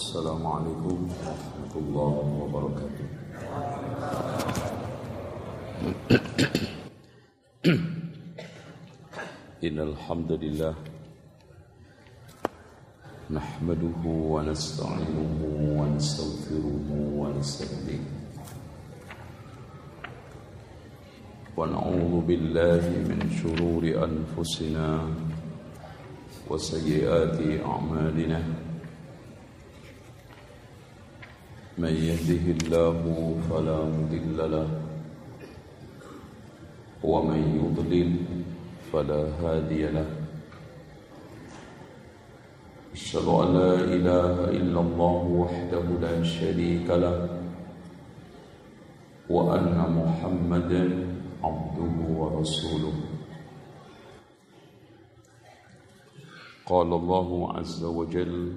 السلام 0.00 0.40
عليكم 0.46 0.96
ورحمة 1.12 1.72
الله 1.76 2.14
وبركاته. 2.40 3.04
إن 9.68 9.76
الحمد 9.80 10.32
لله 10.32 10.74
نحمده 13.28 14.02
ونستعينه 14.08 15.40
ونستغفره 15.76 16.88
ونستهديه. 17.20 18.04
ونعوذ 21.60 22.14
بالله 22.24 22.82
من 23.04 23.20
شرور 23.36 23.84
أنفسنا 23.84 24.88
وسيئات 26.48 27.36
أعمالنا. 27.68 28.69
من 31.80 31.94
يهده 31.96 32.44
الله 32.56 33.00
فلا 33.48 33.78
مضل 33.96 34.38
له 34.52 34.68
ومن 37.04 37.40
يضلل 37.56 38.10
فلا 38.92 39.22
هادي 39.40 39.82
له. 39.96 40.08
أشهد 42.92 43.26
أن 43.28 43.48
لا 43.56 43.74
إله 43.96 44.34
إلا 44.60 44.80
الله 44.80 45.20
وحده 45.40 45.84
لا 46.04 46.22
شريك 46.22 46.84
له 46.90 47.40
وأن 49.30 49.76
محمدا 50.00 50.84
عبده 51.44 51.94
ورسوله. 52.20 52.96
قال 56.66 56.92
الله 56.92 57.52
عز 57.56 57.84
وجل 57.84 58.52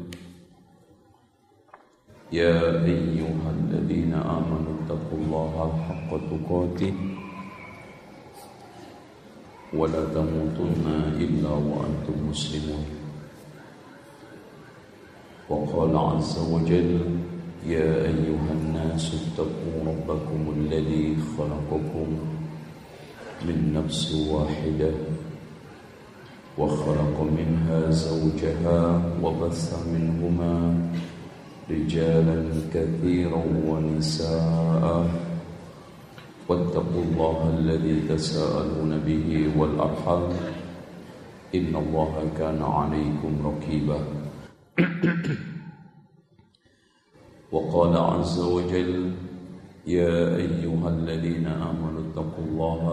يا 2.34 2.82
أيها 2.86 3.50
الذين 3.60 4.14
آمنوا 4.14 4.74
اتقوا 4.82 5.18
الله 5.22 5.54
حق 5.88 6.10
تقاته 6.32 6.94
ولا 9.74 10.02
تموتن 10.14 10.86
إلا 11.22 11.50
وأنتم 11.50 12.18
مسلمون. 12.30 12.86
وقال 15.50 15.94
عز 15.98 16.36
وجل 16.54 16.92
يا 17.70 17.90
أيها 18.10 18.52
الناس 18.52 19.06
اتقوا 19.14 19.78
ربكم 19.86 20.42
الذي 20.58 21.18
خلقكم 21.38 22.08
من 23.46 23.58
نفس 23.78 24.16
واحدة 24.34 24.92
وخلق 26.58 27.18
منها 27.38 27.90
زوجها 27.92 28.82
وبث 29.24 29.66
منهما 29.94 30.54
رجالا 31.70 32.38
كثيرا 32.74 33.44
ونساء. 33.68 35.10
واتقوا 36.50 37.04
الله 37.04 37.38
الذي 37.60 37.96
تساءلون 38.10 39.00
به 39.00 39.52
والأرحام. 39.58 40.30
إن 41.56 41.76
الله 41.76 42.14
كان 42.38 42.62
عليكم 42.62 43.32
رقيبا. 43.46 44.00
وقال 47.52 47.98
عز 47.98 48.40
وجل 48.40 49.12
يا 49.88 50.36
أيها 50.36 50.90
الذين 50.90 51.48
آمنوا 51.48 52.02
اتقوا 52.10 52.46
الله 52.50 52.84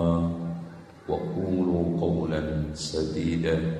وقولوا 1.08 2.00
قولا 2.00 2.42
سديدا. 2.74 3.79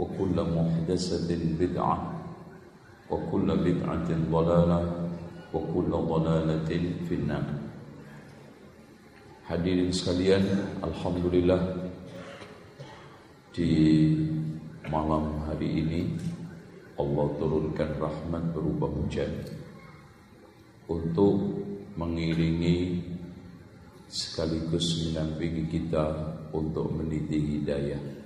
وكل 0.00 0.36
محدثة 0.36 1.30
بدعة 1.60 1.96
وكل 3.10 3.48
بدعة 3.56 4.08
ضلالة 4.30 4.80
وكل 5.54 5.90
ضلالة 5.90 6.70
في 7.08 7.14
النار 7.14 7.46
Hadirin 9.46 9.94
sekalian, 9.94 10.42
Alhamdulillah 10.82 11.86
Di 13.54 14.10
malam 14.90 15.38
hari 15.46 15.86
ini 15.86 16.18
Allah 16.98 17.30
turunkan 17.38 17.94
rahmat 17.94 18.42
berupa 18.50 18.90
hujan 18.90 19.30
Untuk 20.90 21.62
mengiringi 21.94 23.06
sekaligus 24.10 25.06
mendampingi 25.06 25.70
kita 25.70 26.34
untuk 26.50 26.90
meniti 26.90 27.38
hidayah 27.38 28.19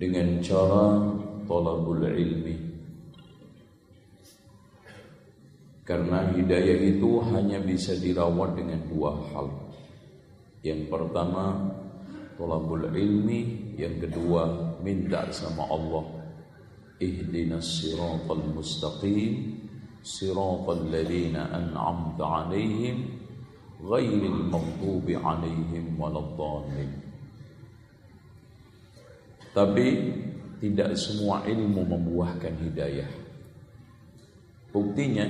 Dengan 0.00 0.40
cara 0.40 0.96
talabul 1.44 2.08
ilmi. 2.08 2.56
Karena 5.84 6.32
hidayah 6.32 6.80
itu 6.96 7.20
hanya 7.28 7.60
bisa 7.60 7.92
dirawat 8.00 8.56
dengan 8.56 8.80
dua 8.88 9.12
hal. 9.28 9.52
Yang 10.64 10.88
pertama 10.88 11.68
talabul 12.40 12.88
ilmi 12.88 13.76
yang 13.76 14.00
kedua 14.00 14.72
minta 14.80 15.28
sama 15.36 15.68
Allah. 15.68 16.24
Ihdinas 16.96 17.84
siratal 17.84 18.56
mustaqim 18.56 19.60
siratal 20.00 20.88
ladzina 20.88 21.52
an'amta 21.52 22.24
'alaihim 22.24 23.20
ghairil 23.84 24.48
maghdubi 24.48 25.16
'alaihim 25.16 25.96
waladdallin 25.96 27.09
tapi 29.50 29.86
tidak 30.60 30.94
semua 30.94 31.42
ilmu 31.46 31.82
membuahkan 31.84 32.54
hidayah 32.60 33.10
buktinya 34.70 35.26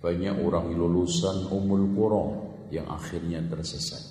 banyak 0.00 0.34
orang 0.40 0.72
lulusan 0.72 1.48
umul 1.48 1.84
qura 1.92 2.24
yang 2.72 2.88
akhirnya 2.88 3.40
tersesat 3.48 4.02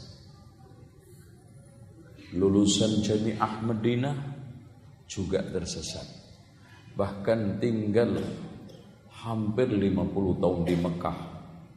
lulusan 2.33 3.01
Jami'ah 3.05 3.61
Madinah 3.61 4.17
juga 5.05 5.45
tersesat 5.45 6.05
bahkan 6.93 7.57
tinggal 7.57 8.21
hampir 9.23 9.71
50 9.71 10.41
tahun 10.41 10.59
di 10.67 10.75
Mekah 10.77 11.17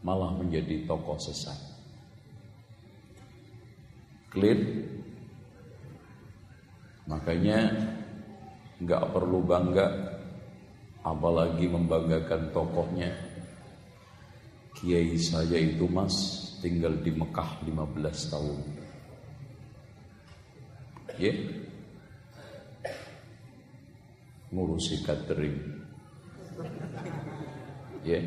malah 0.03 0.35
menjadi 0.35 0.87
tokoh 0.87 1.19
sesat. 1.19 1.59
Clear? 4.31 4.59
Makanya 7.07 7.71
nggak 8.83 9.05
perlu 9.15 9.41
bangga 9.47 9.87
apalagi 11.07 11.71
membanggakan 11.71 12.51
tokohnya. 12.51 13.15
Kiai 14.77 15.17
saya 15.17 15.57
itu 15.57 15.89
mas 15.89 16.13
tinggal 16.61 16.93
di 17.01 17.09
Mekah 17.15 17.65
15 17.65 18.33
tahun. 18.33 18.59
Ya? 21.17 21.33
Yeah? 21.33 21.37
Ngurusi 24.53 25.01
catering. 25.07 25.57
Ya. 28.05 28.21
Yeah. 28.21 28.25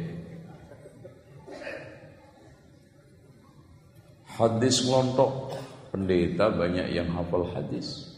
Hadis 4.40 4.88
ngelontok, 4.88 5.52
pendeta 5.92 6.48
banyak 6.48 6.96
yang 6.96 7.12
hafal 7.12 7.44
hadis. 7.52 8.09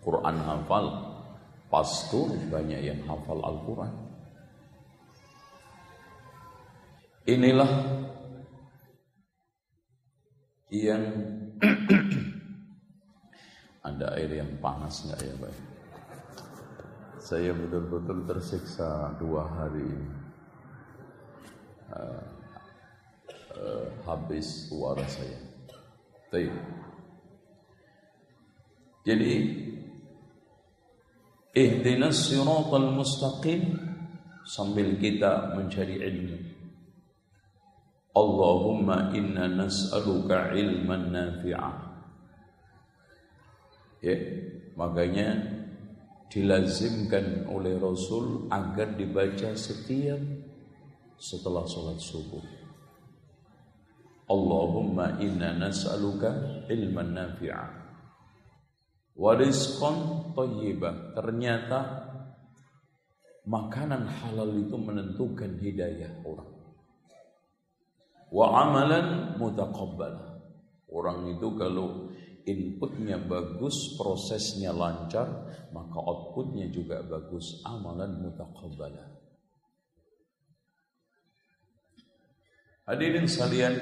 Quran 0.00 0.36
hafal, 0.40 0.86
pastor 1.68 2.32
banyak 2.48 2.80
yang 2.80 3.00
hafal 3.04 3.36
Al-Quran. 3.44 3.92
Inilah 7.28 7.72
yang 10.72 11.04
ada 13.88 14.06
air 14.16 14.40
yang 14.40 14.50
panas 14.58 15.04
nggak 15.04 15.20
ya 15.20 15.34
Pak? 15.36 15.54
Saya 17.20 17.52
betul-betul 17.52 18.24
tersiksa 18.24 19.12
dua 19.20 19.44
hari 19.44 19.92
uh, 21.92 22.24
uh, 23.60 23.86
habis 24.08 24.72
suara 24.72 25.04
saya. 25.04 25.36
Baik. 26.32 26.56
Jadi 29.04 29.32
ihdinas 31.50 32.30
siratal 32.30 32.94
mustaqim 32.94 33.74
sambil 34.46 34.94
kita 34.98 35.54
mencari 35.58 35.98
ilmu. 35.98 36.38
Allahumma 38.10 39.14
inna 39.14 39.46
nas'aluka 39.46 40.54
ilman 40.54 41.14
nafi'ah. 41.14 41.76
Ya, 44.02 44.16
makanya 44.74 45.38
dilazimkan 46.30 47.46
oleh 47.50 47.78
Rasul 47.78 48.50
agar 48.50 48.96
dibaca 48.98 49.54
setiap 49.54 50.18
setelah 51.20 51.66
sholat 51.68 52.00
subuh. 52.00 52.42
Allahumma 54.30 55.18
inna 55.18 55.58
nas'aluka 55.58 56.66
ilman 56.70 57.14
nafi'ah 57.14 57.79
Warizqan 59.18 60.30
thayyibah. 60.34 61.14
Ternyata 61.16 61.78
makanan 63.46 64.06
halal 64.06 64.54
itu 64.60 64.76
menentukan 64.78 65.58
hidayah 65.58 66.22
orang. 66.22 66.50
Wa 68.30 68.46
amalan 68.66 69.36
mutaqabbal. 69.40 70.14
Orang 70.90 71.30
itu 71.34 71.54
kalau 71.54 72.10
inputnya 72.46 73.18
bagus, 73.18 73.94
prosesnya 73.94 74.74
lancar, 74.74 75.26
maka 75.70 75.98
outputnya 75.98 76.66
juga 76.70 77.02
bagus, 77.06 77.62
amalan 77.66 78.22
mutaqabbal. 78.22 78.94
Hadirin 82.90 83.30
sekalian, 83.30 83.74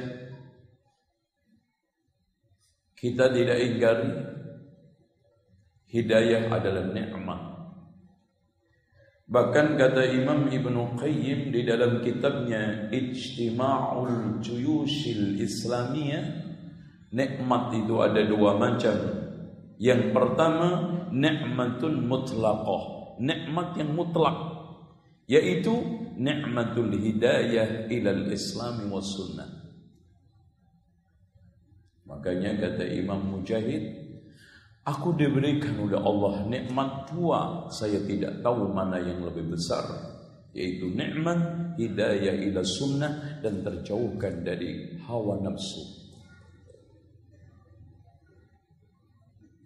kita 2.93 3.33
tidak 3.33 3.57
ingkari 3.57 4.11
Hidayah 5.89 6.53
adalah 6.53 6.93
nikmat. 6.93 7.41
Bahkan 9.29 9.77
kata 9.77 10.09
Imam 10.09 10.49
Ibn 10.49 10.97
Qayyim 10.97 11.53
di 11.53 11.65
dalam 11.65 12.01
kitabnya 12.01 12.89
Ijtima'ul 12.89 14.41
Juyushil 14.41 15.37
Islamiyah 15.41 16.49
Nikmat 17.09 17.73
itu 17.73 18.05
ada 18.05 18.21
dua 18.25 18.61
macam. 18.61 18.97
Yang 19.81 20.13
pertama 20.13 20.69
Nikmatun 21.09 22.05
mutlaqah. 22.05 23.17
Nikmat 23.21 23.81
yang 23.81 23.97
mutlak 23.97 24.37
Yaitu 25.29 25.73
Nikmatul 26.17 26.97
hidayah 26.97 27.89
ilal 27.93 28.33
islami 28.33 28.89
wa 28.89 29.01
sunnah. 29.05 29.49
Makanya 32.09 32.57
kata 32.57 32.89
Imam 32.89 33.29
Mujahid 33.29 34.08
Aku 34.89 35.13
diberikan 35.13 35.77
oleh 35.85 36.01
Allah 36.01 36.49
nikmat 36.49 37.13
dua, 37.13 37.69
saya 37.69 38.01
tidak 38.09 38.41
tahu 38.41 38.73
mana 38.73 38.97
yang 38.97 39.21
lebih 39.21 39.53
besar, 39.53 39.85
yaitu 40.57 40.89
nikmat 40.89 41.37
hidayah 41.77 42.33
ila 42.49 42.65
sunnah 42.65 43.45
dan 43.45 43.61
terjauhkan 43.61 44.41
dari 44.49 44.97
hawa 45.05 45.45
nafsu. 45.45 45.85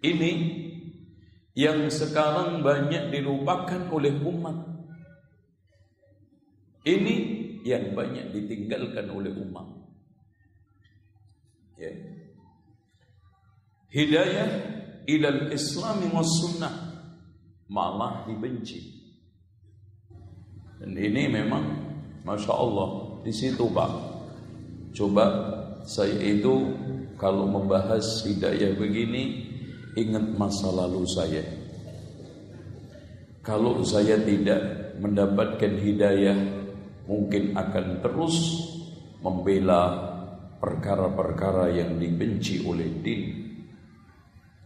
Ini 0.02 0.32
yang 1.54 1.86
sekarang 1.86 2.66
banyak 2.66 3.14
dilupakan 3.14 3.94
oleh 3.94 4.18
umat. 4.26 4.58
Ini 6.82 7.16
yang 7.62 7.94
banyak 7.94 8.34
ditinggalkan 8.34 9.06
oleh 9.06 9.30
umat. 9.38 9.70
Ya. 11.78 11.94
Hidayah 13.94 14.81
ilal 15.06 15.50
islami 15.50 16.10
was 16.10 16.28
sunnah. 16.40 16.74
Malah 17.72 18.28
dibenci. 18.28 18.80
Dan 20.82 20.98
ini 20.98 21.30
memang 21.30 21.64
masya 22.26 22.52
Allah 22.52 23.22
di 23.22 23.32
situ 23.32 23.64
pak. 23.70 23.90
Coba 24.92 25.24
saya 25.88 26.20
itu 26.20 26.74
kalau 27.16 27.46
membahas 27.48 28.26
hidayah 28.26 28.74
begini 28.76 29.46
ingat 29.94 30.36
masa 30.36 30.68
lalu 30.68 31.06
saya. 31.06 31.44
Kalau 33.42 33.82
saya 33.82 34.18
tidak 34.22 34.94
mendapatkan 35.02 35.72
hidayah 35.80 36.38
mungkin 37.10 37.58
akan 37.58 37.98
terus 38.04 38.36
membela 39.18 40.10
perkara-perkara 40.62 41.74
yang 41.74 41.98
dibenci 41.98 42.62
oleh 42.62 43.02
din 43.02 43.41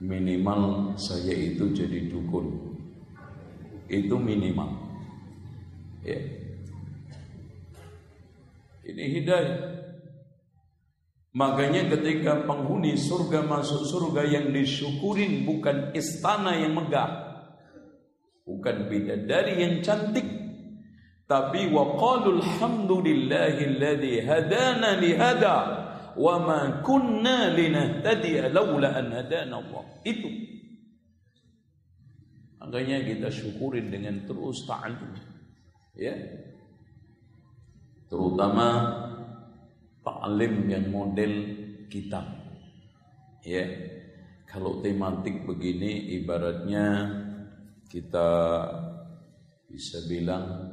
minimal 0.03 0.93
saya 1.01 1.33
itu 1.33 1.73
jadi 1.73 2.11
dukun. 2.11 2.77
Itu 3.87 4.19
minimal. 4.19 4.71
Ya. 6.03 6.21
Ini 8.87 9.05
hidayah. 9.21 9.59
Makanya 11.37 11.93
ketika 11.93 12.49
penghuni 12.49 12.97
surga 12.97 13.45
masuk 13.45 13.85
surga 13.85 14.25
yang 14.25 14.57
disyukurin 14.57 15.45
bukan 15.45 15.93
istana 15.93 16.57
yang 16.57 16.73
megah 16.73 17.27
bukan 18.47 18.87
bidadari 18.87 19.59
yang 19.59 19.83
cantik 19.83 20.25
tapi 21.27 21.67
waqalul 21.75 22.39
hamdulillahilladzi 22.39 24.23
hadana 24.23 24.97
li 25.03 25.13
hada 25.19 25.86
wa 26.17 26.35
ma 26.41 26.61
kunna 26.81 27.53
linahtadiya 27.53 28.49
laula 28.51 28.97
an 28.97 29.13
hadana 29.13 29.61
Allah. 29.61 29.85
Itu. 30.03 30.29
Makanya 32.61 33.05
kita 33.07 33.29
syukurin 33.31 33.93
dengan 33.93 34.27
terus 34.27 34.67
ta'allum. 34.67 35.13
Ya. 35.95 36.17
Terutama 38.11 38.67
ta'lim 40.03 40.67
yang 40.67 40.91
model 40.91 41.33
kitab. 41.87 42.27
Ya. 43.47 43.65
Kalau 44.47 44.81
tematik 44.81 45.47
begini 45.47 46.17
ibaratnya 46.19 47.13
kita 47.87 48.31
bisa 49.67 50.07
bilang 50.07 50.71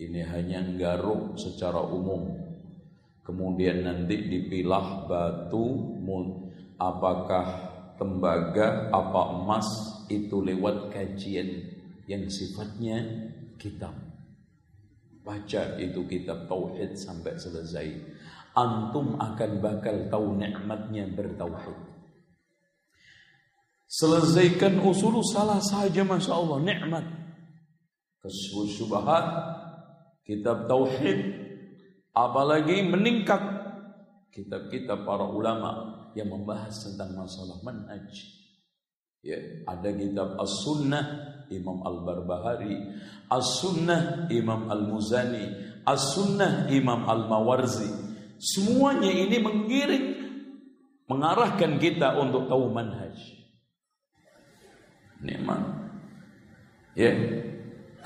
ini 0.00 0.24
hanya 0.24 0.64
garuk 0.80 1.36
secara 1.36 1.84
umum 1.84 2.39
Kemudian 3.20 3.84
nanti 3.84 4.16
dipilah 4.26 5.06
batu 5.06 5.98
apakah 6.80 7.46
tembaga 8.00 8.88
apa 8.88 9.22
emas 9.36 9.68
itu 10.08 10.40
lewat 10.40 10.88
kajian 10.88 11.68
yang 12.08 12.24
sifatnya 12.32 13.04
kitab. 13.60 13.92
Baca 15.20 15.76
itu 15.76 16.00
kitab 16.08 16.48
tauhid 16.48 16.96
sampai 16.96 17.36
selesai. 17.36 17.86
Antum 18.56 19.20
akan 19.20 19.50
bakal 19.62 20.08
tahu 20.10 20.34
nikmatnya 20.40 21.06
bertauhid. 21.12 21.76
Selesaikan 23.86 24.80
usul 24.80 25.20
salah 25.22 25.60
saja 25.60 26.02
Masya 26.02 26.32
Allah 26.34 26.58
nikmat. 26.64 27.04
Kesubahat 28.24 29.24
kitab 30.24 30.66
tauhid 30.66 31.39
Apalagi 32.10 32.82
meningkat 32.82 33.38
kitab-kitab 34.34 35.06
para 35.06 35.26
ulama 35.30 35.70
yang 36.18 36.30
membahas 36.30 36.74
tentang 36.86 37.14
masalah 37.14 37.58
manhaj. 37.62 38.10
Ya, 39.20 39.36
ada 39.68 39.92
kitab 39.92 40.40
As-Sunnah 40.40 41.04
Imam 41.52 41.84
Al-Barbahari, 41.84 42.96
As-Sunnah 43.28 44.32
Imam 44.32 44.70
Al-Muzani, 44.72 45.44
As-Sunnah 45.84 46.72
Imam 46.72 47.04
Al-Mawarzi. 47.04 47.90
Semuanya 48.40 49.12
ini 49.12 49.36
mengiring 49.36 50.06
mengarahkan 51.04 51.76
kita 51.76 52.16
untuk 52.16 52.48
tahu 52.48 52.72
manhaj. 52.72 53.12
Nikmat. 55.20 55.60
Ya, 56.96 57.12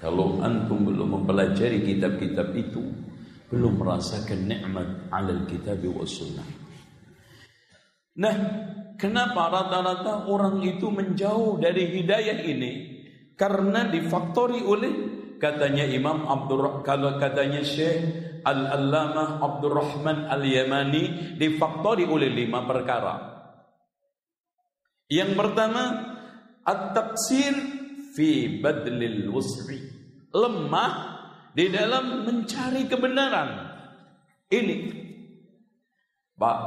kalau 0.02 0.42
antum 0.42 0.82
belum 0.82 1.22
mempelajari 1.22 1.86
kitab-kitab 1.86 2.50
itu, 2.58 2.82
belum 3.54 3.78
merasakan 3.78 4.50
nikmat 4.50 4.88
alal 5.14 5.46
kitab 5.46 5.78
wa 5.86 6.02
sunnah. 6.02 6.46
Nah, 8.18 8.36
kenapa 8.98 9.50
rata-rata 9.50 10.26
orang 10.26 10.58
itu 10.66 10.90
menjauh 10.90 11.62
dari 11.62 11.94
hidayah 11.94 12.42
ini? 12.42 12.72
Karena 13.38 13.86
difaktori 13.86 14.62
oleh 14.62 14.92
katanya 15.38 15.86
Imam 15.86 16.26
Abdul 16.26 16.82
kalau 16.86 17.18
katanya 17.18 17.62
Syekh 17.62 18.02
Al-Allamah 18.44 19.42
Abdurrahman 19.42 20.30
Al-Yamani 20.30 21.34
difaktori 21.38 22.06
oleh 22.06 22.30
lima 22.30 22.62
perkara. 22.68 23.34
Yang 25.10 25.32
pertama, 25.34 25.82
at-taqsir 26.62 27.54
fi 28.14 28.62
badlil 28.62 29.32
wus'i. 29.32 29.80
Lemah 30.34 31.13
di 31.54 31.70
dalam 31.70 32.26
mencari 32.26 32.90
kebenaran. 32.90 33.72
Ini. 34.50 34.76
Pak, 36.34 36.58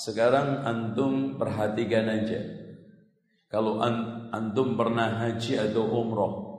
sekarang 0.00 0.64
antum 0.64 1.36
perhatikan 1.36 2.08
aja. 2.08 2.40
Kalau 3.52 3.84
antum 4.32 4.74
pernah 4.80 5.20
haji 5.20 5.60
atau 5.60 5.84
umroh, 5.84 6.50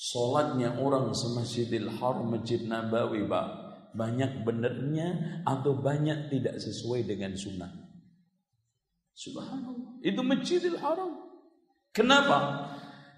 Sholatnya 0.00 0.80
orang 0.80 1.12
semasjidil 1.12 2.00
haram 2.00 2.32
masjid 2.32 2.64
Nabawi 2.64 3.20
pak 3.28 3.46
banyak 3.92 4.46
benernya 4.48 5.42
atau 5.44 5.76
banyak 5.76 6.32
tidak 6.32 6.56
sesuai 6.56 7.04
dengan 7.04 7.36
sunnah. 7.36 7.68
Subhanallah. 9.12 10.00
Itu 10.00 10.24
masjidil 10.24 10.80
haram. 10.80 11.20
Kenapa? 11.92 12.70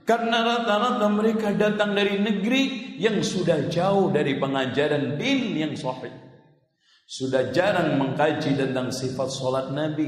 Karena 0.02 0.42
rata-rata 0.42 1.06
mereka 1.06 1.54
datang 1.54 1.94
dari 1.94 2.18
negeri 2.18 2.91
yang 3.02 3.18
sudah 3.18 3.66
jauh 3.66 4.14
dari 4.14 4.38
pengajaran 4.38 5.18
din 5.18 5.58
yang 5.58 5.74
sahih. 5.74 6.14
Sudah 7.02 7.50
jarang 7.50 7.98
mengkaji 7.98 8.54
tentang 8.54 8.94
sifat 8.94 9.28
solat 9.34 9.74
Nabi. 9.74 10.06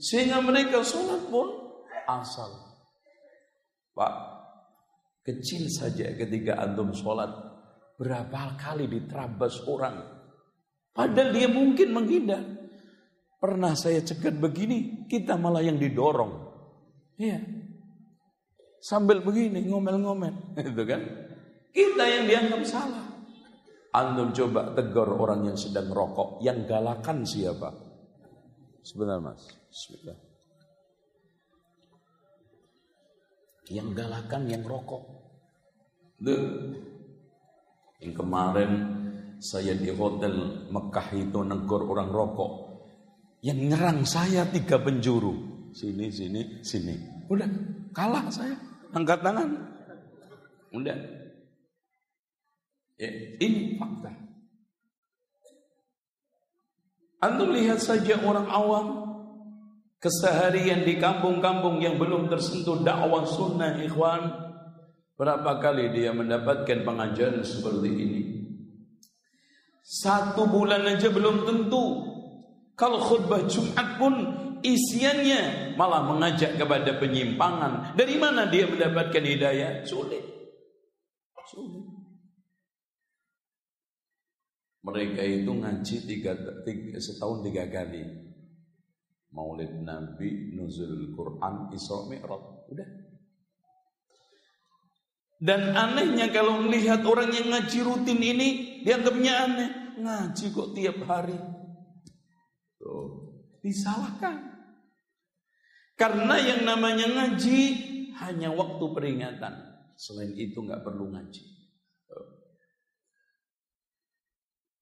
Sehingga 0.00 0.40
mereka 0.40 0.80
solat 0.80 1.28
pun 1.28 1.52
asal. 2.08 2.48
Pak, 3.92 4.12
kecil 5.20 5.68
saja 5.68 6.16
ketika 6.16 6.64
antum 6.64 6.96
solat. 6.96 7.28
Berapa 8.00 8.56
kali 8.56 8.88
diterabas 8.88 9.60
orang. 9.68 10.00
Padahal 10.96 11.36
dia 11.36 11.52
mungkin 11.52 11.92
menghindar. 11.92 12.40
Pernah 13.36 13.76
saya 13.76 14.00
cegat 14.00 14.40
begini, 14.40 15.04
kita 15.04 15.36
malah 15.36 15.60
yang 15.60 15.76
didorong. 15.76 16.48
Iya, 17.20 17.40
sambil 18.80 19.20
begini 19.20 19.68
ngomel-ngomel 19.68 20.56
itu 20.72 20.82
kan 20.88 21.00
kita 21.70 22.04
yang 22.04 22.24
dianggap 22.26 22.62
salah 22.66 23.06
antum 23.90 24.30
coba 24.30 24.74
tegur 24.74 25.08
orang 25.10 25.50
yang 25.50 25.58
sedang 25.58 25.90
rokok 25.90 26.42
yang 26.42 26.66
galakan 26.66 27.26
siapa 27.26 27.74
sebentar 28.86 29.18
mas 29.18 29.42
Bismillah. 29.70 30.18
yang 33.70 33.88
galakan 33.94 34.42
yang 34.50 34.62
rokok 34.66 35.02
Duh. 36.20 36.74
yang 38.02 38.12
kemarin 38.12 38.72
saya 39.40 39.72
di 39.72 39.88
hotel 39.88 40.68
Mekah 40.68 41.08
itu 41.16 41.40
negor 41.42 41.88
orang 41.88 42.10
rokok 42.12 42.52
yang 43.40 43.56
nyerang 43.56 44.04
saya 44.04 44.44
tiga 44.50 44.78
penjuru 44.78 45.68
sini 45.72 46.12
sini 46.12 46.60
sini 46.60 47.26
udah 47.30 47.48
kalah 47.94 48.28
saya 48.28 48.70
Angkat 48.90 49.22
tangan. 49.22 49.48
Udah. 50.74 50.98
Ya, 53.00 53.08
ini 53.40 53.80
fakta. 53.80 54.12
Antum 57.24 57.56
lihat 57.56 57.80
saja 57.80 58.20
orang 58.20 58.44
awam 58.48 58.86
keseharian 60.00 60.84
di 60.84 61.00
kampung-kampung 61.00 61.80
yang 61.80 61.96
belum 61.96 62.28
tersentuh 62.28 62.84
dakwah 62.84 63.24
sunnah 63.24 63.80
ikhwan 63.80 64.28
berapa 65.16 65.60
kali 65.60 65.92
dia 65.92 66.16
mendapatkan 66.16 66.80
pengajaran 66.80 67.44
seperti 67.44 67.88
ini 67.92 68.22
satu 69.84 70.48
bulan 70.48 70.88
aja 70.88 71.12
belum 71.12 71.44
tentu 71.44 71.84
kalau 72.72 72.96
khutbah 72.96 73.44
Jumat 73.44 74.00
pun 74.00 74.14
isiannya 74.64 75.76
malah 75.76 76.08
mengajak 76.08 76.56
kepada 76.56 76.96
penyimpangan. 76.96 77.92
Dari 77.92 78.16
mana 78.16 78.48
dia 78.48 78.64
mendapatkan 78.64 79.20
hidayah? 79.20 79.84
Sulit. 79.84 80.24
Sulit. 81.44 81.99
Mereka 84.80 85.20
itu 85.20 85.52
ngaji 85.52 85.96
tiga, 86.08 86.32
tiga, 86.64 86.96
setahun 86.96 87.44
tiga 87.44 87.68
kali. 87.68 88.00
Maulid 89.30 89.84
Nabi, 89.84 90.56
Nuzul 90.56 91.14
Quran, 91.14 91.70
Isra 91.76 92.08
Mi'raj. 92.08 92.44
Udah. 92.72 92.88
Dan 95.40 95.72
anehnya 95.72 96.28
kalau 96.28 96.60
melihat 96.64 97.00
orang 97.04 97.32
yang 97.32 97.48
ngaji 97.48 97.78
rutin 97.80 98.20
ini, 98.20 98.48
dianggapnya 98.84 99.32
aneh. 99.48 99.70
Ngaji 100.00 100.44
kok 100.52 100.72
tiap 100.76 100.98
hari. 101.08 101.36
Tuh, 102.76 103.36
disalahkan. 103.60 104.50
Karena 105.96 106.36
yang 106.40 106.64
namanya 106.64 107.08
ngaji 107.08 107.60
hanya 108.20 108.48
waktu 108.52 108.84
peringatan. 108.96 109.54
Selain 110.00 110.32
itu 110.32 110.64
nggak 110.64 110.80
perlu 110.80 111.12
ngaji. 111.12 111.44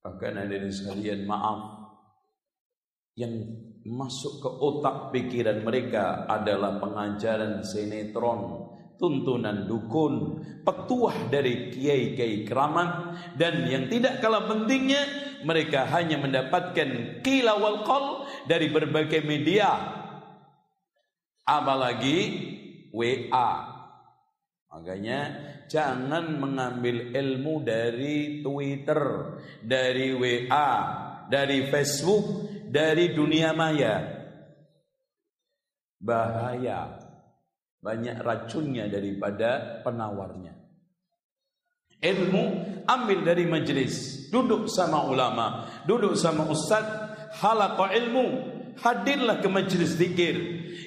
Bahkan 0.08 0.48
di 0.48 0.72
sekalian 0.72 1.28
maaf 1.28 1.92
yang 3.12 3.44
masuk 3.84 4.40
ke 4.40 4.48
otak 4.48 5.12
pikiran 5.12 5.60
mereka 5.60 6.24
adalah 6.24 6.80
pengajaran 6.80 7.60
sinetron, 7.60 8.72
tuntunan 8.96 9.68
dukun, 9.68 10.40
petuah 10.64 11.28
dari 11.28 11.68
kiai-kiai 11.76 12.48
keramat 12.48 13.20
dan 13.36 13.68
yang 13.68 13.84
tidak 13.92 14.24
kalah 14.24 14.48
pentingnya 14.48 15.04
mereka 15.44 15.84
hanya 15.92 16.16
mendapatkan 16.16 17.20
kilawal 17.20 17.84
qal 17.84 18.24
dari 18.48 18.72
berbagai 18.72 19.20
media 19.28 19.76
apalagi 21.44 22.18
WA. 22.96 23.77
Makanya 24.68 25.20
jangan 25.64 26.36
mengambil 26.36 27.16
ilmu 27.16 27.64
dari 27.64 28.44
Twitter, 28.44 29.00
dari 29.64 30.12
WA, 30.12 30.72
dari 31.24 31.72
Facebook, 31.72 32.52
dari 32.68 33.16
dunia 33.16 33.56
maya. 33.56 33.96
Bahaya. 35.96 37.00
Banyak 37.80 38.20
racunnya 38.20 38.90
daripada 38.92 39.80
penawarnya. 39.80 40.52
Ilmu 41.98 42.44
ambil 42.84 43.18
dari 43.24 43.48
majelis, 43.48 44.28
duduk 44.30 44.68
sama 44.70 45.08
ulama, 45.08 45.66
duduk 45.88 46.14
sama 46.14 46.46
ustaz, 46.46 46.84
halaqa 47.40 47.90
ilmu, 47.96 48.26
hadirlah 48.78 49.42
ke 49.42 49.48
majelis 49.50 49.98
zikir 49.98 50.36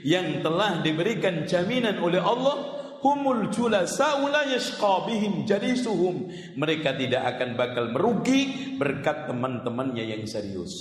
yang 0.08 0.40
telah 0.40 0.80
diberikan 0.80 1.44
jaminan 1.44 2.00
oleh 2.00 2.22
Allah 2.22 2.81
humul 3.02 3.50
julasa 3.50 4.22
la 4.22 4.46
yashqa 4.46 5.10
bihim 5.10 5.44
jalisuhum. 5.44 6.30
Mereka 6.56 6.96
tidak 6.96 7.36
akan 7.36 7.58
bakal 7.58 7.90
merugi 7.90 8.74
berkat 8.78 9.28
teman-temannya 9.28 10.06
yang 10.06 10.24
serius. 10.30 10.74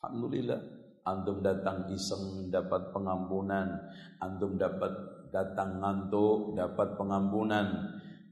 Alhamdulillah 0.00 0.60
antum 1.04 1.42
datang 1.42 1.90
iseng 1.90 2.48
dapat 2.48 2.94
pengampunan. 2.94 3.66
Antum 4.22 4.56
dapat 4.56 4.94
datang 5.34 5.82
ngantuk 5.82 6.54
dapat 6.54 6.94
pengampunan. 6.94 7.66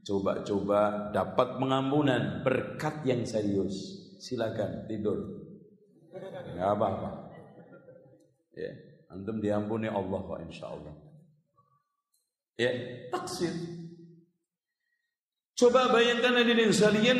Coba-coba 0.03 1.11
dapat 1.15 1.59
pengampunan 1.59 2.43
berkat 2.43 3.03
yang 3.07 3.23
serius. 3.23 4.03
Silakan 4.19 4.87
tidur. 4.87 5.19
Nggak 6.55 6.69
apa-apa. 6.79 7.09
Ya, 8.53 8.71
antum 9.09 9.41
diampuni 9.41 9.89
Allah 9.89 10.19
kok 10.23 10.39
insyaallah. 10.43 11.02
Ya, 12.53 12.69
taksir. 13.09 13.53
Coba 15.57 15.89
bayangkan 15.89 16.37
hadirin 16.37 16.73
sekalian, 16.73 17.19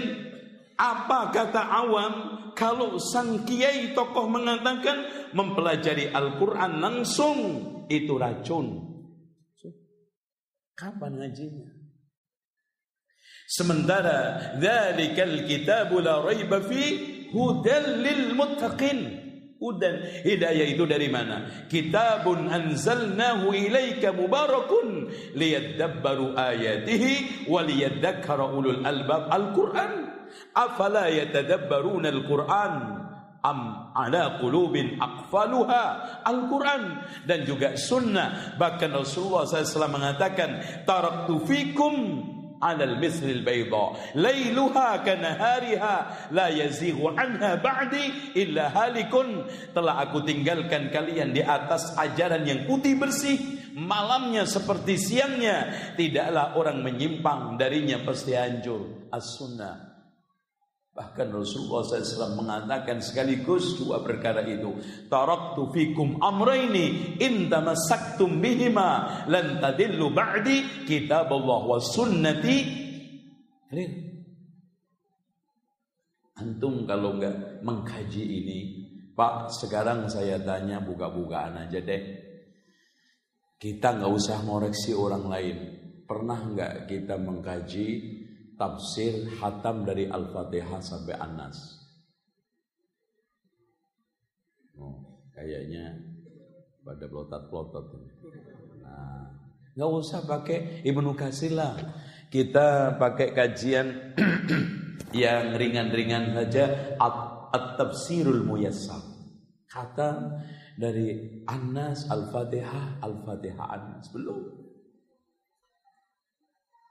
apa 0.77 1.29
kata 1.33 1.61
awam 1.61 2.13
kalau 2.53 2.97
sang 3.01 3.45
kiai 3.45 3.93
tokoh 3.97 4.29
mengatakan 4.29 5.29
mempelajari 5.33 6.09
Al-Qur'an 6.09 6.81
langsung 6.81 7.37
itu 7.89 8.13
racun. 8.17 8.93
Kapan 10.73 11.21
ngajinya? 11.21 11.69
Sementara 13.45 14.19
dzalikal 14.57 15.45
kitabu 15.45 16.01
la 16.01 16.25
raiba 16.25 16.57
fi 16.65 16.83
hudal 17.29 18.01
lil 18.01 18.33
muttaqin. 18.33 19.22
Hudan. 19.63 20.03
Hidayah 20.27 20.67
itu 20.67 20.83
dari 20.83 21.07
mana? 21.07 21.47
Kitabun 21.71 22.51
anzalnahu 22.51 23.55
ilaika 23.55 24.11
mubarakun 24.11 25.07
liyadabbaru 25.39 26.35
ayatihi 26.35 27.47
wa 27.47 27.63
liyadzakkara 27.63 28.51
ulul 28.51 28.83
albab. 28.83 29.31
Al-Qur'an. 29.31 29.91
Afala 30.51 31.07
yatadabbaruna 31.07 32.11
al-Qur'an? 32.11 32.73
am 33.43 33.91
ala 33.91 34.39
qulubin 34.39 34.95
aqfaluha 35.03 35.83
Al-Quran 36.23 36.83
dan 37.27 37.43
juga 37.43 37.75
sunnah 37.75 38.55
bahkan 38.55 38.87
Rasulullah 38.95 39.43
SAW 39.43 39.91
mengatakan 39.91 40.63
taraktu 40.87 41.43
fikum 41.43 41.95
alal 42.63 42.95
mislil 42.97 43.43
bayda. 43.43 43.99
Lailuha 44.15 45.03
kanahariha 45.03 45.95
la 46.31 46.47
yazighu 46.47 47.11
anha 47.13 47.59
ba'di 47.59 48.33
illa 48.39 48.71
halikun. 48.71 49.45
Telah 49.75 50.07
aku 50.07 50.23
tinggalkan 50.23 50.89
kalian 50.89 51.35
di 51.35 51.43
atas 51.43 51.93
ajaran 51.99 52.47
yang 52.47 52.63
putih 52.63 52.95
bersih 52.95 53.37
malamnya 53.75 54.47
seperti 54.47 54.95
siangnya. 54.95 55.69
Tidaklah 55.99 56.55
orang 56.55 56.81
menyimpang 56.81 57.59
darinya 57.59 58.01
pasti 58.01 58.33
hancur. 58.33 59.11
As-sunnah 59.13 59.92
Bahkan 60.93 61.33
Rasulullah 61.33 61.81
SAW 61.81 62.37
mengatakan 62.37 63.01
sekaligus 63.01 63.81
dua 63.81 64.05
perkara 64.05 64.45
itu. 64.45 64.77
Taraktu 65.09 65.73
fikum 65.73 66.21
amraini 66.21 67.17
in 67.17 67.49
tamassaktum 67.49 68.37
bihima 68.37 69.25
lan 69.25 69.57
tadillu 69.57 70.13
ba'di 70.13 70.85
kitab 70.85 71.33
Allah 71.33 71.61
wa 71.65 71.81
sunnati 71.81 72.83
Clear? 73.73 73.89
Antum 76.37 76.85
kalau 76.85 77.17
nggak 77.17 77.65
mengkaji 77.65 78.21
ini, 78.21 78.59
Pak, 79.17 79.49
sekarang 79.49 80.05
saya 80.13 80.37
tanya 80.45 80.77
buka-bukaan 80.77 81.57
aja 81.57 81.81
deh. 81.81 82.01
Kita 83.57 83.97
nggak 83.97 84.13
usah 84.13 84.45
ngoreksi 84.45 84.93
orang 84.93 85.25
lain. 85.25 85.57
Pernah 86.05 86.39
nggak 86.53 86.73
kita 86.85 87.17
mengkaji 87.17 87.87
tafsir 88.63 89.27
hatam 89.43 89.83
dari 89.83 90.07
Al-Fatihah 90.07 90.79
sampai 90.79 91.19
An-Nas? 91.19 91.83
Oh, 94.79 95.19
kayaknya 95.35 95.99
pada 96.79 97.03
pelotot-pelotot. 97.11 97.85
Nah, 98.79 99.35
nggak 99.75 99.89
usah 99.99 100.23
pakai 100.23 100.79
Ibnu. 100.87 101.11
Kita 102.31 102.95
pakai 102.95 103.35
kajian 103.35 104.15
yang 105.23 105.59
ringan-ringan 105.59 106.31
saja 106.31 106.95
at-tafsirul 107.51 108.47
muyassar. 108.47 109.11
Kata 109.67 110.39
dari 110.79 111.43
Anas 111.51 112.07
Al-Fatihah, 112.07 113.03
Al-Fatihah 113.03 113.67
Anas 113.67 114.07
belum. 114.15 114.62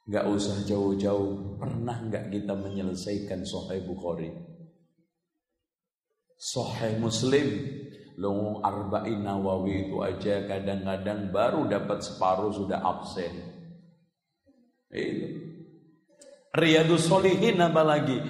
Gak 0.03 0.27
usah 0.27 0.67
jauh-jauh. 0.67 1.59
Pernah 1.63 2.11
gak 2.11 2.35
kita 2.35 2.59
menyelesaikan 2.59 3.47
Sahih 3.47 3.87
Bukhari? 3.87 4.35
Sahih 6.35 6.99
Muslim. 6.99 7.79
Long 8.19 8.61
Arba'in 8.67 9.23
Nawawi 9.23 9.89
itu 9.89 10.03
aja 10.03 10.45
kadang-kadang 10.45 11.31
baru 11.33 11.65
dapat 11.71 12.03
separuh 12.03 12.53
sudah 12.53 12.83
absen. 12.83 13.33
Itu. 14.93 15.27
Riyadus 16.53 17.09
Solihin 17.09 17.57
apa 17.63 17.81
lagi? 17.81 18.21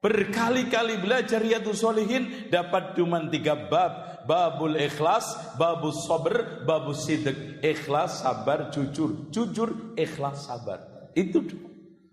Berkali-kali 0.00 1.02
belajar 1.02 1.44
Riyadus 1.44 1.84
Solihin 1.84 2.48
dapat 2.48 2.96
cuma 2.96 3.20
tiga 3.28 3.58
bab. 3.68 4.22
Babul 4.22 4.78
ikhlas, 4.78 5.58
babus 5.58 6.06
sober, 6.06 6.62
babus 6.62 7.10
sidik. 7.10 7.58
Ikhlas, 7.58 8.22
sabar, 8.22 8.70
jujur. 8.70 9.28
Jujur, 9.34 9.98
ikhlas, 9.98 10.46
sabar. 10.46 10.91
Itu 11.12 11.44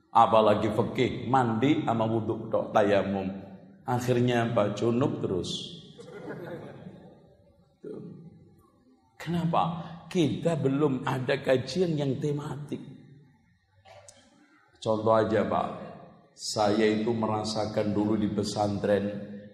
Apalagi 0.09 0.73
fikih, 0.73 1.29
mandi 1.29 1.85
sama 1.85 2.09
wudhu 2.09 2.49
tok 2.49 2.73
tayamum. 2.73 3.29
Akhirnya 3.85 4.49
apa? 4.49 4.73
Junub 4.73 5.21
terus. 5.21 5.49
Kenapa? 9.21 9.85
Kita 10.09 10.57
belum 10.57 11.05
ada 11.05 11.37
kajian 11.37 11.93
yang 11.93 12.17
tematik. 12.17 12.81
Contoh 14.81 15.13
aja 15.13 15.45
Pak, 15.45 15.67
saya 16.33 16.89
itu 16.89 17.13
merasakan 17.13 17.93
dulu 17.93 18.17
di 18.17 18.31
pesantren 18.33 19.05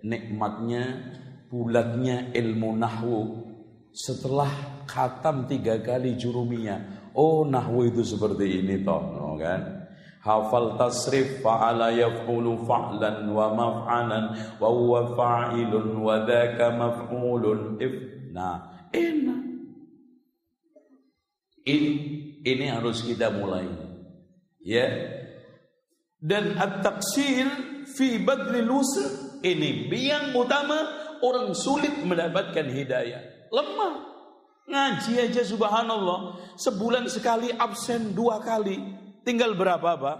nikmatnya 0.05 1.11
bulatnya 1.49 2.31
ilmu 2.31 2.77
nahwu 2.77 3.19
setelah 3.91 4.85
khatam 4.87 5.49
tiga 5.49 5.81
kali 5.83 6.15
jurumiyah. 6.15 6.94
Oh 7.15 7.48
nahwu 7.48 7.88
itu 7.88 8.03
seperti 8.03 8.60
ini 8.60 8.84
toh, 8.84 9.00
no, 9.15 9.39
kan? 9.39 9.88
Hafal 10.19 10.75
tasrif 10.75 11.39
fa'ala 11.39 11.95
yaf'ulu 11.95 12.67
fa'lan 12.67 13.29
wa 13.31 13.55
maf'alan 13.55 14.25
wa 14.60 14.67
huwa 14.67 15.15
fa'ilun 15.15 15.95
wa 15.95 16.27
dhaka 16.27 16.75
maf'ulun 16.75 17.79
if. 17.79 17.93
Nah, 18.36 18.89
enak. 18.91 19.41
Ini, 21.65 21.91
ini 22.43 22.65
harus 22.67 23.00
kita 23.07 23.31
mulai. 23.31 23.69
Ya, 24.65 24.89
dan 26.25 26.57
at-taksir 26.57 27.45
fi 27.86 28.17
badlil 28.17 28.81
usr 28.81 29.38
ini 29.45 29.85
yang 29.94 30.33
utama 30.33 30.89
orang 31.22 31.53
sulit 31.53 32.01
mendapatkan 32.01 32.66
hidayah. 32.66 33.22
Lemah. 33.53 34.14
Ngaji 34.65 35.13
aja 35.29 35.43
subhanallah. 35.45 36.41
Sebulan 36.57 37.05
sekali 37.09 37.53
absen 37.53 38.17
dua 38.17 38.41
kali. 38.41 38.77
Tinggal 39.21 39.53
berapa 39.53 39.97
pak? 39.97 40.17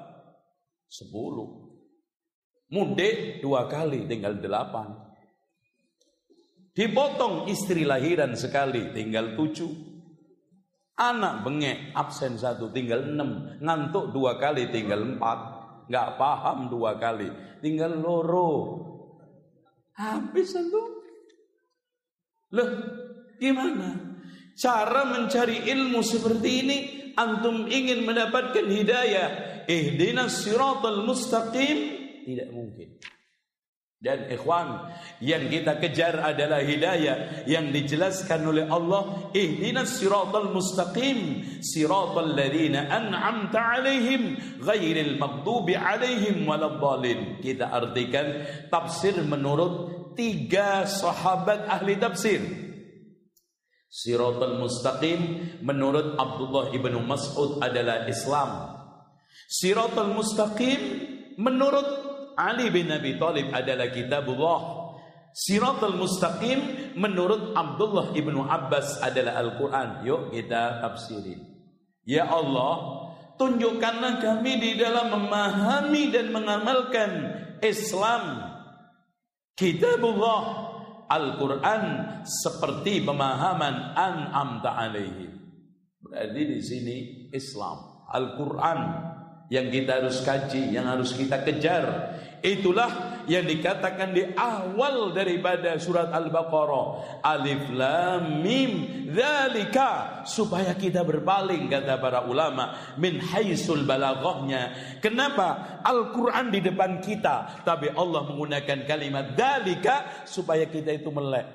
Sepuluh. 0.90 1.78
Mudik 2.70 3.42
dua 3.42 3.70
kali 3.70 4.06
tinggal 4.10 4.38
delapan. 4.38 4.94
Dipotong 6.76 7.48
istri 7.48 7.88
lahiran 7.88 8.36
sekali 8.36 8.92
tinggal 8.92 9.38
tujuh. 9.38 9.72
Anak 10.96 11.44
bengek 11.44 11.92
absen 11.94 12.38
satu 12.40 12.70
tinggal 12.72 13.06
enam. 13.06 13.60
Ngantuk 13.60 14.12
dua 14.16 14.38
kali 14.40 14.70
tinggal 14.72 15.04
empat 15.04 15.56
nggak 15.86 16.18
paham 16.18 16.70
dua 16.70 16.98
kali, 16.98 17.30
tinggal 17.62 17.94
loro. 17.94 18.82
Habis 19.96 20.52
itu. 20.58 20.84
Loh, 22.52 22.70
gimana? 23.40 24.15
Cara 24.56 25.04
mencari 25.04 25.68
ilmu 25.68 26.00
seperti 26.00 26.50
ini 26.64 26.78
antum 27.20 27.68
ingin 27.68 28.08
mendapatkan 28.08 28.64
hidayah, 28.64 29.28
ihdinas 29.68 30.48
siratal 30.48 31.04
mustaqim 31.04 31.78
tidak 32.24 32.50
mungkin. 32.56 32.96
Dan 33.96 34.30
ikhwan, 34.30 34.96
yang 35.18 35.50
kita 35.50 35.82
kejar 35.82 36.20
adalah 36.22 36.62
hidayah 36.62 37.48
yang 37.50 37.74
dijelaskan 37.74 38.44
oleh 38.48 38.68
Allah, 38.70 39.32
ihdinas 39.36 39.98
siratal 39.98 40.56
mustaqim, 40.56 41.42
siratal 41.60 42.32
ladzina 42.38 42.86
an'amta 42.92 43.80
alaihim 43.80 44.40
ghairil 44.62 45.20
maghdubi 45.20 45.76
alaihim 45.76 46.48
waladdallin. 46.48 47.44
Kita 47.44 47.72
artikan 47.72 48.46
tafsir 48.72 49.20
menurut 49.26 50.16
tiga 50.16 50.88
sahabat 50.88 51.66
ahli 51.68 52.00
tafsir. 52.00 52.65
Siratal 53.96 54.60
mustaqim 54.60 55.20
menurut 55.64 56.20
Abdullah 56.20 56.76
ibnu 56.76 57.00
Mas'ud 57.00 57.64
adalah 57.64 58.04
Islam. 58.12 58.76
Siratal 59.48 60.12
mustaqim 60.12 60.80
menurut 61.40 61.88
Ali 62.36 62.68
bin 62.68 62.92
Abi 62.92 63.16
Thalib 63.16 63.56
adalah 63.56 63.88
kitabullah. 63.90 64.60
Siratul 65.36 66.00
Mustaqim 66.00 66.96
menurut 66.96 67.56
Abdullah 67.56 68.16
ibnu 68.16 68.48
Abbas 68.48 69.04
adalah 69.04 69.40
Al-Quran. 69.40 70.08
Yuk 70.08 70.32
kita 70.32 70.80
tafsirin. 70.80 71.44
Ya 72.08 72.24
Allah, 72.24 73.04
tunjukkanlah 73.36 74.24
kami 74.24 74.64
di 74.64 74.72
dalam 74.80 75.12
memahami 75.12 76.08
dan 76.12 76.32
mengamalkan 76.32 77.12
Islam. 77.60 78.48
Kitabullah 79.60 80.75
Al-Quran 81.06 81.84
seperti 82.26 83.06
pemahaman 83.06 83.94
an'amta 83.94 84.74
alaihim. 84.74 85.32
Berarti 86.02 86.42
di 86.46 86.60
sini 86.62 86.96
Islam, 87.34 88.06
Al-Quran 88.10 88.80
yang 89.50 89.70
kita 89.70 90.02
harus 90.02 90.22
kaji, 90.26 90.74
yang 90.74 90.90
harus 90.90 91.14
kita 91.14 91.42
kejar. 91.46 91.84
Itulah 92.46 93.26
yang 93.26 93.50
dikatakan 93.50 94.14
di 94.14 94.22
awal 94.38 95.10
daripada 95.18 95.82
surat 95.82 96.14
Al-Baqarah. 96.14 97.20
Alif 97.26 97.74
Lam 97.74 98.46
Mim 98.46 98.72
Dzalika 99.10 100.22
supaya 100.30 100.78
kita 100.78 101.02
berpaling 101.02 101.66
kata 101.66 101.98
para 101.98 102.30
ulama 102.30 102.96
min 103.02 103.18
haisul 103.18 103.82
balaghahnya. 103.82 104.98
Kenapa 105.02 105.82
Al-Qur'an 105.82 106.54
di 106.54 106.62
depan 106.62 107.02
kita 107.02 107.66
tapi 107.66 107.90
Allah 107.90 108.30
menggunakan 108.30 108.86
kalimat 108.86 109.34
dzalika 109.34 110.26
supaya 110.30 110.70
kita 110.70 110.94
itu 110.94 111.10
melek. 111.10 111.50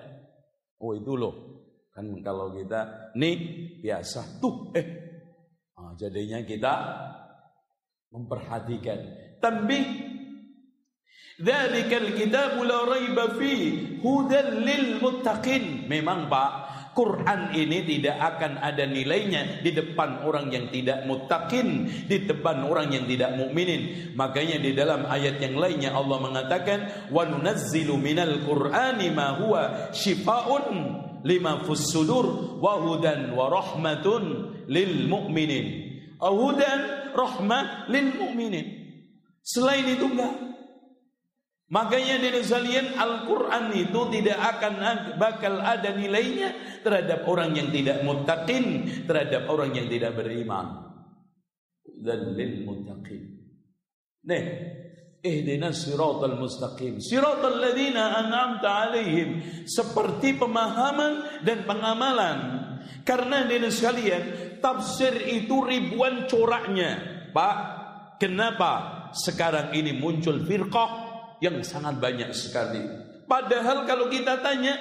Oh 0.83 0.97
itu 0.97 1.15
loh. 1.15 1.35
Kan 1.95 2.11
kalau 2.23 2.51
kita 2.55 3.13
nih 3.15 3.37
biasa 3.83 4.43
tuh 4.43 4.75
eh 4.75 4.87
ah, 5.79 5.95
jadinya 5.95 6.43
kita 6.43 6.73
memperhatikan. 8.11 8.99
Tambih 9.41 9.85
Dzalikal 11.41 12.13
kitabu 12.21 12.69
la 12.69 12.85
raiba 12.85 13.33
fi 13.41 13.53
hudan 14.05 14.61
lil 14.61 15.01
muttaqin. 15.01 15.89
Memang 15.89 16.29
Pak, 16.29 16.51
Quran 16.93 17.57
ini 17.57 17.81
tidak 17.89 18.21
akan 18.21 18.61
ada 18.61 18.85
nilainya 18.85 19.65
di 19.65 19.73
depan 19.73 20.21
orang 20.29 20.53
yang 20.53 20.69
tidak 20.69 21.09
muttaqin, 21.09 21.89
di 22.05 22.29
depan 22.29 22.69
orang 22.69 22.93
yang 22.93 23.09
tidak 23.09 23.41
mukminin. 23.41 24.13
Makanya 24.13 24.61
di 24.61 24.77
dalam 24.77 25.09
ayat 25.09 25.41
yang 25.41 25.57
lainnya 25.57 25.97
Allah 25.97 26.19
mengatakan 26.21 27.09
wa 27.09 27.25
nunazzilu 27.25 27.97
minal 27.97 28.45
qur'ani 28.45 29.09
ma 29.09 29.41
huwa 29.41 29.89
shifaa'un 29.97 30.69
lima 31.25 31.65
fus 31.65 31.89
sudur 31.89 32.61
wa 32.61 32.85
hudan 32.85 33.33
wa 33.33 33.49
rahmatun 33.49 34.25
lil 34.69 35.09
mu'minin. 35.09 35.89
Hudan 36.21 37.17
rahmah 37.17 37.89
lil 37.89 38.13
mu'minin. 38.13 38.67
Selain 39.41 39.89
itu 39.89 40.05
enggak 40.05 40.51
Makanya 41.71 42.19
dari 42.19 42.43
sekalian 42.43 42.99
Al-Quran 42.99 43.71
itu 43.79 44.01
tidak 44.11 44.39
akan 44.59 44.75
bakal 45.23 45.63
ada 45.63 45.95
nilainya 45.95 46.83
terhadap 46.83 47.23
orang 47.31 47.55
yang 47.55 47.71
tidak 47.71 48.03
muttaqin, 48.03 48.91
terhadap 49.07 49.47
orang 49.47 49.71
yang 49.79 49.87
tidak 49.87 50.19
beriman. 50.19 50.91
Dan 51.87 52.35
lil 52.35 52.67
muttaqin. 52.67 53.23
Nih, 54.27 54.45
ihdinas 55.23 55.87
siratal 55.87 56.43
mustaqim. 56.43 56.99
Siratal 56.99 57.63
ladzina 57.63 58.19
an'amta 58.19 58.91
alaihim. 58.91 59.63
Seperti 59.63 60.43
pemahaman 60.43 61.47
dan 61.47 61.71
pengamalan. 61.71 62.39
Karena 63.07 63.47
ini 63.47 63.71
sekalian, 63.71 64.23
tafsir 64.59 65.15
itu 65.23 65.63
ribuan 65.63 66.27
coraknya. 66.27 66.99
Pak, 67.31 67.57
kenapa 68.19 69.07
sekarang 69.15 69.71
ini 69.75 69.95
muncul 69.95 70.43
firqah 70.43 71.00
yang 71.41 71.61
sangat 71.65 71.97
banyak 71.97 72.31
sekali? 72.37 72.85
Padahal 73.25 73.89
kalau 73.89 74.13
kita 74.13 74.45
tanya, 74.45 74.77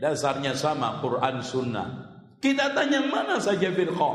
dasarnya 0.00 0.56
sama 0.56 0.98
Quran 1.04 1.44
Sunnah. 1.44 1.88
Kita 2.38 2.70
tanya 2.72 3.02
mana 3.04 3.42
saja 3.42 3.68
firqah? 3.74 4.14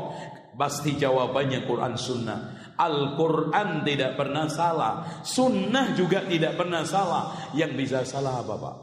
Pasti 0.54 0.94
jawabannya 0.96 1.66
Quran 1.66 1.94
Sunnah. 1.94 2.38
Al-Quran 2.74 3.86
tidak 3.86 4.18
pernah 4.18 4.50
salah. 4.50 5.22
Sunnah 5.22 5.94
juga 5.94 6.26
tidak 6.26 6.58
pernah 6.58 6.82
salah. 6.82 7.52
Yang 7.54 7.72
bisa 7.86 7.98
salah 8.02 8.42
apa 8.42 8.54
Pak? 8.58 8.76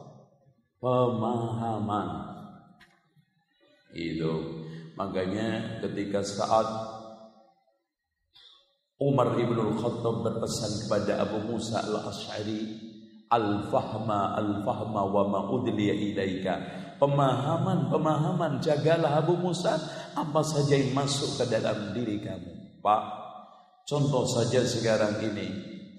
Pemahaman. 0.79 2.09
Itu. 3.91 4.63
Makanya 4.95 5.81
ketika 5.83 6.21
saat 6.21 6.67
Umar 9.01 9.33
ibn 9.41 9.57
al-Khattab 9.57 10.21
berpesan 10.21 10.85
kepada 10.85 11.25
Abu 11.25 11.41
Musa 11.49 11.81
al-Ash'ari 11.81 12.90
Al-fahma 13.31 14.35
al-fahma 14.35 15.01
wa 15.07 15.23
ma 15.23 15.39
udliya 15.47 15.95
ilaika. 15.95 16.55
Pemahaman, 16.99 17.87
pemahaman 17.87 18.59
Jagalah 18.59 19.23
Abu 19.23 19.39
Musa. 19.39 19.79
Apa 20.13 20.43
saja 20.43 20.75
yang 20.75 20.91
masuk 20.91 21.39
ke 21.39 21.47
dalam 21.47 21.95
diri 21.95 22.19
kamu? 22.19 22.83
Pak 22.83 23.21
Contoh 23.87 24.23
saja 24.23 24.61
sekarang 24.63 25.19
ini. 25.23 25.47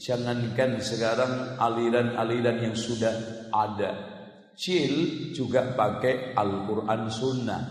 Jangankan 0.00 0.80
sekarang 0.82 1.60
aliran-aliran 1.60 2.70
yang 2.70 2.76
sudah 2.76 3.48
ada. 3.52 3.90
Cil 4.56 5.30
juga 5.36 5.76
pakai 5.76 6.36
Al-Quran 6.36 7.02
Sunnah. 7.08 7.62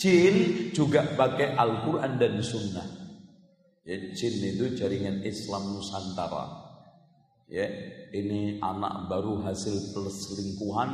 Jin 0.00 0.68
juga 0.72 1.04
pakai 1.12 1.56
Al-Quran 1.56 2.16
dan 2.16 2.40
Sunnah. 2.40 2.88
Ya, 3.84 3.96
jin 4.16 4.34
itu 4.40 4.72
jaringan 4.72 5.20
Islam 5.24 5.76
Nusantara. 5.76 6.69
Ya, 7.50 7.66
ini 8.14 8.62
anak 8.62 9.10
baru 9.10 9.42
hasil 9.42 9.90
perselingkuhan 9.90 10.90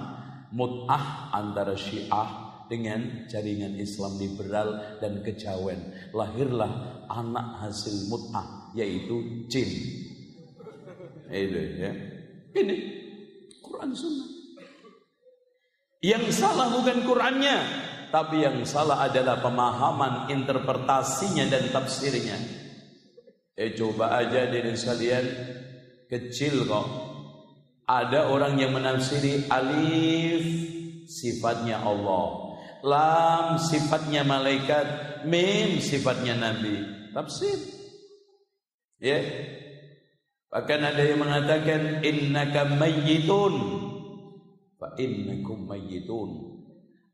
mut'ah 0.56 1.28
antara 1.36 1.76
Syiah 1.76 2.64
dengan 2.64 3.28
jaringan 3.28 3.76
Islam 3.76 4.16
liberal 4.16 4.98
dan 5.04 5.20
kejawen. 5.20 5.76
Lahirlah 6.16 7.04
anak 7.12 7.60
hasil 7.60 8.08
mut'ah 8.08 8.72
yaitu 8.72 9.44
jin. 9.52 9.68
Itu 11.28 11.60
ya. 11.76 11.92
Ini 12.56 12.76
Quran 13.60 13.92
Sunnah. 13.92 14.28
Yang 16.00 16.40
salah 16.40 16.72
bukan 16.72 17.04
Qurannya, 17.04 17.58
tapi 18.08 18.48
yang 18.48 18.64
salah 18.64 19.04
adalah 19.04 19.44
pemahaman 19.44 20.32
interpretasinya 20.32 21.52
dan 21.52 21.68
tafsirnya. 21.68 22.38
Eh 23.56 23.76
coba 23.76 24.20
aja 24.20 24.48
diri 24.48 24.72
sekalian 24.76 25.24
kecil 26.10 26.66
kok. 26.66 26.86
Ada 27.86 28.34
orang 28.34 28.58
yang 28.58 28.74
menafsiri 28.74 29.46
alif 29.46 30.42
sifatnya 31.06 31.78
Allah, 31.86 32.58
lam 32.82 33.62
sifatnya 33.62 34.26
malaikat, 34.26 35.22
mim 35.22 35.78
sifatnya 35.78 36.34
nabi. 36.34 36.82
Tafsir. 37.14 37.56
Ya. 38.98 39.22
Bahkan 40.50 40.80
ada 40.82 41.02
yang 41.02 41.22
mengatakan 41.22 42.02
innaka 42.02 42.66
mayyitun 42.74 43.54
fa 44.76 44.98
innakum 44.98 45.64
mayyitun. 45.70 46.58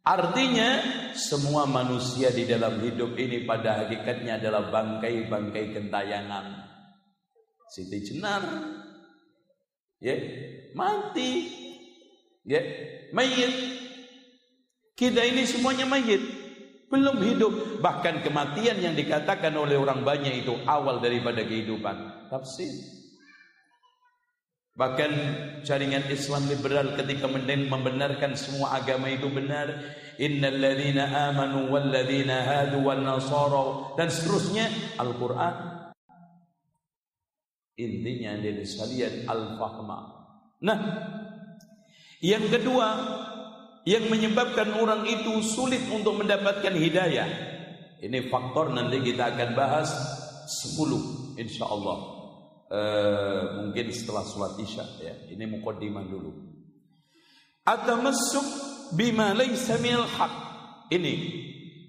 Artinya 0.03 0.83
semua 1.15 1.63
manusia 1.63 2.35
di 2.35 2.43
dalam 2.43 2.83
hidup 2.83 3.15
ini 3.15 3.47
pada 3.47 3.87
hakikatnya 3.87 4.43
adalah 4.43 4.67
bangkai-bangkai 4.73 5.71
gentayangan. 5.71 6.59
Siti 7.71 8.03
Jenar 8.11 8.43
ya 10.03 10.17
mati. 10.75 11.31
Ya 12.43 12.59
mayit. 13.15 13.55
Kita 14.99 15.23
ini 15.23 15.47
semuanya 15.47 15.87
mayit. 15.87 16.21
Belum 16.91 17.17
hidup. 17.25 17.81
Bahkan 17.81 18.27
kematian 18.27 18.83
yang 18.83 18.93
dikatakan 18.93 19.55
oleh 19.57 19.81
orang 19.81 20.05
banyak 20.05 20.45
itu 20.45 20.53
awal 20.69 21.01
daripada 21.01 21.41
kehidupan. 21.41 22.29
Tafsir. 22.29 22.69
Bahkan 24.73 25.11
jaringan 25.69 26.09
Islam 26.09 26.49
liberal 26.49 26.97
ketika 26.97 27.29
membenarkan 27.29 28.37
semua 28.37 28.77
agama 28.77 29.09
itu 29.09 29.29
benar. 29.29 29.69
Innal 30.21 30.61
ladzina 30.61 31.33
amanu 31.33 31.73
wal 31.73 31.89
ladzina 31.89 32.45
hadu 32.45 32.85
wan 32.85 33.05
nasara. 33.05 33.97
Dan 33.97 34.09
seterusnya 34.13 34.69
Al-Qur'an. 35.01 35.72
Intinya 37.83 38.39
dari 38.39 38.63
sekalian 38.63 39.27
al-fahma. 39.27 39.99
Nah, 40.63 40.79
yang 42.23 42.47
kedua 42.47 42.89
yang 43.83 44.07
menyebabkan 44.07 44.79
orang 44.79 45.03
itu 45.11 45.43
sulit 45.43 45.83
untuk 45.91 46.23
mendapatkan 46.23 46.71
hidayah. 46.71 47.27
Ini 47.99 48.31
faktor 48.31 48.71
nanti 48.71 49.03
kita 49.03 49.35
akan 49.35 49.51
bahas 49.59 49.91
10 50.75 51.39
insyaallah. 51.39 51.99
Eh, 52.73 53.43
mungkin 53.63 53.93
setelah 53.93 54.25
sholat 54.25 54.57
isya 54.63 54.87
ya. 55.03 55.15
Ini 55.35 55.45
mukaddimah 55.45 56.05
dulu. 56.07 56.31
Atamassuk 57.67 58.47
bima 58.95 59.35
laysa 59.35 59.77
minal 59.83 60.09
haq. 60.09 60.35
Ini 60.89 61.15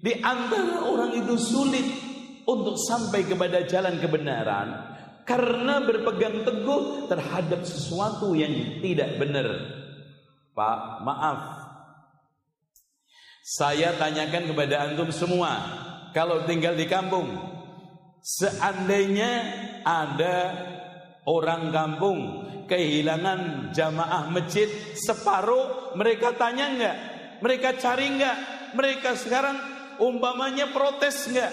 di 0.04 0.12
antara 0.20 0.84
orang 0.84 1.16
itu 1.16 1.34
sulit 1.40 1.86
untuk 2.44 2.76
sampai 2.76 3.24
kepada 3.24 3.64
jalan 3.64 3.96
kebenaran 3.96 4.93
karena 5.24 5.80
berpegang 5.80 6.44
teguh 6.44 7.08
terhadap 7.08 7.64
sesuatu 7.64 8.36
yang 8.36 8.80
tidak 8.84 9.16
benar. 9.16 9.48
Pak, 10.54 11.02
maaf. 11.02 11.40
Saya 13.44 13.92
tanyakan 13.98 14.54
kepada 14.54 14.88
antum 14.88 15.12
semua, 15.12 15.52
kalau 16.16 16.48
tinggal 16.48 16.72
di 16.72 16.88
kampung, 16.88 17.28
seandainya 18.24 19.32
ada 19.84 20.36
orang 21.28 21.68
kampung 21.68 22.20
kehilangan 22.64 23.72
jamaah 23.76 24.32
masjid 24.32 24.68
separuh 24.96 25.92
mereka 25.96 26.32
tanya 26.32 26.72
enggak 26.72 26.96
mereka 27.44 27.76
cari 27.76 28.08
enggak 28.08 28.36
mereka 28.72 29.12
sekarang 29.16 29.56
umpamanya 30.00 30.72
protes 30.72 31.28
enggak 31.28 31.52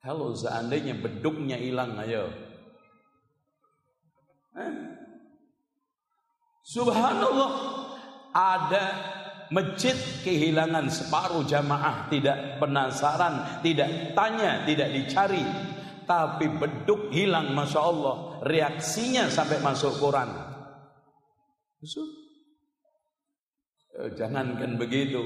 kalau 0.00 0.32
seandainya 0.32 0.96
beduknya 0.96 1.60
hilang 1.60 1.96
ayo. 2.00 2.32
Eh? 4.56 4.72
subhanallah. 6.64 7.50
Ada 8.30 8.84
masjid 9.50 9.96
kehilangan 10.22 10.86
separuh 10.88 11.42
jamaah. 11.44 12.06
Tidak 12.08 12.62
penasaran 12.62 13.60
tidak 13.60 14.14
tanya 14.14 14.62
tidak 14.64 14.88
dicari. 14.94 15.42
Tapi 16.06 16.46
beduk 16.48 17.10
hilang 17.14 17.54
Masya 17.54 17.80
Allah. 17.82 18.16
Reaksinya 18.42 19.30
sampai 19.30 19.62
masuk 19.62 19.98
eh, 19.98 20.30
jangankan 24.16 24.80
begitu. 24.80 25.20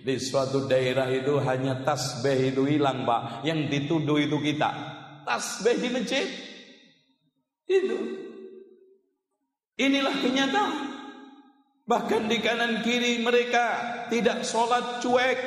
Di 0.00 0.16
suatu 0.16 0.64
daerah 0.70 1.10
itu 1.10 1.36
hanya 1.42 1.82
tasbih 1.82 2.54
itu 2.54 2.62
hilang 2.68 3.02
pak. 3.02 3.42
Yang 3.42 3.60
dituduh 3.72 4.18
itu 4.20 4.38
kita. 4.38 4.70
Tasbih 5.26 5.76
di 5.80 5.88
masjid. 5.90 6.26
Itu. 7.66 7.98
Inilah 9.80 10.16
kenyataan. 10.20 10.74
Bahkan 11.88 12.22
di 12.30 12.38
kanan 12.38 12.86
kiri 12.86 13.18
mereka 13.24 13.66
tidak 14.12 14.46
sholat 14.46 15.02
cuek. 15.02 15.38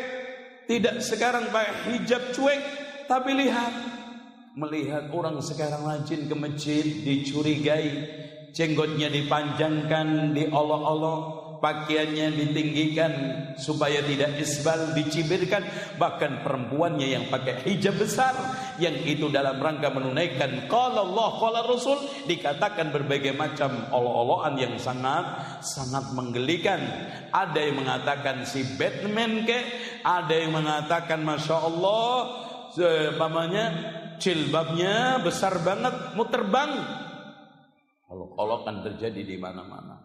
Tidak 0.68 1.00
sekarang 1.00 1.54
pakai 1.54 1.96
hijab 1.96 2.36
cuek. 2.36 2.62
Tapi 3.08 3.32
lihat. 3.38 3.74
Melihat 4.54 5.10
orang 5.10 5.42
sekarang 5.42 5.82
rajin 5.82 6.30
ke 6.30 6.36
masjid 6.38 6.86
dicurigai. 6.86 8.22
Jenggotnya 8.54 9.10
dipanjangkan 9.10 10.38
diolok-olok 10.38 11.43
pakaiannya 11.64 12.36
ditinggikan 12.36 13.14
supaya 13.56 14.04
tidak 14.04 14.36
isbal 14.36 14.92
dicibirkan. 14.92 15.64
Bahkan 15.96 16.44
perempuannya 16.44 17.08
yang 17.08 17.32
pakai 17.32 17.64
hijab 17.64 18.04
besar 18.04 18.36
yang 18.84 19.00
itu 19.08 19.32
dalam 19.32 19.64
rangka 19.64 19.88
menunaikan 19.88 20.68
qala 20.68 21.08
Allah 21.08 21.30
qala 21.40 21.60
Rasul 21.64 22.28
dikatakan 22.28 22.92
berbagai 22.92 23.32
macam 23.32 23.88
olok-olokan 23.96 24.60
yang 24.60 24.76
sangat 24.76 25.24
sangat 25.64 26.12
menggelikan. 26.12 26.84
Ada 27.32 27.60
yang 27.64 27.80
mengatakan 27.80 28.44
si 28.44 28.68
Batman 28.76 29.48
ke 29.48 29.60
ada 30.04 30.36
yang 30.36 30.52
mengatakan 30.52 31.24
Masya 31.24 31.58
Allah 31.64 32.12
pamannya 33.16 33.66
jilbabnya 34.20 35.24
besar 35.24 35.62
banget 35.64 36.18
mau 36.18 36.26
terbang 36.26 36.72
Kalau 38.14 38.62
kan 38.62 38.86
terjadi 38.86 39.26
di 39.26 39.38
mana-mana. 39.42 40.03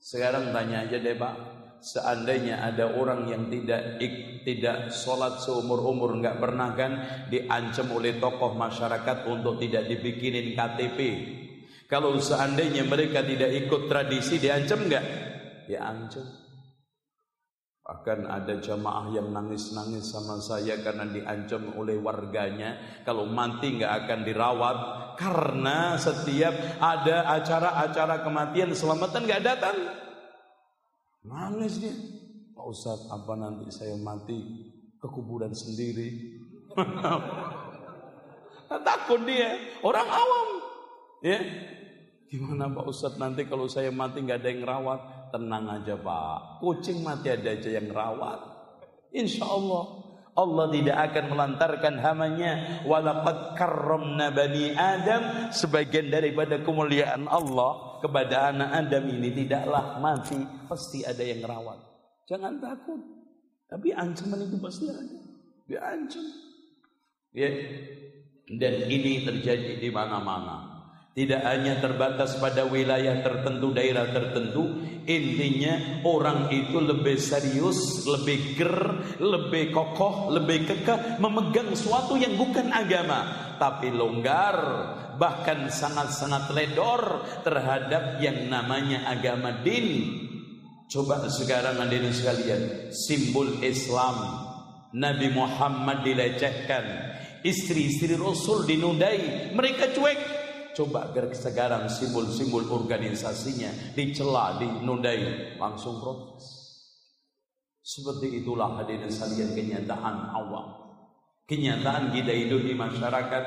Sekarang 0.00 0.48
tanya 0.56 0.88
aja 0.88 0.96
deh 0.96 1.12
Pak, 1.12 1.34
seandainya 1.84 2.64
ada 2.64 2.96
orang 2.96 3.28
yang 3.28 3.52
tidak 3.52 4.00
ik, 4.00 4.40
tidak 4.48 4.88
sholat 4.88 5.44
seumur 5.44 5.84
umur 5.84 6.16
nggak 6.16 6.40
pernah 6.40 6.72
kan 6.72 6.92
diancam 7.28 7.92
oleh 7.92 8.16
tokoh 8.16 8.56
masyarakat 8.56 9.28
untuk 9.28 9.60
tidak 9.60 9.92
dibikinin 9.92 10.56
KTP. 10.56 10.98
Kalau 11.84 12.16
seandainya 12.16 12.88
mereka 12.88 13.20
tidak 13.20 13.52
ikut 13.66 13.92
tradisi 13.92 14.40
diancam 14.40 14.88
nggak? 14.88 15.04
Diancam. 15.68 16.39
Bahkan 17.90 18.22
ada 18.22 18.54
jamaah 18.62 19.10
yang 19.10 19.34
nangis-nangis 19.34 20.14
sama 20.14 20.38
saya 20.38 20.78
karena 20.78 21.10
diancam 21.10 21.74
oleh 21.74 21.98
warganya 21.98 22.78
kalau 23.02 23.26
mati 23.26 23.82
nggak 23.82 24.06
akan 24.06 24.20
dirawat 24.22 24.78
karena 25.18 25.98
setiap 25.98 26.54
ada 26.78 27.26
acara-acara 27.34 28.22
kematian 28.22 28.70
selamatan 28.78 29.26
nggak 29.26 29.42
datang. 29.42 29.74
Nangis 31.26 31.82
dia. 31.82 31.90
Pak 32.54 32.66
Ustadz, 32.70 33.10
apa 33.10 33.34
nanti 33.34 33.74
saya 33.74 33.98
mati 33.98 34.38
ke 34.94 35.10
kuburan 35.10 35.50
sendiri? 35.50 36.38
Takut 38.86 39.20
dia, 39.26 39.58
orang 39.82 40.06
awam. 40.06 40.48
Ya, 41.26 41.42
gimana 42.30 42.70
Pak 42.70 42.86
Ustadz 42.86 43.18
nanti 43.18 43.50
kalau 43.50 43.66
saya 43.66 43.90
mati 43.90 44.22
nggak 44.22 44.46
ada 44.46 44.50
yang 44.54 44.62
rawat? 44.62 45.19
Tenang 45.30 45.66
aja 45.70 45.94
pak, 45.94 46.58
kucing 46.58 47.06
mati 47.06 47.30
ada 47.30 47.54
aja 47.54 47.70
yang 47.70 47.86
rawat. 47.90 48.40
Insya 49.14 49.46
Allah. 49.46 50.02
Allah 50.30 50.66
tidak 50.70 50.98
akan 51.10 51.24
melantarkan 51.34 51.94
hamanya. 51.98 52.52
Walaqad 52.86 53.58
karramna 53.58 54.30
bani 54.30 54.72
Adam. 54.74 55.50
Sebagian 55.50 56.08
daripada 56.08 56.62
kemuliaan 56.62 57.26
Allah 57.26 57.98
kepada 57.98 58.54
anak 58.54 58.70
Adam 58.86 59.10
ini 59.10 59.34
tidaklah 59.34 59.98
mati. 59.98 60.38
Pasti 60.70 61.02
ada 61.02 61.20
yang 61.20 61.42
rawat. 61.42 61.78
Jangan 62.30 62.62
takut. 62.62 63.02
Tapi 63.66 63.90
ancaman 63.90 64.46
itu 64.46 64.56
pasti 64.62 64.86
ada. 64.86 65.18
Diancam 65.66 66.26
ya. 67.34 67.50
Dan 68.50 68.74
ini 68.90 69.22
terjadi 69.22 69.78
di 69.78 69.90
mana-mana 69.94 70.69
tidak 71.10 71.42
hanya 71.42 71.82
terbatas 71.82 72.38
pada 72.38 72.70
wilayah 72.70 73.18
tertentu, 73.18 73.74
daerah 73.74 74.06
tertentu. 74.14 74.78
Intinya 75.10 76.06
orang 76.06 76.54
itu 76.54 76.78
lebih 76.78 77.18
serius, 77.18 78.06
lebih 78.06 78.54
ger, 78.54 78.78
lebih 79.18 79.74
kokoh, 79.74 80.30
lebih 80.30 80.70
kekeh 80.70 81.18
memegang 81.18 81.74
sesuatu 81.74 82.14
yang 82.14 82.38
bukan 82.38 82.70
agama. 82.70 83.52
Tapi 83.58 83.90
longgar, 83.90 84.56
bahkan 85.18 85.66
sangat-sangat 85.66 86.54
ledor 86.54 87.26
terhadap 87.42 88.22
yang 88.22 88.46
namanya 88.46 89.10
agama 89.10 89.60
din. 89.66 90.14
Coba 90.86 91.26
sekarang 91.26 91.82
hadirin 91.82 92.14
sekalian, 92.14 92.90
simbol 92.94 93.62
Islam 93.62 94.46
Nabi 94.90 95.30
Muhammad 95.30 96.02
dilecehkan, 96.02 96.82
istri-istri 97.46 98.18
Rasul 98.18 98.66
dinudai, 98.66 99.54
mereka 99.54 99.94
cuek, 99.94 100.39
Coba 100.70 101.10
sekarang 101.34 101.90
simbol-simbol 101.90 102.62
organisasinya 102.70 103.94
dicela, 103.98 104.54
dinundai, 104.56 105.58
langsung 105.58 105.98
protes. 105.98 106.46
Seperti 107.82 108.44
itulah 108.44 108.78
hadirin 108.78 109.10
sekalian 109.10 109.50
kenyataan 109.50 110.30
awam. 110.30 110.66
Kenyataan 111.50 112.14
kita 112.14 112.30
hidup 112.30 112.62
di 112.62 112.74
masyarakat. 112.78 113.44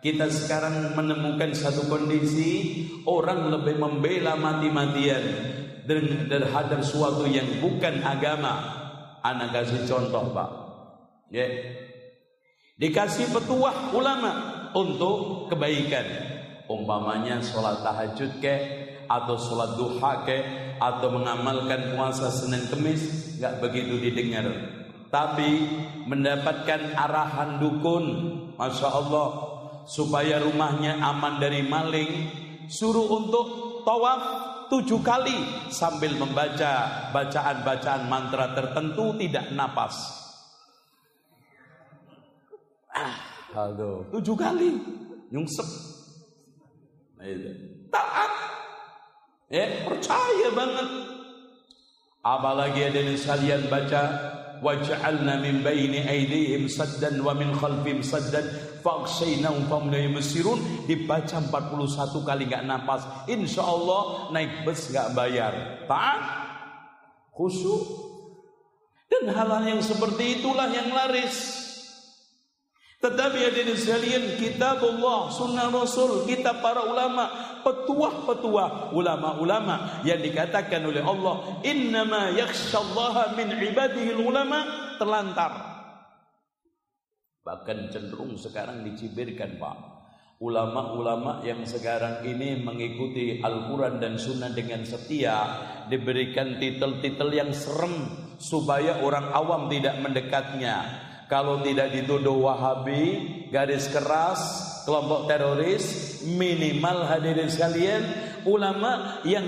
Kita 0.00 0.30
sekarang 0.30 0.94
menemukan 0.94 1.52
satu 1.52 1.90
kondisi 1.90 2.86
orang 3.04 3.50
lebih 3.50 3.76
membela 3.76 4.38
mati-matian 4.38 5.24
terhadap 6.30 6.80
suatu 6.86 7.26
yang 7.26 7.58
bukan 7.58 7.98
agama. 8.06 8.78
Anak 9.26 9.52
kasih 9.52 9.84
contoh, 9.90 10.30
Pak. 10.32 10.50
Ya. 11.34 11.44
Yeah. 11.44 11.52
Dikasih 12.80 13.28
petuah 13.28 13.92
ulama 13.92 14.32
untuk 14.72 15.52
kebaikan 15.52 16.29
umpamanya 16.70 17.42
sholat 17.42 17.82
tahajud 17.82 18.38
ke 18.38 18.54
atau 19.10 19.34
sholat 19.34 19.74
duha 19.74 20.22
ke 20.22 20.38
atau 20.78 21.10
mengamalkan 21.10 21.98
puasa 21.98 22.30
Senin 22.30 22.70
Kemis 22.70 23.34
nggak 23.42 23.58
begitu 23.58 23.98
didengar. 23.98 24.46
Tapi 25.10 25.66
mendapatkan 26.06 26.94
arahan 26.94 27.58
dukun 27.58 28.04
Masya 28.54 28.88
Allah 28.94 29.28
supaya 29.90 30.38
rumahnya 30.38 31.02
aman 31.02 31.42
dari 31.42 31.66
maling 31.66 32.30
suruh 32.70 33.10
untuk 33.10 33.46
tawaf 33.82 34.22
tujuh 34.70 35.02
kali 35.02 35.66
sambil 35.74 36.14
membaca 36.14 37.10
bacaan-bacaan 37.10 38.06
mantra 38.06 38.54
tertentu 38.54 39.18
tidak 39.18 39.50
napas. 39.50 39.98
Ah, 42.94 43.18
tujuh 44.14 44.38
kali 44.38 44.78
nyungsep. 45.34 45.99
Taat. 47.92 48.32
Ya, 49.52 49.84
percaya 49.84 50.48
banget. 50.56 50.88
Apalagi 52.24 52.80
ada 52.88 53.00
yang 53.00 53.16
sekalian 53.16 53.68
baca 53.68 54.02
waj'alna 54.60 55.40
min 55.40 55.64
baini 55.64 56.04
aydihim 56.04 56.68
saddan 56.68 57.20
wa 57.24 57.32
min 57.32 57.52
khalfihim 57.56 58.04
saddan 58.04 58.44
faghshaynahum 58.84 59.68
fahum 59.68 59.88
la 59.88 60.00
dibaca 60.88 61.36
41 61.44 62.28
kali 62.28 62.44
enggak 62.48 62.64
napas. 62.64 63.04
Insyaallah 63.28 64.32
naik 64.32 64.64
bus 64.64 64.88
enggak 64.92 65.12
bayar. 65.12 65.52
Taat. 65.84 66.22
Khusyuk. 67.36 67.84
Dan 69.10 69.32
hal-hal 69.34 69.64
yang 69.66 69.82
seperti 69.82 70.40
itulah 70.40 70.70
yang 70.70 70.88
laris 70.94 71.68
tetapi 73.00 73.38
hadirin 73.48 73.80
sekalian 73.80 74.36
kitab 74.36 74.84
Allah, 74.84 75.32
sunnah 75.32 75.72
Rasul, 75.72 76.28
kitab 76.28 76.60
para 76.60 76.84
ulama, 76.84 77.32
petuah-petuah 77.64 78.92
ulama-ulama 78.92 80.04
yang 80.04 80.20
dikatakan 80.20 80.84
oleh 80.84 81.00
Allah, 81.00 81.64
innama 81.64 82.28
yakhshallaha 82.36 83.40
min 83.40 83.56
ibadihi 83.56 84.20
ulama 84.20 84.92
terlantar. 85.00 85.52
Bahkan 87.40 87.88
cenderung 87.88 88.36
sekarang 88.36 88.84
dicibirkan 88.84 89.56
Pak. 89.56 89.76
Ulama-ulama 90.44 91.40
yang 91.40 91.64
sekarang 91.64 92.20
ini 92.28 92.60
mengikuti 92.60 93.40
Al-Quran 93.40 93.96
dan 93.96 94.20
Sunnah 94.20 94.52
dengan 94.52 94.84
setia 94.84 95.36
diberikan 95.88 96.60
titel-titel 96.60 97.32
yang 97.32 97.52
serem 97.56 98.08
supaya 98.36 99.00
orang 99.00 99.32
awam 99.32 99.72
tidak 99.72 100.00
mendekatnya 100.00 101.08
kalau 101.30 101.62
tidak 101.62 101.94
dituduh 101.94 102.34
Wahabi, 102.34 103.46
garis 103.54 103.86
keras, 103.86 104.42
kelompok 104.82 105.30
teroris, 105.30 106.18
minimal 106.26 107.06
hadirin 107.06 107.46
sekalian, 107.46 108.02
ulama 108.42 109.22
yang 109.22 109.46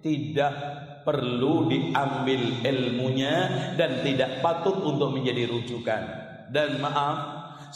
tidak 0.00 0.56
perlu 1.04 1.68
diambil 1.68 2.64
ilmunya 2.64 3.36
dan 3.76 4.00
tidak 4.00 4.40
patut 4.40 4.80
untuk 4.88 5.12
menjadi 5.12 5.44
rujukan. 5.52 6.02
Dan 6.48 6.80
maaf, 6.80 7.16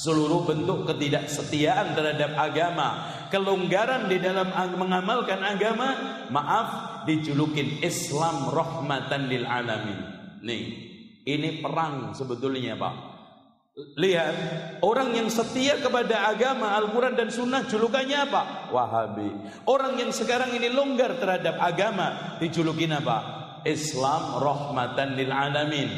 seluruh 0.01 0.49
bentuk 0.49 0.89
ketidaksetiaan 0.89 1.93
terhadap 1.93 2.33
agama, 2.41 2.89
kelonggaran 3.29 4.09
di 4.09 4.17
dalam 4.17 4.49
mengamalkan 4.81 5.45
agama, 5.45 5.89
maaf 6.33 7.05
dijulukin 7.05 7.85
Islam 7.85 8.49
rahmatan 8.49 9.29
lil 9.29 9.45
alamin. 9.45 9.99
Nih, 10.41 10.65
ini 11.29 11.61
perang 11.61 12.17
sebetulnya, 12.17 12.81
Pak. 12.81 13.10
Lihat, 13.97 14.35
orang 14.81 15.13
yang 15.13 15.29
setia 15.29 15.77
kepada 15.79 16.29
agama 16.31 16.73
Al-Quran 16.79 17.15
dan 17.19 17.29
Sunnah 17.29 17.69
julukannya 17.69 18.19
apa? 18.31 18.73
Wahabi. 18.73 19.31
Orang 19.69 20.01
yang 20.01 20.15
sekarang 20.15 20.55
ini 20.57 20.73
longgar 20.73 21.21
terhadap 21.21 21.61
agama 21.61 22.39
dijulukin 22.41 22.95
apa? 22.97 23.41
Islam 23.69 24.41
rahmatan 24.41 25.21
lil 25.21 25.33
alamin. 25.33 25.91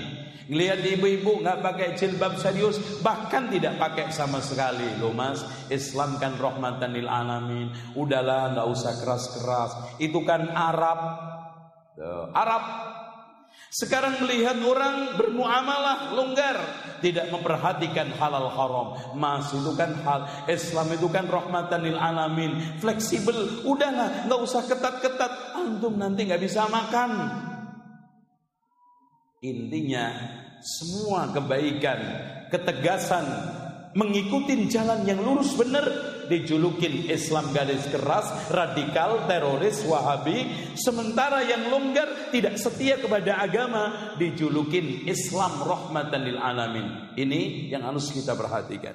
Lihat 0.53 0.83
ibu-ibu 0.83 1.39
nggak 1.41 1.63
pakai 1.63 1.89
jilbab 1.95 2.35
serius, 2.37 3.01
bahkan 3.01 3.47
tidak 3.49 3.79
pakai 3.79 4.11
sama 4.11 4.43
sekali. 4.43 4.99
Loh 4.99 5.15
mas, 5.15 5.47
Islam 5.71 6.19
kan 6.19 6.35
rahmatan 6.37 6.93
lil 6.93 7.07
alamin. 7.07 7.71
Udahlah, 7.95 8.53
nggak 8.53 8.69
usah 8.69 8.93
keras-keras. 8.99 9.71
Itu 10.03 10.27
kan 10.27 10.51
Arab. 10.51 11.01
Arab 12.35 12.65
sekarang 13.73 14.21
melihat 14.21 14.61
orang 14.61 15.17
bermuamalah 15.17 16.13
longgar, 16.13 16.61
tidak 17.01 17.33
memperhatikan 17.33 18.13
halal 18.21 18.53
haram. 18.53 18.89
Mas 19.17 19.49
itu 19.49 19.73
kan 19.73 19.97
hal 20.05 20.29
Islam 20.45 20.93
itu 20.93 21.09
kan 21.09 21.25
rahmatan 21.25 21.81
lil 21.81 21.97
alamin, 21.97 22.77
fleksibel. 22.85 23.65
Udahlah, 23.65 24.29
nggak 24.29 24.41
usah 24.45 24.69
ketat-ketat. 24.69 25.57
Antum 25.57 25.97
nanti 25.97 26.29
nggak 26.29 26.45
bisa 26.45 26.69
makan. 26.69 27.33
Intinya 29.41 30.21
semua 30.61 31.33
kebaikan, 31.33 31.99
ketegasan, 32.53 33.25
mengikuti 33.97 34.69
jalan 34.69 35.09
yang 35.09 35.25
lurus 35.25 35.57
benar 35.57 36.12
dijulukin 36.27 37.09
Islam 37.11 37.51
garis 37.55 37.87
keras, 37.89 38.51
radikal, 38.51 39.25
teroris, 39.27 39.83
wahabi. 39.87 40.47
Sementara 40.75 41.43
yang 41.47 41.71
longgar 41.71 42.31
tidak 42.35 42.59
setia 42.59 42.99
kepada 42.99 43.39
agama 43.41 44.15
dijulukin 44.19 45.07
Islam 45.09 45.63
rahmatan 45.63 46.21
lil 46.23 46.39
alamin. 46.39 47.15
Ini 47.19 47.73
yang 47.73 47.87
harus 47.87 48.11
kita 48.11 48.35
perhatikan. 48.35 48.95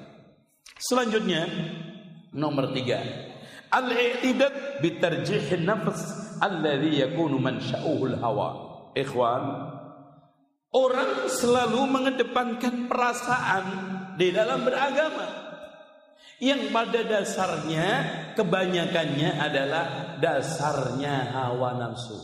Selanjutnya 0.78 1.48
nomor 2.32 2.70
tiga. 2.76 3.02
Al-i'tidad 3.68 4.80
bitarjihin 4.80 5.68
nafs 5.68 6.00
alladhi 6.40 7.04
yakunu 7.04 7.36
mansya'uhul 7.36 8.16
hawa. 8.16 8.50
Ikhwan, 8.96 9.44
orang 10.72 11.28
selalu 11.28 11.80
mengedepankan 11.86 12.88
perasaan 12.88 13.64
di 14.18 14.34
dalam 14.34 14.64
beragama 14.66 15.47
yang 16.38 16.70
pada 16.70 17.02
dasarnya 17.02 17.86
kebanyakannya 18.38 19.30
adalah 19.42 19.84
dasarnya 20.22 21.34
hawa 21.34 21.74
nafsu. 21.78 22.18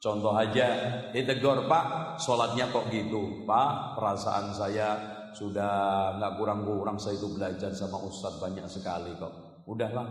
Contoh 0.00 0.32
aja 0.32 0.66
ditegur 1.12 1.68
Pak, 1.68 2.16
sholatnya 2.22 2.72
kok 2.72 2.88
gitu 2.88 3.44
Pak, 3.44 4.00
perasaan 4.00 4.54
saya 4.56 4.96
sudah 5.36 6.16
nggak 6.16 6.32
kurang-kurang 6.40 6.96
saya 6.96 7.20
itu 7.20 7.28
belajar 7.36 7.74
sama 7.76 8.00
Ustadz 8.00 8.40
banyak 8.40 8.64
sekali 8.70 9.12
kok. 9.20 9.62
Udahlah, 9.68 10.08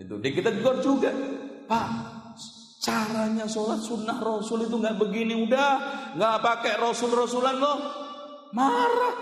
itu 0.00 0.16
kita 0.22 0.54
tegur 0.54 0.80
juga 0.80 1.12
Pak, 1.68 1.88
caranya 2.80 3.44
sholat 3.44 3.82
sunnah 3.82 4.16
Rasul 4.22 4.64
itu 4.64 4.78
nggak 4.78 4.96
begini, 4.96 5.36
udah 5.36 5.70
nggak 6.16 6.36
pakai 6.40 6.74
Rasul-Rasulan 6.80 7.56
loh, 7.60 7.78
marah, 8.56 9.16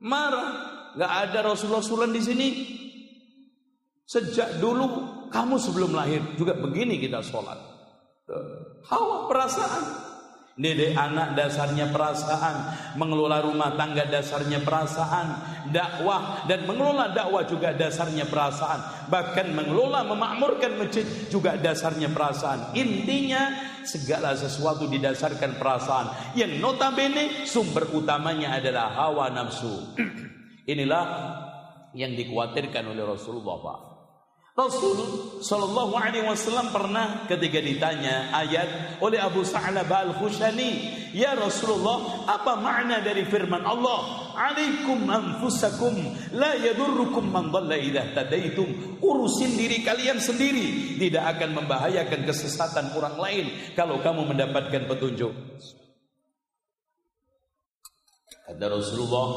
marah 0.00 0.77
nggak 0.98 1.12
ada 1.30 1.54
Rasul-Rasulan 1.54 2.10
di 2.10 2.18
sini. 2.18 2.48
Sejak 4.02 4.58
dulu 4.58 5.06
kamu 5.30 5.60
sebelum 5.62 5.94
lahir 5.94 6.24
juga 6.34 6.58
begini 6.58 6.98
kita 6.98 7.22
sholat. 7.22 7.60
Hawa 8.90 9.30
perasaan. 9.30 10.10
Dede 10.58 10.90
anak 10.90 11.38
dasarnya 11.38 11.94
perasaan, 11.94 12.74
mengelola 12.98 13.46
rumah 13.46 13.78
tangga 13.78 14.10
dasarnya 14.10 14.58
perasaan, 14.66 15.38
dakwah 15.70 16.50
dan 16.50 16.66
mengelola 16.66 17.14
dakwah 17.14 17.46
juga 17.46 17.70
dasarnya 17.78 18.26
perasaan, 18.26 19.06
bahkan 19.06 19.54
mengelola 19.54 20.02
memakmurkan 20.02 20.74
masjid 20.82 21.06
juga 21.30 21.54
dasarnya 21.54 22.10
perasaan. 22.10 22.74
Intinya 22.74 23.54
segala 23.86 24.34
sesuatu 24.34 24.90
didasarkan 24.90 25.62
perasaan 25.62 26.34
yang 26.34 26.58
notabene 26.58 27.46
sumber 27.46 27.86
utamanya 27.94 28.58
adalah 28.58 28.98
hawa 28.98 29.30
nafsu. 29.30 29.94
Inilah 30.68 31.04
yang 31.96 32.12
dikhawatirkan 32.12 32.92
oleh 32.92 33.00
Rasulullah 33.08 33.56
Pak. 33.56 33.78
Rasul 34.58 34.98
Shallallahu 35.38 35.94
Alaihi 35.94 36.26
Wasallam 36.26 36.74
pernah 36.74 37.30
ketika 37.30 37.62
ditanya 37.62 38.34
ayat 38.34 38.98
oleh 38.98 39.22
Abu 39.22 39.46
Sa'labah 39.46 40.10
al 40.10 40.12
Khushani, 40.18 40.90
ya 41.14 41.38
Rasulullah, 41.38 42.26
apa 42.26 42.58
makna 42.58 42.98
dari 42.98 43.22
firman 43.22 43.62
Allah? 43.62 44.26
Alaikum 44.34 45.06
anfusakum, 45.06 45.94
la 46.34 46.58
yadurrukum 46.58 47.30
man 47.30 47.54
dhalla 47.54 47.78
idza 47.78 48.02
tadaitum. 48.18 48.98
Urusin 48.98 49.54
diri 49.54 49.86
kalian 49.86 50.18
sendiri, 50.18 50.98
tidak 50.98 51.38
akan 51.38 51.62
membahayakan 51.62 52.26
kesesatan 52.26 52.90
orang 52.98 53.14
lain 53.14 53.46
kalau 53.78 54.02
kamu 54.02 54.26
mendapatkan 54.26 54.90
petunjuk. 54.90 55.38
Kata 58.42 58.64
Rasulullah, 58.74 59.28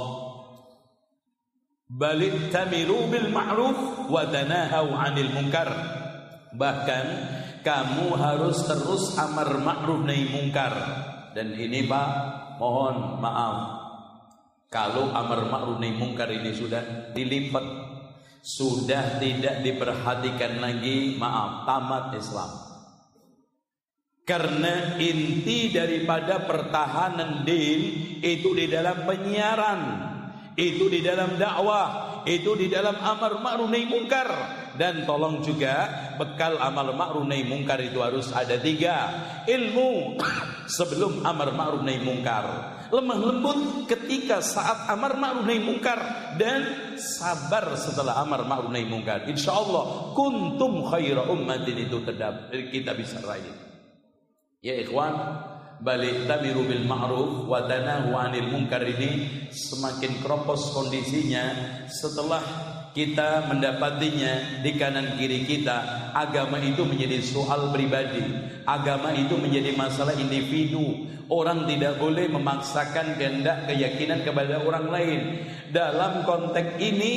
balik 1.91 2.56
tamiru 2.56 3.12
bil 3.12 3.27
ma'ruf 3.27 4.08
wa 4.08 4.23
tanahau 4.32 4.95
'anil 4.95 5.32
munkar. 5.36 5.69
Bahkan 6.56 7.06
kamu 7.63 8.15
harus 8.15 8.63
terus 8.63 9.19
amar 9.19 9.60
ma'ruf 9.60 10.08
nahi 10.08 10.32
munkar. 10.32 10.73
Dan 11.36 11.56
ini 11.56 11.88
Pak 11.88 12.08
mohon 12.60 13.19
maaf. 13.19 13.56
Kalau 14.71 15.12
amar 15.12 15.51
ma'ruf 15.51 15.84
nahi 15.84 15.95
munkar 15.95 16.32
ini 16.32 16.56
sudah 16.56 17.12
dilipat 17.12 17.91
sudah 18.41 19.21
tidak 19.21 19.62
diperhatikan 19.62 20.63
lagi 20.63 21.19
maaf 21.19 21.67
tamat 21.67 22.17
Islam. 22.17 22.51
Karena 24.21 24.95
inti 25.01 25.73
daripada 25.73 26.45
pertahanan 26.45 27.43
din 27.43 27.82
itu 28.21 28.54
di 28.54 28.69
dalam 28.69 29.04
penyiaran 29.06 30.11
itu 30.59 30.91
di 30.91 30.99
dalam 30.99 31.39
dakwah, 31.39 32.21
itu 32.27 32.51
di 32.59 32.67
dalam 32.67 32.99
amar 32.99 33.39
ma'ruf 33.39 33.71
nahi 33.71 33.87
mungkar. 33.87 34.59
Dan 34.71 35.03
tolong 35.03 35.43
juga 35.43 35.87
bekal 36.15 36.59
amal 36.59 36.95
ma'ruf 36.95 37.23
nahi 37.27 37.43
mungkar 37.47 37.79
itu 37.79 38.03
harus 38.03 38.31
ada 38.35 38.59
tiga. 38.59 39.11
Ilmu 39.47 40.19
sebelum 40.75 41.23
amar 41.23 41.55
ma'ruf 41.55 41.83
nahi 41.83 42.03
mungkar. 42.03 42.79
Lemah 42.91 43.19
lembut 43.23 43.87
ketika 43.87 44.43
saat 44.43 44.91
amar 44.91 45.15
ma'ruf 45.15 45.47
nahi 45.47 45.63
mungkar 45.63 45.99
dan 46.35 46.91
sabar 46.99 47.71
setelah 47.79 48.19
amar 48.19 48.43
ma'ruf 48.43 48.67
nahi 48.67 48.83
mungkar. 48.83 49.31
Insyaallah 49.31 50.11
kuntum 50.11 50.83
khaira 50.91 51.31
ummatin 51.31 51.87
itu 51.87 52.03
terdapat 52.03 52.51
kita 52.71 52.91
bisa 52.91 53.23
raih. 53.23 53.55
Ya 54.61 54.77
ikhwan 54.77 55.15
balik 55.81 56.29
tabiru 56.29 56.61
bil 56.69 56.85
ma'ruf 56.85 57.49
wa 57.49 57.65
tanahu 57.65 58.13
'anil 58.13 58.53
munkar 58.53 58.85
ini 58.85 59.49
semakin 59.49 60.21
kropos 60.21 60.77
kondisinya 60.77 61.51
setelah 61.89 62.41
kita 62.91 63.47
mendapatinya 63.47 64.61
di 64.61 64.75
kanan 64.75 65.15
kiri 65.15 65.47
kita. 65.47 66.11
Agama 66.11 66.59
itu 66.59 66.83
menjadi 66.83 67.23
soal 67.23 67.71
pribadi. 67.71 68.19
Agama 68.67 69.15
itu 69.15 69.39
menjadi 69.39 69.71
masalah 69.79 70.11
individu. 70.19 71.07
Orang 71.31 71.63
tidak 71.71 71.95
boleh 71.95 72.27
memaksakan 72.27 73.15
kehendak 73.15 73.71
keyakinan 73.71 74.27
kepada 74.27 74.59
orang 74.67 74.91
lain. 74.91 75.19
Dalam 75.71 76.27
konteks 76.27 76.75
ini 76.83 77.13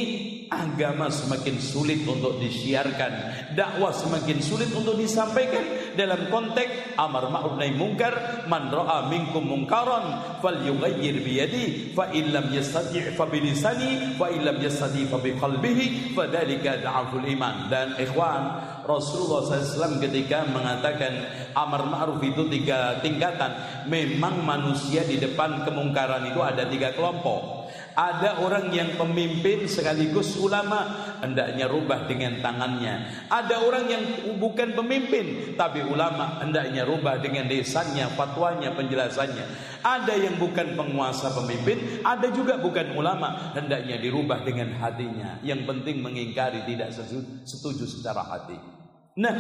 agama 0.54 1.10
semakin 1.10 1.58
sulit 1.58 2.06
untuk 2.06 2.38
disiarkan, 2.38 3.12
dakwah 3.58 3.90
semakin 3.90 4.38
sulit 4.38 4.70
untuk 4.70 4.94
disampaikan 4.94 5.94
dalam 5.94 6.30
konteks 6.30 6.98
amar 6.98 7.30
ma'ruf 7.30 7.54
nahi 7.58 7.74
mungkar, 7.74 8.46
man 8.50 8.70
ra'a 8.70 9.06
minkum 9.10 9.46
munkaran 9.46 10.38
falyughayyir 10.42 11.22
bi 11.22 11.32
yadi 11.38 11.64
fa 11.94 12.10
in 12.10 12.34
lam 12.34 12.50
yastati' 12.50 13.14
fa 13.14 13.30
bi 13.30 13.38
lisani 13.42 14.18
fa 14.18 14.30
in 14.30 14.42
lam 14.42 14.58
yastati' 14.58 15.06
fa 15.06 15.22
bi 15.22 15.34
qalbihi 15.38 16.16
fadzalika 16.16 16.82
da'aful 16.82 17.22
iman. 17.22 17.70
Dan 17.70 17.94
ikhwan, 18.00 18.42
Rasulullah 18.84 19.46
SAW 19.46 20.02
ketika 20.02 20.44
mengatakan 20.50 21.12
amar 21.54 21.86
ma'ruf 21.86 22.18
itu 22.26 22.50
tiga 22.50 22.98
tingkatan, 22.98 23.54
memang 23.86 24.42
manusia 24.42 25.06
di 25.06 25.22
depan 25.22 25.62
kemungkaran 25.62 26.26
itu 26.26 26.40
ada 26.42 26.66
tiga 26.66 26.90
kelompok. 26.90 27.53
Ada 27.94 28.42
orang 28.42 28.74
yang 28.74 28.98
pemimpin 28.98 29.70
sekaligus 29.70 30.34
ulama 30.42 31.14
hendaknya 31.22 31.70
rubah 31.70 32.10
dengan 32.10 32.42
tangannya. 32.42 33.26
Ada 33.30 33.62
orang 33.62 33.84
yang 33.86 34.02
bukan 34.42 34.74
pemimpin 34.74 35.54
tapi 35.54 35.86
ulama 35.86 36.42
hendaknya 36.42 36.82
rubah 36.82 37.22
dengan 37.22 37.46
desanya, 37.46 38.10
fatwanya, 38.18 38.74
penjelasannya. 38.74 39.46
Ada 39.86 40.16
yang 40.16 40.42
bukan 40.42 40.74
penguasa 40.74 41.30
pemimpin, 41.38 42.02
ada 42.02 42.32
juga 42.34 42.58
bukan 42.58 42.98
ulama 42.98 43.54
hendaknya 43.54 44.00
dirubah 44.00 44.42
dengan 44.42 44.74
hatinya. 44.80 45.38
Yang 45.46 45.62
penting 45.68 46.02
mengingkari 46.02 46.66
tidak 46.66 46.90
setuju 47.46 47.84
secara 47.86 48.26
hati. 48.26 48.58
Nah, 49.14 49.34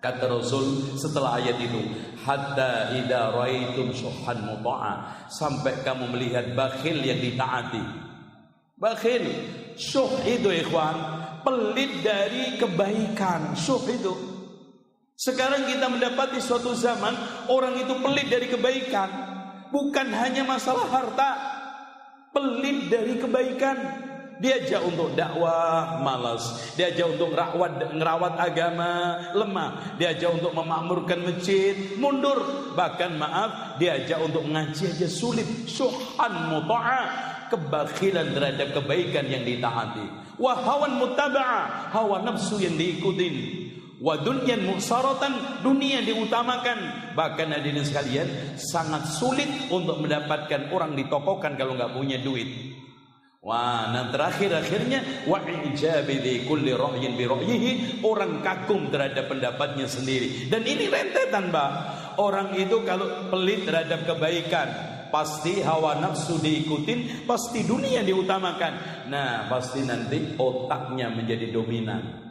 Kata 0.00 0.32
Rasul 0.32 0.96
setelah 0.96 1.36
ayat 1.36 1.60
itu, 1.60 1.76
hatta 2.24 2.96
idza 2.96 3.36
raitum 3.36 3.92
syuhan 3.92 4.48
muta'a, 4.48 5.28
sampai 5.28 5.84
kamu 5.84 6.16
melihat 6.16 6.56
bakhil 6.56 7.04
yang 7.04 7.20
ditaati. 7.20 7.84
Bakhil, 8.80 9.28
syuh 9.76 10.08
itu 10.24 10.48
ikhwan, 10.48 10.96
pelit 11.44 12.00
dari 12.00 12.56
kebaikan, 12.56 13.52
syuh 13.52 13.84
itu. 13.92 14.16
Sekarang 15.20 15.68
kita 15.68 15.92
mendapati 15.92 16.40
suatu 16.40 16.72
zaman 16.72 17.12
orang 17.52 17.76
itu 17.84 17.92
pelit 18.00 18.32
dari 18.32 18.48
kebaikan, 18.48 19.08
bukan 19.68 20.16
hanya 20.16 20.48
masalah 20.48 20.88
harta, 20.88 21.30
pelit 22.32 22.88
dari 22.88 23.20
kebaikan 23.20 24.09
diajak 24.40 24.80
untuk 24.88 25.12
dakwah 25.12 26.00
malas, 26.00 26.72
diajak 26.72 27.12
untuk 27.12 27.36
ngerawat 27.36 27.92
ngerawat 27.92 28.34
agama 28.40 28.92
lemah, 29.36 30.00
diajak 30.00 30.32
untuk 30.32 30.56
memakmurkan 30.56 31.20
masjid 31.20 31.76
mundur, 32.00 32.72
bahkan 32.72 33.20
maaf 33.20 33.76
diajak 33.76 34.16
untuk 34.24 34.48
ngaji 34.48 34.96
aja 34.96 35.08
sulit, 35.12 35.44
syuhan 35.68 36.48
muta'a, 36.48 37.00
kebakhilan 37.52 38.32
terhadap 38.32 38.72
kebaikan 38.80 39.28
yang 39.28 39.44
ditaati, 39.44 40.08
wahawan 40.40 40.96
mutaba'a, 40.96 41.92
hawa 41.92 42.24
nafsu 42.24 42.58
yang 42.64 42.74
diikutin. 42.80 43.68
Wa 44.00 44.16
dunyan 44.16 44.64
musaratan. 44.64 45.60
Dunia 45.60 46.00
diutamakan. 46.00 47.12
Bahkan 47.12 47.52
hadirin 47.52 47.84
sekalian 47.84 48.56
sangat 48.56 49.04
sulit 49.04 49.68
untuk 49.68 50.00
mendapatkan 50.00 50.72
orang 50.72 50.96
ditokohkan 50.96 51.60
kalau 51.60 51.76
nggak 51.76 51.92
punya 51.92 52.16
duit 52.16 52.48
Wah, 53.40 53.88
nah 53.88 54.12
terakhir-akhirnya 54.12 55.24
wa 55.24 55.40
ijabi 55.40 56.20
di 56.20 56.44
kulli 56.44 56.76
bi 57.16 57.24
orang 58.04 58.44
kagum 58.44 58.92
terhadap 58.92 59.32
pendapatnya 59.32 59.88
sendiri. 59.88 60.52
Dan 60.52 60.60
ini 60.68 60.92
rentetan, 60.92 61.48
Mbak. 61.48 61.70
Orang 62.20 62.52
itu 62.60 62.84
kalau 62.84 63.32
pelit 63.32 63.64
terhadap 63.64 64.04
kebaikan, 64.04 64.68
pasti 65.08 65.64
hawa 65.64 65.96
nafsu 66.04 66.36
diikutin, 66.36 67.24
pasti 67.24 67.64
dunia 67.64 68.04
diutamakan. 68.04 69.08
Nah, 69.08 69.48
pasti 69.48 69.88
nanti 69.88 70.36
otaknya 70.36 71.08
menjadi 71.08 71.48
dominan 71.48 72.29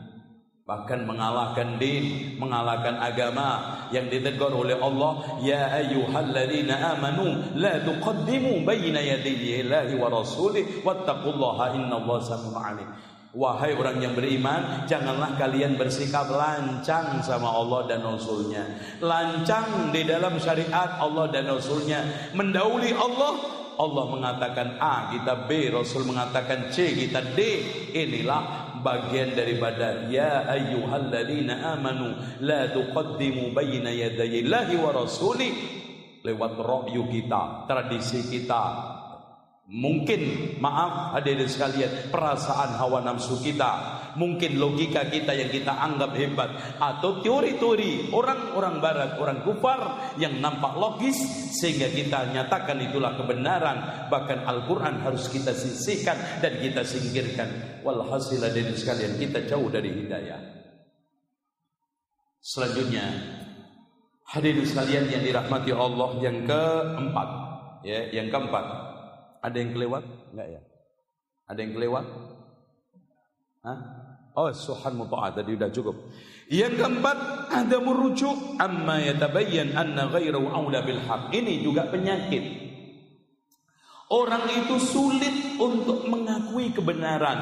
bahkan 0.69 1.01
mengalahkan 1.01 1.81
din, 1.81 2.37
mengalahkan 2.37 3.01
agama 3.01 3.81
yang 3.89 4.05
ditegur 4.05 4.53
oleh 4.53 4.77
Allah, 4.77 5.41
ya 5.41 5.65
ayyuhalladzina 5.81 6.93
amanu 6.93 7.41
la 7.57 7.81
tuqaddimu 7.81 8.61
baina 8.61 9.01
yadayillahi 9.01 9.97
wa 9.97 10.13
rasulih 10.13 10.85
wattaqullaha 10.85 11.73
innallaha 11.73 12.21
samiun 12.21 12.53
alim. 12.53 12.89
Wahai 13.29 13.77
orang 13.77 14.01
yang 14.01 14.13
beriman, 14.17 14.85
janganlah 14.89 15.37
kalian 15.37 15.77
bersikap 15.77 16.29
lancang 16.33 17.21
sama 17.21 17.45
Allah 17.45 17.85
dan 17.85 18.01
Rasulnya. 18.01 18.65
Lancang 19.05 19.93
di 19.93 20.01
dalam 20.01 20.33
syariat 20.41 20.97
Allah 20.97 21.29
dan 21.29 21.45
Rasulnya. 21.45 22.33
Mendauli 22.33 22.89
Allah, 22.89 23.37
Allah 23.77 24.05
mengatakan 24.09 24.81
A, 24.81 25.13
kita 25.13 25.45
B, 25.45 25.69
Rasul 25.69 26.09
mengatakan 26.09 26.73
C, 26.73 26.91
kita 26.97 27.21
D. 27.37 27.39
Inilah 27.93 28.58
bagian 28.81 29.35
daripada 29.35 30.07
ya 30.07 30.47
ayyuhalladzina 30.47 31.75
amanu 31.75 32.15
la 32.43 32.71
tuqaddimu 32.71 33.51
baina 33.51 33.91
yadayillahi 33.91 34.75
wa 34.79 34.91
rasuli 34.95 35.49
lewat 36.23 36.59
ra'yu 36.59 37.07
kita, 37.07 37.67
tradisi 37.67 38.27
kita. 38.27 38.63
Mungkin 39.69 40.55
maaf 40.57 41.13
hadirin 41.13 41.45
sekalian, 41.45 42.09
perasaan 42.09 42.73
hawa 42.81 43.05
nafsu 43.05 43.37
kita 43.37 43.98
mungkin 44.15 44.57
logika 44.57 45.05
kita 45.09 45.35
yang 45.35 45.51
kita 45.51 45.69
anggap 45.69 46.15
hebat 46.15 46.49
atau 46.79 47.21
teori-teori 47.21 48.09
orang-orang 48.15 48.75
barat, 48.81 49.11
orang 49.21 49.43
kufar 49.45 50.13
yang 50.17 50.39
nampak 50.39 50.73
logis 50.79 51.17
sehingga 51.59 51.91
kita 51.91 52.31
nyatakan 52.33 52.79
itulah 52.81 53.13
kebenaran. 53.19 54.09
Bahkan 54.09 54.47
Al-Qur'an 54.47 55.03
harus 55.05 55.29
kita 55.29 55.53
sisihkan 55.53 56.41
dan 56.41 56.57
kita 56.57 56.81
singkirkan. 56.81 57.81
Walhasil 57.85 58.41
dari 58.41 58.65
sekalian 58.73 59.19
kita 59.19 59.45
jauh 59.45 59.67
dari 59.69 59.91
hidayah. 59.93 60.39
Selanjutnya 62.39 63.05
hadirin 64.31 64.63
sekalian 64.63 65.05
yang 65.11 65.21
dirahmati 65.21 65.71
Allah 65.75 66.09
yang 66.23 66.47
keempat 66.47 67.29
ya, 67.83 67.99
yang 68.15 68.31
keempat. 68.31 68.65
Ada 69.39 69.55
yang 69.59 69.71
kelewat? 69.75 70.03
Enggak 70.35 70.47
ya? 70.51 70.61
Ada 71.49 71.59
yang 71.63 71.73
kelewat? 71.75 72.05
Hah? 73.63 73.79
Oh, 74.39 74.47
suhan 74.55 74.95
muta'ah 74.95 75.35
tadi 75.35 75.59
sudah 75.59 75.67
cukup. 75.67 75.95
Yang 76.47 76.79
keempat, 76.79 77.17
ada 77.51 77.77
merujuk 77.83 78.55
amma 78.55 79.03
yatabayyan 79.03 79.75
anna 79.75 80.07
ghairu 80.07 80.47
aula 80.47 80.79
bil 80.79 81.03
haq. 81.03 81.35
Ini 81.35 81.59
juga 81.59 81.91
penyakit. 81.91 82.71
Orang 84.07 84.47
itu 84.47 84.79
sulit 84.79 85.59
untuk 85.59 86.07
mengakui 86.07 86.71
kebenaran 86.71 87.39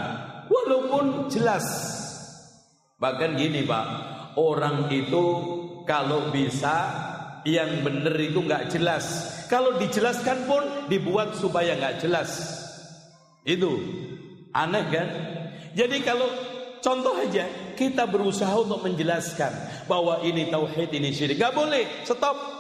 walaupun 0.49 1.29
jelas. 1.29 1.63
Bahkan 2.97 3.37
gini, 3.37 3.61
Pak, 3.61 3.85
orang 4.33 4.89
itu 4.89 5.25
kalau 5.85 6.33
bisa 6.33 6.89
yang 7.45 7.85
benar 7.85 8.17
itu 8.17 8.41
nggak 8.41 8.73
jelas. 8.73 9.37
Kalau 9.47 9.77
dijelaskan 9.77 10.49
pun 10.49 10.89
dibuat 10.89 11.37
supaya 11.37 11.77
nggak 11.77 12.01
jelas. 12.01 12.41
Itu 13.45 13.79
aneh 14.51 14.85
kan? 14.91 15.07
Jadi 15.77 16.01
kalau 16.01 16.25
contoh 16.87 17.19
aja 17.19 17.43
kita 17.75 18.07
berusaha 18.07 18.55
untuk 18.55 18.79
menjelaskan 18.79 19.51
bahwa 19.91 20.23
ini 20.23 20.47
tauhid 20.47 20.87
ini 20.95 21.11
syirik. 21.11 21.35
Gak 21.35 21.51
boleh, 21.51 21.83
stop. 22.07 22.55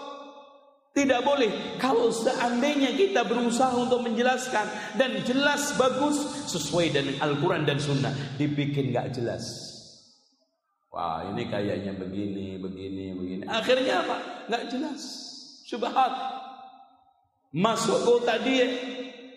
Tidak 0.91 1.21
boleh. 1.23 1.77
Kalau 1.77 2.09
seandainya 2.09 2.91
kita 2.97 3.23
berusaha 3.23 3.71
untuk 3.77 4.03
menjelaskan 4.03 4.97
dan 4.97 5.21
jelas 5.23 5.71
bagus 5.79 6.17
sesuai 6.49 6.91
dengan 6.91 7.15
Al-Quran 7.21 7.63
dan 7.69 7.77
Sunnah, 7.77 8.11
dibikin 8.35 8.91
gak 8.91 9.15
jelas. 9.15 9.45
Wah 10.89 11.21
ini 11.29 11.45
kayaknya 11.45 11.93
begini, 11.93 12.57
begini, 12.57 13.13
begini. 13.13 13.43
Akhirnya 13.45 14.01
apa? 14.01 14.17
Gak 14.49 14.73
jelas. 14.73 15.01
Subhat. 15.69 16.13
Masuk 17.53 18.01
kota 18.01 18.41
dia. 18.41 18.65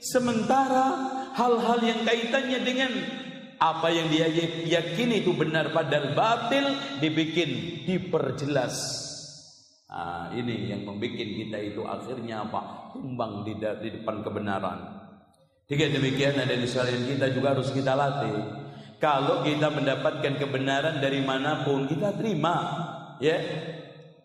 Sementara 0.00 0.96
hal-hal 1.36 1.78
yang 1.84 2.00
kaitannya 2.08 2.64
dengan 2.64 3.19
apa 3.60 3.92
yang 3.92 4.08
dia 4.08 4.24
yakini 4.64 5.20
itu 5.20 5.36
benar 5.36 5.68
padahal 5.76 6.16
batil 6.16 6.64
dibikin 6.96 7.84
diperjelas. 7.84 9.06
Nah, 9.90 10.32
ini 10.32 10.72
yang 10.72 10.88
membuat 10.88 11.12
kita 11.18 11.58
itu 11.60 11.84
akhirnya 11.84 12.48
apa? 12.48 12.94
Tumbang 12.96 13.44
di, 13.44 13.60
depan 13.60 14.24
kebenaran. 14.24 14.78
Jika 15.68 15.92
demikian 15.92 16.40
ada 16.40 16.56
di 16.56 16.64
sekalian 16.64 17.04
kita 17.04 17.26
juga 17.36 17.52
harus 17.52 17.68
kita 17.68 17.92
latih. 17.92 18.32
Kalau 18.96 19.44
kita 19.44 19.68
mendapatkan 19.68 20.40
kebenaran 20.40 21.02
dari 21.04 21.20
mana 21.20 21.66
pun 21.66 21.84
kita 21.84 22.16
terima, 22.16 22.56
ya. 23.20 23.36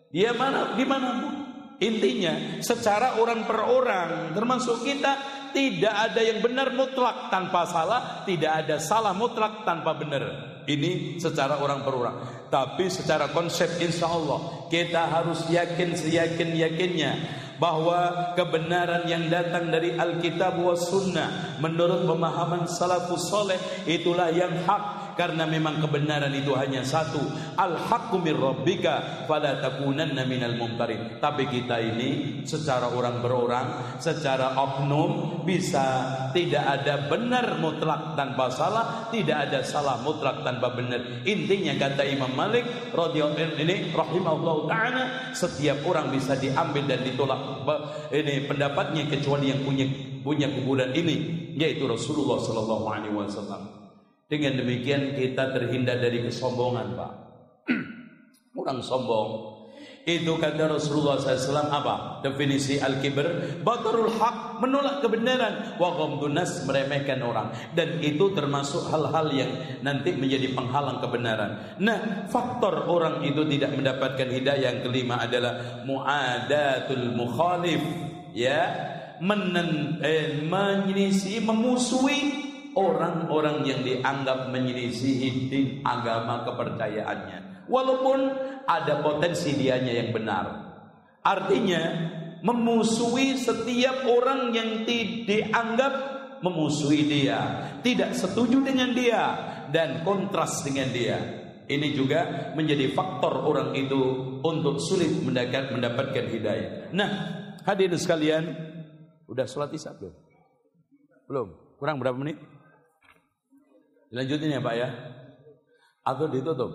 Dia 0.08 0.32
mana 0.32 0.72
di 0.78 0.84
mana 0.88 1.08
pun. 1.20 1.34
Intinya 1.76 2.64
secara 2.64 3.20
orang 3.20 3.44
per 3.44 3.60
orang 3.60 4.32
termasuk 4.32 4.80
kita 4.80 5.35
tidak 5.56 6.12
ada 6.12 6.20
yang 6.20 6.44
benar 6.44 6.68
mutlak 6.76 7.32
tanpa 7.32 7.64
salah, 7.64 8.28
tidak 8.28 8.52
ada 8.60 8.76
salah 8.76 9.16
mutlak 9.16 9.64
tanpa 9.64 9.96
benar. 9.96 10.52
Ini 10.68 11.16
secara 11.16 11.56
orang 11.56 11.80
per 11.80 11.94
orang. 11.96 12.16
Tapi 12.52 12.92
secara 12.92 13.32
konsep 13.32 13.80
insya 13.80 14.04
Allah 14.04 14.68
kita 14.68 15.08
harus 15.08 15.48
yakin 15.48 15.96
seyakin 15.96 16.52
yakinnya 16.52 17.12
bahwa 17.56 18.34
kebenaran 18.36 19.08
yang 19.08 19.32
datang 19.32 19.72
dari 19.72 19.96
Alkitab 19.96 20.60
wa 20.60 20.76
Sunnah 20.76 21.56
menurut 21.56 22.04
pemahaman 22.04 22.68
salafus 22.68 23.32
soleh 23.32 23.56
itulah 23.88 24.28
yang 24.28 24.52
hak 24.68 25.05
karena 25.16 25.48
memang 25.48 25.80
kebenaran 25.80 26.30
itu 26.36 26.52
hanya 26.54 26.84
satu. 26.84 27.18
Al 27.56 27.74
haqqu 27.74 28.20
mir 28.20 28.36
rabbika 28.36 29.26
fala 29.26 29.58
takunanna 29.58 30.28
minal 30.28 30.54
mumtarin 30.60 31.18
tapi 31.18 31.48
kita 31.48 31.80
ini 31.80 32.42
secara 32.44 32.92
orang 32.92 33.24
berorang 33.24 33.98
secara 33.98 34.54
oknum 34.54 35.42
bisa 35.42 36.06
tidak 36.36 36.62
ada 36.62 37.08
benar 37.08 37.56
mutlak 37.58 38.14
tanpa 38.14 38.52
salah 38.52 39.08
tidak 39.08 39.50
ada 39.50 39.64
salah 39.64 39.98
mutlak 40.04 40.44
tanpa 40.44 40.70
benar. 40.76 41.24
Intinya 41.24 41.74
kata 41.80 42.04
Imam 42.04 42.30
Malik 42.36 42.92
radhiyallahu 42.92 43.58
ini 43.58 43.90
rahimahullah 43.90 44.56
taala 44.68 45.02
setiap 45.32 45.82
orang 45.88 46.12
bisa 46.12 46.36
diambil 46.36 46.84
dan 46.84 47.00
ditolak 47.02 47.64
ini 48.12 48.44
pendapatnya 48.44 49.08
kecuali 49.08 49.50
yang 49.50 49.64
punya 49.64 49.86
punya 50.20 50.50
kuburan 50.50 50.90
ini 50.92 51.16
yaitu 51.54 51.86
Rasulullah 51.86 52.42
sallallahu 52.42 52.86
alaihi 52.90 53.14
wasallam 53.14 53.75
dengan 54.26 54.58
demikian 54.58 55.14
kita 55.14 55.54
terhindar 55.54 56.02
dari 56.02 56.22
kesombongan 56.26 56.98
Pak. 56.98 57.12
Orang 58.58 58.82
sombong. 58.82 59.56
Itu 60.06 60.38
kata 60.38 60.70
Rasulullah 60.70 61.18
SAW 61.18 61.66
apa? 61.66 62.22
Definisi 62.22 62.78
al-kibr. 62.78 63.58
Batarul 63.66 64.06
haq 64.14 64.62
Menolak 64.62 65.02
kebenaran. 65.02 65.74
Wa 65.82 65.98
ghamdunas 65.98 66.62
meremehkan 66.62 67.26
orang. 67.26 67.50
Dan 67.74 67.98
itu 67.98 68.30
termasuk 68.30 68.86
hal-hal 68.86 69.34
yang 69.34 69.50
Nanti 69.82 70.14
menjadi 70.14 70.54
penghalang 70.54 71.02
kebenaran. 71.02 71.74
Nah 71.82 72.22
faktor 72.30 72.86
orang 72.86 73.26
itu 73.26 73.42
tidak 73.50 73.74
mendapatkan 73.74 74.30
hidayah 74.30 74.78
Yang 74.78 74.78
kelima 74.86 75.26
adalah 75.26 75.82
Mu'adatul 75.82 77.10
mukhalif. 77.10 77.82
Ya 78.30 78.62
Menen, 79.18 79.98
eh, 80.06 80.38
Menyisi 80.46 81.42
Memusuhi 81.42 82.45
orang-orang 82.76 83.64
yang 83.64 83.80
dianggap 83.82 84.52
menyelisihi 84.52 85.48
din 85.48 85.66
agama 85.82 86.44
kepercayaannya 86.44 87.66
walaupun 87.66 88.30
ada 88.68 89.00
potensi 89.00 89.56
dianya 89.56 89.92
yang 90.04 90.10
benar 90.12 90.44
artinya 91.24 91.82
memusuhi 92.44 93.40
setiap 93.40 94.04
orang 94.06 94.52
yang 94.52 94.84
dianggap 95.24 95.94
memusuhi 96.44 97.08
dia 97.08 97.72
tidak 97.80 98.12
setuju 98.12 98.60
dengan 98.60 98.92
dia 98.92 99.24
dan 99.72 100.04
kontras 100.04 100.60
dengan 100.62 100.92
dia 100.92 101.18
ini 101.66 101.98
juga 101.98 102.52
menjadi 102.54 102.94
faktor 102.94 103.42
orang 103.42 103.74
itu 103.74 103.98
untuk 104.38 104.78
sulit 104.78 105.10
mendapat 105.18 105.74
mendapatkan 105.74 106.26
hidayah. 106.30 106.94
Nah, 106.94 107.10
hadirin 107.66 107.98
sekalian, 107.98 108.54
udah 109.26 109.46
sholat 109.50 109.74
isya 109.74 109.90
belum? 109.98 110.14
Belum. 111.26 111.48
Kurang 111.76 111.98
berapa 111.98 112.14
menit? 112.14 112.38
Dilanjutin 114.10 114.56
ya 114.56 114.60
Pak 114.62 114.74
ya. 114.74 114.88
Atau 116.06 116.30
ditutup. 116.30 116.70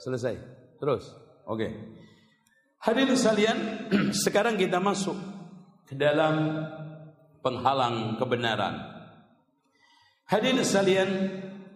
Selesai. 0.00 0.34
Terus. 0.80 1.10
Oke. 1.46 1.66
Okay. 1.66 1.70
Hadirin 2.80 3.12
sekalian, 3.12 3.58
sekarang 4.24 4.56
kita 4.56 4.80
masuk 4.80 5.14
ke 5.84 5.92
dalam 6.00 6.64
penghalang 7.44 8.16
kebenaran. 8.16 8.80
Hadirin 10.24 10.64
sekalian, 10.64 11.10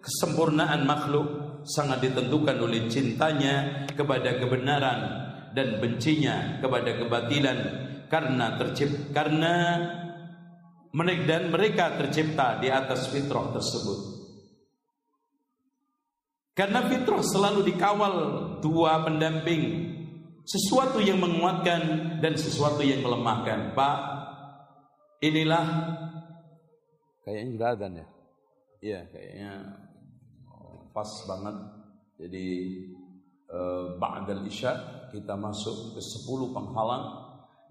kesempurnaan 0.01 0.89
makhluk 0.89 1.27
sangat 1.69 2.09
ditentukan 2.09 2.57
oleh 2.61 2.89
cintanya 2.89 3.85
kepada 3.93 4.37
kebenaran 4.37 5.01
dan 5.57 5.81
bencinya 5.81 6.61
kepada 6.61 6.97
kebatilan 7.01 7.59
karena 8.13 8.47
tercipta 8.61 9.11
karena 9.17 9.55
dan 11.27 11.51
mereka 11.51 11.99
tercipta 11.99 12.63
di 12.63 12.71
atas 12.71 13.11
fitrah 13.11 13.51
tersebut. 13.51 14.14
Karena 16.55 16.87
fitrah 16.87 17.19
selalu 17.19 17.67
dikawal 17.67 18.15
dua 18.63 19.03
pendamping, 19.03 19.91
sesuatu 20.47 21.03
yang 21.03 21.19
menguatkan 21.19 21.83
dan 22.23 22.39
sesuatu 22.39 22.79
yang 22.87 23.03
melemahkan. 23.03 23.75
Pak, 23.75 23.99
inilah 25.19 25.67
kayaknya 27.27 27.51
sudah 27.59 27.71
ada 27.75 27.87
ya. 27.91 28.07
Iya, 28.85 29.01
kayaknya 29.11 29.53
pas 30.95 31.11
banget. 31.27 31.57
Jadi 32.23 32.47
eh, 33.51 33.87
ba'dal 33.99 34.47
isya 34.47 34.73
kita 35.11 35.35
masuk 35.35 35.99
ke 35.99 36.01
10 36.01 36.55
penghalang 36.55 37.07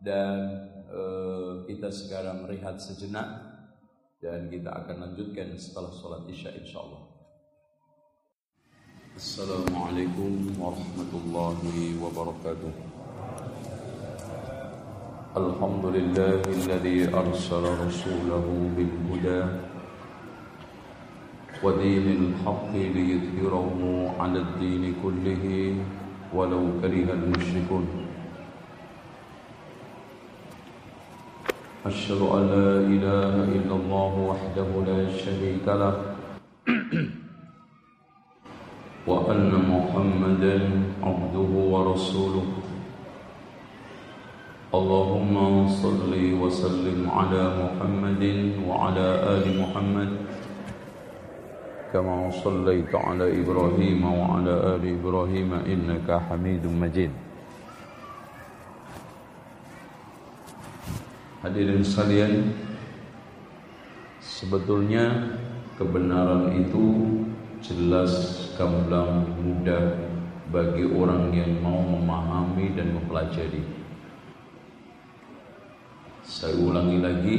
dan 0.04 0.40
eh, 0.92 1.54
kita 1.72 1.88
sekarang 1.88 2.44
rehat 2.52 2.84
sejenak 2.84 3.56
dan 4.20 4.52
kita 4.52 4.72
akan 4.72 5.08
lanjutkan 5.08 5.56
setelah 5.56 5.92
sholat 5.96 6.28
isya 6.28 6.52
السلام 9.14 9.70
عليكم 9.78 10.58
ورحمة 10.58 11.12
الله 11.14 11.60
وبركاته. 12.02 12.74
الحمد 15.38 15.86
لله 15.86 16.42
الذي 16.50 17.14
أرسل 17.14 17.64
رسوله 17.86 18.46
بالهدى 18.74 19.42
ودين 21.64 22.08
الحق 22.10 22.74
ليظهره 22.74 23.80
على 24.20 24.40
الدين 24.40 24.84
كله 25.06 25.46
ولو 26.34 26.82
كره 26.82 27.08
المشركون. 27.14 27.86
أشهد 31.86 32.22
أن 32.22 32.44
لا 32.50 32.70
إله 32.82 33.34
إلا 33.62 33.76
الله 33.78 34.14
وحده 34.30 34.70
لا 34.90 35.02
شريك 35.22 35.66
له. 35.70 35.94
وأن 39.04 39.52
محمدا 39.52 40.56
عبده 41.04 41.52
ورسوله. 41.74 42.48
اللهم 44.74 45.36
صل 45.70 46.12
وسلم 46.42 47.00
على 47.06 47.44
محمد 47.62 48.24
وعلى 48.66 49.08
آل 49.38 49.46
محمد. 49.62 50.12
كما 51.94 52.34
صليت 52.42 52.90
على 52.90 53.44
إبراهيم 53.46 54.02
وعلى 54.02 54.54
آل 54.74 54.84
إبراهيم 54.98 55.50
إنك 55.68 56.10
حميد 56.10 56.66
مجيد. 56.66 57.14
Hadirin 61.44 61.84
sekalian, 61.84 62.56
sebetulnya 64.24 65.36
kebenaran 65.76 66.56
itu 66.56 67.14
jelas 67.62 68.43
gamblang 68.56 69.26
mudah 69.42 69.98
bagi 70.54 70.86
orang 70.86 71.34
yang 71.34 71.62
mau 71.62 71.82
memahami 71.82 72.78
dan 72.78 72.94
mempelajari. 72.94 73.64
Saya 76.24 76.56
ulangi 76.62 76.98
lagi, 77.02 77.36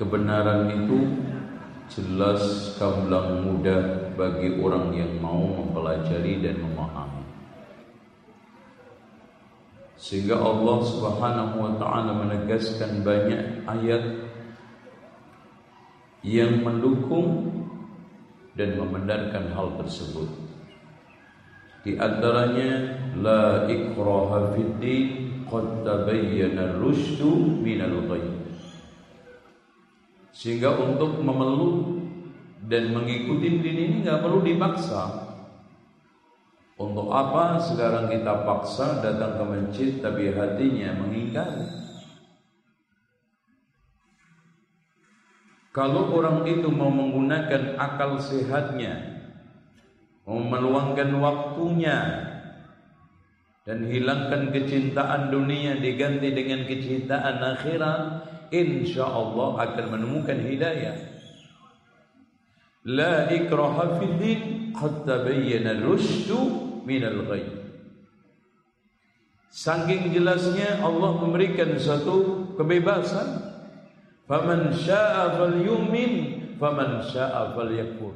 kebenaran 0.00 0.72
itu 0.72 0.98
jelas 1.92 2.74
gamblang 2.80 3.44
mudah 3.44 4.12
bagi 4.16 4.56
orang 4.58 4.96
yang 4.96 5.12
mau 5.20 5.44
mempelajari 5.60 6.40
dan 6.40 6.58
memahami. 6.64 7.24
Sehingga 10.00 10.34
Allah 10.34 10.78
Subhanahu 10.82 11.54
wa 11.62 11.72
taala 11.78 12.10
menegaskan 12.16 13.06
banyak 13.06 13.62
ayat 13.68 14.02
yang 16.26 16.62
mendukung 16.66 17.51
dan 18.56 18.76
membenarkan 18.76 19.52
hal 19.56 19.80
tersebut. 19.80 20.28
Di 21.82 21.98
antaranya 21.98 22.94
la 23.18 23.66
ikraha 23.66 24.54
fid 24.54 24.84
qad 25.50 25.66
tabayyana 25.82 26.78
ar-rusydu 26.78 27.58
minal. 27.58 28.06
Sehingga 30.32 30.74
untuk 30.78 31.20
memeluk 31.20 32.02
dan 32.66 32.94
mengikuti 32.94 33.58
din 33.58 33.76
ini 33.76 33.96
nggak 34.06 34.22
perlu 34.22 34.40
dipaksa. 34.40 35.34
Untuk 36.78 37.12
apa 37.14 37.60
sekarang 37.60 38.10
kita 38.10 38.42
paksa 38.42 39.04
datang 39.04 39.38
ke 39.38 39.44
masjid 39.44 39.90
tapi 40.02 40.34
hatinya 40.34 40.98
mengingkari? 40.98 41.81
Kalau 45.72 46.12
orang 46.12 46.44
itu 46.44 46.68
mau 46.68 46.92
menggunakan 46.92 47.80
akal 47.80 48.20
sehatnya, 48.20 49.24
mau 50.28 50.36
meluangkan 50.36 51.16
waktunya 51.16 52.28
dan 53.64 53.88
hilangkan 53.88 54.52
kecintaan 54.52 55.32
dunia 55.32 55.80
diganti 55.80 56.28
dengan 56.28 56.68
kecintaan 56.68 57.40
akhirat, 57.56 58.00
insya 58.52 59.08
Allah 59.08 59.64
akan 59.64 59.86
menemukan 59.96 60.44
hidayah. 60.44 60.96
La 62.84 63.30
ikraha 63.32 63.96
fid 63.96 64.14
din 64.20 64.40
qad 64.76 65.08
tabayyana 65.08 65.80
rusydu 65.80 66.82
minal. 66.84 67.22
Saking 69.52 70.10
jelasnya 70.16 70.84
Allah 70.84 71.16
memberikan 71.22 71.76
satu 71.80 72.48
kebebasan. 72.60 73.51
Faman 74.26 74.70
syaa'a 74.70 75.34
falyu'min, 75.36 76.12
faman 76.56 77.02
syaa'a 77.02 77.52
falyakfur. 77.52 78.14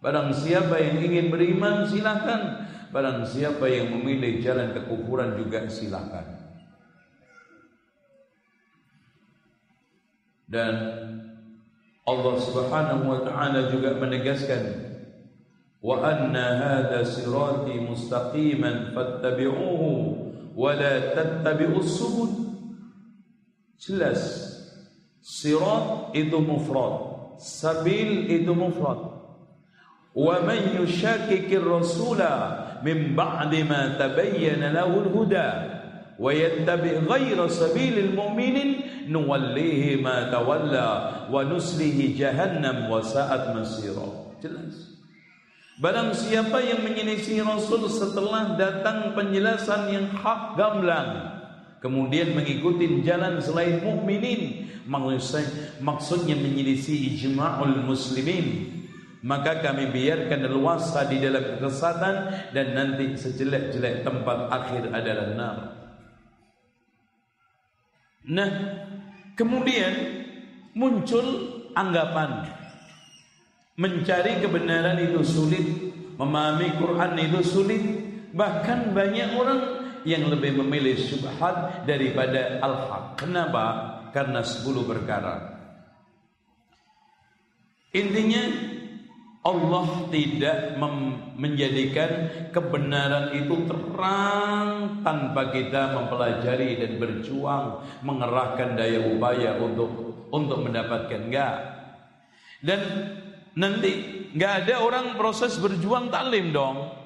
Barang 0.00 0.32
siapa 0.32 0.80
yang 0.80 0.98
ingin 1.04 1.28
beriman 1.28 1.84
silakan, 1.84 2.66
barang 2.88 3.22
siapa 3.28 3.68
yang 3.68 3.92
memilih 3.94 4.40
jalan 4.40 4.72
kekufuran 4.72 5.36
juga 5.36 5.68
silakan. 5.68 6.40
Dan 10.50 10.74
Allah 12.02 12.36
Subhanahu 12.42 13.06
wa 13.06 13.20
taala 13.22 13.70
juga 13.70 13.94
menegaskan 13.94 14.90
wa 15.78 16.02
anna 16.02 16.58
hadha 16.58 17.06
sirati 17.06 17.78
mustaqiman 17.78 18.90
fattabi'uhu 18.90 19.90
wa 20.58 20.74
la 20.74 21.14
tattabi'us 21.14 21.86
subul 21.86 22.34
jelas 23.78 24.49
sirat 25.20 26.16
itu 26.16 26.40
mufrad. 26.40 27.16
Sabil 27.40 28.28
itu 28.28 28.52
mufrad. 28.52 29.20
Wa 30.10 30.42
man 30.42 30.74
yushakikir 30.76 31.62
rasula 31.62 32.66
min 32.82 33.14
ba'di 33.14 33.62
ma 33.62 33.94
tabayyana 33.94 34.74
lahu 34.74 35.06
al-huda 35.06 35.48
wa 36.18 36.28
yattabi' 36.34 37.06
ghayra 37.06 37.46
sabilil 37.46 38.12
mu'minin 38.12 39.06
nuwallihi 39.06 40.02
ma 40.02 40.28
tawalla 40.28 41.30
wa 41.30 41.46
nuslihi 41.46 42.18
jahannam 42.18 42.90
wa 42.90 43.00
sa'at 43.00 43.54
masira. 43.54 44.34
Jelas. 44.42 44.98
Barang 45.80 46.12
siapa 46.12 46.60
yang 46.60 46.84
menyelisih 46.84 47.40
Rasul 47.40 47.88
setelah 47.88 48.52
datang 48.60 49.16
penjelasan 49.16 49.88
yang 49.88 50.06
hak 50.12 50.60
gamblang 50.60 51.29
kemudian 51.80 52.36
mengikuti 52.36 52.86
jalan 53.02 53.40
selain 53.40 53.80
mukminin. 53.80 54.70
Maksudnya 55.80 56.36
menyelisih 56.36 57.16
ijma'ul 57.16 57.84
muslimin. 57.84 58.78
Maka 59.20 59.60
kami 59.60 59.92
biarkan 59.92 60.48
luasa 60.48 61.04
di 61.04 61.20
dalam 61.20 61.60
kesesatan 61.60 62.14
dan 62.56 62.66
nanti 62.72 63.12
sejelek-jelek 63.20 64.00
tempat 64.00 64.48
akhir 64.48 64.88
adalah 64.88 65.28
nar. 65.36 65.56
Nah, 68.24 68.50
kemudian 69.36 69.92
muncul 70.72 71.24
anggapan. 71.76 72.48
Mencari 73.76 74.40
kebenaran 74.40 75.00
itu 75.00 75.20
sulit, 75.24 75.66
memahami 76.16 76.76
Quran 76.80 77.12
itu 77.20 77.40
sulit, 77.44 77.82
bahkan 78.36 78.92
banyak 78.92 79.36
orang 79.36 79.79
yang 80.04 80.28
lebih 80.28 80.56
memilih 80.60 80.96
subhat 80.96 81.84
daripada 81.84 82.60
al-haq. 82.60 83.20
Kenapa? 83.20 83.64
Karena 84.10 84.42
10 84.42 84.84
perkara. 84.84 85.34
Intinya 87.90 88.44
Allah 89.40 89.88
tidak 90.12 90.76
menjadikan 91.40 92.28
kebenaran 92.52 93.32
itu 93.32 93.64
terang 93.64 95.00
tanpa 95.00 95.48
kita 95.48 95.96
mempelajari 95.96 96.76
dan 96.76 97.00
berjuang 97.00 97.80
mengerahkan 98.04 98.76
daya 98.76 99.00
upaya 99.08 99.56
untuk 99.56 99.90
untuk 100.28 100.60
mendapatkan 100.60 101.32
enggak. 101.32 101.56
Dan 102.60 102.80
nanti 103.56 103.90
nggak 104.36 104.52
ada 104.68 104.84
orang 104.84 105.16
proses 105.16 105.56
berjuang 105.56 106.12
taklim 106.12 106.52
dong. 106.52 106.99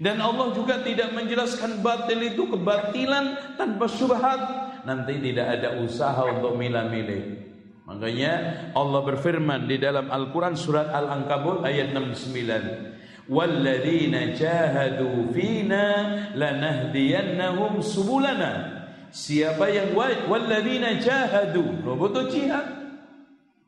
Dan 0.00 0.16
Allah 0.16 0.56
juga 0.56 0.80
tidak 0.80 1.12
menjelaskan 1.12 1.84
batil 1.84 2.24
itu 2.24 2.48
kebatilan 2.48 3.54
tanpa 3.60 3.84
syubhat. 3.84 4.40
Nanti 4.88 5.20
tidak 5.20 5.60
ada 5.60 5.76
usaha 5.76 6.24
untuk 6.24 6.56
milah-milih. 6.56 7.36
Makanya 7.84 8.32
Allah 8.72 9.00
berfirman 9.04 9.68
di 9.68 9.76
dalam 9.76 10.08
Al-Quran 10.08 10.56
surat 10.56 10.88
Al-Ankabut 10.88 11.60
ayat 11.68 11.92
69. 11.92 13.28
Walladzina 13.28 14.32
jahadu 14.32 15.36
fina 15.36 15.84
lanahdiyannahum 16.32 17.84
subulana. 17.84 18.80
Siapa 19.12 19.68
yang 19.68 19.92
walladzina 20.24 20.96
jahadu, 20.96 21.76
butuh 21.84 22.32
jihad. 22.32 22.64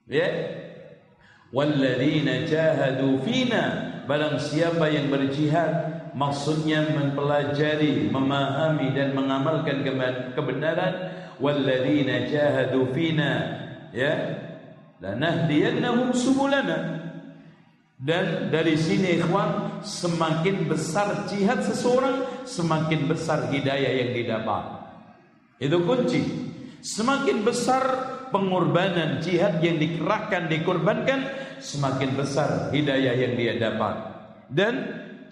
Ya. 0.09 0.33
Walladzina 1.53 2.49
jahadu 2.49 3.21
fina, 3.21 4.01
barang 4.09 4.41
siapa 4.41 4.89
yang 4.89 5.13
berjihad 5.13 5.92
maksudnya 6.13 6.93
mempelajari, 6.93 8.09
memahami 8.09 8.93
dan 8.97 9.17
mengamalkan 9.17 9.85
kebenaran. 10.37 10.95
Walladzina 11.43 12.31
jahadu 12.31 12.95
fina 12.95 13.33
ya. 13.91 14.15
Lanahdiyannahum 15.03 16.15
subulana. 16.15 17.03
Dan 18.03 18.51
dari 18.51 18.75
sini 18.79 19.19
ikhwan 19.19 19.83
semakin 19.83 20.67
besar 20.67 21.27
jihad 21.31 21.63
seseorang 21.63 22.47
semakin 22.47 23.07
besar 23.11 23.51
hidayah 23.51 23.93
yang 23.99 24.11
didapat. 24.15 24.65
Itu 25.59 25.83
kunci. 25.87 26.23
Semakin 26.83 27.47
besar 27.47 27.83
pengorbanan 28.35 29.23
jihad 29.23 29.63
yang 29.63 29.79
dikerahkan 29.79 30.51
dikorbankan 30.51 31.31
semakin 31.63 32.19
besar 32.19 32.75
hidayah 32.75 33.15
yang 33.15 33.39
dia 33.39 33.55
dapat. 33.59 33.95
Dan 34.51 34.75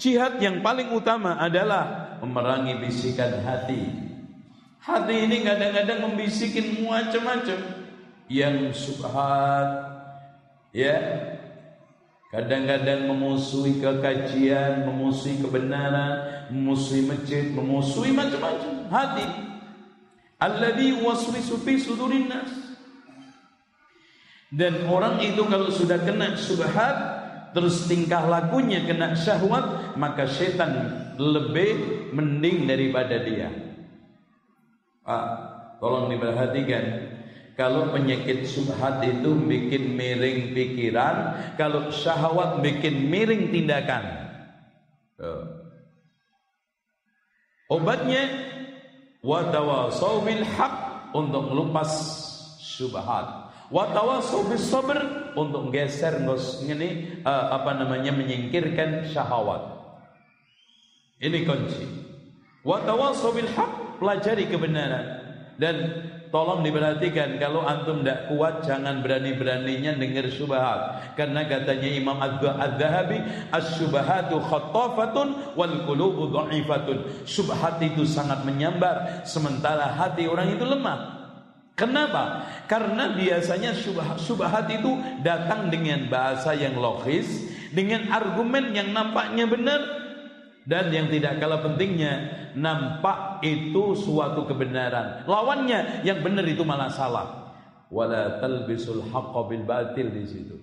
Jihad 0.01 0.41
yang 0.41 0.65
paling 0.65 0.89
utama 0.97 1.37
adalah 1.37 2.17
memerangi 2.25 2.81
bisikan 2.81 3.45
hati. 3.45 3.85
Hati 4.81 5.29
ini 5.29 5.45
kadang-kadang 5.45 6.09
membisikin 6.09 6.89
macam-macam 6.89 7.61
yang 8.33 8.73
subhat, 8.73 9.69
ya, 10.73 10.97
kadang-kadang 12.33 13.13
memusuhi 13.13 13.77
kekajian, 13.77 14.89
memusuhi 14.89 15.37
kebenaran, 15.45 16.49
memusuhi 16.49 17.05
masjid, 17.05 17.53
memusuhi 17.53 18.17
macam-macam 18.17 18.89
hati. 18.89 19.29
Alladhi 20.41 20.97
waswisu 20.97 21.61
fi 21.61 21.77
sudurin 21.77 22.33
nas. 22.33 22.49
Dan 24.49 24.89
orang 24.89 25.21
itu 25.21 25.45
kalau 25.45 25.69
sudah 25.69 26.01
kena 26.01 26.41
subhat 26.41 27.20
terus 27.51 27.87
tingkah 27.91 28.27
lakunya 28.27 28.83
kena 28.87 29.15
syahwat 29.15 29.97
maka 29.99 30.27
setan 30.27 30.73
lebih 31.19 32.07
mending 32.15 32.67
daripada 32.67 33.21
dia. 33.23 33.51
Ah, 35.05 35.27
tolong 35.83 36.13
diperhatikan. 36.13 37.13
Kalau 37.59 37.93
penyakit 37.93 38.49
subhat 38.49 39.05
itu 39.05 39.37
bikin 39.37 39.93
miring 39.93 40.57
pikiran 40.57 41.37
kalau 41.61 41.93
syahwat 41.93 42.65
bikin 42.65 43.11
miring 43.11 43.53
tindakan. 43.53 44.05
Tuh. 45.21 45.61
obatnya 47.71 48.25
watawasau 49.23 50.27
bil 50.27 50.43
haq 50.43 50.75
untuk 51.15 51.55
melupas 51.55 51.93
subhat 52.59 53.40
wa 53.71 54.19
bis 54.51 54.67
sabr 54.67 54.99
untuk 55.39 55.71
geser 55.71 56.27
ngos 56.27 56.67
ini 56.67 57.23
uh, 57.23 57.55
apa 57.55 57.79
namanya 57.79 58.11
menyingkirkan 58.11 59.07
syahwat. 59.07 59.79
Ini 61.23 61.47
kunci. 61.47 61.85
Wa 62.67 62.83
tawasau 62.83 63.33
bil 63.33 63.49
pelajari 64.01 64.49
kebenaran 64.49 65.07
dan 65.61 65.77
tolong 66.33 66.65
diperhatikan 66.65 67.37
kalau 67.37 67.61
antum 67.69 68.01
tidak 68.01 68.33
kuat 68.33 68.65
jangan 68.65 69.05
berani-beraninya 69.05 69.99
dengar 70.01 70.31
syubhat 70.33 71.13
karena 71.19 71.45
katanya 71.45 71.89
Imam 71.91 72.17
Az-Zahabi 72.17 73.21
as-syubhatu 73.53 74.41
khattafatun 74.41 75.53
wal 75.59 75.85
qulubu 75.85 76.33
dha'ifatun 76.33 77.29
syubhat 77.29 77.77
itu 77.85 78.09
sangat 78.09 78.41
menyambar 78.49 79.21
sementara 79.29 79.93
hati 79.93 80.25
orang 80.25 80.57
itu 80.57 80.65
lemah 80.65 81.20
Kenapa? 81.81 82.45
Karena 82.69 83.17
biasanya 83.17 83.73
subhat, 84.21 84.69
itu 84.69 85.01
datang 85.25 85.73
dengan 85.73 86.13
bahasa 86.13 86.53
yang 86.53 86.77
logis, 86.77 87.49
dengan 87.73 88.13
argumen 88.13 88.77
yang 88.77 88.93
nampaknya 88.93 89.49
benar 89.49 89.81
dan 90.69 90.93
yang 90.93 91.09
tidak 91.09 91.41
kalah 91.41 91.65
pentingnya 91.65 92.37
nampak 92.53 93.41
itu 93.41 93.97
suatu 93.97 94.45
kebenaran. 94.45 95.25
Lawannya 95.25 96.05
yang 96.05 96.21
benar 96.21 96.45
itu 96.45 96.61
malah 96.69 96.93
salah. 96.93 97.57
Wala 97.89 98.39
talbisul 98.45 99.09
haqqa 99.09 99.41
bil 99.49 99.65
batil 99.65 100.13
di 100.13 100.25
situ. 100.29 100.57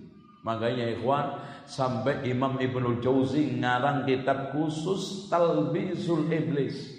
Makanya 0.46 0.86
ikhwan 0.96 1.42
sampai 1.66 2.24
Imam 2.30 2.56
Ibnu 2.62 3.02
Jauzi 3.02 3.58
ngarang 3.58 4.06
kitab 4.06 4.54
khusus 4.54 5.26
Talbisul 5.28 6.30
Iblis. 6.30 6.94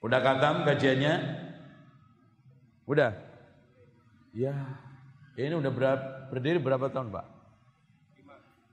Udah 0.00 0.24
katam 0.24 0.64
kajiannya? 0.64 1.14
Udah. 2.86 3.25
Ya, 4.36 4.52
ini 5.40 5.56
udah 5.56 5.72
berapa, 5.72 6.28
berdiri 6.28 6.60
berapa 6.60 6.92
tahun 6.92 7.08
Pak? 7.08 7.26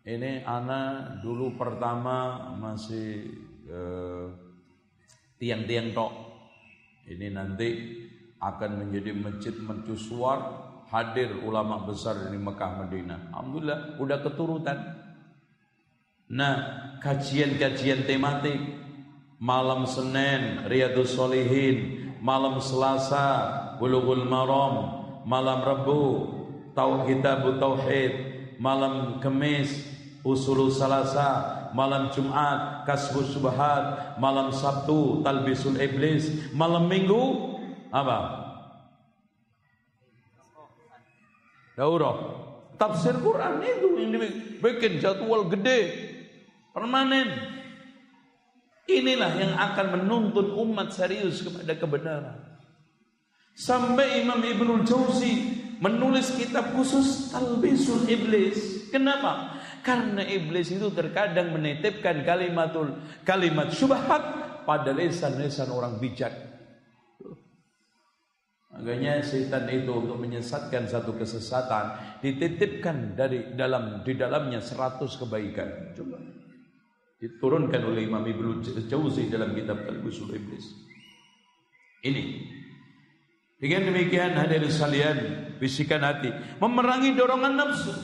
Ini 0.03 0.43
anak 0.43 1.23
dulu 1.23 1.55
pertama 1.55 2.51
masih 2.59 3.31
eh, 3.71 4.27
tiang-tiang 5.39 5.95
tok. 5.95 6.11
Ini 7.07 7.31
nanti 7.31 7.95
akan 8.43 8.83
menjadi 8.83 9.15
masjid 9.15 9.55
mercusuar 9.55 10.67
hadir 10.91 11.31
ulama 11.47 11.87
besar 11.87 12.27
di 12.27 12.35
Mekah 12.35 12.83
Madinah. 12.83 13.31
Alhamdulillah 13.31 13.79
udah 14.03 14.19
keturutan. 14.19 14.79
Nah, 16.27 16.55
kajian-kajian 16.99 18.03
tematik 18.03 18.59
malam 19.39 19.87
Senin 19.87 20.67
Riyadus 20.67 21.15
Solihin, 21.15 22.11
malam 22.19 22.59
Selasa 22.59 23.27
Bulughul 23.79 24.27
Maram, 24.27 25.02
malam 25.23 25.63
Rabu 25.63 26.03
tau 26.75 27.07
kitab 27.07 27.43
tauhid, 27.59 28.13
malam 28.59 29.19
Kamis 29.19 29.93
usul 30.23 30.71
salasa, 30.71 31.71
malam 31.75 32.13
Jumat 32.13 32.87
kasbus 32.87 33.35
subhat, 33.35 34.15
malam 34.21 34.53
Sabtu 34.55 35.21
talbisul 35.25 35.75
iblis, 35.77 36.51
malam 36.55 36.87
Minggu 36.87 37.55
apa? 37.91 38.43
Daurah. 41.73 42.45
Tafsir 42.77 43.17
Quran 43.21 43.61
itu 43.61 43.87
yang 43.97 44.09
dibikin 44.13 44.97
jadwal 45.01 45.45
gede 45.49 45.93
permanen. 46.73 47.29
Inilah 48.89 49.31
yang 49.39 49.53
akan 49.55 49.87
menuntun 50.01 50.53
umat 50.59 50.91
serius 50.91 51.39
kepada 51.45 51.71
kebenaran. 51.77 52.52
Sampai 53.53 54.25
Imam 54.25 54.41
Ibnul 54.41 54.81
Jauzi 54.81 55.53
menulis 55.77 56.33
kitab 56.33 56.73
khusus 56.73 57.29
Talbisul 57.29 58.09
Iblis. 58.09 58.89
Kenapa? 58.89 59.61
Karena 59.83 60.23
iblis 60.23 60.71
itu 60.71 60.87
terkadang 60.95 61.51
menitipkan 61.51 62.23
kalimatul 62.23 63.03
kalimat 63.27 63.67
syubhat 63.73 64.23
pada 64.63 64.95
lesan-lesan 64.95 65.67
orang 65.75 65.99
bijak. 65.99 66.31
Makanya 68.73 69.21
setan 69.21 69.69
itu 69.69 69.91
untuk 69.91 70.17
menyesatkan 70.17 70.89
satu 70.89 71.13
kesesatan 71.13 72.17
dititipkan 72.23 73.13
dari 73.13 73.53
dalam 73.53 74.01
di 74.01 74.17
dalamnya 74.17 74.63
seratus 74.63 75.19
kebaikan. 75.19 75.93
Coba 75.93 76.17
diturunkan 77.21 77.81
oleh 77.83 78.07
Imam 78.07 78.23
Ibnu 78.23 78.63
Jauzi 78.87 79.27
dalam 79.29 79.51
kitab 79.53 79.83
Talbisul 79.83 80.31
Iblis. 80.31 80.65
Ini 82.07 82.23
dengan 83.63 83.95
demikian 83.95 84.35
hadirin 84.35 84.67
sekalian, 84.67 85.17
bisikan 85.55 86.03
hati, 86.03 86.35
memerangi 86.59 87.15
dorongan 87.15 87.55
nafsu. 87.55 87.95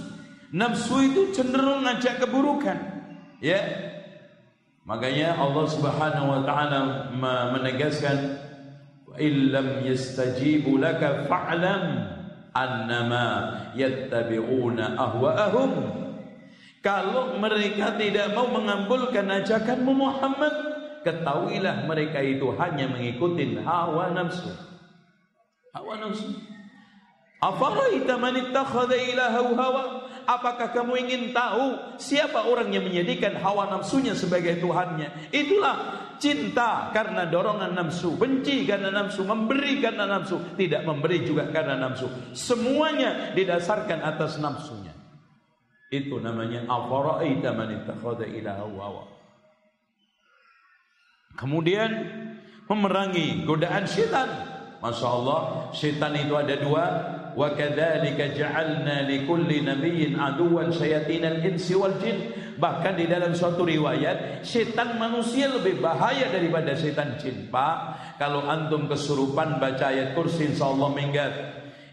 Nafsu 0.56 1.04
itu 1.04 1.36
cenderung 1.36 1.84
ngajak 1.84 2.24
keburukan. 2.24 2.80
Ya. 3.44 3.60
Makanya 4.88 5.36
Allah 5.36 5.68
Subhanahu 5.68 6.28
wa 6.32 6.42
taala 6.48 7.12
menegaskan 7.60 8.40
illam 9.20 9.84
yastajibu 9.84 10.80
laka 10.80 11.28
fa'lam 11.28 12.08
annama 12.56 13.28
yattabi'una 13.76 14.96
ahwa'ahum 14.96 15.72
kalau 16.80 17.36
mereka 17.36 18.00
tidak 18.00 18.32
mau 18.32 18.48
mengambulkan 18.48 19.28
ajakanmu 19.44 19.92
Muhammad 19.92 20.56
ketahuilah 21.04 21.84
mereka 21.86 22.24
itu 22.24 22.50
hanya 22.58 22.90
mengikuti 22.90 23.60
hawa 23.62 24.16
nafsu 24.16 24.69
Hawa 25.74 25.94
nafsu. 26.02 26.30
Afaraita 27.40 28.20
man 28.20 28.36
ittakhadha 28.36 28.98
ilahahu 29.00 29.56
hawa? 29.56 30.10
apakah 30.30 30.70
kamu 30.70 30.94
ingin 31.10 31.24
tahu 31.34 31.98
siapa 31.98 32.46
orang 32.46 32.70
yang 32.70 32.86
menjadikan 32.86 33.34
hawa 33.42 33.66
nafsunya 33.74 34.14
sebagai 34.14 34.62
Tuhannya? 34.62 35.34
Itulah 35.34 35.76
cinta 36.22 36.94
karena 36.94 37.26
dorongan 37.26 37.74
nafsu, 37.74 38.14
benci 38.14 38.70
karena 38.70 38.94
nafsu, 38.94 39.26
memberi 39.26 39.82
karena 39.82 40.06
nafsu, 40.06 40.38
tidak 40.54 40.86
memberi 40.86 41.26
juga 41.26 41.50
karena 41.50 41.82
nafsu. 41.82 42.06
Semuanya 42.38 43.34
didasarkan 43.34 44.06
atas 44.06 44.38
nafsunya. 44.38 44.94
Itu 45.90 46.22
namanya 46.22 46.70
afara'aita 46.70 47.50
man 47.58 47.70
ittakhadha 47.82 48.30
ilaha 48.30 48.66
hawa. 48.70 49.04
Kemudian 51.34 51.90
memerangi 52.70 53.42
godaan 53.50 53.90
syaitan. 53.90 54.30
Masya 54.80 55.08
Allah, 55.12 55.40
syaitan 55.76 56.16
itu 56.16 56.34
ada 56.40 56.56
dua. 56.56 56.86
Wa 57.36 57.56
kadzalika 57.56 58.36
ja'alna 58.36 59.06
likulli 59.08 59.64
nabiyyin 59.64 60.18
aduwan 60.18 60.72
syayatinal 60.72 61.40
insi 61.44 61.76
wal 61.76 61.96
jin. 62.00 62.36
Bahkan 62.60 63.00
di 63.00 63.08
dalam 63.08 63.32
suatu 63.32 63.64
riwayat, 63.64 64.44
syaitan 64.44 65.00
manusia 65.00 65.48
lebih 65.48 65.80
bahaya 65.80 66.28
daripada 66.32 66.76
syaitan 66.76 67.16
jin. 67.16 67.48
Pak, 67.48 67.76
kalau 68.20 68.44
antum 68.44 68.88
kesurupan 68.92 69.60
baca 69.60 69.92
ayat 69.92 70.16
kursi 70.16 70.52
insyaallah 70.52 70.92
minggat. 70.92 71.32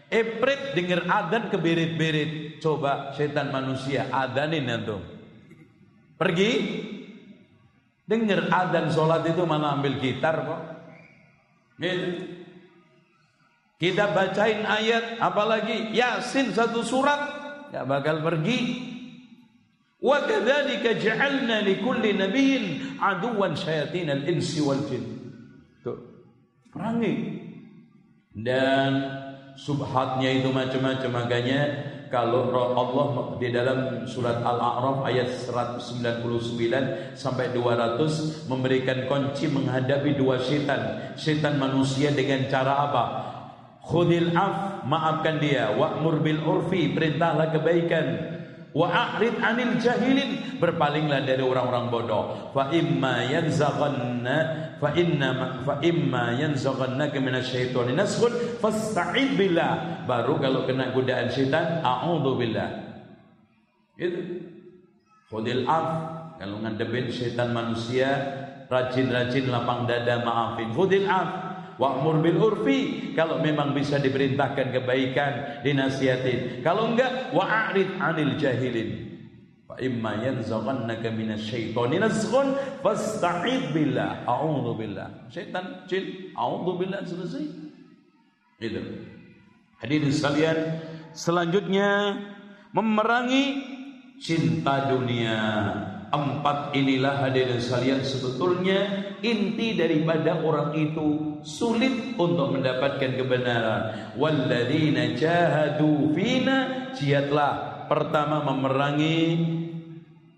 Epret 0.07 0.71
dengar 0.75 1.03
adan 1.07 1.51
keberit-berit. 1.51 2.63
Coba 2.63 3.11
setan 3.15 3.51
manusia 3.51 4.07
adanin 4.11 4.67
antum. 4.71 5.03
Pergi. 6.15 6.51
Dengar 8.07 8.47
adan 8.47 8.87
sholat 8.87 9.27
itu 9.27 9.43
malah 9.43 9.75
ambil 9.75 9.99
gitar 9.99 10.47
kok. 10.47 10.61
Gitu. 11.75 12.36
Kita 13.77 14.09
bacain 14.09 14.65
ayat 14.65 15.21
apalagi 15.21 15.93
Yasin 15.93 16.49
satu 16.49 16.81
surat 16.81 17.21
gak 17.69 17.85
bakal 17.85 18.25
pergi. 18.25 18.89
Wa 20.01 20.25
kadzalika 20.25 20.97
ja'alna 20.97 21.61
likulli 21.61 22.17
nabiyyin 22.17 22.97
aduwan 22.97 23.53
syayatin 23.53 24.09
al-insi 24.09 24.65
wal 24.65 24.81
jin. 24.89 25.05
Tuh. 25.85 25.97
Perangi. 26.73 27.45
Dan 28.33 28.91
subhatnya 29.57 30.41
itu 30.41 30.49
macam-macam 30.53 31.11
makanya 31.13 31.61
kalau 32.09 32.49
Allah 32.53 33.07
di 33.37 33.49
dalam 33.51 34.05
surat 34.07 34.39
Al-A'raf 34.41 35.03
ayat 35.05 35.27
199 35.27 37.17
sampai 37.17 37.51
200 37.51 38.47
memberikan 38.47 39.05
kunci 39.05 39.51
menghadapi 39.51 40.15
dua 40.15 40.39
setan. 40.41 41.13
Setan 41.19 41.59
manusia 41.61 42.13
dengan 42.13 42.47
cara 42.47 42.73
apa? 42.89 43.03
Khudil 43.87 44.35
af, 44.35 44.83
maafkan 44.83 45.39
dia, 45.39 45.71
wa'mur 45.71 46.19
bil 46.19 46.43
urfi, 46.43 46.91
perintahlah 46.91 47.55
kebaikan. 47.55 48.35
Wa 48.75 48.91
a'rid 48.91 49.39
'anil 49.39 49.79
jahilin 49.79 50.59
berpalinglah 50.59 51.23
dari 51.23 51.39
orang-orang 51.39 51.87
bodoh. 51.87 52.51
Fa 52.51 52.67
imma 52.69 53.23
yanzaghanna 53.25 54.37
fa 54.77 54.93
inna 54.93 55.63
fa 55.65 55.79
imma 55.81 56.37
yanzaghannaka 56.37 57.17
minasyaitani 57.17 57.95
nasghun 57.95 58.59
fasta'id 58.59 59.39
billah. 59.39 60.03
Baru 60.05 60.37
kalau 60.37 60.67
kena 60.67 60.93
godaan 60.93 61.31
syaitan 61.31 61.81
a'udzu 61.81 62.31
billah. 62.37 62.69
Itu 63.97 64.45
khudil 65.31 65.65
af 65.65 65.85
kalau 66.37 66.61
ngadepin 66.61 67.09
syaitan 67.09 67.55
manusia 67.55 68.09
rajin-rajin 68.67 69.49
lapang 69.49 69.89
dada 69.89 70.21
maafin. 70.21 70.69
Khudil 70.75 71.07
af 71.09 71.46
Wa'mur 71.77 72.25
bil 72.25 72.41
urfi 72.41 73.13
kalau 73.13 73.37
memang 73.37 73.77
bisa 73.77 74.01
diperintahkan 74.01 74.73
kebaikan 74.73 75.61
dinasihatin. 75.61 76.65
Kalau 76.65 76.89
enggak 76.89 77.29
wa'rid 77.37 78.01
'anil 78.01 78.33
jahilin. 78.41 79.05
Fa 79.69 79.77
imma 79.77 80.17
yanzaghannaka 80.25 81.13
minasyaitani 81.13 82.01
nazghun 82.01 82.57
fasta'id 82.81 83.77
billah. 83.77 84.25
A'udzu 84.25 84.73
billah. 84.73 85.29
Syaitan 85.29 85.85
jin, 85.85 86.33
a'udzu 86.33 86.71
billah 86.81 87.05
selesai. 87.05 87.45
Itu. 88.57 88.81
Hadirin 89.77 90.09
sekalian, 90.09 90.57
selanjutnya 91.13 92.17
memerangi 92.73 93.61
cinta 94.17 94.89
dunia. 94.89 95.37
Empat 96.07 96.71
inilah 96.71 97.19
hadirin 97.19 97.59
sekalian 97.59 97.99
sebetulnya 97.99 99.11
inti 99.19 99.75
daripada 99.75 100.39
orang 100.39 100.71
itu 100.71 101.39
sulit 101.43 102.15
untuk 102.15 102.55
mendapatkan 102.55 103.11
kebenaran. 103.19 104.15
Walladzina 104.15 105.19
jahadu 105.19 106.15
fina 106.15 106.91
jihadlah 106.95 107.83
pertama 107.91 108.39
memerangi 108.39 109.19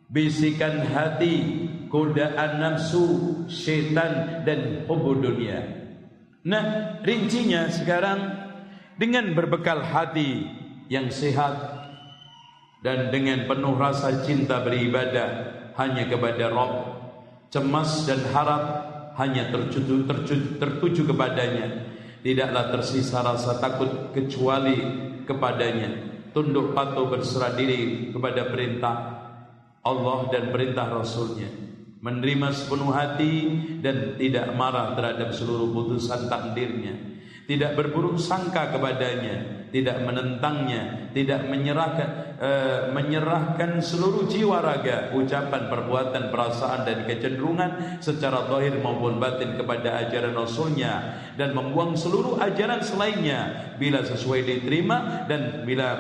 bisikan 0.10 0.90
hati, 0.90 1.70
godaan 1.86 2.66
nafsu, 2.66 3.46
setan 3.46 4.42
dan 4.42 4.90
hubud 4.90 5.22
dunia. 5.22 5.62
Nah, 6.50 6.98
rincinya 7.06 7.70
sekarang 7.70 8.50
dengan 8.98 9.38
berbekal 9.38 9.86
hati 9.86 10.50
yang 10.90 11.14
sehat 11.14 11.78
dan 12.82 13.12
dengan 13.14 13.46
penuh 13.46 13.76
rasa 13.76 14.24
cinta 14.24 14.64
beribadah 14.64 15.59
hanya 15.80 16.04
kepada 16.12 16.52
Rabb 16.52 17.00
cemas 17.50 18.06
dan 18.06 18.22
harap 18.30 18.64
hanya 19.18 19.52
tertuju, 19.52 20.08
tertuju, 20.08 20.62
tertuju 20.62 21.02
kepadanya. 21.12 21.68
Tidaklah 22.20 22.72
tersisa 22.72 23.20
rasa 23.20 23.60
takut 23.60 24.14
kecuali 24.16 24.78
kepadanya. 25.26 26.08
Tunduk 26.32 26.78
patuh 26.78 27.10
berserah 27.10 27.58
diri 27.58 28.14
kepada 28.14 28.48
perintah 28.48 28.96
Allah 29.84 30.30
dan 30.32 30.54
perintah 30.54 30.88
Rasulnya. 30.88 31.50
Menerima 32.00 32.48
sepenuh 32.56 32.96
hati 32.96 33.34
dan 33.84 34.16
tidak 34.16 34.56
marah 34.56 34.96
terhadap 34.96 35.36
seluruh 35.36 35.68
putusan 35.76 36.32
takdirnya. 36.32 36.96
Tidak 37.44 37.76
berburuk 37.76 38.22
sangka 38.22 38.72
kepadanya, 38.72 39.59
tidak 39.70 40.02
menentangnya, 40.02 41.14
tidak 41.14 41.46
menyerahkan 41.46 42.10
uh, 42.42 42.82
menyerahkan 42.94 43.80
seluruh 43.82 44.26
jiwa 44.26 44.62
raga, 44.62 45.14
ucapan, 45.14 45.70
perbuatan, 45.70 46.34
perasaan 46.34 46.86
dan 46.86 47.06
kecenderungan 47.06 48.02
secara 48.02 48.50
zahir 48.50 48.78
maupun 48.82 49.22
batin 49.22 49.56
kepada 49.56 50.06
ajaran 50.08 50.34
Rasulnya 50.34 50.94
dan 51.38 51.54
membuang 51.54 51.94
seluruh 51.94 52.42
ajaran 52.42 52.82
selainnya. 52.82 53.74
Bila 53.80 54.04
sesuai 54.04 54.44
diterima 54.44 55.26
dan 55.30 55.64
bila 55.64 55.96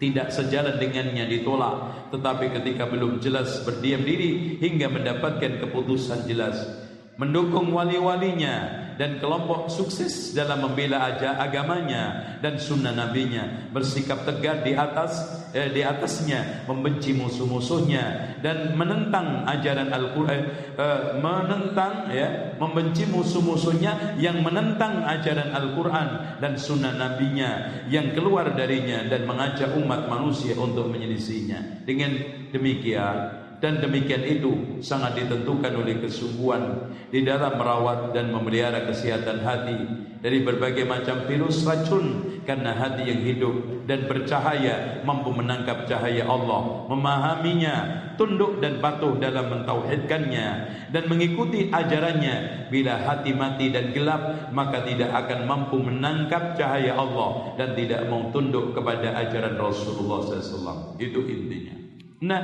tidak 0.00 0.32
sejalan 0.32 0.80
dengannya 0.80 1.28
ditolak. 1.28 2.08
Tetapi 2.10 2.50
ketika 2.56 2.88
belum 2.88 3.20
jelas 3.20 3.62
berdiam 3.62 4.02
diri 4.02 4.58
hingga 4.58 4.88
mendapatkan 4.90 5.60
keputusan 5.62 6.24
jelas 6.26 6.88
mendukung 7.20 7.68
wali-walinya 7.76 8.88
dan 9.00 9.16
kelompok 9.16 9.72
sukses 9.72 10.36
dalam 10.36 10.60
membela 10.60 11.00
aja 11.00 11.40
agamanya 11.40 12.36
dan 12.44 12.60
sunnah 12.60 12.92
nabinya. 12.92 13.72
Bersikap 13.72 14.28
tegar 14.28 14.60
di 14.60 14.76
atas 14.76 15.40
eh, 15.56 15.72
di 15.72 15.80
atasnya 15.80 16.68
membenci 16.68 17.16
musuh-musuhnya 17.16 18.36
dan 18.44 18.76
menentang 18.76 19.48
ajaran 19.48 19.88
Al-Qur'an 19.88 20.42
eh, 20.76 21.00
menentang 21.16 22.12
ya 22.12 22.52
membenci 22.60 23.08
musuh-musuhnya 23.08 24.20
yang 24.20 24.44
menentang 24.44 25.00
ajaran 25.08 25.48
Al-Qur'an 25.48 26.36
dan 26.36 26.60
sunnah 26.60 26.92
nabinya 26.92 27.80
yang 27.88 28.12
keluar 28.12 28.52
darinya 28.52 29.00
dan 29.08 29.24
mengajak 29.24 29.80
umat 29.80 30.12
manusia 30.12 30.52
untuk 30.60 30.92
menyelisihinya. 30.92 31.88
Dengan 31.88 32.20
demikian 32.52 33.39
dan 33.60 33.78
demikian 33.78 34.24
itu 34.24 34.80
sangat 34.80 35.20
ditentukan 35.20 35.72
oleh 35.76 36.00
kesungguhan 36.00 36.92
di 37.12 37.22
dalam 37.22 37.60
merawat 37.60 38.16
dan 38.16 38.32
memelihara 38.32 38.88
kesehatan 38.88 39.44
hati 39.44 39.78
dari 40.20 40.44
berbagai 40.44 40.84
macam 40.84 41.24
virus 41.28 41.64
racun 41.64 42.40
karena 42.44 42.72
hati 42.76 43.08
yang 43.08 43.20
hidup 43.20 43.84
dan 43.84 44.08
bercahaya 44.08 45.04
mampu 45.04 45.32
menangkap 45.32 45.84
cahaya 45.84 46.24
Allah 46.24 46.88
memahaminya 46.88 47.76
tunduk 48.20 48.60
dan 48.60 48.84
patuh 48.84 49.16
dalam 49.16 49.48
mentauhidkannya 49.48 50.48
dan 50.92 51.04
mengikuti 51.08 51.72
ajarannya. 51.72 52.68
Bila 52.68 53.00
hati 53.00 53.32
mati 53.32 53.72
dan 53.72 53.96
gelap 53.96 54.52
maka 54.52 54.84
tidak 54.84 55.08
akan 55.24 55.48
mampu 55.48 55.80
menangkap 55.80 56.52
cahaya 56.54 56.92
Allah 56.94 57.56
dan 57.56 57.72
tidak 57.72 58.04
mau 58.12 58.28
tunduk 58.28 58.76
kepada 58.76 59.16
ajaran 59.24 59.56
Rasulullah 59.56 60.20
SAW 60.20 61.00
itu 61.00 61.24
intinya. 61.26 61.74
Nah 62.20 62.42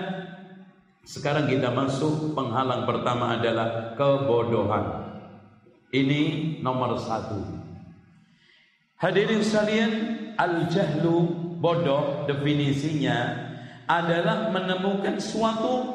sekarang 1.06 1.46
kita 1.46 1.70
masuk 1.70 2.34
penghalang 2.34 2.82
pertama 2.82 3.38
adalah 3.38 3.94
kebodohan. 3.94 5.06
Ini 5.94 6.22
nomor 6.66 6.98
satu. 6.98 7.38
Hadirin 8.98 9.38
sekalian, 9.38 9.92
al-jahlu 10.34 11.30
bodoh 11.62 12.26
definisinya 12.26 13.38
adalah 13.86 14.50
menemukan 14.50 15.22
suatu 15.22 15.94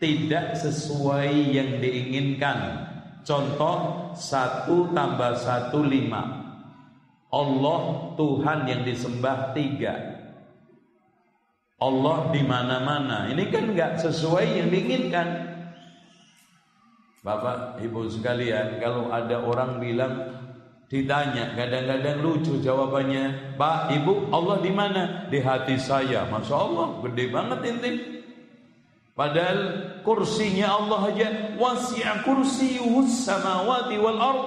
tidak 0.00 0.56
sesuai 0.56 1.30
yang 1.52 1.78
diinginkan. 1.78 2.88
Contoh 3.22 4.10
satu 4.16 4.90
tambah 4.96 5.36
satu 5.38 5.84
lima. 5.84 6.40
Allah 7.28 7.80
Tuhan 8.16 8.58
yang 8.64 8.82
disembah 8.88 9.52
tiga. 9.52 10.11
Allah 11.82 12.30
di 12.30 12.42
mana-mana. 12.46 13.26
Ini 13.26 13.50
kan 13.50 13.74
nggak 13.74 13.98
sesuai 13.98 14.62
yang 14.62 14.68
diinginkan. 14.70 15.28
Bapak, 17.22 17.82
Ibu 17.82 18.06
sekalian, 18.10 18.78
kalau 18.78 19.10
ada 19.10 19.42
orang 19.42 19.78
bilang 19.82 20.14
ditanya, 20.90 21.54
kadang-kadang 21.54 22.18
lucu 22.22 22.58
jawabannya, 22.62 23.54
Pak, 23.58 23.94
Ibu, 23.94 24.30
Allah 24.34 24.58
di 24.62 24.72
mana? 24.74 25.02
Di 25.26 25.38
hati 25.42 25.78
saya. 25.78 26.26
Masya 26.26 26.54
Allah, 26.54 26.86
gede 27.06 27.24
banget 27.30 27.60
ini. 27.66 27.92
Padahal 29.12 29.60
kursinya 30.02 30.82
Allah 30.82 31.12
aja 31.12 31.28
wasi'a 31.60 32.24
kursiyuhus 32.24 33.28
samawati 33.28 34.00
wal 34.00 34.18
ard. 34.18 34.42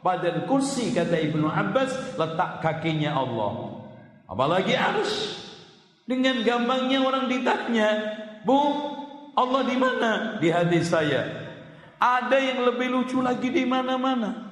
Padahal 0.00 0.46
kursi 0.46 0.94
kata 0.94 1.18
Ibnu 1.18 1.50
Abbas 1.50 2.14
letak 2.14 2.62
kakinya 2.62 3.18
Allah. 3.18 3.82
Apalagi 4.30 4.78
arus. 4.78 5.42
Dengan 6.06 6.46
gampangnya 6.46 7.02
orang 7.02 7.26
ditanya, 7.26 7.88
"Bu, 8.46 8.58
Allah 9.34 9.62
di 9.66 9.76
mana?" 9.76 10.10
Di 10.38 10.48
hati 10.54 10.78
saya. 10.86 11.26
Ada 11.98 12.38
yang 12.38 12.62
lebih 12.62 12.94
lucu 12.94 13.18
lagi 13.18 13.50
di 13.50 13.66
mana-mana. 13.66 14.46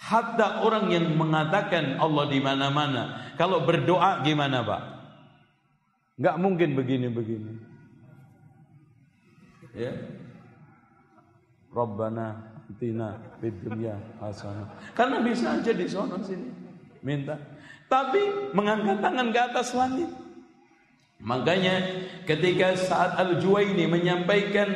Hatta 0.00 0.64
orang 0.64 0.90
yang 0.90 1.06
mengatakan 1.14 2.00
Allah 2.00 2.24
di 2.26 2.40
mana-mana, 2.42 3.32
kalau 3.36 3.62
berdoa 3.62 4.24
gimana, 4.26 4.64
Pak? 4.64 4.82
Enggak 6.18 6.36
mungkin 6.38 6.68
begini-begini. 6.78 7.52
Ya. 9.74 9.90
Rabbana 11.74 12.54
tina 12.78 13.18
fid 13.42 13.58
dunya 13.66 13.98
hasanah. 14.22 14.70
Karena 14.94 15.18
bisa 15.18 15.58
aja 15.58 15.72
di 15.74 15.86
sana 15.90 16.22
sini 16.22 16.46
minta. 17.02 17.34
Tapi 17.90 18.54
mengangkat 18.54 19.02
tangan 19.02 19.28
ke 19.34 19.40
atas 19.42 19.68
langit. 19.74 20.10
Makanya 21.24 22.04
ketika 22.28 22.76
saat 22.76 23.16
Al-Juwaini 23.16 23.88
menyampaikan 23.88 24.68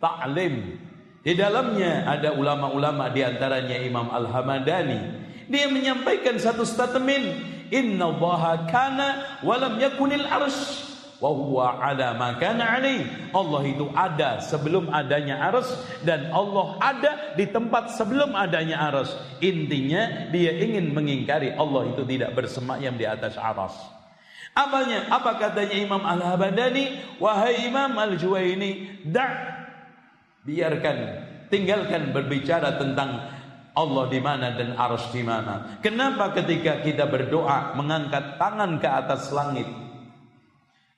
ta'lim 0.00 0.80
di 1.20 1.32
dalamnya 1.36 2.08
ada 2.08 2.36
ulama-ulama 2.36 3.12
di 3.12 3.20
antaranya 3.24 3.76
Imam 3.80 4.08
Al-Hamadani. 4.08 5.24
Dia 5.48 5.68
menyampaikan 5.68 6.40
satu 6.40 6.64
statement 6.64 7.52
inna 7.72 8.12
allaha 8.12 8.68
kana 8.68 9.40
walam 9.40 9.76
yakunil 9.80 10.24
arsh 10.24 10.92
wa 11.20 11.30
huwa 11.32 11.80
ala 11.80 12.12
ma 12.12 12.36
kana 12.36 12.76
alaih 12.76 13.06
Allah 13.32 13.62
itu 13.64 13.88
ada 13.96 14.44
sebelum 14.44 14.92
adanya 14.92 15.40
aras 15.48 15.72
dan 16.04 16.28
Allah 16.28 16.76
ada 16.82 17.32
di 17.38 17.48
tempat 17.48 17.96
sebelum 17.96 18.36
adanya 18.36 18.92
aras 18.92 19.16
intinya 19.40 20.28
dia 20.28 20.52
ingin 20.60 20.92
mengingkari 20.92 21.54
Allah 21.56 21.88
itu 21.88 22.02
tidak 22.04 22.36
bersemayam 22.36 22.98
di 23.00 23.08
atas 23.08 23.40
aras 23.40 23.72
Apanya? 24.54 25.10
Apa 25.10 25.34
katanya 25.36 25.74
Imam 25.74 26.02
Al-Habadani? 26.02 27.18
Wahai 27.18 27.66
Imam 27.66 27.90
Al-Juwaini, 27.98 29.02
da' 29.02 29.54
biarkan, 30.46 30.98
tinggalkan 31.50 32.14
berbicara 32.14 32.78
tentang 32.78 33.34
Allah 33.74 34.04
di 34.06 34.20
mana 34.22 34.54
dan 34.54 34.78
arus 34.78 35.10
di 35.10 35.26
mana. 35.26 35.82
Kenapa 35.82 36.30
ketika 36.30 36.78
kita 36.86 37.10
berdoa 37.10 37.74
mengangkat 37.74 38.38
tangan 38.38 38.78
ke 38.78 38.86
atas 38.86 39.34
langit 39.34 39.66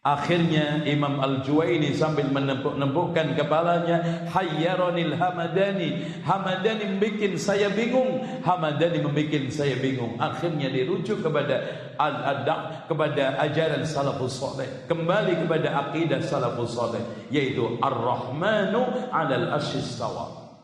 Akhirnya 0.07 0.87
Imam 0.87 1.19
Al-Juwaini 1.19 1.91
sambil 1.91 2.31
menempuk-nempukkan 2.31 3.35
kepalanya 3.35 4.23
Hayyaronil 4.31 5.19
Hamadani 5.19 6.23
Hamadani 6.23 6.95
membuat 6.95 7.35
saya 7.35 7.75
bingung 7.75 8.23
Hamadani 8.47 9.03
membuat 9.03 9.51
saya 9.51 9.75
bingung. 9.83 10.15
Akhirnya 10.23 10.71
dirujuk 10.71 11.27
kepada 11.27 11.59
Al-Adha 11.99 12.87
Kepada 12.87 13.35
ajaran 13.51 13.83
Salafus 13.83 14.39
Saleh. 14.39 14.87
Kembali 14.87 15.43
kepada 15.43 15.91
akidah 15.91 16.23
Salafus 16.23 16.79
Saleh 16.79 17.03
Yaitu 17.35 17.67
Ar-Rahmanu 17.83 19.11
Alal 19.11 19.59
Ashistawa 19.59 20.55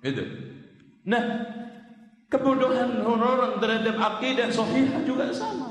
Itu 0.00 0.24
Nah 1.04 1.52
Kebodohan 2.32 3.04
orang 3.04 3.60
terhadap 3.60 3.98
akidah 3.98 4.48
Sahihah 4.54 5.02
juga 5.02 5.34
sama. 5.34 5.68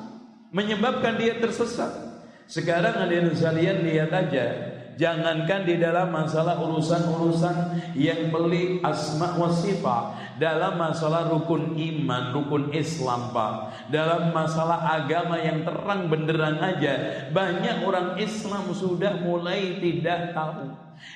Menyebabkan 0.51 1.16
dia 1.16 1.39
tersesat 1.39 2.09
sekarang 2.50 2.97
hadirin 2.97 3.38
sekalian 3.38 3.86
lihat 3.86 4.10
aja. 4.10 4.45
Jangankan 5.00 5.64
di 5.64 5.80
dalam 5.80 6.12
masalah 6.12 6.60
urusan-urusan 6.60 7.56
yang 7.95 8.36
pelik 8.36 8.84
asma 8.84 9.32
wa 9.39 9.47
sifat 9.47 10.36
Dalam 10.36 10.76
masalah 10.76 11.32
rukun 11.32 11.80
iman, 11.80 12.36
rukun 12.36 12.76
Islam 12.76 13.32
Pak. 13.32 13.88
Dalam 13.95 14.36
masalah 14.36 15.00
agama 15.00 15.39
yang 15.39 15.64
terang 15.64 16.12
benderang 16.12 16.60
aja. 16.60 17.28
Banyak 17.32 17.88
orang 17.88 18.20
Islam 18.20 18.76
sudah 18.76 19.24
mulai 19.24 19.80
tidak 19.80 20.36
tahu. 20.36 20.68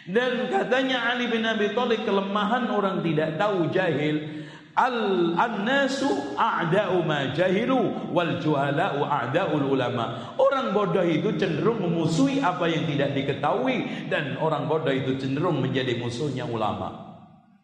Dan 0.08 0.48
katanya 0.48 1.12
Ali 1.12 1.28
bin 1.28 1.44
Abi 1.44 1.76
Thalib 1.76 2.08
kelemahan 2.08 2.72
orang 2.72 3.04
tidak 3.04 3.36
tahu 3.36 3.68
jahil 3.68 4.48
Al 4.74 5.38
annasu 5.38 6.34
a'da'u 6.34 7.06
ma 7.06 7.30
jahilu 7.30 8.10
wal 8.10 8.42
juhala'u 8.42 9.06
a'da'ul 9.06 9.70
ulama. 9.70 10.34
Orang 10.42 10.74
bodoh 10.74 11.06
itu 11.06 11.30
cenderung 11.38 11.78
memusuhi 11.86 12.42
apa 12.42 12.66
yang 12.66 12.90
tidak 12.90 13.14
diketahui 13.14 14.10
dan 14.10 14.34
orang 14.42 14.66
bodoh 14.66 14.90
itu 14.90 15.14
cenderung 15.22 15.62
menjadi 15.62 15.94
musuhnya 16.02 16.50
ulama. 16.50 16.90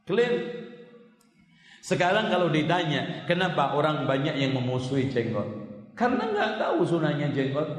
Clear? 0.05 0.61
Sekarang 1.81 2.29
kalau 2.29 2.53
ditanya, 2.53 3.25
kenapa 3.25 3.73
orang 3.73 4.05
banyak 4.05 4.37
yang 4.37 4.53
memusuhi 4.53 5.09
jenggot? 5.09 5.47
Karena 5.97 6.29
nggak 6.29 6.61
tahu 6.61 6.85
sunahnya 6.85 7.33
jenggot. 7.33 7.73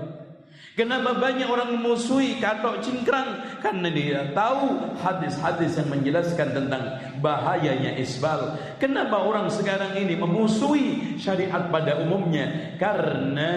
Kenapa 0.74 1.12
banyak 1.18 1.45
orang 1.45 1.76
memusuhi 1.76 2.39
katok 2.41 2.81
cingkrang? 2.81 3.61
Karena 3.61 3.91
dia 3.93 4.33
tahu 4.33 4.95
hadis-hadis 5.03 5.76
yang 5.76 5.89
menjelaskan 5.93 6.49
tentang 6.57 6.83
bahayanya 7.20 7.96
isbal. 8.00 8.58
Kenapa 8.82 9.22
orang 9.22 9.52
sekarang 9.52 9.96
ini 9.96 10.16
memusuhi 10.16 11.20
syariat 11.20 11.68
pada 11.68 12.00
umumnya? 12.00 12.76
Karena 12.80 13.52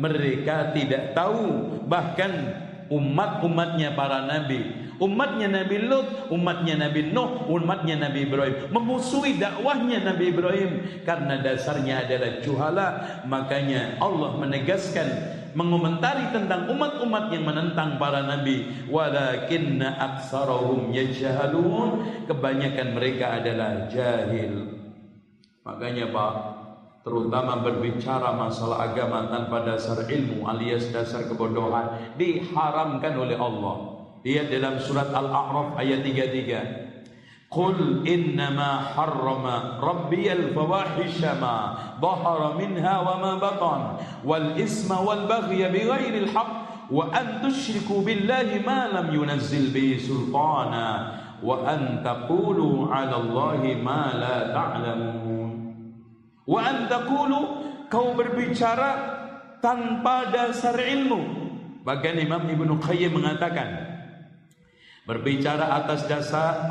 mereka 0.00 0.72
tidak 0.74 1.14
tahu 1.14 1.78
bahkan 1.86 2.32
umat-umatnya 2.88 3.96
para 3.96 4.28
nabi 4.28 4.84
Umatnya 5.02 5.50
Nabi 5.50 5.90
Lut, 5.90 6.30
umatnya 6.30 6.86
Nabi 6.86 7.10
Nuh, 7.10 7.50
umatnya 7.50 7.98
Nabi 7.98 8.30
Ibrahim 8.30 8.70
memusuhi 8.70 9.42
dakwahnya 9.42 10.06
Nabi 10.06 10.30
Ibrahim 10.30 11.02
karena 11.02 11.42
dasarnya 11.42 12.06
adalah 12.06 12.38
juhala. 12.38 12.88
Makanya 13.26 13.98
Allah 13.98 14.38
menegaskan 14.38 15.08
mengomentari 15.54 16.28
tentang 16.34 16.68
umat-umat 16.68 17.30
yang 17.32 17.48
menentang 17.48 17.96
para 17.96 18.26
nabi. 18.26 18.86
Walakinna 18.90 19.96
aktsarahum 19.96 20.92
yajhalun. 20.92 22.22
Kebanyakan 22.28 22.88
mereka 22.92 23.40
adalah 23.40 23.88
jahil. 23.88 24.74
Makanya 25.64 26.12
Pak 26.12 26.34
terutama 27.04 27.60
berbicara 27.60 28.32
masalah 28.36 28.92
agama 28.92 29.28
tanpa 29.28 29.64
dasar 29.64 30.04
ilmu 30.08 30.48
alias 30.48 30.88
dasar 30.88 31.24
kebodohan 31.28 32.16
diharamkan 32.20 33.16
oleh 33.16 33.36
Allah. 33.36 33.94
Lihat 34.24 34.48
dalam 34.48 34.80
surat 34.80 35.12
Al-A'raf 35.12 35.76
ayat 35.76 36.00
33 36.00 36.83
قل 37.53 38.07
إنما 38.07 38.77
حرم 38.93 39.45
ربي 39.81 40.33
الفواحش 40.33 41.21
ما 41.41 41.73
ظهر 42.01 42.57
منها 42.61 42.95
وما 42.99 43.35
بطن 43.35 43.81
والإثم 44.25 44.89
والبغي 45.05 45.61
بغير 45.69 46.13
الحق 46.23 46.53
وأن 46.91 47.41
تشركوا 47.41 48.01
بالله 48.01 48.61
ما 48.65 48.87
لم 48.93 49.07
ينزل 49.23 49.73
به 49.73 49.97
سلطانا 49.97 51.11
وأن 51.43 52.01
تقولوا 52.05 52.93
على 52.93 53.15
الله 53.15 53.61
ما 53.81 54.13
لا 54.13 54.53
تعلمون 54.53 55.49
وأن 56.47 56.75
تقولوا 56.89 57.45
kau 57.89 58.13
berbicara 58.13 59.17
tanpa 59.65 60.29
dasar 60.29 60.77
ilmu 60.77 61.49
bahkan 61.81 62.15
Imam 62.21 62.45
Ibnu 62.45 62.77
Qayyim 62.77 63.17
mengatakan 63.17 63.82
Berbicara 65.04 65.84
atas 65.84 66.08
dasar 66.08 66.64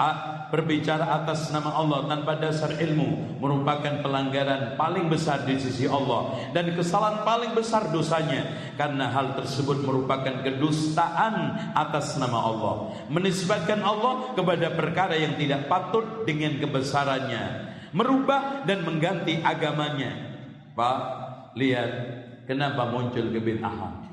berbicara 0.49 1.05
atas 1.21 1.53
nama 1.53 1.69
Allah 1.73 2.09
tanpa 2.09 2.33
dasar 2.37 2.77
ilmu 2.81 3.37
merupakan 3.37 4.01
pelanggaran 4.01 4.73
paling 4.73 5.05
besar 5.05 5.45
di 5.45 5.57
sisi 5.57 5.85
Allah 5.85 6.49
dan 6.49 6.73
kesalahan 6.73 7.21
paling 7.21 7.53
besar 7.53 7.93
dosanya 7.93 8.73
karena 8.73 9.09
hal 9.13 9.37
tersebut 9.37 9.85
merupakan 9.85 10.41
kedustaan 10.41 11.57
atas 11.77 12.17
nama 12.17 12.41
Allah. 12.41 12.75
Menisbatkan 13.09 13.85
Allah 13.85 14.33
kepada 14.33 14.73
perkara 14.73 15.13
yang 15.13 15.37
tidak 15.37 15.69
patut 15.69 16.25
dengan 16.25 16.57
kebesarannya 16.57 17.69
merubah 17.93 18.65
dan 18.65 18.81
mengganti 18.81 19.45
agamanya. 19.45 20.33
Pak 20.73 20.97
lihat 21.53 21.89
kenapa 22.49 22.89
muncul 22.89 23.29
kebid'ahan? 23.29 24.09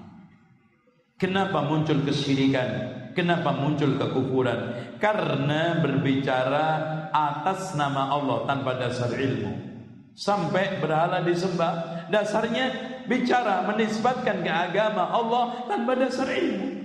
Kenapa 1.17 1.65
muncul 1.65 2.05
kesyirikan 2.05 3.00
Kenapa 3.13 3.51
muncul 3.55 3.99
kekufuran? 3.99 4.75
Karena 5.03 5.83
berbicara 5.83 6.67
atas 7.11 7.75
nama 7.75 8.11
Allah 8.11 8.47
tanpa 8.47 8.79
dasar 8.79 9.11
ilmu. 9.15 9.71
Sampai 10.15 10.79
berhala 10.79 11.25
disembah, 11.25 12.07
dasarnya 12.13 12.71
bicara 13.09 13.67
menisbatkan 13.67 14.45
ke 14.45 14.51
agama 14.51 15.11
Allah 15.11 15.67
tanpa 15.67 15.97
dasar 15.97 16.29
ilmu. 16.31 16.81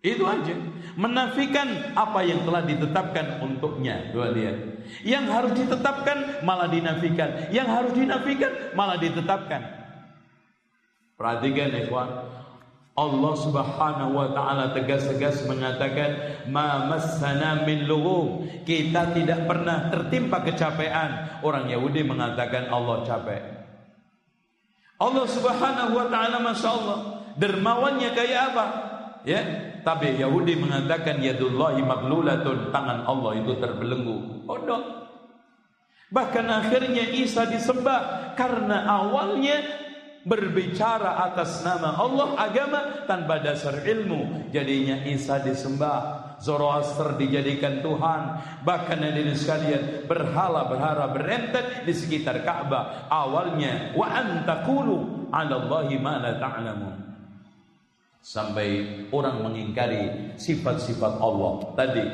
Itu 0.00 0.24
aja. 0.24 0.56
Menafikan 0.96 1.92
apa 1.92 2.24
yang 2.24 2.44
telah 2.48 2.64
ditetapkan 2.64 3.44
untuknya. 3.44 4.12
Dua 4.12 4.32
lihat. 4.32 4.56
Yang 5.04 5.24
harus 5.28 5.52
ditetapkan 5.56 6.40
malah 6.44 6.68
dinafikan. 6.72 7.52
Yang 7.52 7.68
harus 7.68 7.92
dinafikan 7.94 8.52
malah 8.72 8.96
ditetapkan. 8.96 9.62
Perhatikan 11.20 11.68
ikhwan. 11.84 12.08
Allah 12.98 13.34
Subhanahu 13.38 14.12
wa 14.12 14.28
taala 14.34 14.74
tegas-tegas 14.74 15.46
mengatakan 15.46 16.42
ma 16.50 16.90
massana 16.90 17.62
min. 17.64 17.86
Kita 18.66 19.14
tidak 19.14 19.46
pernah 19.46 19.88
tertimpa 19.88 20.42
kecapean. 20.42 21.40
Orang 21.46 21.70
Yahudi 21.70 22.02
mengatakan 22.04 22.68
Allah 22.68 23.06
capek. 23.06 23.42
Allah 25.00 25.26
Subhanahu 25.26 25.96
wa 25.96 26.06
taala 26.12 26.38
masyaallah 26.44 26.98
dermawannya 27.40 28.10
kayak 28.12 28.40
apa? 28.52 28.66
Ya, 29.24 29.40
tapi 29.80 30.16
Yahudi 30.20 30.60
mengatakan 30.60 31.24
yadullahi 31.24 31.80
maglulatun 31.80 32.68
tangan 32.68 33.08
Allah 33.08 33.32
itu 33.40 33.56
terbelenggu. 33.56 34.44
Bodoh. 34.44 35.08
Bahkan 36.10 36.46
akhirnya 36.50 37.06
Isa 37.16 37.46
disembah 37.46 38.34
karena 38.34 38.82
awalnya 38.82 39.79
berbicara 40.24 41.24
atas 41.30 41.64
nama 41.64 41.96
Allah 41.96 42.36
agama 42.36 42.80
tanpa 43.08 43.40
dasar 43.40 43.80
ilmu. 43.84 44.52
Jadinya 44.52 45.04
Isa 45.08 45.40
disembah 45.40 46.36
Zoroaster 46.40 47.16
dijadikan 47.16 47.80
Tuhan. 47.80 48.20
Bahkan 48.64 48.98
hadirin 49.00 49.36
sekalian 49.36 50.04
berhala 50.08 50.68
berhala 50.68 51.12
berentet 51.12 51.84
di 51.84 51.92
sekitar 51.96 52.44
Ka'bah. 52.44 53.08
Awalnya 53.08 53.96
wa 53.96 54.08
antakulu 54.08 55.28
'ala 55.32 55.54
Allahi 55.66 55.96
ma 56.00 56.20
la 56.20 56.36
sampai 58.20 58.68
orang 59.16 59.40
mengingkari 59.40 60.36
sifat-sifat 60.36 61.20
Allah 61.20 61.52
tadi. 61.72 62.06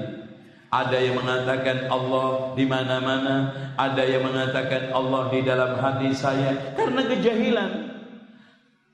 Ada 0.66 0.98
yang 0.98 1.22
mengatakan 1.22 1.86
Allah 1.86 2.52
di 2.58 2.66
mana-mana, 2.66 3.54
ada 3.78 4.02
yang 4.02 4.26
mengatakan 4.26 4.90
Allah 4.90 5.30
di 5.30 5.40
dalam 5.46 5.78
hati 5.78 6.10
saya 6.10 6.74
karena 6.74 7.06
kejahilan. 7.06 7.95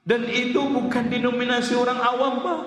Dan 0.03 0.27
itu 0.27 0.59
bukan 0.59 1.09
denominasi 1.09 1.79
orang 1.79 2.01
awam, 2.03 2.35
Pak. 2.43 2.61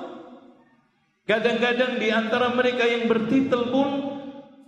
Kadang-kadang 1.25 1.99
di 1.99 2.07
antara 2.13 2.53
mereka 2.53 2.85
yang 2.87 3.11
bertitel 3.11 3.73
pun 3.73 3.89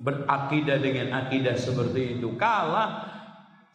berakidah 0.02 0.78
dengan 0.82 1.16
akidah 1.26 1.56
seperti 1.56 2.18
itu. 2.18 2.36
Kalah 2.36 3.17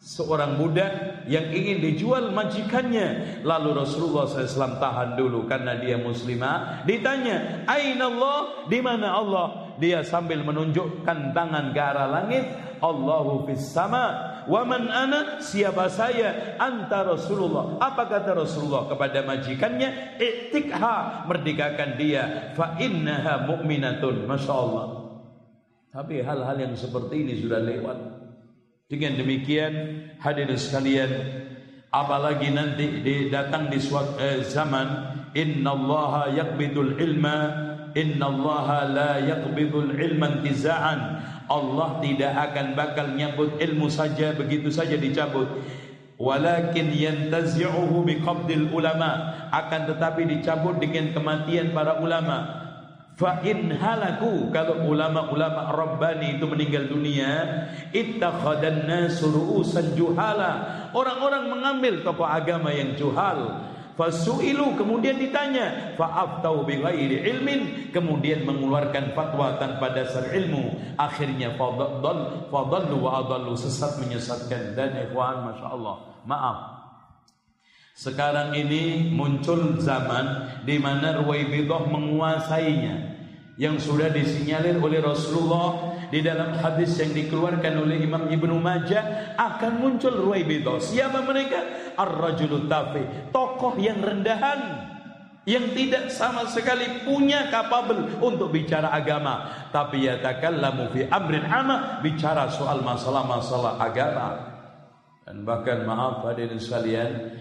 seorang 0.03 0.59
budak 0.59 1.23
yang 1.31 1.47
ingin 1.47 1.79
dijual 1.79 2.35
majikannya. 2.35 3.39
Lalu 3.47 3.69
Rasulullah 3.79 4.27
SAW 4.27 4.77
tahan 4.77 5.15
dulu 5.15 5.47
karena 5.47 5.79
dia 5.79 5.95
muslimah. 5.95 6.83
Ditanya, 6.83 7.63
Aina 7.63 8.11
Allah? 8.11 8.67
Di 8.67 8.83
mana 8.83 9.15
Allah? 9.15 9.47
Dia 9.79 10.03
sambil 10.03 10.43
menunjukkan 10.43 11.31
tangan 11.31 11.71
ke 11.71 11.79
arah 11.79 12.07
langit. 12.11 12.45
Allahu 12.83 13.47
fis 13.47 13.71
sama 13.71 14.35
wa 14.43 14.61
man 14.67 14.91
ana 14.91 15.39
siapa 15.39 15.87
saya 15.87 16.59
anta 16.59 17.07
Rasulullah 17.07 17.79
apa 17.79 18.11
kata 18.11 18.35
Rasulullah 18.35 18.91
kepada 18.91 19.23
majikannya 19.23 20.19
iktikha 20.19 21.23
merdekakan 21.23 21.95
dia 21.95 22.51
fa 22.51 22.75
innaha 22.75 23.47
mu'minatun 23.47 24.27
masyaallah 24.27 24.99
tapi 25.95 26.19
hal-hal 26.19 26.59
yang 26.59 26.75
seperti 26.75 27.23
ini 27.23 27.39
sudah 27.39 27.63
lewat 27.63 28.22
dengan 28.93 29.17
demikian 29.17 30.05
hadirin 30.21 30.53
sekalian 30.53 31.09
apalagi 31.89 32.53
nanti 32.53 32.85
datang 33.33 33.73
di 33.73 33.81
suatu 33.81 34.21
eh, 34.21 34.45
zaman 34.45 35.17
innallaha 35.33 36.29
yaqbidul 36.29 37.01
ilma 37.01 37.37
innallaha 37.97 38.89
la 38.89 39.11
yaqbidul 39.21 39.97
ilma 39.97 40.41
intiza'an. 40.41 40.99
Allah 41.49 41.99
tidak 42.01 42.33
akan 42.33 42.73
bakal 42.73 43.13
nyabut 43.13 43.61
ilmu 43.61 43.89
saja 43.89 44.33
begitu 44.33 44.73
saja 44.73 44.97
dicabut. 44.97 45.49
Walakin 46.17 46.93
yantazi'uhu 46.93 48.05
biqabdil 48.05 48.71
ulama 48.71 49.33
akan 49.51 49.81
tetapi 49.91 50.29
dicabut 50.29 50.79
dengan 50.79 51.11
kematian 51.11 51.75
para 51.75 51.99
ulama 51.99 52.62
fa 53.13 53.45
in 53.45 53.69
halaku 53.77 54.49
kalau 54.49 54.89
ulama-ulama 54.89 55.69
rabbani 55.69 56.41
itu 56.41 56.45
meninggal 56.49 56.89
dunia 56.89 57.69
ittakhadan 57.93 58.89
nasu 58.89 59.29
ru'usan 59.29 59.93
juhala 59.93 60.89
orang-orang 60.97 61.53
mengambil 61.53 62.01
tokoh 62.01 62.25
agama 62.25 62.73
yang 62.73 62.97
juhal 62.97 63.69
Fasu'ilu 63.93 64.73
kemudian 64.73 65.21
ditanya, 65.21 65.93
fa'aftau 65.93 66.65
bighairi 66.65 67.29
ilmin, 67.29 67.93
kemudian 67.93 68.41
mengeluarkan 68.41 69.13
fatwa 69.13 69.53
tanpa 69.61 69.93
dasar 69.93 70.33
ilmu. 70.33 70.97
Akhirnya 70.97 71.53
fadall 71.53 72.49
fadallu 72.49 73.05
wa 73.05 73.21
adallu 73.21 73.53
sesat 73.53 74.01
menyesatkan 74.01 74.73
dan 74.73 74.97
ikhwan 74.97 75.45
masyaallah. 75.45 76.25
Maaf. 76.25 76.82
Sekarang 77.93 78.57
ini 78.57 79.13
muncul 79.13 79.77
zaman 79.77 80.49
di 80.65 80.81
mana 80.81 81.21
Ruwaibidah 81.21 81.85
menguasainya 81.93 82.95
yang 83.61 83.77
sudah 83.77 84.09
disinyalir 84.09 84.81
oleh 84.81 84.97
Rasulullah 84.97 85.93
di 86.09 86.25
dalam 86.25 86.57
hadis 86.57 86.97
yang 86.97 87.13
dikeluarkan 87.13 87.85
oleh 87.85 88.01
Imam 88.01 88.25
Ibnu 88.33 88.57
Majah 88.57 89.37
akan 89.37 89.77
muncul 89.77 90.09
Ruwaibidah. 90.09 90.81
Siapa 90.81 91.21
mereka? 91.21 91.93
Ar-rajulu 91.93 92.65
tafi, 92.65 93.29
tokoh 93.29 93.77
yang 93.77 94.01
rendahan 94.01 94.89
yang 95.45 95.75
tidak 95.75 96.09
sama 96.09 96.47
sekali 96.49 97.03
punya 97.03 97.51
kapabel 97.51 98.15
untuk 98.23 98.47
bicara 98.47 98.95
agama 98.95 99.67
tapi 99.75 100.07
yatakallamu 100.07 100.87
fi 100.95 101.03
amrin 101.11 101.43
ama 101.43 101.99
bicara 101.99 102.47
soal 102.47 102.79
masalah-masalah 102.79 103.75
agama 103.75 104.39
dan 105.27 105.43
bahkan 105.43 105.83
maaf 105.83 106.23
hadirin 106.23 106.63
sekalian 106.63 107.35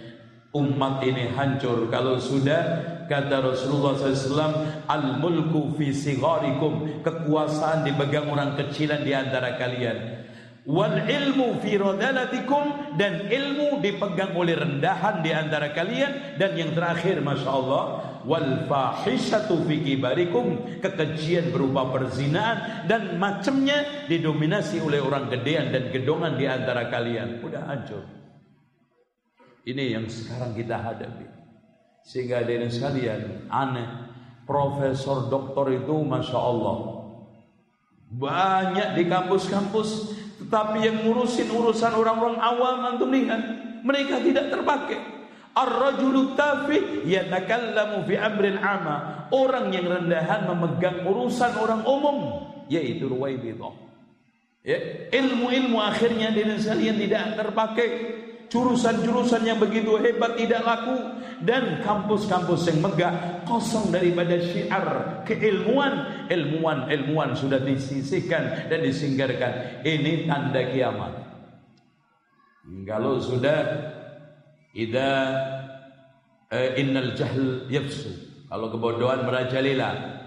umat 0.53 1.01
ini 1.05 1.33
hancur. 1.33 1.89
Kalau 1.89 2.21
sudah 2.21 2.85
kata 3.09 3.41
Rasulullah 3.41 3.97
SAW 3.97 4.85
al 4.85 5.21
mulku 5.21 5.73
fi 5.77 5.93
sigarikum 5.93 7.01
kekuasaan 7.01 7.89
dipegang 7.89 8.29
orang 8.29 8.57
kecilan 8.61 9.01
di 9.01 9.17
antara 9.17 9.57
kalian. 9.57 10.29
Wal 10.63 11.09
ilmu 11.09 11.59
fi 11.59 11.75
radalatikum. 11.75 12.95
Dan 12.95 13.33
ilmu 13.33 13.81
dipegang 13.83 14.37
oleh 14.37 14.55
rendahan 14.55 15.25
di 15.25 15.33
antara 15.35 15.73
kalian. 15.73 16.39
Dan 16.39 16.55
yang 16.55 16.71
terakhir 16.77 17.19
Masya 17.19 17.51
Allah 17.51 17.85
wal 18.23 18.69
fahishatu 18.71 19.67
fi 19.67 19.83
kibarikum. 19.83 20.79
Kekejian 20.79 21.51
berupa 21.51 21.91
perzinaan 21.91 22.87
dan 22.87 23.19
macamnya 23.19 24.07
didominasi 24.07 24.79
oleh 24.79 25.03
orang 25.03 25.33
gedean 25.33 25.75
dan 25.75 25.91
gedongan 25.91 26.39
di 26.39 26.47
antara 26.47 26.87
kalian. 26.93 27.43
Udah 27.43 27.67
hancur 27.67 28.22
ini 29.63 29.95
yang 29.95 30.11
sekarang 30.11 30.59
kita 30.59 30.75
hadapi. 30.75 31.27
Sehingga 32.03 32.43
dari 32.43 32.67
sekalian 32.67 33.47
aneh. 33.47 34.11
Profesor 34.43 35.31
doktor 35.31 35.71
itu 35.71 35.95
Masya 36.03 36.35
Allah. 36.35 36.79
Banyak 38.11 38.99
di 38.99 39.07
kampus-kampus. 39.07 40.19
Tetapi 40.43 40.83
yang 40.83 41.07
ngurusin 41.07 41.47
urusan 41.55 41.95
orang-orang 41.95 42.43
awam 42.43 42.77
antum 42.91 43.15
lihat. 43.15 43.39
Mereka 43.87 44.19
tidak 44.27 44.51
terpakai. 44.51 44.99
Ar-rajulu 45.53 46.35
tafi 46.35 47.07
yatakallamu 47.07 48.03
fi 48.03 48.15
amrin 48.19 48.59
ama. 48.59 49.31
Orang 49.31 49.71
yang 49.71 49.87
rendahan 49.87 50.51
memegang 50.51 51.07
urusan 51.07 51.55
orang 51.55 51.87
umum 51.87 52.51
yaitu 52.67 53.07
ruwaibidah. 53.07 53.75
Ya, 54.63 54.79
ilmu-ilmu 55.11 55.79
akhirnya 55.83 56.31
di 56.31 56.47
sekalian 56.55 56.99
tidak 56.99 57.35
terpakai 57.35 57.89
jurusan-jurusan 58.53 59.49
yang 59.49 59.57
begitu 59.57 59.97
hebat 59.97 60.37
tidak 60.37 60.61
laku. 60.61 60.97
Dan 61.43 61.83
kampus-kampus 61.83 62.71
yang 62.71 62.85
megah 62.85 63.43
kosong 63.49 63.91
daripada 63.91 64.37
syiar 64.39 64.87
keilmuan. 65.25 66.29
Ilmuwan-ilmuwan 66.29 67.35
sudah 67.35 67.59
disisihkan 67.65 68.69
dan 68.69 68.85
disingkirkan 68.85 69.83
ini 69.83 70.29
tanda 70.29 70.63
kiamat. 70.69 71.13
Kalau 72.87 73.19
sudah 73.19 73.59
ida 74.77 75.11
eh, 76.53 76.79
innal 76.79 77.17
jahl 77.17 77.67
yafsu. 77.73 78.13
Kalau 78.47 78.69
kebodohan 78.69 79.25
merajalela. 79.25 80.21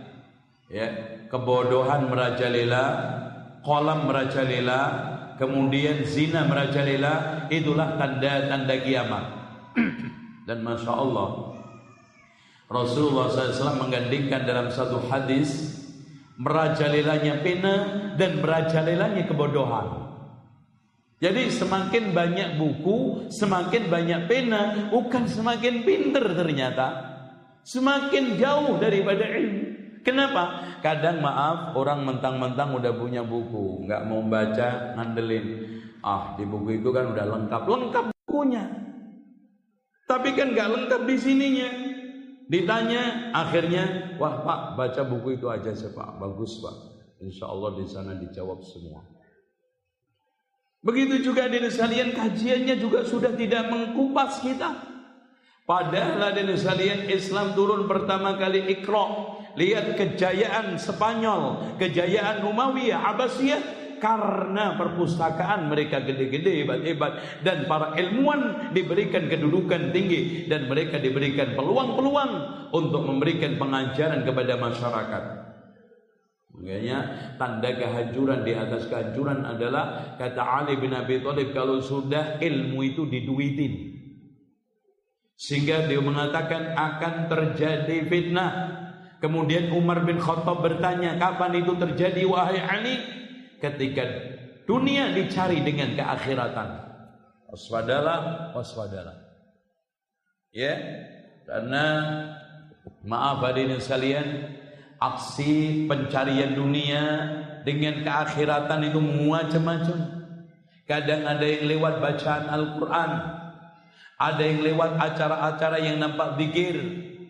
Ya 0.65 1.15
kebodohan 1.29 2.09
merajalela 2.09 2.83
kolam 3.61 4.09
merajalela 4.09 5.14
kemudian 5.35 6.03
zina 6.07 6.47
merajalela 6.47 7.47
itulah 7.51 7.99
tanda-tanda 7.99 8.75
kiamat 8.83 9.25
dan 10.47 10.59
masya 10.63 10.91
Allah 10.91 11.29
Rasulullah 12.65 13.29
SAW 13.29 13.77
menggandingkan 13.77 14.47
dalam 14.47 14.73
satu 14.73 15.05
hadis 15.11 15.77
merajalelanya 16.35 17.39
pena 17.45 17.75
dan 18.19 18.41
merajalelanya 18.41 19.23
kebodohan 19.27 20.05
Jadi 21.15 21.47
semakin 21.47 22.11
banyak 22.11 22.59
buku, 22.59 23.31
semakin 23.31 23.87
banyak 23.87 24.27
pena, 24.27 24.91
bukan 24.91 25.23
semakin 25.31 25.87
pinter 25.87 26.21
ternyata. 26.35 26.87
Semakin 27.63 28.35
jauh 28.35 28.75
daripada 28.77 29.23
ilmu. 29.23 29.64
Kenapa? 30.05 30.77
Kadang 30.85 31.17
maaf 31.17 31.73
orang 31.73 32.05
mentang-mentang 32.05 32.77
udah 32.77 32.93
punya 32.93 33.25
buku, 33.25 33.89
nggak 33.89 34.05
mau 34.05 34.21
baca, 34.21 34.93
ngandelin. 34.93 35.45
Ah 36.05 36.37
di 36.37 36.45
buku 36.45 36.77
itu 36.77 36.93
kan 36.93 37.09
udah 37.09 37.25
lengkap, 37.25 37.61
lengkap 37.65 38.05
bukunya. 38.13 38.69
Tapi 40.05 40.37
kan 40.37 40.53
nggak 40.53 40.69
lengkap 40.69 41.01
di 41.09 41.15
sininya. 41.17 41.69
Ditanya, 42.45 43.33
akhirnya, 43.33 44.13
wah 44.21 44.45
pak 44.45 44.77
baca 44.77 45.01
buku 45.09 45.41
itu 45.41 45.49
aja 45.49 45.73
sih 45.73 45.89
pak, 45.89 46.21
bagus 46.21 46.61
pak. 46.61 46.75
Insya 47.25 47.49
Allah 47.49 47.73
di 47.73 47.89
sana 47.89 48.13
dijawab 48.13 48.61
semua. 48.61 49.01
Begitu 50.85 51.25
juga 51.25 51.49
di 51.49 51.57
sekalian 51.65 52.13
kajiannya 52.13 52.77
juga 52.77 53.01
sudah 53.01 53.33
tidak 53.33 53.73
mengkupas 53.73 54.45
kita. 54.45 54.94
Padahal 55.65 56.29
di 56.37 56.53
sekalian 56.53 57.09
Islam 57.09 57.57
turun 57.57 57.89
pertama 57.89 58.37
kali 58.37 58.69
ikro. 58.69 59.33
Lihat 59.57 59.97
kejayaan 59.97 60.77
Spanyol, 60.77 61.73
kejayaan 61.81 62.45
Umayyah, 62.45 63.01
Abbasiyah 63.01 63.61
karena 64.03 64.75
perpustakaan 64.75 65.71
mereka 65.71 66.03
gede-gede 66.03 66.61
hebat-hebat 66.61 67.41
dan 67.41 67.63
para 67.65 67.95
ilmuwan 67.95 68.69
diberikan 68.75 69.31
kedudukan 69.31 69.95
tinggi 69.95 70.45
dan 70.51 70.67
mereka 70.67 70.99
diberikan 70.99 71.55
peluang-peluang 71.55 72.31
untuk 72.75 73.07
memberikan 73.07 73.55
pengajaran 73.55 74.27
kepada 74.27 74.59
masyarakat. 74.59 75.23
Makanya 76.55 76.99
tanda 77.39 77.71
kehancuran 77.71 78.43
di 78.43 78.53
atas 78.55 78.91
kehancuran 78.91 79.47
adalah 79.47 80.15
kata 80.19 80.43
Ali 80.43 80.75
bin 80.79 80.91
Abi 80.91 81.23
Thalib 81.23 81.55
kalau 81.55 81.79
sudah 81.79 82.43
ilmu 82.43 82.79
itu 82.83 83.07
diduitin. 83.07 83.94
Sehingga 85.35 85.83
dia 85.85 85.99
mengatakan 85.99 86.75
akan 86.75 87.27
terjadi 87.27 88.07
fitnah. 88.07 88.51
Kemudian 89.19 89.71
Umar 89.75 90.03
bin 90.07 90.19
Khattab 90.19 90.63
bertanya, 90.63 91.19
kapan 91.19 91.59
itu 91.59 91.75
terjadi 91.75 92.23
wahai 92.23 92.59
Ali? 92.63 92.95
Ketika 93.59 94.03
dunia 94.67 95.11
dicari 95.11 95.63
dengan 95.63 95.95
keakhiratan. 95.95 96.69
Waswadalah, 97.51 98.51
waswadalah. 98.51 99.15
Ya, 100.55 100.75
karena 101.43 101.85
maaf 103.03 103.43
hadirin 103.43 103.79
sekalian, 103.79 104.55
aksi 104.99 105.83
pencarian 105.87 106.55
dunia 106.55 107.03
dengan 107.67 108.01
keakhiratan 108.03 108.87
itu 108.87 108.99
macam-macam. 108.99 109.99
Kadang 110.85 111.25
ada 111.25 111.45
yang 111.45 111.65
lewat 111.65 111.97
bacaan 111.97 112.45
Al-Quran, 112.45 113.11
ada 114.15 114.43
yang 114.43 114.63
lewat 114.63 114.95
acara-acara 114.95 115.77
yang 115.83 115.99
nampak 115.99 116.39
dikir, 116.39 116.75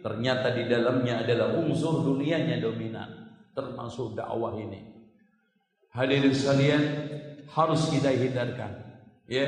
ternyata 0.06 0.54
di 0.54 0.70
dalamnya 0.70 1.26
adalah 1.26 1.58
unsur 1.58 2.06
dunianya 2.06 2.62
dominan, 2.62 3.34
termasuk 3.58 4.14
dakwah 4.14 4.54
ini. 4.54 4.86
Hadirin 5.90 6.36
sekalian, 6.36 6.84
harus 7.50 7.90
kita 7.90 8.14
hindarkan. 8.14 8.86
Ya, 9.26 9.46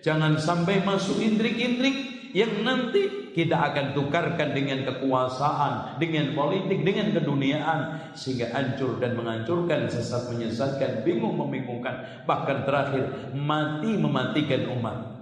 jangan 0.00 0.40
sampai 0.40 0.80
masuk 0.80 1.20
intrik-intrik 1.20 2.30
yang 2.32 2.64
nanti 2.64 3.32
kita 3.36 3.56
akan 3.56 3.92
tukarkan 3.92 4.56
dengan 4.56 4.88
kekuasaan, 4.88 6.00
dengan 6.00 6.32
politik, 6.32 6.80
dengan 6.84 7.12
keduniaan 7.12 8.12
sehingga 8.16 8.48
hancur 8.52 8.96
dan 8.96 9.12
menghancurkan, 9.12 9.88
sesat 9.92 10.32
menyesatkan, 10.32 11.04
bingung 11.04 11.36
membingungkan, 11.36 12.24
bahkan 12.24 12.64
terakhir 12.64 13.32
mati 13.36 13.92
mematikan 13.96 14.72
umat. 14.76 15.17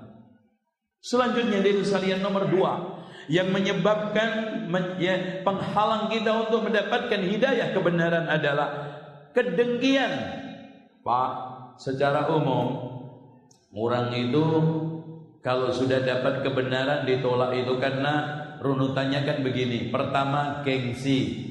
Selanjutnya 1.06 1.62
dari 1.62 1.86
salian 1.86 2.18
nomor 2.18 2.50
dua 2.50 2.98
yang 3.30 3.54
menyebabkan 3.54 4.66
ya, 4.98 5.38
penghalang 5.46 6.10
kita 6.10 6.50
untuk 6.50 6.66
mendapatkan 6.66 7.22
hidayah 7.22 7.70
kebenaran 7.70 8.26
adalah 8.26 8.98
kedengkian. 9.30 10.10
Pak, 11.06 11.30
secara 11.78 12.26
umum 12.34 12.90
orang 13.70 14.10
itu 14.18 14.46
kalau 15.46 15.70
sudah 15.70 16.02
dapat 16.02 16.42
kebenaran 16.42 17.06
ditolak 17.06 17.54
itu 17.54 17.78
karena 17.78 18.42
runutannya 18.58 19.22
kan 19.22 19.46
begini. 19.46 19.94
Pertama 19.94 20.66
gengsi. 20.66 21.46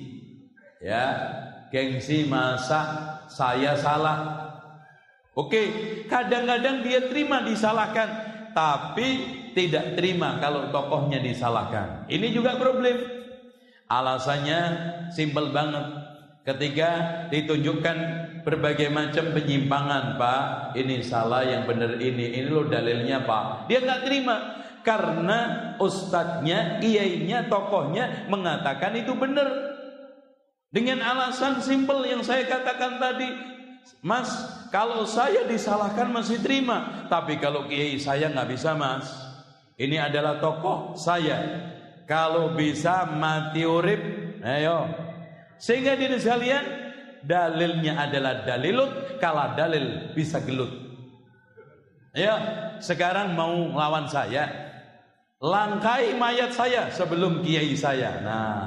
Ya, 0.83 1.15
gengsi 1.71 2.27
masa 2.27 3.23
saya 3.31 3.79
salah. 3.79 4.51
Oke, 5.31 5.63
kadang-kadang 6.11 6.83
dia 6.83 7.07
terima 7.07 7.39
disalahkan, 7.43 8.07
tapi 8.51 9.43
tidak 9.55 9.95
terima 9.95 10.37
kalau 10.43 10.67
tokohnya 10.69 11.23
disalahkan. 11.23 12.03
Ini 12.11 12.27
juga 12.35 12.59
problem. 12.59 12.99
Alasannya 13.87 14.59
simpel 15.15 15.55
banget. 15.55 16.03
Ketika 16.45 16.89
ditunjukkan 17.33 17.97
berbagai 18.45 18.93
macam 18.93 19.33
penyimpangan, 19.33 20.21
Pak, 20.21 20.77
ini 20.77 21.01
salah, 21.01 21.41
yang 21.41 21.65
benar 21.65 21.97
ini, 21.97 22.37
ini 22.37 22.45
lo 22.45 22.69
dalilnya, 22.69 23.25
Pak. 23.25 23.65
Dia 23.65 23.81
nggak 23.81 24.03
terima 24.05 24.61
karena 24.85 25.73
ustadznya, 25.81 26.77
kiainya, 26.77 27.49
tokohnya 27.49 28.29
mengatakan 28.29 28.93
itu 28.93 29.17
benar. 29.17 29.73
Dengan 30.69 31.01
alasan 31.01 31.63
simpel 31.65 32.05
yang 32.05 32.21
saya 32.21 32.45
katakan 32.45 33.01
tadi, 33.01 33.25
Mas, 34.05 34.29
kalau 34.69 35.09
saya 35.09 35.49
disalahkan 35.49 36.13
masih 36.13 36.37
terima, 36.45 37.09
tapi 37.09 37.41
kalau 37.41 37.65
kiai 37.65 37.97
saya 37.97 38.29
nggak 38.29 38.53
bisa, 38.53 38.77
Mas. 38.77 39.24
Ini 39.75 40.07
adalah 40.07 40.39
tokoh 40.39 40.95
saya. 40.95 41.71
Kalau 42.05 42.53
bisa 42.53 43.09
mati 43.09 43.65
urip, 43.65 43.99
ayo 44.45 45.05
sehingga 45.55 45.95
di 45.95 46.11
sekalian 46.19 46.65
dalilnya 47.23 48.05
adalah 48.05 48.43
dalilut, 48.43 49.17
kala 49.17 49.55
dalil 49.55 50.13
bisa 50.13 50.43
gelut. 50.43 50.69
Ya, 52.15 52.35
sekarang 52.79 53.35
mau 53.35 53.51
lawan 53.75 54.07
saya, 54.07 54.47
langkai 55.41 56.15
mayat 56.15 56.55
saya 56.55 56.87
sebelum 56.93 57.43
kiai 57.43 57.75
saya. 57.75 58.23
Nah, 58.23 58.59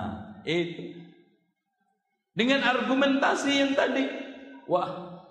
itu 0.45 0.99
dengan 2.37 2.63
argumentasi 2.63 3.51
yang 3.51 3.73
tadi, 3.73 4.05
wah 4.69 4.91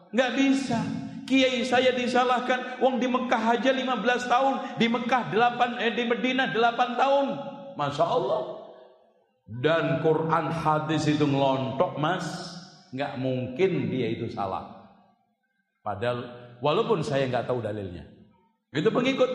nggak 0.10 0.32
bisa. 0.34 0.80
Kiai 1.28 1.60
saya 1.68 1.92
disalahkan, 1.92 2.80
wong 2.80 3.04
di 3.04 3.12
Mekah 3.12 3.60
aja 3.60 3.76
15 3.76 4.32
tahun, 4.32 4.54
di 4.80 4.88
Mekah 4.88 5.28
8 5.28 5.84
eh 5.84 5.92
di 5.92 6.08
Medina 6.08 6.48
8 6.56 6.96
tahun. 6.96 7.26
Masya 7.76 8.06
Allah. 8.08 8.44
Dan 9.44 10.00
Quran 10.00 10.48
hadis 10.56 11.04
itu 11.12 11.28
ngelontok 11.28 12.00
mas. 12.00 12.24
Nggak 12.96 13.20
mungkin 13.20 13.92
dia 13.92 14.08
itu 14.08 14.32
salah. 14.32 14.88
Padahal 15.84 16.32
walaupun 16.64 17.04
saya 17.04 17.28
nggak 17.28 17.52
tahu 17.52 17.60
dalilnya. 17.60 18.08
Itu 18.72 18.88
pengikut. 18.88 19.28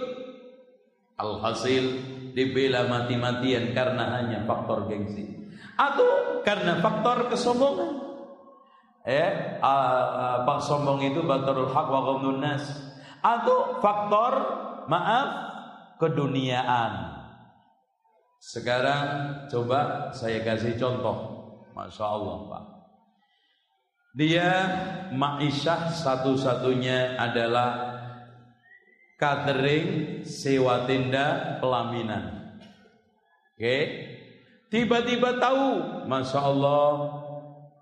Alhasil 1.21 1.85
dibela 2.33 2.89
mati-matian 2.89 3.77
karena 3.77 4.17
hanya 4.17 4.49
faktor 4.49 4.89
gengsi. 4.89 5.29
Atau 5.77 6.41
karena 6.41 6.81
faktor 6.81 7.29
kesombongan 7.29 8.02
eh 9.03 9.59
uh, 9.59 10.47
uh, 10.47 10.61
sombong 10.63 11.03
itu 11.03 11.27
batarul 11.27 11.71
haq 11.71 11.87
wa 11.91 12.23
nas 12.39 12.65
atau 13.23 13.83
faktor 13.83 14.33
maaf 14.87 15.29
keduniaan 15.99 17.23
sekarang 18.43 19.07
coba 19.47 20.11
saya 20.11 20.43
kasih 20.43 20.75
contoh. 20.75 21.31
Masya 21.79 22.05
Allah 22.05 22.39
Pak. 22.51 22.65
Dia 24.19 24.51
ma'isyah 25.15 25.95
satu-satunya 25.95 27.17
adalah 27.17 27.95
catering, 29.15 30.21
sewa 30.27 30.85
tenda, 30.91 31.57
pelaminan. 31.63 32.59
Oke. 33.55 34.11
Tiba-tiba 34.75 35.39
tahu, 35.39 36.03
Masya 36.11 36.41
Allah, 36.43 36.89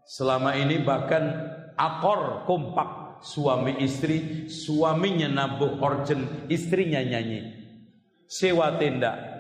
selama 0.06 0.56
ini 0.56 0.80
bahkan 0.80 1.50
akor 1.74 2.44
kompak 2.44 3.20
suami 3.24 3.80
istri, 3.84 4.48
suaminya 4.48 5.28
nabuh 5.28 5.80
orjen, 5.80 6.48
istrinya 6.48 7.00
nyanyi. 7.04 7.58
Sewa 8.30 8.78
tenda, 8.78 9.30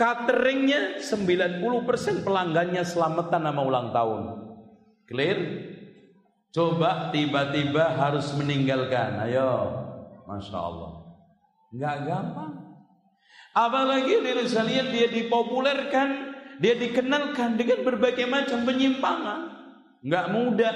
Cateringnya 0.00 0.96
90% 0.96 2.24
pelanggannya 2.24 2.80
selamatan 2.88 3.42
nama 3.44 3.60
ulang 3.60 3.92
tahun. 3.92 4.22
Clear? 5.04 5.38
Coba 6.56 7.12
tiba-tiba 7.12 8.00
harus 8.00 8.32
meninggalkan. 8.32 9.20
Ayo. 9.28 9.76
Masya 10.24 10.56
Allah. 10.56 10.92
Nggak 11.76 11.96
gampang. 12.08 12.52
Apalagi 13.52 14.24
diri 14.24 14.48
sekalian 14.48 14.88
dia 14.88 15.12
dipopulerkan, 15.12 16.08
dia 16.64 16.80
dikenalkan 16.80 17.60
dengan 17.60 17.84
berbagai 17.84 18.24
macam 18.24 18.64
penyimpangan. 18.64 19.49
Nggak 20.00 20.26
mudah. 20.32 20.74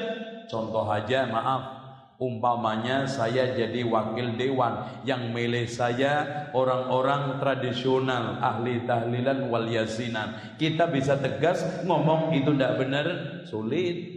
Contoh 0.49 0.85
aja, 0.89 1.25
maaf. 1.29 1.85
Umpamanya 2.15 3.11
saya 3.11 3.59
jadi 3.59 3.83
wakil 3.83 4.39
dewan 4.39 4.87
yang 5.03 5.35
milih 5.35 5.67
saya 5.67 6.47
orang-orang 6.55 7.43
tradisional 7.43 8.39
ahli 8.39 8.87
tahlilan 8.87 9.51
wal 9.51 9.67
yasinan. 9.67 10.55
Kita 10.55 10.87
bisa 10.87 11.19
tegas 11.19 11.83
ngomong 11.83 12.31
itu 12.39 12.55
tidak 12.55 12.79
benar, 12.79 13.07
sulit. 13.51 14.15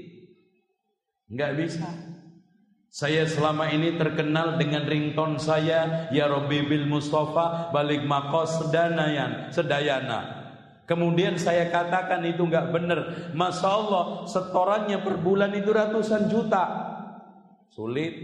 Enggak 1.26 1.58
bisa. 1.58 1.90
Saya 2.88 3.26
selama 3.26 3.68
ini 3.74 3.98
terkenal 3.98 4.56
dengan 4.56 4.88
ringtone 4.88 5.42
saya 5.42 6.08
Ya 6.14 6.26
Rabbi 6.30 6.70
bil 6.70 6.86
Mustafa 6.88 7.74
balik 7.74 8.06
makos 8.06 8.62
sedanayan 8.62 9.50
sedayana. 9.50 10.37
Kemudian 10.88 11.36
saya 11.36 11.68
katakan 11.68 12.24
itu 12.24 12.48
enggak 12.48 12.72
benar. 12.72 13.00
Masya 13.36 13.68
Allah 13.68 14.04
setorannya 14.24 15.04
per 15.04 15.20
bulan 15.20 15.52
itu 15.52 15.76
ratusan 15.76 16.32
juta. 16.32 16.64
Sulit. 17.68 18.16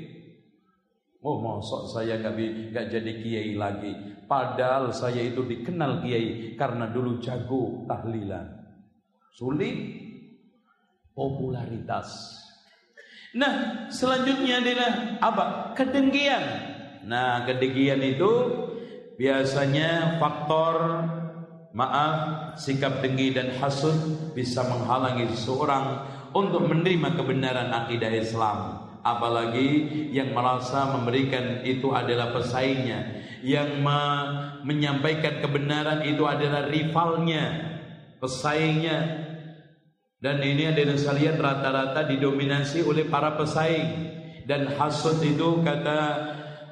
Oh, 1.24 1.40
mosok 1.44 1.92
saya 1.92 2.20
gak, 2.24 2.36
gak 2.72 2.88
jadi 2.88 3.12
kiai 3.20 3.54
lagi. 3.60 3.92
Padahal 4.28 4.96
saya 4.96 5.24
itu 5.24 5.44
dikenal 5.44 6.04
kiai 6.04 6.56
karena 6.56 6.88
dulu 6.88 7.20
jago 7.20 7.84
tahlilan. 7.84 8.48
Sulit. 9.36 10.00
Popularitas. 11.12 12.40
Nah, 13.38 13.86
selanjutnya 13.92 14.64
adalah 14.64 14.92
apa? 15.22 15.46
Kedengkian. 15.78 16.44
Nah, 17.06 17.46
kedengkian 17.46 18.02
itu 18.02 18.32
biasanya 19.20 20.18
faktor 20.18 20.76
maaf, 21.74 22.54
sikap 22.56 23.02
dengki 23.02 23.34
dan 23.34 23.58
hasud 23.58 23.98
bisa 24.38 24.62
menghalangi 24.64 25.34
seseorang 25.34 26.06
untuk 26.32 26.70
menerima 26.70 27.18
kebenaran 27.18 27.74
akidah 27.74 28.14
Islam. 28.14 28.58
Apalagi 29.04 29.90
yang 30.16 30.32
merasa 30.32 30.96
memberikan 30.96 31.60
itu 31.68 31.92
adalah 31.92 32.32
pesaingnya. 32.32 33.20
Yang 33.44 33.84
me 33.84 34.00
menyampaikan 34.64 35.44
kebenaran 35.44 36.08
itu 36.08 36.24
adalah 36.24 36.72
rivalnya 36.72 37.76
pesaingnya. 38.24 39.28
Dan 40.24 40.40
ini 40.40 40.72
adalah 40.72 40.96
sekalian 40.96 41.36
rata-rata 41.36 42.08
didominasi 42.08 42.80
oleh 42.88 43.04
para 43.12 43.36
pesaing. 43.36 44.16
Dan 44.48 44.72
hasud 44.80 45.20
itu 45.20 45.60
kata 45.60 46.00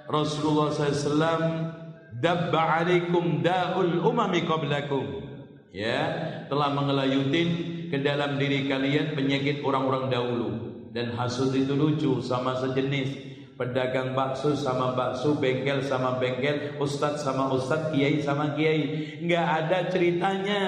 Rasulullah 0.08 0.72
SAW 0.72 1.81
dabba 2.20 2.84
alaikum 2.84 3.40
da'ul 3.40 4.04
umami 4.04 4.44
qablakum. 4.44 5.32
Ya 5.72 6.04
telah 6.52 6.76
mengelayutin 6.76 7.50
ke 7.88 8.00
dalam 8.04 8.36
diri 8.36 8.68
kalian 8.68 9.16
penyakit 9.16 9.64
orang-orang 9.64 10.12
dahulu. 10.12 10.50
Dan 10.92 11.16
hasud 11.16 11.56
itu 11.56 11.72
lucu 11.72 12.20
sama 12.20 12.60
sejenis. 12.60 13.32
Pedagang 13.56 14.18
bakso 14.18 14.58
sama 14.58 14.98
bakso 14.98 15.38
bengkel 15.38 15.86
sama 15.86 16.18
bengkel 16.18 16.82
ustadz 16.82 17.22
sama 17.22 17.54
ustadz 17.54 17.94
kiai 17.94 18.20
sama 18.20 18.58
kiai. 18.58 19.16
Nggak 19.24 19.48
ada 19.48 19.80
ceritanya. 19.88 20.62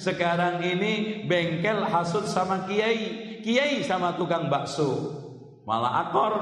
Sekarang 0.00 0.64
ini 0.64 1.24
bengkel 1.28 1.84
hasud 1.84 2.24
sama 2.24 2.64
kiai. 2.64 3.40
Kiai 3.44 3.84
sama 3.84 4.16
tukang 4.16 4.48
bakso. 4.48 5.20
Malah 5.66 6.08
akor 6.08 6.32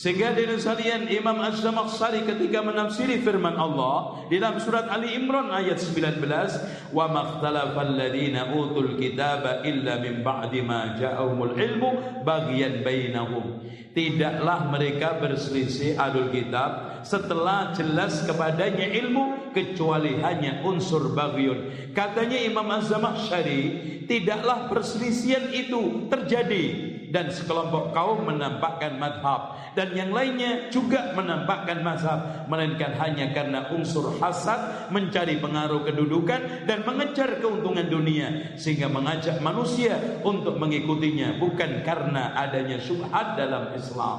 sehingga 0.00 0.32
dari 0.32 0.56
sekalian 0.56 1.12
Imam 1.12 1.44
Az-Zamakhsyari 1.44 2.24
ketika 2.24 2.64
menafsiri 2.64 3.20
firman 3.20 3.52
Allah 3.52 4.24
di 4.32 4.40
dalam 4.40 4.56
surat 4.56 4.88
Ali 4.88 5.12
Imran 5.12 5.52
ayat 5.52 5.76
19, 5.76 6.56
"Wa 6.96 7.04
makhtalafal 7.12 8.00
ladzina 8.00 8.48
utul 8.48 8.96
kitaba 8.96 9.60
illa 9.60 10.00
min 10.00 10.24
ba'di 10.24 10.64
ma 10.64 10.96
ja'ahumul 10.96 11.52
ilmu 11.52 12.24
bagian 12.24 12.80
bainahum." 12.80 13.60
Tidaklah 13.92 14.72
mereka 14.72 15.20
berselisih 15.20 16.00
alul 16.00 16.32
kitab 16.32 17.04
setelah 17.04 17.76
jelas 17.76 18.24
kepadanya 18.24 18.88
ilmu 19.04 19.52
kecuali 19.52 20.16
hanya 20.24 20.64
unsur 20.64 21.12
bagyun. 21.12 21.92
Katanya 21.92 22.40
Imam 22.40 22.72
Az-Zamakhsyari, 22.72 23.62
tidaklah 24.08 24.64
perselisihan 24.72 25.52
itu 25.52 26.08
terjadi 26.08 26.89
dan 27.10 27.28
sekelompok 27.28 27.90
kaum 27.90 28.24
menampakkan 28.24 28.96
madhab. 28.96 29.58
Dan 29.74 29.94
yang 29.94 30.10
lainnya 30.10 30.70
juga 30.70 31.14
menampakkan 31.14 31.82
mazhab 31.82 32.46
melainkan 32.46 32.94
hanya 32.98 33.30
karena 33.30 33.70
unsur 33.70 34.18
hasad 34.18 34.90
mencari 34.90 35.38
pengaruh 35.38 35.86
kedudukan 35.86 36.66
dan 36.66 36.82
mengejar 36.86 37.38
keuntungan 37.38 37.86
dunia 37.86 38.58
sehingga 38.58 38.90
mengajak 38.90 39.38
manusia 39.42 40.22
untuk 40.26 40.58
mengikutinya 40.58 41.38
bukan 41.38 41.82
karena 41.86 42.34
adanya 42.34 42.78
syubhat 42.82 43.38
dalam 43.38 43.74
Islam. 43.74 44.18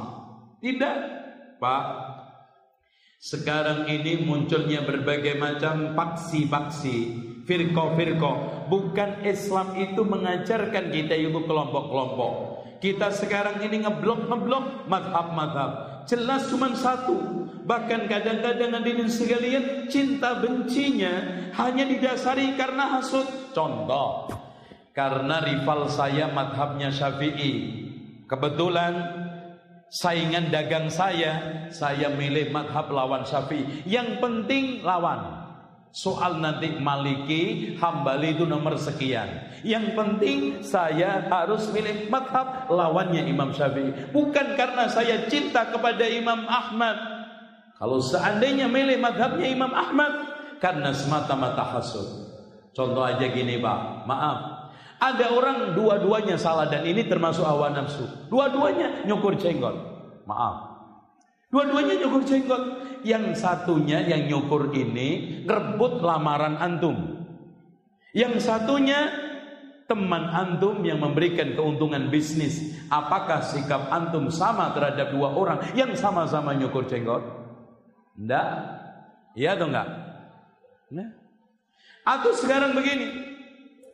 Tidak 0.62 0.98
Pak. 1.60 1.86
Sekarang 3.22 3.86
ini 3.86 4.26
munculnya 4.26 4.82
berbagai 4.82 5.38
macam 5.38 5.94
paksi-paksi 5.94 7.30
firqah-firqah 7.46 8.66
bukan 8.70 9.22
Islam 9.26 9.78
itu 9.78 10.02
mengajarkan 10.02 10.90
kita 10.90 11.14
itu 11.18 11.40
kelompok-kelompok 11.46 12.51
kita 12.82 13.14
sekarang 13.14 13.62
ini 13.62 13.86
ngeblok-ngeblok 13.86 14.90
madhab-madhab. 14.90 16.04
Jelas 16.10 16.50
cuma 16.50 16.74
satu. 16.74 17.46
Bahkan 17.62 18.10
kadang-kadang 18.10 18.74
hadirin 18.74 19.06
sekalian 19.06 19.86
cinta 19.86 20.42
bencinya 20.42 21.46
hanya 21.62 21.86
didasari 21.86 22.58
karena 22.58 22.98
hasud. 22.98 23.54
Contoh, 23.54 24.34
karena 24.98 25.46
rival 25.46 25.86
saya 25.94 26.26
madhabnya 26.34 26.90
syafi'i. 26.90 27.86
Kebetulan 28.26 28.94
saingan 29.94 30.50
dagang 30.50 30.90
saya, 30.90 31.68
saya 31.70 32.10
milih 32.10 32.50
madhab 32.50 32.90
lawan 32.90 33.22
syafi'i. 33.22 33.86
Yang 33.86 34.18
penting 34.18 34.82
lawan. 34.82 35.41
Soal 35.92 36.40
nanti 36.40 36.80
maliki, 36.80 37.76
hambali 37.76 38.40
itu 38.40 38.48
nomor 38.48 38.80
sekian. 38.80 39.28
Yang 39.60 39.92
penting 39.92 40.40
saya 40.64 41.28
harus 41.28 41.68
milih 41.76 42.08
madhab 42.08 42.72
lawannya 42.72 43.28
Imam 43.28 43.52
Syafi'i. 43.52 44.08
Bukan 44.16 44.56
karena 44.56 44.88
saya 44.88 45.28
cinta 45.28 45.68
kepada 45.68 46.08
Imam 46.08 46.48
Ahmad. 46.48 46.96
Kalau 47.76 48.00
seandainya 48.00 48.72
milih 48.72 49.04
madhabnya 49.04 49.52
Imam 49.52 49.76
Ahmad. 49.76 50.32
Karena 50.64 50.96
semata-mata 50.96 51.76
hasud. 51.76 52.08
Contoh 52.72 53.04
aja 53.04 53.28
gini 53.28 53.60
Pak. 53.60 54.08
Maaf. 54.08 54.40
Ada 55.02 55.34
orang 55.34 55.74
dua-duanya 55.76 56.38
salah 56.38 56.70
dan 56.72 56.88
ini 56.88 57.04
termasuk 57.04 57.44
hawa 57.44 57.74
nafsu. 57.74 58.06
Dua-duanya 58.32 59.04
nyukur 59.04 59.36
jenggot. 59.36 59.76
Maaf. 60.24 60.71
Dua-duanya 61.52 62.00
nyukur 62.00 62.24
jenggot. 62.24 62.64
Yang 63.02 63.42
satunya 63.44 64.00
yang 64.06 64.30
nyukur 64.30 64.72
ini 64.72 65.42
ngerebut 65.44 66.00
lamaran 66.06 66.56
antum. 66.58 67.26
Yang 68.16 68.46
satunya 68.46 69.10
teman 69.90 70.32
antum 70.32 70.80
yang 70.88 71.04
memberikan 71.04 71.52
keuntungan 71.52 72.08
bisnis. 72.08 72.72
Apakah 72.88 73.44
sikap 73.44 73.92
antum 73.92 74.32
sama 74.32 74.72
terhadap 74.72 75.12
dua 75.12 75.36
orang 75.36 75.60
yang 75.76 75.92
sama-sama 76.00 76.56
nyukur 76.56 76.88
jenggot? 76.88 77.20
Enggak? 78.16 78.50
Iya 79.36 79.60
atau 79.60 79.68
enggak? 79.68 79.88
Nah. 80.96 81.10
Atau 82.08 82.32
sekarang 82.38 82.72
begini. 82.72 83.08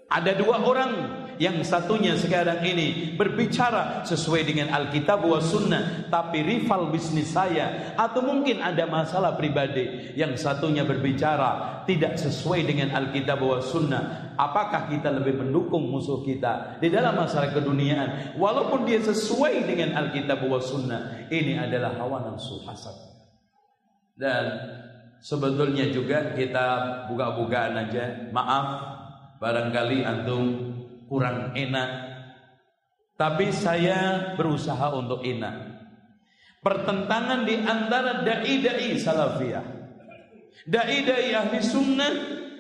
Ada 0.07 0.38
dua 0.39 0.61
orang 0.63 0.91
yang 1.38 1.61
satunya 1.61 2.18
sekarang 2.18 2.65
ini 2.65 3.14
berbicara 3.14 4.05
sesuai 4.05 4.41
dengan 4.45 4.73
Alkitab 4.73 5.22
wa 5.22 5.38
sunnah 5.41 6.09
tapi 6.09 6.41
rival 6.41 6.89
bisnis 6.89 7.34
saya 7.34 7.93
atau 7.97 8.26
mungkin 8.26 8.61
ada 8.61 8.89
masalah 8.89 9.38
pribadi 9.38 10.14
yang 10.18 10.34
satunya 10.38 10.81
berbicara 10.81 11.84
tidak 11.88 12.19
sesuai 12.19 12.68
dengan 12.68 12.91
Alkitab 12.93 13.39
wa 13.39 13.64
sunnah. 13.64 14.35
Apakah 14.38 14.91
kita 14.91 15.09
lebih 15.09 15.39
mendukung 15.39 15.88
musuh 15.88 16.22
kita 16.22 16.77
di 16.84 16.91
dalam 16.91 17.15
masalah 17.15 17.49
keduniaan? 17.55 18.38
Walaupun 18.38 18.85
dia 18.85 19.01
sesuai 19.01 19.65
dengan 19.65 19.95
Alkitab 19.95 20.43
wa 20.43 20.59
sunnah 20.59 21.31
ini 21.31 21.57
adalah 21.57 21.95
hawa 21.95 22.27
nafsu 22.27 22.61
hasad. 22.68 22.93
Dan 24.18 24.45
sebetulnya 25.23 25.89
juga 25.89 26.35
kita 26.35 26.68
buka-bukaan 27.09 27.88
aja 27.88 28.30
maaf 28.35 28.68
barangkali 29.38 30.01
antum 30.05 30.66
kurang 31.09 31.57
enak. 31.57 31.89
Tapi 33.17 33.49
saya 33.49 34.34
berusaha 34.38 34.93
untuk 34.93 35.25
enak. 35.25 35.55
Pertentangan 36.61 37.47
di 37.47 37.55
antara 37.57 38.21
dai-dai 38.21 38.93
salafiyah. 38.99 39.65
Dai-dai 40.67 41.34
ahli 41.34 41.57
sunnah 41.63 42.13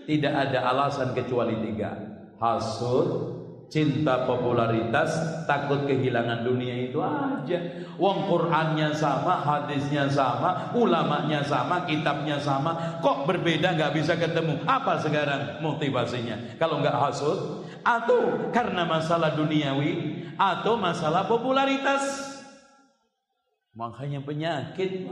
tidak 0.09 0.33
ada 0.33 0.59
alasan 0.73 1.13
kecuali 1.13 1.53
tiga. 1.61 1.93
Hasud, 2.41 3.36
cinta 3.67 4.23
popularitas, 4.23 5.43
takut 5.43 5.83
kehilangan 5.83 6.47
dunia 6.47 6.87
itu 6.87 7.03
aja. 7.03 7.83
Wong 7.99 8.31
Qurannya 8.31 8.95
sama, 8.95 9.43
hadisnya 9.43 10.07
sama, 10.07 10.71
ulamanya 10.71 11.43
sama, 11.43 11.83
kitabnya 11.83 12.39
sama. 12.39 12.99
Kok 13.03 13.27
berbeda 13.27 13.75
nggak 13.75 13.93
bisa 13.95 14.15
ketemu? 14.15 14.63
Apa 14.63 15.03
sekarang 15.03 15.59
motivasinya? 15.59 16.55
Kalau 16.55 16.79
nggak 16.79 16.95
hasud, 16.95 17.67
atau 17.83 18.51
karena 18.55 18.87
masalah 18.87 19.35
duniawi, 19.35 20.23
atau 20.39 20.79
masalah 20.79 21.27
popularitas. 21.27 22.35
Makanya 23.75 24.23
penyakit, 24.23 25.05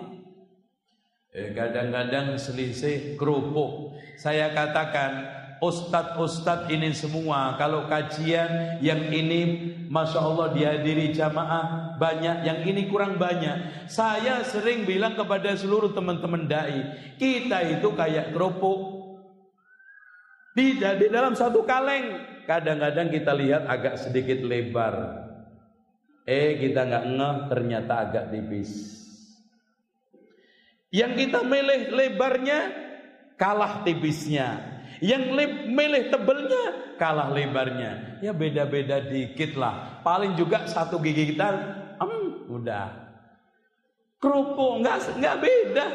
Eh, 1.36 1.52
kadang-kadang 1.52 2.40
selisih 2.40 3.20
kerupuk. 3.20 3.92
Saya 4.16 4.56
katakan, 4.56 5.44
ustadz-ustadz 5.64 6.72
ini 6.72 6.92
semua. 6.92 7.56
Kalau 7.56 7.88
kajian 7.88 8.80
yang 8.84 9.12
ini 9.12 9.72
Masya 9.88 10.20
Allah 10.20 10.48
dihadiri 10.52 11.16
jamaah 11.16 11.96
banyak. 11.96 12.44
Yang 12.44 12.60
ini 12.72 12.82
kurang 12.92 13.16
banyak. 13.16 13.88
Saya 13.88 14.44
sering 14.44 14.84
bilang 14.84 15.16
kepada 15.16 15.56
seluruh 15.56 15.96
teman-teman 15.96 16.48
da'i 16.50 16.82
kita 17.16 17.80
itu 17.80 17.92
kayak 17.96 18.36
kerupuk. 18.36 18.96
Di, 20.56 20.80
di 20.80 21.08
dalam 21.12 21.36
satu 21.36 21.64
kaleng. 21.64 22.36
Kadang-kadang 22.46 23.10
kita 23.10 23.34
lihat 23.34 23.66
agak 23.66 23.98
sedikit 23.98 24.46
lebar. 24.46 25.26
Eh 26.26 26.62
kita 26.62 26.86
nggak 26.86 27.06
ngeh 27.10 27.36
ternyata 27.50 27.94
agak 28.06 28.26
tipis. 28.34 29.02
Yang 30.94 31.28
kita 31.28 31.40
milih 31.44 31.92
lebarnya 31.92 32.60
kalah 33.36 33.84
tipisnya. 33.84 34.75
Yang 35.04 35.24
milih 35.70 36.04
tebelnya 36.12 36.64
kalah 36.96 37.32
lebarnya. 37.32 38.20
Ya 38.24 38.32
beda-beda 38.32 39.04
dikit 39.04 39.56
lah. 39.60 40.02
Paling 40.02 40.40
juga 40.40 40.66
satu 40.66 41.00
gigi 41.04 41.36
kita, 41.36 41.48
hmm, 42.00 42.50
udah. 42.50 42.88
Kerupuk 44.20 44.82
nggak 44.82 45.20
nggak 45.20 45.36
beda. 45.44 45.86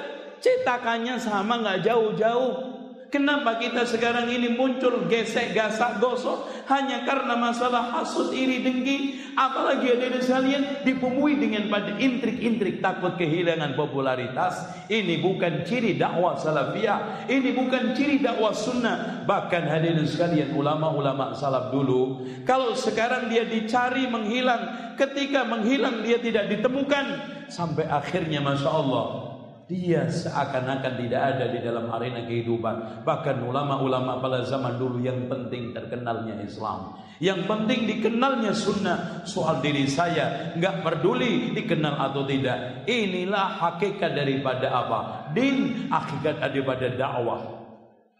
Cetakannya 0.40 1.20
sama 1.20 1.60
nggak 1.60 1.84
jauh-jauh. 1.84 2.69
Kenapa 3.10 3.58
kita 3.58 3.82
sekarang 3.90 4.30
ini 4.30 4.54
muncul 4.54 5.10
gesek, 5.10 5.50
gasak, 5.50 5.98
gosok? 5.98 6.46
Hanya 6.70 7.02
karena 7.02 7.34
masalah 7.34 7.90
hasut, 7.90 8.30
iri, 8.30 8.62
dengki, 8.62 9.18
apalagi 9.34 9.98
ada 9.98 10.22
sekalian 10.22 10.86
dipenuhi 10.86 11.34
dengan 11.34 11.66
pada 11.66 11.98
intrik-intrik 11.98 12.78
takut 12.78 13.18
kehilangan 13.18 13.74
popularitas. 13.74 14.62
Ini 14.86 15.18
bukan 15.18 15.66
ciri 15.66 15.98
dakwah 15.98 16.38
salafiyah, 16.38 17.26
ini 17.26 17.50
bukan 17.50 17.98
ciri 17.98 18.22
dakwah 18.22 18.54
sunnah. 18.54 19.26
Bahkan 19.26 19.62
hadirin 19.66 20.06
sekalian 20.06 20.54
ulama-ulama 20.54 21.34
salaf 21.34 21.74
dulu, 21.74 22.22
kalau 22.46 22.78
sekarang 22.78 23.26
dia 23.26 23.42
dicari 23.42 24.06
menghilang, 24.06 24.94
ketika 24.94 25.42
menghilang 25.42 26.06
dia 26.06 26.22
tidak 26.22 26.46
ditemukan. 26.46 27.38
Sampai 27.50 27.82
akhirnya 27.90 28.38
masya 28.38 28.70
Allah 28.70 29.30
dia 29.70 30.10
seakan-akan 30.10 30.98
tidak 30.98 31.22
ada 31.22 31.46
di 31.46 31.62
dalam 31.62 31.86
arena 31.94 32.26
kehidupan. 32.26 33.06
Bahkan 33.06 33.46
ulama-ulama 33.46 34.18
pada 34.18 34.42
zaman 34.42 34.82
dulu 34.82 34.98
yang 34.98 35.30
penting 35.30 35.70
terkenalnya 35.70 36.42
Islam. 36.42 36.98
Yang 37.22 37.46
penting 37.46 37.86
dikenalnya 37.86 38.50
sunnah. 38.50 39.22
Soal 39.22 39.62
diri 39.62 39.86
saya 39.86 40.58
nggak 40.58 40.82
peduli 40.82 41.54
dikenal 41.54 41.94
atau 42.10 42.26
tidak. 42.26 42.82
Inilah 42.90 43.62
hakikat 43.62 44.10
daripada 44.10 44.74
apa? 44.74 45.00
Din 45.30 45.86
hakikat 45.86 46.42
daripada 46.42 46.90
dakwah. 46.90 47.62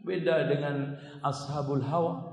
Beda 0.07 0.47
dengan 0.47 1.03
ashabul 1.27 1.83
hawa. 1.83 2.31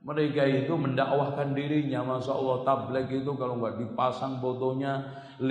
Mereka 0.00 0.46
itu 0.46 0.72
mendakwahkan 0.78 1.52
dirinya 1.52 2.00
Masya 2.06 2.32
Allah 2.32 2.64
tablet 2.64 3.12
itu 3.12 3.36
kalau 3.36 3.60
nggak 3.60 3.84
dipasang 3.84 4.40
fotonya 4.40 5.20
5 5.36 5.44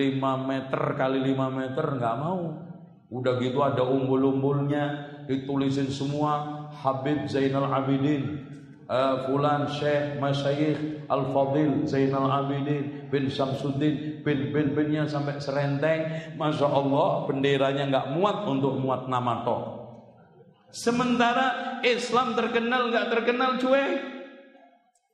meter 0.50 0.82
kali 0.98 1.22
5 1.22 1.38
meter 1.54 1.86
nggak 2.02 2.16
mau 2.18 2.69
Udah 3.10 3.42
gitu 3.42 3.66
ada 3.66 3.82
umbul-umbulnya 3.82 5.18
ditulisin 5.26 5.90
semua 5.90 6.66
Habib 6.70 7.26
Zainal 7.26 7.66
Abidin 7.66 8.46
uh, 8.86 9.26
Fulan 9.26 9.66
Syekh 9.66 10.22
Masyayikh 10.22 11.10
Al-Fadil 11.10 11.90
Zainal 11.90 12.30
Abidin 12.30 13.10
bin 13.10 13.26
Samsuddin 13.34 14.22
bin 14.22 14.54
bin 14.54 14.78
binnya 14.78 15.10
sampai 15.10 15.42
serenteng. 15.42 16.34
Masya 16.38 16.70
Allah 16.70 17.26
benderanya 17.26 17.90
nggak 17.90 18.08
muat 18.14 18.46
untuk 18.46 18.78
muat 18.78 19.10
nama 19.10 19.42
toh 19.42 19.62
Sementara 20.70 21.82
Islam 21.82 22.38
terkenal 22.38 22.94
nggak 22.94 23.10
terkenal 23.10 23.58
cuek 23.58 24.19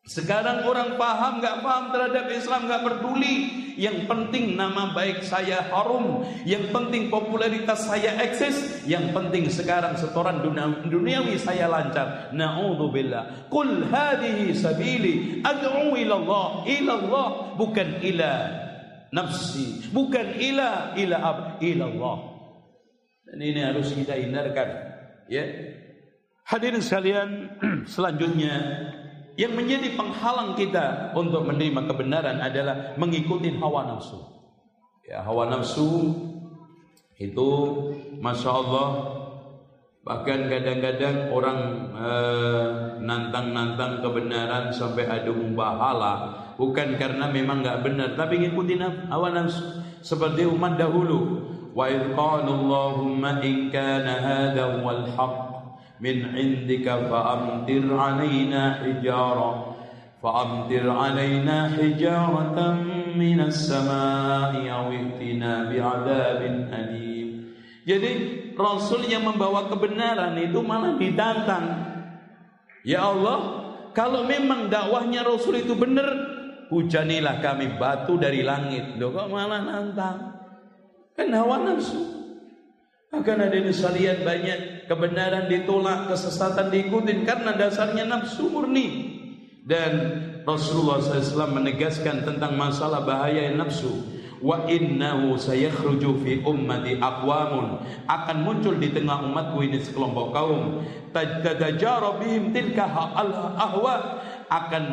sekarang 0.06 0.70
orang 0.70 1.02
paham 1.02 1.42
nggak 1.42 1.66
paham 1.66 1.86
terhadap 1.90 2.30
Islam 2.30 2.70
nggak 2.70 2.84
peduli. 2.86 3.36
Yang 3.76 4.08
penting 4.08 4.56
nama 4.56 4.96
baik 4.96 5.26
saya 5.26 5.66
harum. 5.68 6.24
Yang 6.46 6.72
penting 6.72 7.10
popularitas 7.10 7.90
saya 7.90 8.14
eksis. 8.22 8.86
Yang 8.86 9.12
penting 9.12 9.50
sekarang 9.50 9.98
setoran 9.98 10.46
duniawi 10.86 11.36
saya 11.42 11.66
lancar. 11.68 12.32
Naudzubillah. 12.32 13.50
Qul 13.50 13.90
hadhihi 13.90 14.54
sabili 14.54 15.42
ad'u 15.42 15.98
ila 15.98 16.16
Allah, 16.22 16.48
ila 16.70 16.94
Allah 17.02 17.28
bukan 17.58 18.00
ila 18.06 18.32
nafsi, 19.16 19.90
bukan 19.96 20.38
ila 20.38 20.94
ila 21.00 21.18
ab, 21.24 21.38
ila 21.64 21.84
Allah. 21.88 22.18
Dan 23.26 23.40
ini 23.42 23.60
harus 23.64 23.90
kita 23.96 24.14
hindarkan, 24.20 24.70
ya. 25.32 25.44
Hadirin 26.46 26.84
sekalian, 26.84 27.58
selanjutnya 27.96 28.54
yang 29.36 29.52
menjadi 29.56 29.96
penghalang 30.00 30.56
kita 30.56 31.12
untuk 31.12 31.44
menerima 31.44 31.92
kebenaran 31.92 32.40
adalah 32.40 32.96
mengikuti 32.96 33.52
hawa 33.60 33.88
nafsu. 33.88 34.20
Ya, 35.06 35.22
hawa 35.22 35.52
nafsu 35.52 36.16
itu 37.16 37.50
masya 38.20 38.52
Allah 38.52 38.88
bahkan 40.06 40.46
kadang-kadang 40.52 41.32
orang 41.34 41.60
eh, 41.98 42.68
nantang-nantang 43.02 44.04
kebenaran 44.06 44.70
sampai 44.70 45.08
adu 45.10 45.34
bahala 45.58 46.36
bukan 46.60 47.00
karena 47.00 47.32
memang 47.32 47.64
nggak 47.64 47.82
benar 47.82 48.10
tapi 48.14 48.44
ngikutin 48.44 49.10
hawa 49.10 49.34
nafsu 49.34 49.82
seperti 50.06 50.46
umat 50.46 50.78
dahulu 50.78 51.42
wa 51.74 51.90
idh 51.90 52.14
in 53.42 53.58
kana 53.74 54.14
hadha 54.22 54.66
wal 54.84 55.04
haqq 55.10 55.55
min 56.02 56.36
indika 56.36 57.00
fa'amtir 57.08 57.88
alaina 57.88 58.84
hijara 58.84 59.76
fa'amtir 60.20 60.86
alaina 60.88 61.72
hijaratan 61.76 63.16
minas 63.16 63.68
sama'i 63.70 64.68
aw 64.68 64.92
i'tina 64.92 65.72
bi'adzabin 65.72 66.72
alim 66.72 67.28
jadi 67.86 68.12
rasul 68.58 69.06
yang 69.06 69.24
membawa 69.24 69.72
kebenaran 69.72 70.36
itu 70.42 70.60
malah 70.60 70.98
ditantang 71.00 71.66
ya 72.84 73.06
Allah 73.08 73.66
kalau 73.96 74.28
memang 74.28 74.68
dakwahnya 74.68 75.24
rasul 75.24 75.56
itu 75.56 75.72
benar 75.72 76.36
hujanilah 76.70 77.42
kami 77.42 77.78
batu 77.78 78.18
dari 78.18 78.42
langit. 78.42 78.98
Loh 78.98 79.14
kok 79.14 79.30
malah 79.30 79.62
nantang? 79.64 80.36
Kan 81.16 81.32
hawa 81.32 81.64
nafsu. 81.64 82.25
Akan 83.14 83.38
ada 83.42 83.58
sekalian 83.70 84.26
banyak 84.26 84.90
kebenaran 84.90 85.46
ditolak, 85.50 86.10
kesesatan 86.10 86.74
diikutin 86.74 87.26
karena 87.26 87.54
dasarnya 87.54 88.06
nafsu 88.06 88.50
murni. 88.50 89.14
Dan 89.66 90.22
Rasulullah 90.46 91.02
SAW 91.02 91.58
menegaskan 91.58 92.22
tentang 92.22 92.54
masalah 92.54 93.02
bahaya 93.02 93.50
nafsu. 93.54 94.14
Wa 94.46 94.70
innahu 94.70 95.40
sayakhruju 95.42 96.22
fi 96.22 96.32
ummati 96.46 97.02
aqwamun 97.02 97.82
akan 98.06 98.38
muncul 98.46 98.78
di 98.78 98.94
tengah 98.94 99.26
umatku 99.26 99.64
ini 99.64 99.82
sekelompok 99.82 100.36
kaum 100.36 100.86
tajtajara 101.16 102.20
bihim 102.22 102.52
tilka 102.52 102.84
ahwa 103.56 104.22
akan 104.52 104.84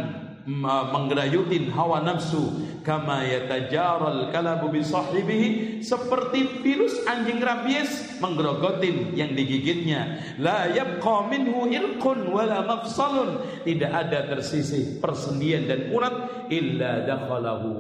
menggerayutin 0.47 1.71
hawa 1.71 2.03
nafsu. 2.03 2.67
Kama 2.83 3.23
yatajaral 3.23 4.35
kalabu 4.35 4.75
bi 4.75 4.83
sahibihi. 4.83 5.81
Seperti 5.83 6.63
virus 6.63 7.03
anjing 7.07 7.39
rabies 7.39 8.19
menggerogotin 8.19 9.15
yang 9.15 9.35
digigitnya. 9.39 10.19
La 10.43 10.67
yabqa 10.71 11.31
minhu 11.31 11.71
ilqun 11.71 12.27
wala 12.31 12.67
mafsalun. 12.67 13.63
Tidak 13.63 13.91
ada 13.91 14.27
tersisih 14.31 14.99
persendian 14.99 15.71
dan 15.71 15.95
urat 15.95 16.47
illa 16.51 17.07
dakhalahu. 17.07 17.71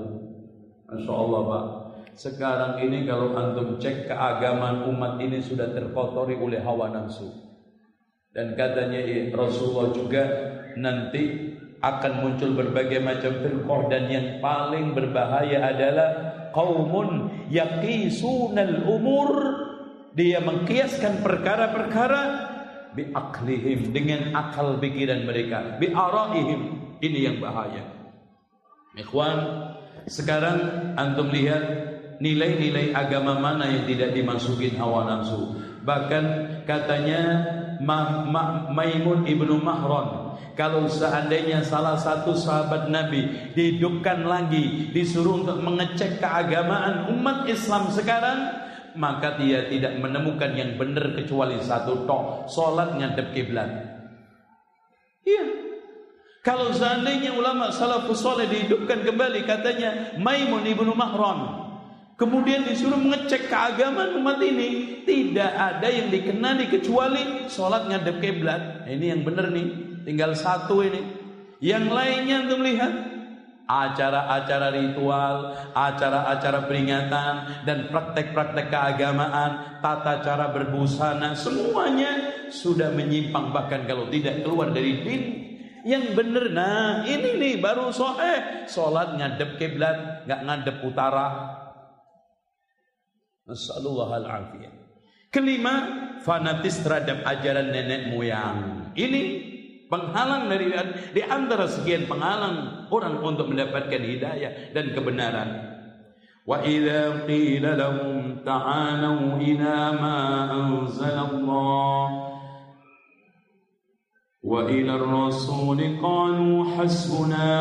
Masyaallah 0.93 1.43
Pak. 1.49 1.65
Sekarang 2.13 2.77
ini 2.85 3.09
kalau 3.09 3.33
antum 3.33 3.81
cek 3.81 4.05
keagamaan 4.05 4.85
umat 4.93 5.17
ini 5.17 5.41
sudah 5.41 5.73
terkotori 5.73 6.37
oleh 6.37 6.61
hawa 6.61 6.93
nafsu. 6.93 7.33
Dan 8.33 8.57
katanya 8.57 9.01
Rasulullah 9.33 9.93
juga 9.93 10.25
nanti 10.77 11.52
akan 11.83 12.13
muncul 12.23 12.55
berbagai 12.55 13.03
macam 13.03 13.43
firqah 13.43 13.81
dan 13.91 14.07
yang 14.07 14.27
paling 14.39 14.95
berbahaya 14.95 15.67
adalah 15.67 16.09
qaumun 16.55 17.43
yaqisunal 17.51 18.87
umur. 18.87 19.31
Dia 20.15 20.39
mengkiaskan 20.39 21.25
perkara-perkara 21.27 22.23
bi 22.95 23.11
aklihim 23.11 23.91
dengan 23.91 24.37
akal 24.37 24.79
pikiran 24.79 25.25
mereka 25.25 25.81
bi 25.83 25.91
araihim 25.91 26.61
ini 27.03 27.19
yang 27.27 27.43
bahaya. 27.43 27.83
Ikhwan 28.95 29.37
sekarang 30.07 30.93
antum 31.01 31.33
lihat 31.33 31.65
nilai-nilai 32.23 32.95
agama 32.95 33.41
mana 33.43 33.67
yang 33.67 33.89
tidak 33.91 34.15
dimasukin 34.15 34.79
hawa 34.79 35.09
nafsu. 35.09 35.59
Bahkan 35.83 36.25
katanya 36.63 37.23
Ma 37.83 38.23
Ma 38.23 38.71
Maimun 38.71 39.27
ibnu 39.27 39.59
Mahran 39.59 40.22
Kalau 40.55 40.85
seandainya 40.87 41.65
salah 41.65 41.97
satu 41.97 42.37
sahabat 42.37 42.93
Nabi 42.93 43.53
dihidupkan 43.57 44.25
lagi, 44.27 44.91
disuruh 44.93 45.45
untuk 45.45 45.59
mengecek 45.65 46.21
keagamaan 46.21 47.13
umat 47.13 47.49
Islam 47.49 47.89
sekarang, 47.91 48.39
maka 48.95 49.41
dia 49.41 49.69
tidak 49.73 49.97
menemukan 49.99 50.53
yang 50.53 50.77
benar 50.77 51.17
kecuali 51.17 51.57
satu 51.61 52.05
tok, 52.05 52.53
salat 52.53 52.97
ngadep 52.99 53.33
kiblat. 53.33 53.71
Iya. 55.23 55.45
Kalau 56.43 56.75
seandainya 56.75 57.39
ulama 57.39 57.71
salafus 57.71 58.19
soleh 58.19 58.51
dihidupkan 58.51 59.07
kembali 59.07 59.47
katanya 59.47 60.19
Maimun 60.19 60.67
ibnu 60.67 60.91
Mahran 60.91 61.63
Kemudian 62.23 62.63
disuruh 62.63 63.03
mengecek 63.03 63.51
keagamaan 63.51 64.15
umat 64.21 64.39
ini, 64.45 65.03
tidak 65.03 65.49
ada 65.59 65.91
yang 65.91 66.07
dikenali 66.07 66.71
kecuali 66.71 67.51
sholat 67.51 67.91
ngadep 67.91 68.23
kiblat. 68.23 68.87
Ini 68.87 69.17
yang 69.17 69.27
benar 69.27 69.51
nih, 69.51 69.92
tinggal 70.05 70.37
satu 70.37 70.83
ini. 70.85 71.03
Yang 71.63 71.87
lainnya 71.95 72.37
untuk 72.47 72.59
melihat 72.63 72.93
acara-acara 73.71 74.75
ritual, 74.75 75.55
acara-acara 75.73 76.67
peringatan 76.67 77.35
dan 77.63 77.87
praktek-praktek 77.87 78.67
keagamaan, 78.69 79.79
tata 79.79 80.19
cara 80.27 80.51
berbusana, 80.51 81.39
semuanya 81.39 82.35
sudah 82.51 82.91
menyimpang 82.91 83.55
bahkan 83.55 83.87
kalau 83.87 84.11
tidak 84.11 84.43
keluar 84.43 84.75
dari 84.75 85.07
din 85.07 85.23
yang 85.83 86.15
benar 86.15 86.47
nah 86.55 87.03
ini 87.03 87.43
nih 87.43 87.55
baru 87.59 87.91
soeh 87.91 88.71
sholat 88.71 89.19
ngadep 89.19 89.59
kiblat 89.59 90.23
nggak 90.31 90.41
ngadep 90.47 90.77
utara 90.87 91.59
Nasallallahu 93.43 94.13
al-afiyah. 94.23 94.73
Kelima, 95.33 95.75
fanatis 96.23 96.79
terhadap 96.85 97.25
ajaran 97.27 97.73
nenek 97.73 98.13
moyang. 98.13 98.89
Ini 98.95 99.23
penghalang 99.92 100.52
dari 100.52 100.72
di 101.16 101.22
antara 101.24 101.68
sekian 101.68 102.08
penghalang 102.08 102.88
orang 102.92 103.24
untuk 103.24 103.48
mendapatkan 103.48 104.02
hidayah 104.04 104.72
dan 104.76 104.92
kebenaran. 104.92 105.50
Wa 106.48 106.64
idza 106.64 107.28
qila 107.28 107.76
lahum 107.76 108.40
ta'alu 108.44 109.36
ila 109.44 109.76
ma 110.00 110.20
anzalallah 110.48 112.08
wa 114.48 114.64
ila 114.64 114.92
ar-rasul 114.96 115.80
qalu 116.00 116.52
hasbuna 116.76 117.56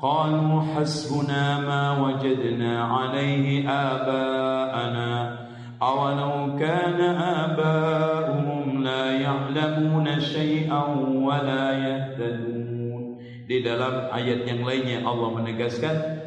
قالوا 0.00 0.62
حسبنا 0.72 1.60
ما 1.60 1.84
وجدنا 2.00 2.84
عليه 2.84 3.68
آباءنا 3.68 5.38
أولو 5.82 6.56
كان 6.56 7.00
آباؤهم 7.20 8.43
لا 8.84 9.04
يعلمون 9.12 10.06
شيئا 10.20 10.82
ولا 11.24 11.64
يهتدون 11.86 13.02
di 13.50 13.66
dalam 13.66 14.14
ayat 14.14 14.46
yang 14.46 14.62
lainnya 14.62 15.02
Allah 15.02 15.34
menegaskan 15.34 16.22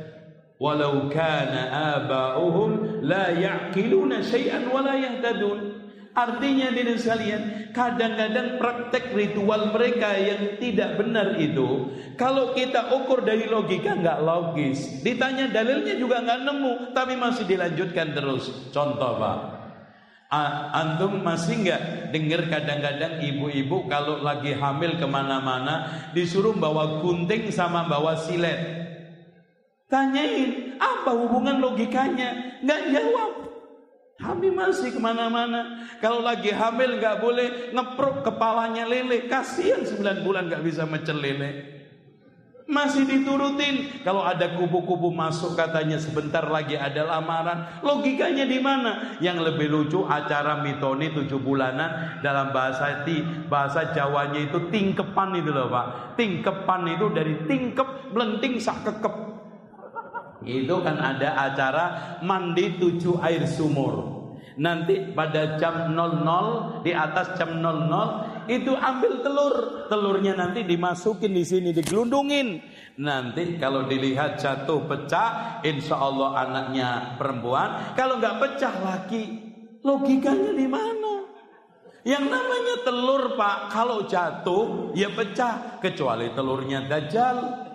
walau 0.60 1.07
kana 1.07 1.72
aba'uhum 1.95 2.99
la 2.99 3.31
ya'qiluna 3.31 4.19
syai'an 4.19 4.68
wa 4.68 4.84
la 4.84 4.99
yahtadun 4.99 5.73
Artinya 6.14 6.69
diri 6.69 6.94
sekalian, 6.94 7.73
kadang-kadang 7.73 8.61
praktek 8.61 9.18
ritual 9.18 9.73
mereka 9.73 10.14
yang 10.14 10.61
tidak 10.61 11.02
benar 11.02 11.41
itu, 11.41 11.90
kalau 12.14 12.53
kita 12.53 12.94
ukur 12.94 13.26
dari 13.26 13.49
logika 13.49 13.98
nggak 13.98 14.22
logis. 14.22 15.02
Ditanya 15.02 15.49
dalilnya 15.49 15.98
juga 15.98 16.22
nggak 16.22 16.41
nemu, 16.45 16.73
tapi 16.94 17.18
masih 17.18 17.49
dilanjutkan 17.49 18.14
terus. 18.14 18.45
Contoh 18.69 19.18
pak, 19.18 19.38
antum 20.28 21.24
masih 21.24 21.64
nggak 21.64 22.12
dengar 22.12 22.44
kadang-kadang 22.52 23.24
ibu-ibu 23.24 23.88
kalau 23.88 24.20
lagi 24.20 24.52
hamil 24.52 25.00
ke 25.00 25.06
mana-mana 25.09 25.88
disuruh 26.12 26.52
bawa 26.52 27.00
gunting 27.00 27.48
sama 27.48 27.88
bawa 27.88 28.16
silet. 28.20 28.76
Tanyain 29.88 30.76
apa 30.76 31.16
hubungan 31.16 31.64
logikanya? 31.64 32.60
Nggak 32.60 32.82
jawab. 32.92 33.32
Hamil 34.18 34.52
masih 34.52 34.92
ke 34.92 35.00
mana-mana. 35.00 35.88
Kalau 36.02 36.20
lagi 36.20 36.52
hamil 36.52 37.00
nggak 37.00 37.22
boleh 37.24 37.72
ngepruk 37.72 38.26
kepalanya 38.26 38.84
lele. 38.84 39.30
Kasihan 39.30 39.86
9 39.86 40.26
bulan 40.26 40.52
nggak 40.52 40.60
bisa 40.66 40.84
mecel 40.84 41.16
lele. 41.16 41.77
Masih 42.69 43.09
diturutin. 43.09 44.05
Kalau 44.05 44.20
ada 44.20 44.53
kubu-kubu 44.53 45.09
masuk 45.09 45.57
katanya 45.57 45.97
sebentar 45.97 46.45
lagi 46.45 46.77
ada 46.77 47.01
lamaran. 47.01 47.81
Logikanya 47.81 48.45
di 48.45 48.61
mana? 48.61 49.16
Yang 49.24 49.39
lebih 49.49 49.73
lucu 49.73 50.05
acara 50.05 50.61
mitoni 50.61 51.09
tujuh 51.16 51.40
bulanan 51.40 52.20
dalam 52.20 52.53
bahasa 52.53 53.09
ti, 53.09 53.24
bahasa 53.49 53.97
Jawanya 53.97 54.53
itu 54.53 54.69
tingkepan 54.69 55.40
itu 55.40 55.49
loh 55.49 55.73
Pak. 55.73 56.20
Tingkepan 56.20 56.93
itu 56.93 57.09
dari 57.09 57.40
tingkep 57.49 58.12
melenting 58.12 58.61
sak 58.61 58.85
kekep. 58.85 59.16
Itu 60.45 60.85
kan 60.85 61.01
ada 61.01 61.40
acara 61.49 61.85
mandi 62.20 62.77
tujuh 62.77 63.16
air 63.24 63.49
sumur. 63.49 64.19
Nanti 64.59 65.15
pada 65.16 65.57
jam 65.57 65.97
00 65.97 66.85
di 66.85 66.93
atas 66.93 67.32
jam 67.39 67.65
00 67.65 68.51
itu 68.51 68.74
ambil 68.74 69.12
telur, 69.23 69.55
telurnya 69.89 70.36
nanti 70.36 70.62
dimasukin 70.62 71.32
di 71.32 71.44
sini 71.44 71.74
digelundungin. 71.74 72.60
Nanti 73.01 73.56
kalau 73.56 73.89
dilihat 73.89 74.39
jatuh 74.39 74.85
pecah, 74.85 75.60
insya 75.65 75.97
Allah 75.97 76.47
anaknya 76.47 77.16
perempuan. 77.16 77.97
Kalau 77.97 78.20
nggak 78.20 78.36
pecah 78.39 78.74
lagi, 78.85 79.24
logikanya 79.82 80.52
di 80.52 80.66
mana? 80.69 81.15
Yang 82.06 82.24
namanya 82.31 82.74
telur 82.86 83.23
pak, 83.35 83.74
kalau 83.74 84.06
jatuh 84.06 84.94
ya 84.94 85.10
pecah, 85.10 85.81
kecuali 85.82 86.31
telurnya 86.36 86.86
dajjal. 86.86 87.36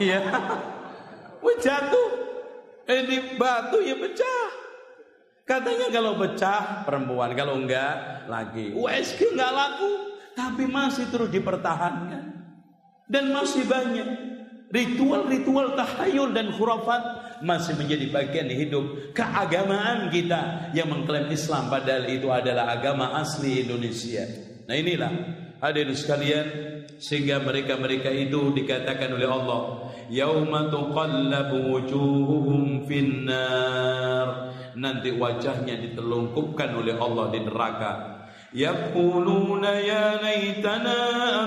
Ya. 0.00 0.24
Wah 1.44 1.56
jatuh. 1.60 2.08
Ini 2.88 3.36
batu 3.36 3.78
ya 3.84 3.92
pecah. 3.92 4.48
Katanya 5.42 5.92
kalau 5.92 6.16
pecah 6.16 6.86
perempuan, 6.86 7.36
kalau 7.36 7.60
enggak 7.60 8.24
lagi. 8.30 8.72
USG 8.72 9.36
enggak 9.36 9.52
laku, 9.52 10.11
tapi 10.32 10.64
masih 10.68 11.08
terus 11.12 11.28
dipertahankan. 11.32 12.44
Dan 13.08 13.28
masih 13.34 13.68
banyak 13.68 14.08
ritual-ritual 14.72 15.76
tahayul 15.76 16.32
dan 16.32 16.48
khurafat 16.56 17.02
masih 17.44 17.76
menjadi 17.76 18.08
bagian 18.08 18.48
hidup 18.48 19.12
keagamaan 19.12 20.08
kita 20.08 20.72
yang 20.72 20.88
mengklaim 20.88 21.28
Islam 21.28 21.68
padahal 21.68 22.08
itu 22.08 22.32
adalah 22.32 22.72
agama 22.72 23.12
asli 23.20 23.68
Indonesia. 23.68 24.24
Nah 24.64 24.74
inilah 24.78 25.12
hadirin 25.60 25.92
sekalian 25.92 26.46
sehingga 26.96 27.42
mereka-mereka 27.44 28.08
itu 28.08 28.54
dikatakan 28.56 29.12
oleh 29.12 29.28
Allah 29.28 29.60
yauma 30.08 30.70
tuqallabu 30.72 31.76
wujuhuhum 31.76 32.86
finnar 32.88 34.54
nanti 34.78 35.12
wajahnya 35.12 35.76
ditelungkupkan 35.82 36.72
oleh 36.78 36.96
Allah 36.96 37.28
di 37.28 37.40
neraka 37.44 38.11
yaquluna 38.53 39.71
ya 39.81 40.17
laitana 40.21 40.97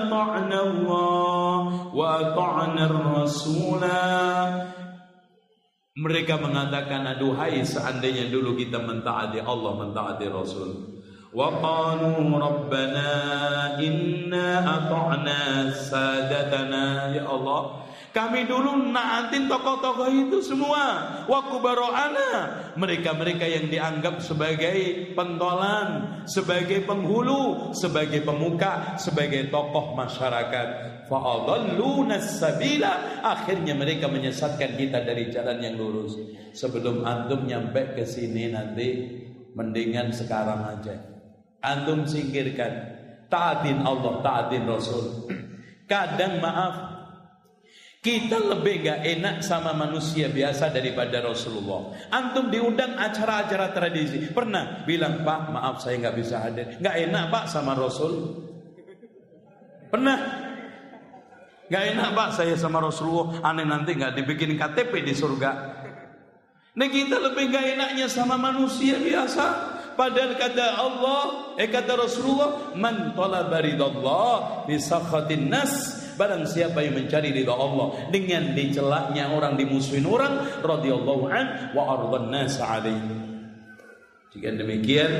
ata'na 0.05 0.57
Allah 0.57 1.55
wa 1.91 2.05
ata'na 2.19 2.81
ar-rasula 2.87 4.03
mereka 5.97 6.39
mengatakan 6.39 7.03
aduhai 7.17 7.61
seandainya 7.67 8.31
dulu 8.31 8.55
kita 8.55 8.79
mentaati 8.79 9.43
Allah 9.43 9.71
mentaati 9.79 10.25
Rasul 10.31 10.71
وقالوا 11.31 12.27
ربنا 12.27 13.09
إنا 13.79 14.47
أطعنا 14.67 15.39
سادتنا 15.71 17.15
ya 17.15 17.23
Allah 17.23 17.84
kami 18.16 18.48
dulu 18.48 18.96
naatin 18.96 19.44
tokoh-tokoh 19.44 20.08
itu 20.08 20.40
semua. 20.40 21.04
Wakubaro'ana. 21.28 22.48
Mereka-mereka 22.72 23.44
yang 23.44 23.68
dianggap 23.68 24.24
sebagai 24.24 25.12
pentolan, 25.12 26.24
sebagai 26.24 26.88
penghulu, 26.88 27.76
sebagai 27.76 28.24
pemuka, 28.24 28.96
sebagai 28.96 29.52
tokoh 29.52 29.92
masyarakat. 29.92 30.68
Sabila. 32.24 33.20
Akhirnya 33.20 33.76
mereka 33.76 34.08
menyesatkan 34.08 34.80
kita 34.80 35.04
dari 35.04 35.28
jalan 35.28 35.60
yang 35.60 35.76
lurus. 35.76 36.16
Sebelum 36.56 37.04
antum 37.04 37.44
nyampe 37.44 38.00
ke 38.00 38.08
sini 38.08 38.48
nanti, 38.48 39.12
mendingan 39.52 40.16
sekarang 40.16 40.64
aja. 40.64 40.96
Antum 41.60 42.08
singkirkan. 42.08 42.96
Taatin 43.28 43.84
Allah, 43.84 44.24
taatin 44.24 44.64
Rasul. 44.64 45.28
Kadang 45.90 46.40
maaf, 46.40 46.95
kita 48.06 48.38
lebih 48.38 48.86
gak 48.86 49.02
enak 49.02 49.36
sama 49.42 49.74
manusia 49.74 50.30
biasa 50.30 50.70
daripada 50.70 51.18
Rasulullah. 51.18 51.90
Antum 52.14 52.54
diundang 52.54 52.94
acara-acara 52.94 53.74
tradisi. 53.74 54.30
Pernah 54.30 54.86
bilang, 54.86 55.26
Pak 55.26 55.50
maaf 55.50 55.82
saya 55.82 55.98
gak 56.06 56.14
bisa 56.14 56.38
hadir. 56.38 56.78
Gak 56.78 56.94
enak 57.02 57.34
Pak 57.34 57.50
sama 57.50 57.74
Rasul. 57.74 58.46
Pernah? 59.90 60.18
Gak 61.66 61.84
enak 61.98 62.14
Pak 62.14 62.30
saya 62.38 62.54
sama 62.54 62.78
Rasulullah. 62.78 63.42
Aneh 63.42 63.66
nanti 63.66 63.98
gak 63.98 64.14
dibikin 64.14 64.54
KTP 64.54 65.02
di 65.02 65.10
surga. 65.10 65.50
Nah 66.78 66.86
kita 66.86 67.18
lebih 67.18 67.50
gak 67.50 67.74
enaknya 67.74 68.06
sama 68.06 68.38
manusia 68.38 69.02
biasa. 69.02 69.74
Padahal 69.98 70.38
kata 70.38 70.76
Allah, 70.78 71.22
eh 71.56 71.72
kata 71.72 71.96
Rasulullah, 71.96 72.76
man 72.76 73.16
talaba 73.16 73.64
ridallah 73.64 74.68
bi 74.68 74.78
sakhatin 74.78 75.50
nas. 75.50 76.05
Barang 76.16 76.48
siapa 76.48 76.80
yang 76.80 76.96
mencari 76.96 77.30
ridha 77.30 77.52
Allah 77.52 78.08
dengan 78.08 78.56
dicelaknya 78.56 79.28
orang 79.30 79.60
dimusuhin 79.60 80.08
orang 80.08 80.64
radhiyallahu 80.64 81.24
an 81.28 81.46
wa 81.76 81.82
ardan 81.92 82.32
nas. 82.32 82.56
Jika 84.32 84.52
demikian, 84.52 85.12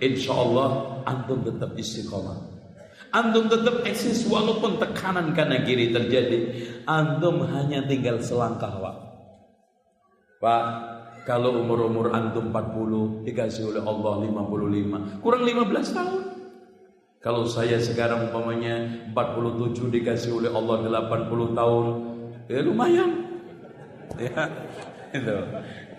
insya 0.00 0.32
Allah 0.36 1.00
antum 1.04 1.44
tetap 1.44 1.76
istiqomah. 1.76 2.50
Antum 3.10 3.50
tetap 3.50 3.82
eksis 3.84 4.22
walaupun 4.30 4.78
tekanan 4.78 5.34
kanan 5.34 5.66
kiri 5.66 5.90
terjadi. 5.90 6.38
Antum 6.86 7.42
hanya 7.48 7.82
tinggal 7.84 8.22
selangkah, 8.22 8.70
Pak. 8.70 8.96
Pak, 10.40 10.64
kalau 11.26 11.60
umur-umur 11.60 12.14
antum 12.16 12.48
40 12.48 13.28
dikasih 13.28 13.76
oleh 13.76 13.82
Allah 13.84 14.24
55, 14.24 15.20
kurang 15.20 15.42
15 15.44 15.96
tahun. 15.96 16.29
Kalau 17.20 17.44
saya 17.44 17.76
sekarang 17.76 18.32
umpamanya 18.32 18.80
47 19.12 19.92
dikasih 19.92 20.40
oleh 20.40 20.48
Allah 20.48 21.04
80 21.04 21.52
tahun, 21.52 21.86
ya 22.48 22.60
lumayan. 22.64 23.10
Ya, 24.18 24.42
itu. 25.14 25.36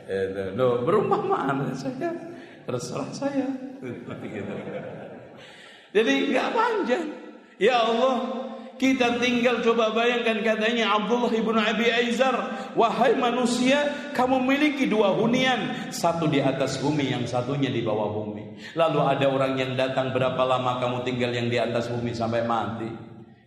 Itu. 0.03 0.43
Loh, 0.60 0.84
berumah 0.84 1.23
mana 1.23 1.72
saya? 1.72 2.11
Terserah 2.68 3.10
saya. 3.15 3.48
Gitu. 4.34 4.53
Jadi 5.95 6.14
nggak 6.30 6.49
panjang. 6.52 7.06
Ya 7.61 7.81
Allah, 7.81 8.18
kita 8.81 9.21
tinggal 9.21 9.61
coba 9.61 9.93
bayangkan 9.93 10.41
katanya 10.41 10.97
Abdullah 10.97 11.29
ibnu 11.29 11.53
Abi 11.53 11.93
Aizar, 11.93 12.33
wahai 12.73 13.13
manusia, 13.13 14.09
kamu 14.17 14.41
memiliki 14.41 14.89
dua 14.89 15.13
hunian, 15.13 15.93
satu 15.93 16.25
di 16.25 16.41
atas 16.41 16.81
bumi, 16.81 17.13
yang 17.13 17.29
satunya 17.29 17.69
di 17.69 17.85
bawah 17.85 18.09
bumi. 18.09 18.57
Lalu 18.73 18.99
ada 19.05 19.29
orang 19.29 19.53
yang 19.53 19.77
datang 19.77 20.09
berapa 20.09 20.41
lama 20.41 20.81
kamu 20.81 21.05
tinggal 21.05 21.29
yang 21.29 21.53
di 21.53 21.61
atas 21.61 21.93
bumi 21.93 22.09
sampai 22.17 22.41
mati? 22.41 22.89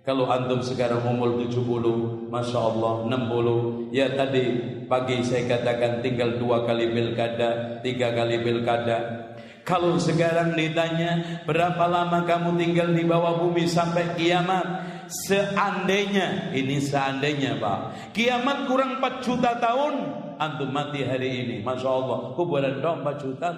Kalau 0.06 0.30
antum 0.30 0.62
sekarang 0.62 1.02
umur 1.02 1.34
70, 1.42 2.28
Masya 2.28 2.60
Allah 2.60 3.08
60 3.08 3.88
Ya 3.88 4.12
tadi 4.12 4.44
pagi 4.84 5.24
saya 5.24 5.48
katakan 5.48 6.04
tinggal 6.04 6.36
dua 6.36 6.68
kali 6.68 6.92
pilkada 6.92 7.80
Tiga 7.80 8.12
kali 8.12 8.44
pilkada 8.44 9.32
Kalau 9.64 9.96
sekarang 9.96 10.60
ditanya 10.60 11.40
Berapa 11.48 11.88
lama 11.88 12.20
kamu 12.28 12.52
tinggal 12.60 12.92
di 12.92 13.00
bawah 13.08 13.48
bumi 13.48 13.64
sampai 13.64 14.12
kiamat 14.12 14.83
Seandainya, 15.08 16.52
ini 16.56 16.80
seandainya 16.80 17.60
Pak, 17.60 18.12
kiamat 18.16 18.68
kurang 18.68 19.00
4 19.00 19.24
juta 19.24 19.56
tahun, 19.60 19.94
antum 20.40 20.70
mati 20.72 21.04
hari 21.04 21.44
ini. 21.44 21.56
Masya 21.60 21.88
Allah, 21.88 22.32
kuburan 22.36 22.80
dong 22.80 23.04
4 23.04 23.20
juta. 23.20 23.50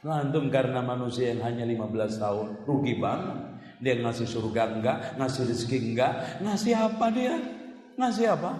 Nah, 0.00 0.24
antum 0.24 0.48
karena 0.48 0.80
manusia 0.80 1.36
yang 1.36 1.44
hanya 1.44 1.68
15 1.68 2.16
tahun, 2.18 2.46
rugi 2.64 2.96
banget. 2.96 3.36
Dia 3.80 3.96
ngasih 3.96 4.28
surga 4.28 4.76
enggak, 4.76 4.98
ngasih 5.16 5.42
rezeki 5.48 5.78
enggak, 5.92 6.12
ngasih 6.44 6.74
apa 6.76 7.06
dia? 7.12 7.36
Ngasih 7.96 8.26
apa? 8.32 8.52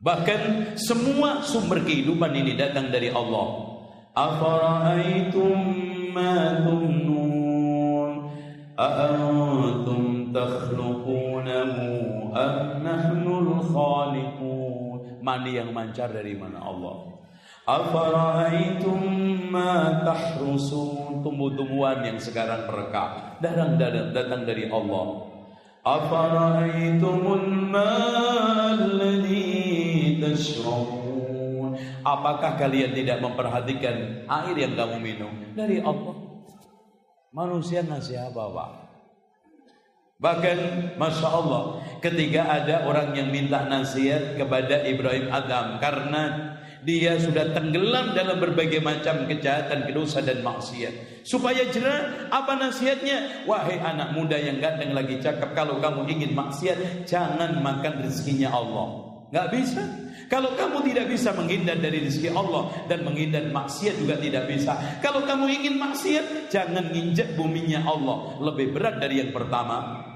Bahkan 0.00 0.40
semua 0.80 1.44
sumber 1.44 1.84
kehidupan 1.84 2.32
ini 2.32 2.56
datang 2.56 2.88
dari 2.88 3.12
Allah. 3.12 3.68
Afara'aitum 4.16 5.60
أأنتم 8.79 10.33
تخلقونه 10.35 11.75
أم 12.35 12.83
نحن 12.83 13.25
الخالقون 13.27 14.55
Mani 15.25 15.57
yang 15.57 15.73
mancar 15.73 16.13
dari 16.13 16.37
mana 16.37 16.61
Allah 16.61 17.17
Afara'aitum 17.65 19.01
ma 19.49 20.05
tahrusun 20.05 21.25
Tumbuh-tumbuhan 21.25 22.05
yang 22.05 22.21
sekarang 22.21 22.69
merekah 22.69 23.41
Datang, 23.41 23.81
datang 24.13 24.45
dari 24.45 24.69
Allah 24.69 25.25
Afara'aitumul 25.81 27.73
ma'alladhi 27.73 29.41
tashrabun 30.21 31.73
Apakah 32.05 32.53
kalian 32.61 32.93
tidak 32.93 33.17
memperhatikan 33.25 34.29
air 34.29 34.53
yang 34.53 34.77
kamu 34.77 35.01
minum 35.01 35.33
Dari 35.57 35.81
Allah 35.81 36.28
Manusia 37.30 37.86
ngasih 37.86 38.26
apa 38.26 38.42
Pak? 38.50 38.70
Bahkan 40.18 40.58
Masya 40.98 41.28
Allah 41.30 41.78
Ketika 42.02 42.42
ada 42.42 42.90
orang 42.90 43.14
yang 43.14 43.30
minta 43.30 43.70
nasihat 43.70 44.34
kepada 44.34 44.82
Ibrahim 44.82 45.30
Adam 45.30 45.78
Karena 45.78 46.50
dia 46.82 47.14
sudah 47.22 47.54
tenggelam 47.54 48.18
dalam 48.18 48.40
berbagai 48.42 48.82
macam 48.82 49.30
kejahatan, 49.30 49.86
dosa 49.94 50.26
dan 50.26 50.42
maksiat 50.42 51.22
Supaya 51.22 51.70
jerah 51.70 52.26
apa 52.34 52.58
nasihatnya? 52.58 53.46
Wahai 53.46 53.78
anak 53.78 54.10
muda 54.10 54.34
yang 54.34 54.58
ganteng 54.58 54.90
lagi 54.90 55.22
cakap 55.22 55.54
Kalau 55.54 55.78
kamu 55.78 56.10
ingin 56.10 56.34
maksiat 56.34 57.06
Jangan 57.06 57.62
makan 57.62 58.10
rezekinya 58.10 58.50
Allah 58.50 59.06
Gak 59.30 59.54
bisa 59.54 60.09
kalau 60.30 60.54
kamu 60.54 60.86
tidak 60.86 61.10
bisa 61.10 61.34
menghindar 61.34 61.82
dari 61.82 62.06
rezeki 62.06 62.30
Allah 62.30 62.70
dan 62.86 63.02
menghindar 63.02 63.50
maksiat 63.50 63.98
juga 63.98 64.14
tidak 64.14 64.46
bisa. 64.46 64.78
Kalau 65.02 65.26
kamu 65.26 65.50
ingin 65.50 65.74
maksiat, 65.74 66.46
jangan 66.46 66.94
nginjek 66.94 67.34
buminya 67.34 67.82
Allah. 67.82 68.38
Lebih 68.38 68.70
berat 68.70 69.02
dari 69.02 69.18
yang 69.18 69.34
pertama. 69.34 70.06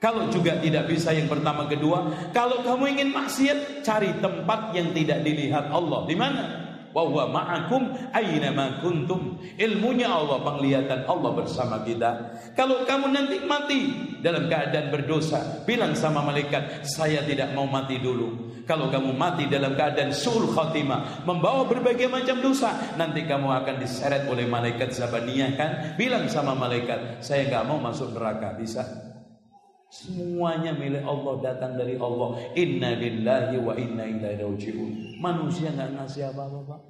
Kalau 0.00 0.32
juga 0.32 0.56
tidak 0.56 0.88
bisa 0.88 1.12
yang 1.12 1.28
pertama 1.28 1.68
kedua, 1.68 2.30
kalau 2.32 2.64
kamu 2.64 2.96
ingin 2.96 3.10
maksiat, 3.12 3.84
cari 3.84 4.16
tempat 4.24 4.72
yang 4.72 4.96
tidak 4.96 5.20
dilihat 5.20 5.68
Allah. 5.68 6.00
Di 6.08 6.16
mana? 6.16 6.67
Wa 7.06 7.24
ma'akum 7.30 8.10
aina 8.10 8.50
ma 8.50 8.82
kuntum. 8.82 9.38
Ilmunya 9.54 10.10
Allah, 10.10 10.42
penglihatan 10.42 11.06
Allah 11.06 11.30
bersama 11.36 11.86
kita. 11.86 12.34
Kalau 12.58 12.82
kamu 12.82 13.14
nanti 13.14 13.36
mati 13.46 13.80
dalam 14.18 14.50
keadaan 14.50 14.90
berdosa, 14.90 15.62
bilang 15.62 15.94
sama 15.94 16.24
malaikat, 16.26 16.82
saya 16.82 17.22
tidak 17.22 17.54
mau 17.54 17.70
mati 17.70 18.02
dulu. 18.02 18.48
Kalau 18.68 18.92
kamu 18.92 19.16
mati 19.16 19.48
dalam 19.48 19.72
keadaan 19.72 20.12
sul 20.12 20.44
khatimah, 20.52 21.24
membawa 21.24 21.64
berbagai 21.64 22.04
macam 22.10 22.44
dosa, 22.44 22.96
nanti 23.00 23.24
kamu 23.24 23.48
akan 23.48 23.80
diseret 23.80 24.28
oleh 24.28 24.44
malaikat 24.44 24.92
Zabaniyah 24.92 25.50
kan? 25.56 25.70
Bilang 25.96 26.28
sama 26.28 26.52
malaikat, 26.52 27.24
saya 27.24 27.48
nggak 27.48 27.64
mau 27.64 27.80
masuk 27.80 28.12
neraka, 28.12 28.52
bisa? 28.60 29.08
Semuanya 29.88 30.76
milik 30.76 31.00
Allah 31.00 31.40
datang 31.40 31.80
dari 31.80 31.96
Allah. 31.96 32.36
Inna 32.60 32.92
lillahi 32.92 33.56
wa 33.56 33.72
inna 33.72 34.04
ilaihi 34.04 34.44
rajiun. 34.44 35.16
Manusia 35.16 35.72
nggak 35.72 35.96
ngasih 35.96 36.28
apa-apa, 36.28 36.58
Pak. 36.68 36.80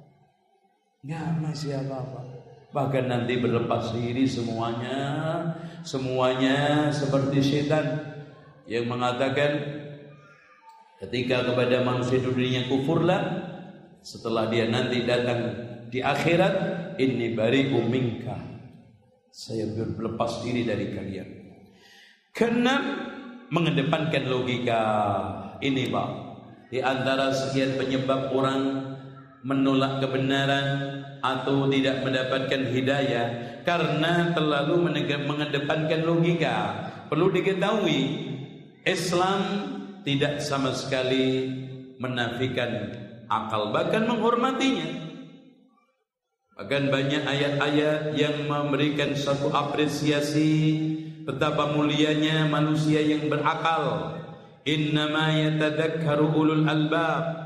Nggak 0.99 1.25
ngasih 1.43 1.71
apa-apa. 1.85 2.21
Bahkan 2.69 3.05
nanti 3.09 3.41
berlepas 3.41 3.95
diri 3.97 4.29
semuanya, 4.29 4.99
semuanya 5.81 6.89
seperti 6.93 7.41
setan 7.41 7.97
yang 8.69 8.85
mengatakan 8.85 9.57
ketika 11.01 11.49
kepada 11.49 11.81
manusia 11.81 12.21
dunia 12.21 12.69
kufurlah 12.69 13.21
setelah 14.05 14.51
dia 14.53 14.69
nanti 14.69 15.01
datang 15.07 15.39
di 15.89 16.03
akhirat 16.03 16.53
ini 17.01 17.33
bari 17.33 17.73
minka 17.89 18.37
saya 19.33 19.65
berlepas 19.73 20.45
diri 20.45 20.67
dari 20.67 20.93
kalian 20.93 21.29
karena 22.35 22.73
mengedepankan 23.49 24.29
logika 24.29 24.81
ini 25.59 25.89
Pak. 25.89 26.09
Di 26.69 26.79
antara 26.85 27.33
sekian 27.33 27.81
penyebab 27.81 28.29
orang 28.29 28.88
menolak 29.45 30.03
kebenaran 30.03 30.67
atau 31.19 31.67
tidak 31.71 32.03
mendapatkan 32.03 32.61
hidayah 32.71 33.27
karena 33.63 34.31
terlalu 34.35 34.91
mengedepankan 35.25 36.01
logika. 36.03 36.57
Perlu 37.07 37.33
diketahui 37.33 38.01
Islam 38.85 39.41
tidak 40.05 40.39
sama 40.39 40.71
sekali 40.75 41.49
menafikan 41.97 42.95
akal 43.27 43.75
bahkan 43.75 44.07
menghormatinya. 44.07 45.09
Bahkan 46.59 46.91
banyak 46.91 47.23
ayat-ayat 47.23 48.19
yang 48.19 48.47
memberikan 48.51 49.15
satu 49.15 49.47
apresiasi 49.55 50.75
Betapa 51.29 51.77
mulianya 51.77 52.49
manusia 52.49 53.05
yang 53.05 53.29
berakal. 53.29 54.17
Innama 54.65 55.29
yatadakkaru 55.29 56.25
ulul 56.33 56.65
albab. 56.65 57.38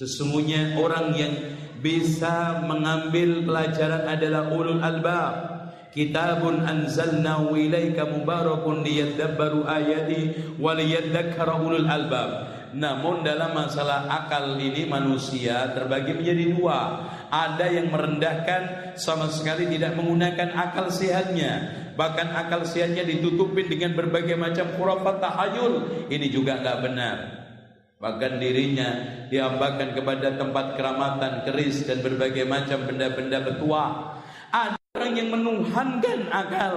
Sesungguhnya 0.00 0.80
orang 0.80 1.12
yang 1.12 1.36
bisa 1.84 2.64
mengambil 2.64 3.44
pelajaran 3.44 4.08
adalah 4.08 4.48
ulul 4.48 4.80
albab. 4.80 5.60
Kitabun 5.92 6.64
anzalnahu 6.64 7.52
ilaika 7.52 8.08
mubarakun 8.08 8.80
liyadabbaru 8.80 9.68
ayati 9.68 10.56
wa 10.56 10.72
liyadzakkara 10.72 11.60
ulul 11.60 11.84
albab. 11.84 12.48
Namun 12.72 13.28
dalam 13.28 13.52
masalah 13.52 14.08
akal 14.08 14.56
ini 14.56 14.88
manusia 14.88 15.68
terbagi 15.76 16.16
menjadi 16.16 16.44
dua. 16.56 16.80
Ada 17.28 17.68
yang 17.68 17.92
merendahkan 17.92 18.96
sama 18.96 19.28
sekali 19.28 19.68
tidak 19.68 20.00
menggunakan 20.00 20.56
akal 20.56 20.88
sehatnya. 20.88 21.76
Bahkan 22.00 22.40
akal 22.40 22.64
sehatnya 22.64 23.04
ditutupin 23.04 23.68
dengan 23.68 23.92
berbagai 23.92 24.38
macam 24.38 24.64
khurafat 24.80 25.20
tahayul. 25.20 26.08
Ini 26.08 26.26
juga 26.32 26.56
nggak 26.56 26.78
benar. 26.88 27.16
Bahkan 28.00 28.40
dirinya 28.40 28.88
diambakan 29.28 29.92
kepada 29.92 30.40
tempat 30.40 30.72
keramatan, 30.72 31.44
keris 31.44 31.84
dan 31.84 32.00
berbagai 32.00 32.48
macam 32.48 32.88
benda-benda 32.88 33.44
betua. 33.44 34.16
Ada 34.48 34.80
orang 34.96 35.12
yang 35.20 35.28
menuhankan 35.36 36.32
akal, 36.32 36.74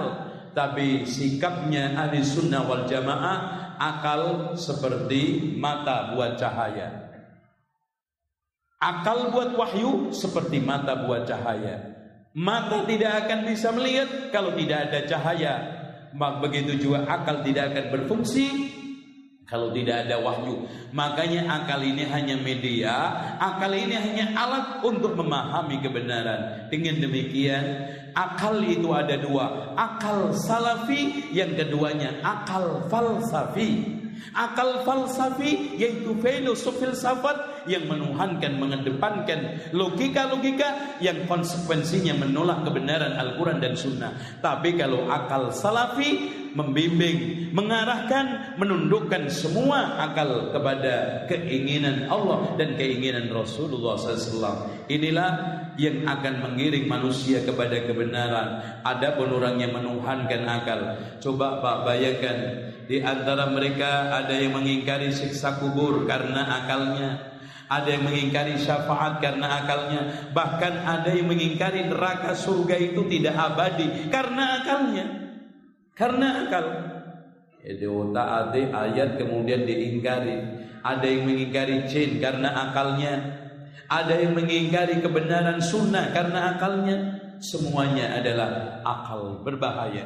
tapi 0.52 1.08
sikapnya 1.08 1.96
ahli 1.96 2.20
sunnah 2.20 2.68
wal 2.68 2.84
jamaah 2.84 3.36
akal 3.80 4.52
seperti 4.52 5.56
mata 5.56 6.12
buat 6.12 6.36
cahaya. 6.36 6.92
Akal 8.76 9.32
buat 9.32 9.56
wahyu 9.56 10.12
seperti 10.12 10.60
mata 10.60 11.08
buat 11.08 11.24
cahaya. 11.24 11.96
Mata 12.36 12.84
tidak 12.84 13.24
akan 13.24 13.48
bisa 13.48 13.72
melihat 13.72 14.28
kalau 14.28 14.52
tidak 14.52 14.92
ada 14.92 15.08
cahaya. 15.08 15.54
Mak 16.12 16.44
begitu 16.44 16.76
juga 16.76 17.08
akal 17.08 17.40
tidak 17.40 17.72
akan 17.72 17.84
berfungsi 17.96 18.46
kalau 19.44 19.68
tidak 19.76 20.08
ada 20.08 20.16
wahyu. 20.24 20.64
Makanya 20.96 21.44
akal 21.46 21.84
ini 21.84 22.08
hanya 22.08 22.36
media, 22.40 22.94
akal 23.36 23.72
ini 23.76 23.92
hanya 23.92 24.32
alat 24.32 24.80
untuk 24.80 25.12
memahami 25.14 25.84
kebenaran. 25.84 26.68
Dengan 26.72 27.04
demikian, 27.04 27.64
akal 28.16 28.64
itu 28.64 28.88
ada 28.96 29.20
dua, 29.20 29.76
akal 29.76 30.32
salafi, 30.32 31.28
yang 31.36 31.52
keduanya 31.52 32.24
akal 32.24 32.88
falsafi. 32.88 34.00
Akal 34.30 34.86
falsafi 34.86 35.74
yaitu 35.74 36.14
filosofi 36.22 36.86
filsafat 36.86 37.66
yang 37.66 37.90
menuhankan, 37.90 38.56
mengedepankan 38.56 39.70
logika-logika 39.74 40.96
yang 41.02 41.26
konsekuensinya 41.26 42.22
menolak 42.22 42.62
kebenaran 42.62 43.18
Al-Quran 43.18 43.58
dan 43.58 43.74
Sunnah. 43.74 44.14
Tapi 44.38 44.78
kalau 44.78 45.10
akal 45.10 45.50
salafi 45.50 46.43
membimbing, 46.54 47.50
mengarahkan, 47.50 48.56
menundukkan 48.56 49.26
semua 49.26 49.98
akal 49.98 50.54
kepada 50.54 51.26
keinginan 51.26 52.06
Allah 52.06 52.54
dan 52.54 52.78
keinginan 52.78 53.28
Rasulullah 53.34 53.98
SAW. 53.98 54.86
Inilah 54.86 55.30
yang 55.74 56.06
akan 56.06 56.46
mengiring 56.46 56.86
manusia 56.86 57.42
kepada 57.42 57.82
kebenaran. 57.84 58.62
Ada 58.86 59.18
pun 59.18 59.34
orang 59.34 59.58
yang 59.58 59.74
menuhankan 59.74 60.46
akal. 60.46 60.80
Coba 61.18 61.58
Pak 61.58 61.76
bayangkan 61.90 62.38
di 62.86 63.02
antara 63.02 63.50
mereka 63.50 64.14
ada 64.14 64.38
yang 64.38 64.54
mengingkari 64.54 65.10
siksa 65.10 65.58
kubur 65.58 66.06
karena 66.06 66.62
akalnya. 66.62 67.34
Ada 67.64 67.96
yang 67.96 68.04
mengingkari 68.04 68.60
syafaat 68.60 69.24
karena 69.24 69.64
akalnya 69.64 70.28
Bahkan 70.36 70.84
ada 70.84 71.08
yang 71.08 71.32
mengingkari 71.32 71.88
neraka 71.88 72.36
surga 72.36 72.76
itu 72.76 73.08
tidak 73.08 73.40
abadi 73.40 74.12
Karena 74.12 74.60
akalnya 74.60 75.23
karena 75.94 76.46
akal. 76.46 76.66
Jadi 77.64 77.86
ada 78.12 78.60
ayat 78.84 79.16
kemudian 79.16 79.64
diingkari. 79.64 80.36
Ada 80.84 81.06
yang 81.08 81.24
mengingkari 81.24 81.88
jin 81.88 82.20
karena 82.20 82.52
akalnya. 82.68 83.40
Ada 83.88 84.20
yang 84.20 84.36
mengingkari 84.36 85.00
kebenaran 85.00 85.62
sunnah 85.64 86.12
karena 86.12 86.54
akalnya. 86.54 86.96
Semuanya 87.40 88.20
adalah 88.20 88.80
akal 88.84 89.40
berbahaya. 89.40 90.04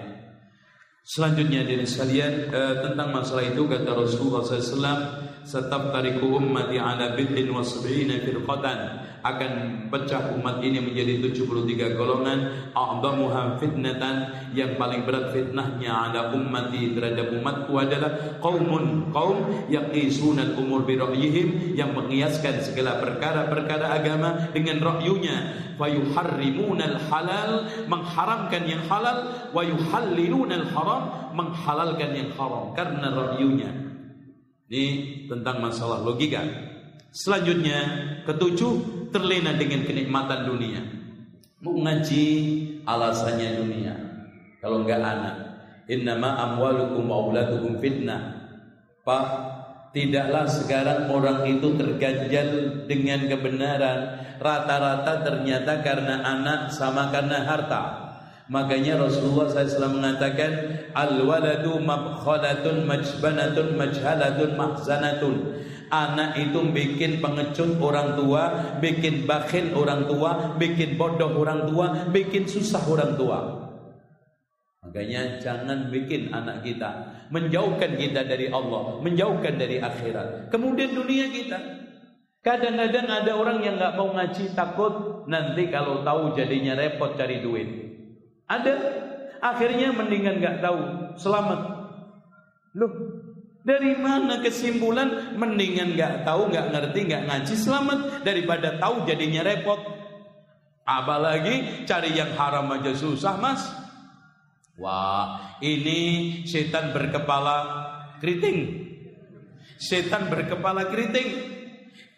Selanjutnya 1.02 1.64
dari 1.64 1.88
sekalian 1.88 2.52
eh, 2.52 2.74
tentang 2.84 3.08
masalah 3.10 3.42
itu 3.42 3.64
kata 3.64 3.90
Rasulullah 3.96 4.44
SAW 4.44 5.28
Setab 5.48 5.96
tariku 5.96 6.36
ummati 6.36 6.76
ala 6.76 7.16
bid'in 7.16 7.48
wa 7.48 7.64
sab'ina 7.64 8.20
firqatan 8.20 8.97
akan 9.22 9.52
pecah 9.90 10.34
umat 10.38 10.62
ini 10.62 10.78
menjadi 10.82 11.18
73 11.30 11.98
golongan. 11.98 12.70
A'dhamuha 12.74 13.58
fitnatan. 13.58 14.16
Yang 14.54 14.78
paling 14.78 15.02
berat 15.04 15.34
fitnahnya 15.34 16.10
ada 16.10 16.30
ummati 16.34 16.94
terhadap 16.94 17.34
umatku 17.34 17.72
adalah 17.78 18.38
qaumun. 18.38 19.10
Qaum 19.10 19.68
yaqisuna 19.70 20.54
al-umur 20.54 20.86
bi 20.86 20.98
ra'yihim. 20.98 21.74
Yang 21.74 21.90
mengiaskan 21.94 22.54
segala 22.62 22.98
perkara-perkara 23.02 23.98
agama 23.98 24.50
dengan 24.54 24.78
ra'yunya. 24.82 25.36
Wa 25.78 25.86
yuharrimuna 25.90 26.84
al-halal. 26.96 27.66
Mengharamkan 27.86 28.62
yang 28.66 28.82
halal. 28.86 29.50
Wa 29.54 29.62
yuhalliluna 29.62 30.66
al-haram. 30.66 31.34
Menghalalkan 31.34 32.10
yang 32.14 32.30
haram 32.34 32.74
karena 32.74 33.10
ra'yunya. 33.14 33.70
Ini 34.68 34.84
tentang 35.32 35.64
masalah 35.64 36.04
logika. 36.04 36.44
Selanjutnya 37.08 37.78
ketujuh 38.28 38.97
terlena 39.10 39.56
dengan 39.56 39.84
kenikmatan 39.84 40.48
dunia. 40.48 40.80
Mau 41.60 41.74
ngaji 41.82 42.24
alasannya 42.86 43.48
dunia. 43.58 43.94
Kalau 44.62 44.86
enggak 44.86 45.02
anak. 45.02 45.36
Innama 45.88 46.36
amwalukum 46.36 47.08
auladukum 47.08 47.80
fitnah. 47.80 48.36
Pak, 49.02 49.26
tidaklah 49.96 50.44
sekarang 50.44 51.08
orang 51.08 51.48
itu 51.48 51.74
terganjal 51.74 52.48
dengan 52.84 53.24
kebenaran. 53.24 54.00
Rata-rata 54.38 55.24
ternyata 55.24 55.80
karena 55.80 56.20
anak 56.22 56.70
sama 56.70 57.08
karena 57.08 57.42
harta. 57.42 58.08
Makanya 58.48 58.96
Rasulullah 58.96 59.48
SAW 59.52 60.00
mengatakan 60.00 60.52
Al-waladu 60.96 61.76
mabkhalatun 61.84 62.88
majbanatun 62.88 63.76
majhalatun 63.76 64.56
mahzanatun 64.56 65.34
Anak 65.88 66.36
itu 66.36 66.60
bikin 66.68 67.24
pengecut 67.24 67.80
orang 67.80 68.12
tua, 68.16 68.76
bikin 68.78 69.24
bakhil 69.24 69.72
orang 69.72 70.04
tua, 70.04 70.56
bikin 70.60 71.00
bodoh 71.00 71.32
orang 71.32 71.64
tua, 71.64 72.08
bikin 72.12 72.44
susah 72.44 72.84
orang 72.84 73.16
tua. 73.16 73.38
Makanya 74.84 75.40
jangan 75.40 75.88
bikin 75.88 76.32
anak 76.32 76.64
kita 76.64 77.18
menjauhkan 77.28 77.96
kita 77.96 78.24
dari 78.24 78.48
Allah, 78.48 79.00
menjauhkan 79.04 79.60
dari 79.60 79.80
akhirat. 79.80 80.48
Kemudian 80.48 80.96
dunia 80.96 81.28
kita. 81.28 81.58
Kadang-kadang 82.40 83.08
ada 83.10 83.32
orang 83.34 83.58
yang 83.60 83.76
nggak 83.76 83.96
mau 83.98 84.14
ngaji 84.14 84.56
takut 84.56 85.24
nanti 85.28 85.68
kalau 85.68 86.00
tahu 86.06 86.32
jadinya 86.32 86.78
repot 86.78 87.18
cari 87.18 87.44
duit. 87.44 87.68
Ada. 88.48 89.04
Akhirnya 89.38 89.94
mendingan 89.94 90.42
nggak 90.42 90.58
tahu, 90.64 90.78
selamat. 91.14 91.60
Loh, 92.74 93.17
dari 93.68 93.92
mana 94.00 94.40
kesimpulan 94.40 95.36
mendingan 95.36 95.92
nggak 95.92 96.24
tahu, 96.24 96.48
nggak 96.48 96.72
ngerti, 96.72 97.00
nggak 97.04 97.24
ngaji 97.28 97.54
selamat 97.54 97.98
daripada 98.24 98.80
tahu 98.80 99.04
jadinya 99.04 99.44
repot. 99.44 99.76
Apalagi 100.88 101.84
cari 101.84 102.16
yang 102.16 102.32
haram 102.32 102.72
aja 102.72 102.96
susah, 102.96 103.36
Mas. 103.36 103.60
Wah, 104.80 105.60
ini 105.60 106.00
setan 106.48 106.96
berkepala 106.96 107.58
keriting. 108.24 108.88
Setan 109.76 110.32
berkepala 110.32 110.88
keriting. 110.88 111.28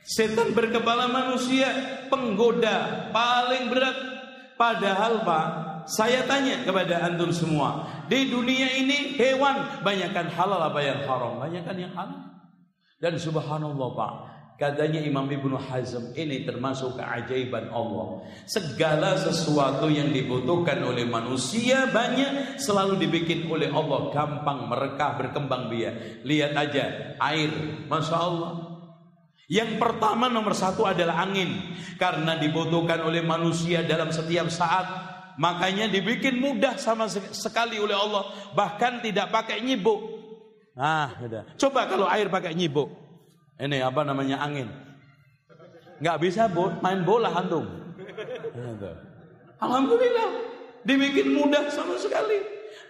Setan 0.07 0.55
berkepala 0.55 1.11
manusia, 1.11 1.67
penggoda 2.07 3.11
paling 3.11 3.75
berat. 3.75 3.99
Padahal 4.55 5.27
Pak, 5.27 5.47
saya 5.86 6.24
tanya 6.28 6.65
kepada 6.65 7.05
antum 7.05 7.31
semua, 7.31 7.89
di 8.11 8.28
dunia 8.28 8.69
ini 8.77 9.16
hewan 9.16 9.81
banyakkan 9.85 10.28
halal 10.32 10.61
apa 10.61 10.81
yang 10.82 11.01
haram? 11.05 11.39
Banyakkan 11.40 11.77
yang 11.77 11.93
halal. 11.94 12.31
Dan 13.01 13.16
subhanallah 13.16 13.89
Pak, 13.97 14.12
katanya 14.61 15.01
Imam 15.01 15.24
Ibnu 15.24 15.57
Hazm 15.57 16.12
ini 16.12 16.44
termasuk 16.44 17.01
keajaiban 17.01 17.73
Allah. 17.73 18.28
Segala 18.44 19.16
sesuatu 19.16 19.89
yang 19.89 20.12
dibutuhkan 20.12 20.85
oleh 20.85 21.09
manusia 21.09 21.89
banyak 21.89 22.61
selalu 22.61 23.01
dibikin 23.01 23.48
oleh 23.48 23.73
Allah 23.73 24.12
gampang 24.12 24.69
mereka 24.69 25.16
berkembang 25.16 25.73
biak. 25.73 26.28
Lihat 26.28 26.52
aja 26.52 27.16
air, 27.16 27.51
masya 27.89 28.16
Allah. 28.20 28.52
Yang 29.51 29.82
pertama 29.82 30.31
nomor 30.31 30.55
satu 30.55 30.86
adalah 30.86 31.27
angin 31.27 31.74
Karena 31.98 32.39
dibutuhkan 32.39 33.02
oleh 33.02 33.19
manusia 33.19 33.82
dalam 33.82 34.15
setiap 34.15 34.47
saat 34.47 34.86
Makanya 35.39 35.86
dibikin 35.86 36.40
mudah 36.40 36.81
sama 36.81 37.07
sekali 37.11 37.78
oleh 37.78 37.94
Allah. 37.94 38.32
Bahkan 38.57 39.05
tidak 39.05 39.31
pakai 39.31 39.62
nyibuk. 39.62 40.01
Nah, 40.74 41.15
udah. 41.20 41.44
Coba 41.61 41.86
kalau 41.86 42.09
air 42.09 42.27
pakai 42.32 42.57
nyibuk. 42.57 42.90
Ini 43.61 43.85
apa 43.85 44.02
namanya 44.02 44.40
angin. 44.40 44.73
Nggak 46.01 46.19
bisa 46.24 46.48
main 46.81 47.05
bola 47.05 47.28
antum. 47.36 47.69
Alhamdulillah. 49.61 50.31
Dibikin 50.81 51.36
mudah 51.36 51.69
sama 51.69 52.01
sekali. 52.01 52.40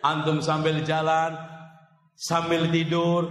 Antum 0.00 0.38
sambil 0.38 0.78
jalan, 0.86 1.34
sambil 2.14 2.70
tidur. 2.70 3.26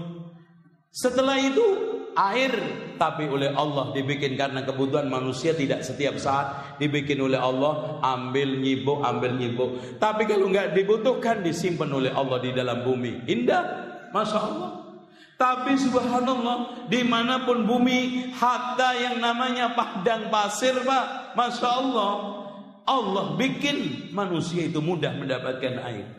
Setelah 0.92 1.40
itu 1.40 1.89
air 2.20 2.52
tapi 3.00 3.32
oleh 3.32 3.56
Allah 3.56 3.96
dibikin 3.96 4.36
karena 4.36 4.68
kebutuhan 4.68 5.08
manusia 5.08 5.56
tidak 5.56 5.88
setiap 5.88 6.20
saat. 6.20 6.76
Dibikin 6.76 7.24
oleh 7.24 7.40
Allah 7.40 8.04
ambil 8.04 8.60
nyibuk 8.60 9.00
ambil 9.00 9.40
nyibuk. 9.40 9.80
Tapi 9.96 10.28
kalau 10.28 10.52
nggak 10.52 10.76
dibutuhkan 10.76 11.40
disimpan 11.40 11.88
oleh 11.88 12.12
Allah 12.12 12.44
di 12.44 12.52
dalam 12.52 12.84
bumi. 12.84 13.24
Indah 13.32 13.64
masya 14.12 14.40
Allah. 14.40 14.72
Tapi 15.40 15.80
subhanallah 15.80 16.92
di 16.92 17.00
mana 17.08 17.48
pun 17.48 17.64
bumi 17.64 18.28
hatta 18.36 18.92
yang 19.00 19.24
namanya 19.24 19.72
padang 19.72 20.28
pasir 20.28 20.76
pak 20.84 21.32
masya 21.40 21.70
Allah 21.80 22.12
Allah 22.84 23.40
bikin 23.40 24.12
manusia 24.12 24.68
itu 24.68 24.84
mudah 24.84 25.16
mendapatkan 25.16 25.80
air 25.88 26.12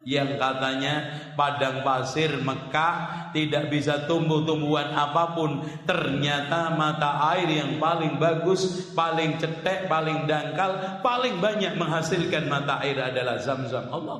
yang 0.00 0.40
katanya 0.40 1.12
padang 1.36 1.84
pasir 1.84 2.40
Mekah 2.40 3.28
tidak 3.36 3.68
bisa 3.68 4.08
tumbuh-tumbuhan 4.08 4.96
apa 4.96 5.36
pun. 5.36 5.60
Ternyata 5.84 6.72
mata 6.72 7.20
air 7.36 7.48
yang 7.48 7.76
paling 7.76 8.16
bagus 8.16 8.92
paling 8.96 9.36
cetek 9.36 9.92
paling 9.92 10.24
dangkal 10.24 11.04
paling 11.04 11.36
banyak 11.36 11.76
menghasilkan 11.76 12.48
mata 12.48 12.80
air 12.80 12.96
adalah 12.96 13.36
zam-zam. 13.36 13.92
Allah 13.92 14.16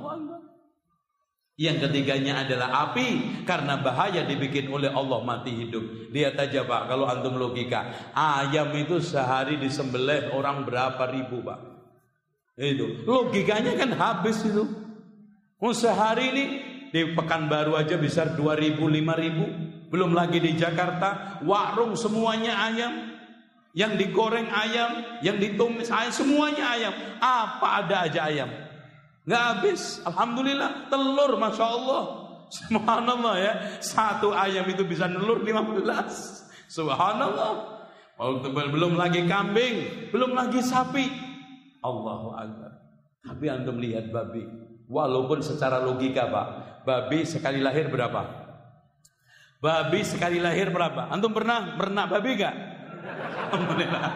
yang 1.61 1.77
ketiganya 1.77 2.41
adalah 2.41 2.89
api 2.89 3.45
karena 3.45 3.77
bahaya 3.85 4.25
dibikin 4.25 4.73
oleh 4.73 4.89
Allah 4.89 5.21
mati 5.21 5.53
hidup. 5.53 6.09
Lihat 6.09 6.37
aja 6.41 6.65
Pak 6.65 6.89
kalau 6.89 7.05
antum 7.05 7.37
logika. 7.37 8.13
Ayam 8.17 8.73
itu 8.81 8.97
sehari 9.05 9.61
disembelih 9.61 10.33
orang 10.33 10.65
berapa 10.65 11.05
ribu 11.13 11.45
Pak? 11.45 11.61
Itu. 12.57 13.05
Logikanya 13.05 13.77
kan 13.77 13.93
habis 13.93 14.41
itu 14.41 14.65
Oh 15.61 15.77
sehari 15.77 16.33
ini 16.33 16.45
di 16.89 17.13
Pekanbaru 17.13 17.77
aja 17.77 18.01
bisa 18.01 18.25
2000 18.33 18.81
5000 18.81 19.93
belum 19.93 20.17
lagi 20.17 20.41
di 20.41 20.57
Jakarta. 20.57 21.43
Warung 21.45 21.99
semuanya 21.99 22.57
ayam. 22.71 23.21
Yang 23.71 24.03
digoreng 24.03 24.51
ayam 24.51 25.23
yang 25.23 25.39
ditumis 25.39 25.93
ayam 25.93 26.11
semuanya 26.11 26.65
ayam. 26.75 26.95
Apa 27.23 27.87
ada 27.87 28.09
aja 28.09 28.27
ayam? 28.27 28.51
Nggak 29.29 29.43
habis. 29.47 30.01
Alhamdulillah 30.09 30.89
telur 30.89 31.37
masya 31.37 31.67
Allah. 31.69 32.03
Subhanallah 32.57 33.35
ya. 33.39 33.53
Satu 33.79 34.35
ayam 34.35 34.67
itu 34.67 34.83
bisa 34.83 35.07
nelur 35.07 35.45
15 35.45 35.87
subhanallah. 36.71 37.83
Belum 38.51 38.99
lagi 38.99 39.27
kambing. 39.29 40.09
Belum 40.11 40.35
lagi 40.35 40.63
sapi. 40.65 41.07
Allahu 41.85 42.35
Akbar. 42.35 42.73
Tapi 43.21 43.45
antum 43.53 43.79
lihat 43.79 44.09
babi 44.11 44.60
Walaupun 44.91 45.39
secara 45.39 45.79
logika 45.79 46.27
Pak, 46.27 46.47
babi 46.83 47.23
sekali 47.23 47.63
lahir 47.63 47.87
berapa? 47.87 48.27
Babi 49.63 50.03
sekali 50.03 50.43
lahir 50.43 50.75
berapa? 50.75 51.07
Antum 51.15 51.31
pernah 51.31 51.79
merenak 51.79 52.11
babi 52.11 52.35
gak? 52.35 52.55
Alhamdulillah. 53.55 54.11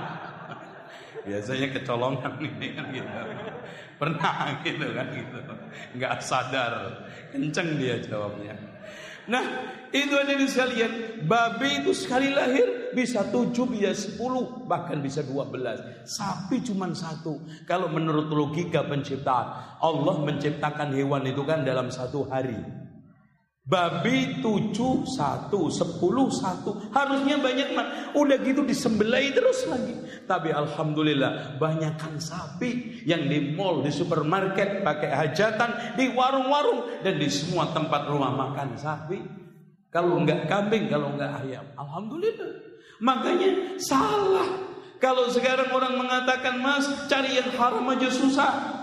Biasanya 1.24 1.68
kecolongan 1.78 2.32
ini 2.42 2.74
kan 2.74 2.84
gitu. 2.90 3.08
Pernah 4.02 4.34
gitu 4.66 4.86
kan 4.90 5.06
gitu. 5.14 5.38
Sadar. 6.18 6.72
Kenceng 7.30 7.78
dia 7.78 8.02
jawabnya. 8.02 8.73
Nah, 9.24 9.44
itu 9.88 10.12
ada 10.12 10.36
di 10.36 10.44
sekalian. 10.44 11.24
Babi 11.24 11.80
itu 11.80 11.96
sekali 11.96 12.28
lahir 12.28 12.92
bisa 12.92 13.24
tujuh, 13.32 13.64
bisa 13.72 13.96
sepuluh, 13.96 14.68
bahkan 14.68 15.00
bisa 15.00 15.24
dua 15.24 15.48
belas. 15.48 15.80
Sapi 16.04 16.60
cuma 16.60 16.92
satu. 16.92 17.40
Kalau 17.64 17.88
menurut 17.88 18.28
logika 18.28 18.84
penciptaan, 18.84 19.80
Allah 19.80 20.16
menciptakan 20.20 20.92
hewan 20.92 21.24
itu 21.24 21.40
kan 21.48 21.64
dalam 21.64 21.88
satu 21.88 22.28
hari. 22.28 22.83
Babi 23.64 24.44
tujuh 24.44 25.08
satu, 25.08 25.72
sepuluh 25.72 26.28
satu, 26.28 26.92
harusnya 26.92 27.40
banyak 27.40 27.72
man. 27.72 28.12
Udah 28.12 28.36
gitu 28.44 28.60
disembelai 28.60 29.32
terus 29.32 29.64
lagi. 29.64 30.04
Tapi 30.28 30.52
alhamdulillah 30.52 31.56
banyakkan 31.56 32.20
sapi 32.20 33.00
yang 33.08 33.24
di 33.24 33.56
mall, 33.56 33.80
di 33.80 33.88
supermarket, 33.88 34.84
pakai 34.84 35.08
hajatan, 35.16 35.96
di 35.96 36.12
warung-warung 36.12 37.00
dan 37.00 37.16
di 37.16 37.24
semua 37.32 37.72
tempat 37.72 38.04
rumah 38.04 38.36
makan 38.36 38.76
sapi. 38.76 39.24
Kalau 39.88 40.20
enggak 40.20 40.44
kambing, 40.44 40.92
kalau 40.92 41.16
enggak 41.16 41.32
ayam, 41.40 41.64
alhamdulillah. 41.80 42.52
Makanya 43.00 43.80
salah. 43.80 44.76
Kalau 45.00 45.32
sekarang 45.32 45.72
orang 45.72 45.96
mengatakan 45.96 46.60
mas 46.60 46.84
cari 47.08 47.40
yang 47.40 47.48
haram 47.56 47.88
aja 47.88 48.12
susah. 48.12 48.73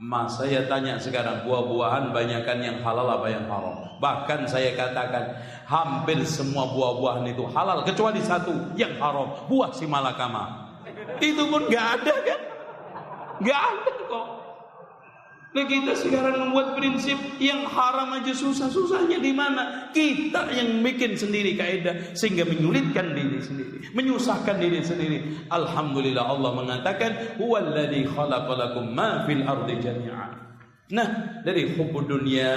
Mas 0.00 0.40
saya 0.40 0.64
tanya 0.64 0.96
sekarang 0.96 1.44
buah-buahan 1.44 2.16
banyakkan 2.16 2.56
yang 2.64 2.80
halal 2.80 3.04
apa 3.04 3.28
yang 3.28 3.44
haram? 3.44 3.84
Bahkan 4.00 4.48
saya 4.48 4.72
katakan 4.72 5.36
hampir 5.68 6.24
semua 6.24 6.72
buah-buahan 6.72 7.28
itu 7.28 7.44
halal 7.52 7.84
kecuali 7.84 8.16
satu 8.24 8.72
yang 8.80 8.96
haram, 8.96 9.44
buah 9.44 9.76
si 9.76 9.84
malakama. 9.84 10.72
Itu 11.20 11.44
pun 11.52 11.68
nggak 11.68 11.86
ada 12.00 12.14
kan? 12.16 12.40
Nggak 13.44 13.60
ada 13.60 13.92
kok. 14.08 14.39
Nah 15.50 15.66
kita 15.66 15.98
sekarang 15.98 16.46
membuat 16.46 16.78
prinsip 16.78 17.18
yang 17.42 17.66
haram 17.66 18.14
aja 18.14 18.30
susah-susahnya 18.30 19.18
di 19.18 19.34
mana? 19.34 19.90
Kita 19.90 20.46
yang 20.54 20.78
bikin 20.78 21.18
sendiri 21.18 21.58
kaidah 21.58 22.14
sehingga 22.14 22.46
menyulitkan 22.46 23.18
diri 23.18 23.42
sendiri, 23.42 23.82
menyusahkan 23.90 24.62
diri 24.62 24.78
sendiri. 24.78 25.18
Alhamdulillah 25.50 26.22
Allah 26.22 26.54
mengatakan 26.54 27.34
huwallazi 27.42 28.06
khalaqalakum 28.06 28.94
ma 28.94 29.26
fil 29.26 29.42
ardi 29.42 29.74
jami'an. 29.82 30.50
Nah, 30.90 31.38
dari 31.46 31.70
hubud 31.78 32.10
dunia, 32.10 32.50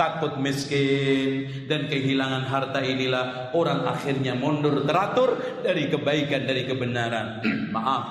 takut 0.00 0.40
miskin 0.40 1.68
dan 1.68 1.88
kehilangan 1.92 2.48
harta 2.48 2.80
inilah 2.80 3.52
orang 3.52 3.84
akhirnya 3.84 4.32
mundur 4.32 4.84
teratur 4.88 5.60
dari 5.60 5.88
kebaikan 5.88 6.48
dari 6.48 6.64
kebenaran. 6.64 7.44
Maaf, 7.76 8.04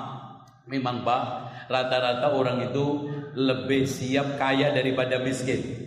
memang 0.69 1.01
Pak, 1.01 1.23
rata-rata 1.69 2.29
orang 2.37 2.69
itu 2.69 3.09
lebih 3.35 3.83
siap 3.85 4.39
kaya 4.39 4.71
daripada 4.71 5.19
miskin. 5.19 5.85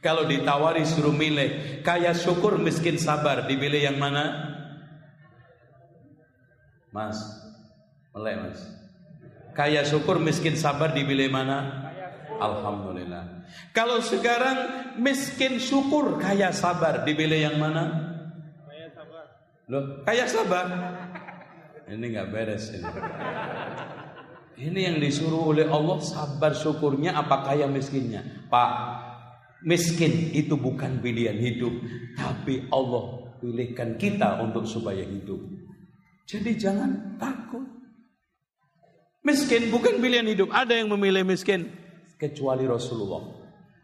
Kalau 0.00 0.24
ditawari 0.24 0.86
suruh 0.88 1.12
milih, 1.12 1.82
kaya 1.84 2.14
syukur 2.16 2.56
miskin 2.56 2.96
sabar, 2.96 3.44
dipilih 3.44 3.82
yang 3.92 3.98
mana? 4.00 4.56
Mas, 6.88 7.18
melek 8.16 8.36
mas. 8.40 8.60
Kaya 9.52 9.82
syukur 9.82 10.22
miskin 10.22 10.54
sabar 10.54 10.94
dipilih 10.94 11.28
mana? 11.28 11.90
Alhamdulillah. 12.38 13.42
Kalau 13.74 13.98
sekarang 13.98 14.94
miskin 15.02 15.58
syukur 15.58 16.16
kaya 16.22 16.54
sabar 16.54 17.02
dipilih 17.02 17.50
yang 17.50 17.58
mana? 17.58 17.90
Kaya 18.70 18.86
sabar. 18.94 19.24
Loh, 19.66 19.84
kaya 20.06 20.24
sabar. 20.30 20.66
Ini 21.90 22.04
nggak 22.06 22.28
beres 22.30 22.70
ini. 22.70 22.86
Ini 24.58 24.90
yang 24.90 24.96
disuruh 24.98 25.54
oleh 25.54 25.70
Allah 25.70 26.02
sabar 26.02 26.50
syukurnya 26.50 27.14
apa 27.14 27.46
kaya 27.46 27.70
miskinnya? 27.70 28.26
Pak, 28.50 28.70
miskin 29.62 30.34
itu 30.34 30.58
bukan 30.58 30.98
pilihan 30.98 31.38
hidup, 31.38 31.70
tapi 32.18 32.66
Allah 32.74 33.38
pilihkan 33.38 33.94
kita 33.94 34.42
untuk 34.42 34.66
supaya 34.66 35.06
hidup. 35.06 35.38
Jadi 36.26 36.58
jangan 36.58 37.14
takut. 37.22 37.62
Miskin 39.22 39.70
bukan 39.70 40.02
pilihan 40.02 40.26
hidup. 40.26 40.50
Ada 40.50 40.82
yang 40.82 40.90
memilih 40.90 41.22
miskin 41.22 41.70
kecuali 42.18 42.66
Rasulullah. 42.66 43.37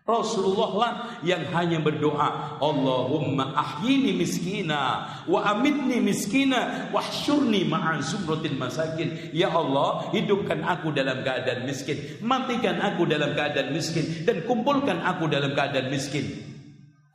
Rasulullah 0.05 0.71
lah 0.77 0.93
yang 1.25 1.49
hanya 1.57 1.81
berdoa 1.81 2.61
Allahumma 2.61 3.57
ahyini 3.57 4.13
miskina 4.13 5.09
wa 5.25 5.41
amitni 5.49 5.97
miskina 5.97 6.93
wahsyurni 6.93 7.65
ma'a 7.65 8.05
zumratil 8.05 8.53
masakin. 8.61 9.33
Ya 9.33 9.49
Allah 9.49 10.13
hidupkan 10.13 10.61
aku 10.61 10.93
dalam 10.93 11.25
keadaan 11.25 11.65
miskin 11.65 12.21
matikan 12.21 12.85
aku 12.85 13.09
dalam 13.09 13.33
keadaan 13.33 13.73
miskin 13.73 14.29
dan 14.29 14.45
kumpulkan 14.45 15.01
aku 15.01 15.25
dalam 15.25 15.57
keadaan 15.57 15.89
miskin. 15.89 16.53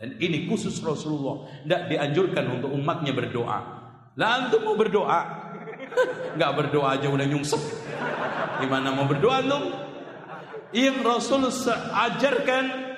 Dan 0.01 0.17
ini 0.17 0.49
khusus 0.49 0.81
Rasulullah 0.81 1.45
tidak 1.61 1.93
dianjurkan 1.93 2.57
untuk 2.57 2.73
umatnya 2.73 3.13
berdoa. 3.13 3.59
Lah 4.17 4.29
antum 4.41 4.65
mau 4.65 4.73
berdoa? 4.73 5.21
Nggak 6.41 6.51
berdoa 6.57 6.97
aja 6.97 7.05
udah 7.05 7.27
nyungsep. 7.29 7.61
Gimana 8.65 8.97
mau 8.97 9.05
berdoa 9.05 9.45
antum 9.45 9.88
yang 10.73 11.01
Rasul 11.01 11.49
ajarkan 11.49 12.89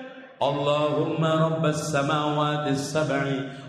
اللهم 0.41 1.22
رب 1.22 1.61
السماوات 1.61 2.65
السبع 2.73 3.23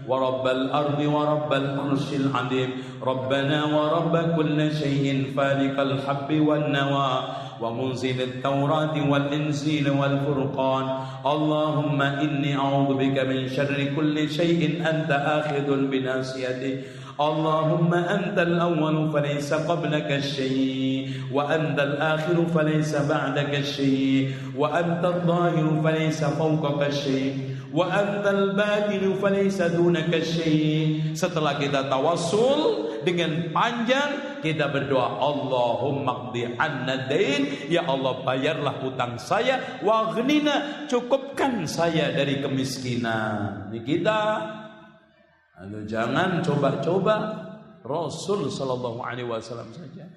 ورب 0.08 0.44
الأرض 0.48 1.00
ورب 1.04 1.50
العرش 1.52 2.08
العظيم. 2.16 2.70
ربنا 3.04 3.58
ورب 3.76 4.14
كل 4.40 4.58
شيء 4.72 5.36
فالق 5.36 5.76
الحب 5.76 6.30
والنوى 6.32 7.12
ومنزل 7.60 8.18
التوراة 8.22 8.96
والإنجيل 8.96 9.86
والفرقان. 9.90 10.86
اللهم 11.20 11.98
إني 12.02 12.56
أعوذ 12.56 12.90
بك 12.96 13.16
من 13.20 13.52
شر 13.52 13.76
كل 13.92 14.16
شيء 14.32 14.80
أنت 14.80 15.10
آخذ 15.12 15.68
بناصيته. 15.68 16.74
اللهم 17.21 17.93
أنت 17.93 18.37
الأول 18.39 19.09
فليس 19.09 19.53
قبلك 19.53 20.09
الشيء 20.11 21.09
وأنت 21.33 21.79
الآخر 21.79 22.37
فليس 22.53 22.95
بعدك 22.95 23.53
الشيء 23.55 24.31
وأنت 24.57 25.05
الظاهر 25.05 25.81
فليس 25.83 26.23
فوقك 26.23 26.81
الشيء 26.87 27.33
وأنت 27.73 28.25
الباطن 28.27 29.03
فليس 29.21 29.57
دونك 29.61 30.11
الشيء 30.13 31.17
setelah 31.17 31.57
kita 31.57 31.89
tawassul 31.89 32.93
dengan 33.01 33.49
panjang 33.49 34.39
kita 34.45 34.69
berdoa 34.69 35.17
Allahumma 35.17 36.29
qdi 36.29 36.53
anna 36.59 37.09
dain 37.09 37.67
ya 37.71 37.83
Allah 37.89 38.21
bayarlah 38.21 38.77
hutang 38.83 39.17
saya 39.17 39.81
wa 39.81 40.13
cukupkan 40.85 41.65
saya 41.65 42.13
dari 42.13 42.39
kemiskinan 42.39 43.73
ini 43.73 43.79
kita 43.81 44.19
Lalu 45.62 45.86
jangan 45.86 46.42
coba-coba 46.42 47.14
Rasul 47.86 48.50
Shallallahu 48.50 48.98
Alaihi 49.02 49.30
Wasallam 49.30 49.70
saja. 49.70 50.10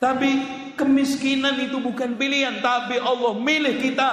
Tapi 0.00 0.30
kemiskinan 0.74 1.60
itu 1.60 1.78
bukan 1.78 2.16
pilihan, 2.16 2.58
tapi 2.64 2.96
Allah 2.98 3.36
milih 3.36 3.78
kita. 3.78 4.10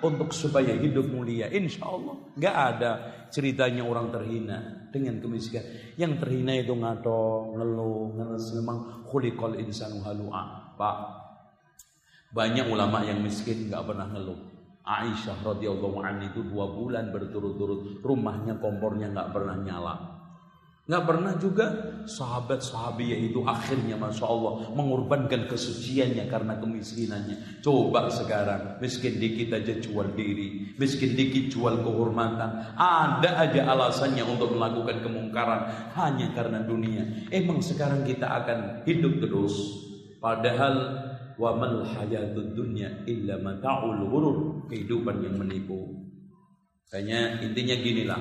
untuk 0.00 0.32
supaya 0.32 0.72
hidup 0.76 1.12
mulia. 1.12 1.48
Insya 1.52 1.84
Allah 1.84 2.16
nggak 2.36 2.56
ada 2.56 2.92
ceritanya 3.28 3.84
orang 3.84 4.08
terhina 4.08 4.88
dengan 4.88 5.20
kemiskinan. 5.20 5.94
Yang 6.00 6.12
terhina 6.24 6.52
itu 6.56 6.72
ngato, 6.72 7.54
ngeluh, 7.56 8.16
ngeles 8.16 8.44
memang 8.56 9.04
khuliqal 9.06 9.60
insanu 9.60 10.00
halu'a. 10.02 10.74
Pak, 10.80 10.96
banyak 12.32 12.66
ulama 12.68 13.04
yang 13.04 13.20
miskin 13.20 13.68
nggak 13.68 13.84
pernah 13.84 14.08
ngeluh. 14.08 14.49
Aisyah 14.90 15.46
radhiyallahu 15.46 16.02
anha 16.02 16.34
itu 16.34 16.42
dua 16.42 16.66
bulan 16.66 17.14
berturut-turut 17.14 18.02
rumahnya 18.02 18.58
kompornya 18.58 19.14
nggak 19.14 19.30
pernah 19.30 19.56
nyala. 19.62 19.94
Nggak 20.90 21.06
pernah 21.06 21.38
juga 21.38 21.66
sahabat 22.10 22.66
sahabat 22.66 23.14
itu 23.14 23.46
akhirnya 23.46 23.94
Masya 23.94 24.26
Allah 24.26 24.74
mengorbankan 24.74 25.46
kesuciannya 25.46 26.26
karena 26.26 26.58
kemiskinannya. 26.58 27.62
Coba 27.62 28.10
sekarang 28.10 28.82
miskin 28.82 29.22
dikit 29.22 29.54
aja 29.54 29.78
jual 29.78 30.10
diri, 30.18 30.74
miskin 30.74 31.14
dikit 31.14 31.54
jual 31.54 31.86
kehormatan. 31.86 32.74
Ada 32.74 33.38
aja 33.38 33.70
alasannya 33.70 34.26
untuk 34.26 34.58
melakukan 34.58 34.98
kemungkaran 35.06 35.94
hanya 35.94 36.34
karena 36.34 36.58
dunia. 36.66 37.30
Emang 37.30 37.62
sekarang 37.62 38.02
kita 38.02 38.26
akan 38.26 38.82
hidup 38.82 39.22
terus. 39.22 39.54
Padahal 40.18 41.06
wa 41.40 41.56
mal 41.56 41.80
hayatud 41.80 42.52
dunya 42.52 43.00
illa 43.08 43.40
mata'ul 43.40 44.04
ghurur. 44.04 44.38
Kehidupan 44.68 45.24
yang 45.24 45.40
menipu. 45.40 45.96
Kayaknya 46.92 47.40
intinya 47.40 47.76
gini 47.80 48.02
lah 48.04 48.20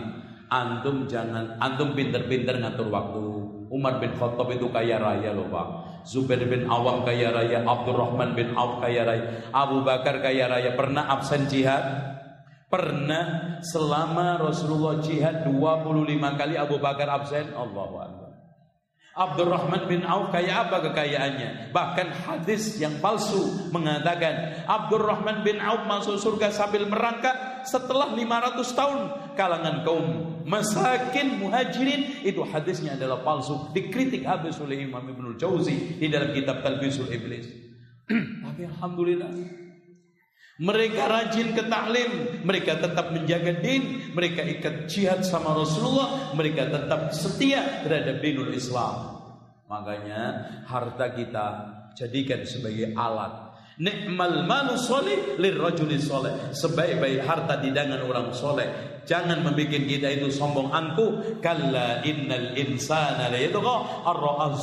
Antum 0.50 1.06
jangan, 1.06 1.62
antum 1.62 1.94
pinter-pinter 1.94 2.58
ngatur 2.58 2.90
waktu. 2.90 3.22
Umar 3.70 4.02
bin 4.02 4.18
Khattab 4.18 4.50
itu 4.50 4.66
kaya 4.74 4.98
raya 4.98 5.30
loh 5.30 5.46
Pak. 5.46 5.68
Zubair 6.10 6.42
bin 6.50 6.66
Awam 6.66 7.06
kaya 7.06 7.30
raya, 7.30 7.62
Abdurrahman 7.62 8.34
bin 8.34 8.58
Auf 8.58 8.82
kaya 8.82 9.06
raya, 9.06 9.46
Abu 9.54 9.86
Bakar 9.86 10.26
kaya 10.26 10.50
raya. 10.50 10.74
Pernah 10.74 11.06
absen 11.06 11.46
jihad? 11.46 11.86
Pernah 12.66 13.58
selama 13.62 14.42
Rasulullah 14.42 14.98
jihad 15.06 15.46
25 15.46 16.18
kali 16.18 16.58
Abu 16.58 16.82
Bakar 16.82 17.14
absen? 17.14 17.54
Akbar. 17.54 18.19
Abdurrahman 19.18 19.90
bin 19.90 20.06
Auf 20.06 20.30
kaya 20.30 20.70
apa 20.70 20.86
kekayaannya? 20.86 21.74
Bahkan 21.74 22.08
hadis 22.30 22.78
yang 22.78 23.02
palsu 23.02 23.70
mengatakan 23.74 24.64
Abdurrahman 24.70 25.42
bin 25.42 25.58
Auf 25.58 25.90
masuk 25.90 26.22
surga 26.22 26.54
sambil 26.54 26.86
merangkak 26.86 27.66
setelah 27.66 28.14
500 28.14 28.80
tahun 28.80 29.00
kalangan 29.34 29.76
kaum 29.84 30.06
masakin 30.46 31.42
muhajirin 31.42 32.24
itu 32.24 32.42
hadisnya 32.48 32.96
adalah 32.96 33.22
palsu 33.26 33.74
dikritik 33.76 34.24
habis 34.24 34.56
oleh 34.62 34.86
Imam 34.88 35.04
Ibnu 35.04 35.36
Jauzi 35.36 36.00
di 36.00 36.08
dalam 36.08 36.32
kitab 36.32 36.62
Talbisul 36.62 37.10
Iblis. 37.10 37.46
Tapi 38.46 38.62
alhamdulillah 38.66 39.32
mereka 40.60 41.08
rajin 41.08 41.56
ke 41.56 41.64
taklim, 41.72 42.44
mereka 42.44 42.76
tetap 42.76 43.16
menjaga 43.16 43.64
din, 43.64 44.12
mereka 44.12 44.44
ikat 44.44 44.92
jihad 44.92 45.24
sama 45.24 45.56
Rasulullah, 45.56 46.36
mereka 46.36 46.68
tetap 46.68 47.16
setia 47.16 47.84
terhadap 47.88 48.20
dinul 48.20 48.52
Islam. 48.52 49.24
Makanya 49.72 50.24
harta 50.68 51.16
kita 51.16 51.46
jadikan 51.96 52.44
sebagai 52.44 52.92
alat 52.98 53.50
Nikmal 53.80 54.44
malu 54.44 54.76
soleh. 54.76 55.40
Sebaik-baik 56.52 57.24
harta 57.24 57.64
di 57.64 57.72
tangan 57.72 58.04
orang 58.04 58.36
soleh. 58.36 58.89
Jangan 59.06 59.46
membuat 59.46 59.84
kita 59.86 60.08
itu 60.10 60.28
sombong 60.34 60.74
angku. 60.74 61.40
Kalla 61.40 62.02
innal 62.02 62.58
insana 62.58 63.30
la 63.30 63.40
yatgha 63.40 63.76
arra 64.08 64.56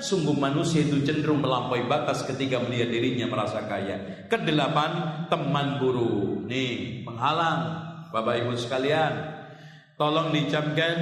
Sungguh 0.00 0.34
manusia 0.34 0.82
itu 0.82 1.04
cenderung 1.06 1.44
melampaui 1.44 1.86
batas 1.86 2.24
ketika 2.26 2.60
melihat 2.60 2.90
dirinya 2.90 3.30
merasa 3.30 3.64
kaya. 3.64 4.26
Kedelapan, 4.26 5.24
teman 5.30 5.78
guru. 5.78 6.42
Nih, 6.44 7.04
penghalang. 7.06 7.84
Bapak 8.14 8.46
Ibu 8.46 8.54
sekalian, 8.54 9.34
Tolong 9.94 10.34
dicamkan 10.34 10.94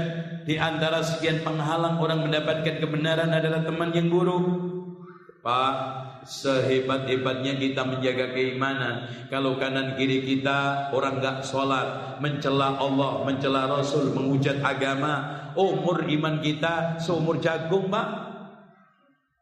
di 0.44 0.60
antara 0.60 1.00
sekian 1.00 1.40
penghalang 1.40 1.96
orang 1.96 2.28
mendapatkan 2.28 2.76
kebenaran 2.76 3.32
adalah 3.32 3.64
teman 3.64 3.88
yang 3.96 4.12
buruk. 4.12 4.44
Pak, 5.40 5.74
sehebat-hebatnya 6.22 7.58
kita 7.58 7.82
menjaga 7.82 8.30
keimanan, 8.30 9.26
kalau 9.28 9.58
kanan 9.58 9.98
kiri 9.98 10.22
kita 10.22 10.90
orang 10.94 11.18
gak 11.18 11.44
sholat, 11.44 12.18
mencela 12.22 12.78
Allah, 12.78 13.26
mencela 13.26 13.66
Rasul, 13.66 14.14
menghujat 14.14 14.62
agama, 14.62 15.50
umur 15.58 16.06
iman 16.06 16.38
kita 16.40 17.02
seumur 17.02 17.42
jagung, 17.42 17.90
Pak. 17.90 18.08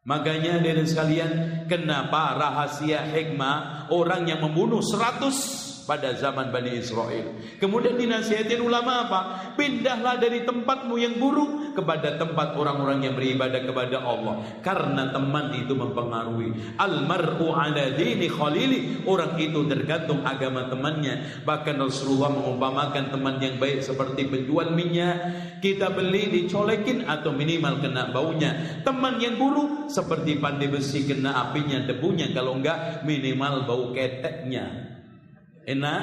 Makanya 0.09 0.65
dari 0.65 0.83
sekalian, 0.89 1.65
kenapa 1.69 2.35
rahasia 2.35 3.05
hikmah 3.05 3.87
orang 3.93 4.27
yang 4.27 4.41
membunuh 4.41 4.81
seratus 4.81 5.70
pada 5.91 6.15
zaman 6.15 6.55
Bani 6.55 6.79
Israel. 6.79 7.35
Kemudian 7.59 7.99
dinasihatin 7.99 8.63
ulama 8.63 9.11
apa? 9.11 9.21
Pindahlah 9.59 10.23
dari 10.23 10.47
tempatmu 10.47 10.95
yang 10.95 11.19
buruk 11.19 11.75
kepada 11.75 12.15
tempat 12.15 12.55
orang-orang 12.55 13.11
yang 13.11 13.19
beribadah 13.19 13.59
kepada 13.67 13.99
Allah. 13.99 14.39
Karena 14.63 15.11
teman 15.11 15.51
itu 15.59 15.75
mempengaruhi. 15.75 16.79
Almar'u 16.79 17.51
ala 17.51 17.91
dini 17.99 18.31
khalili. 18.31 19.03
Orang 19.03 19.35
itu 19.43 19.67
tergantung 19.67 20.23
agama 20.23 20.71
temannya. 20.71 21.43
Bahkan 21.43 21.75
Rasulullah 21.83 22.31
mengumpamakan 22.39 23.11
teman 23.11 23.43
yang 23.43 23.59
baik 23.59 23.83
seperti 23.83 24.31
penjual 24.31 24.71
minyak. 24.71 25.19
Kita 25.59 25.91
beli 25.91 26.31
dicolekin 26.31 27.11
atau 27.11 27.35
minimal 27.35 27.83
kena 27.83 28.15
baunya. 28.15 28.79
Teman 28.87 29.19
yang 29.19 29.35
buruk 29.43 29.91
seperti 29.91 30.39
pandai 30.39 30.71
besi 30.71 31.03
kena 31.03 31.51
apinya, 31.51 31.83
debunya. 31.83 32.31
Kalau 32.31 32.55
enggak 32.55 33.03
minimal 33.03 33.67
bau 33.67 33.85
keteknya. 33.91 34.90
Enak? 35.71 36.03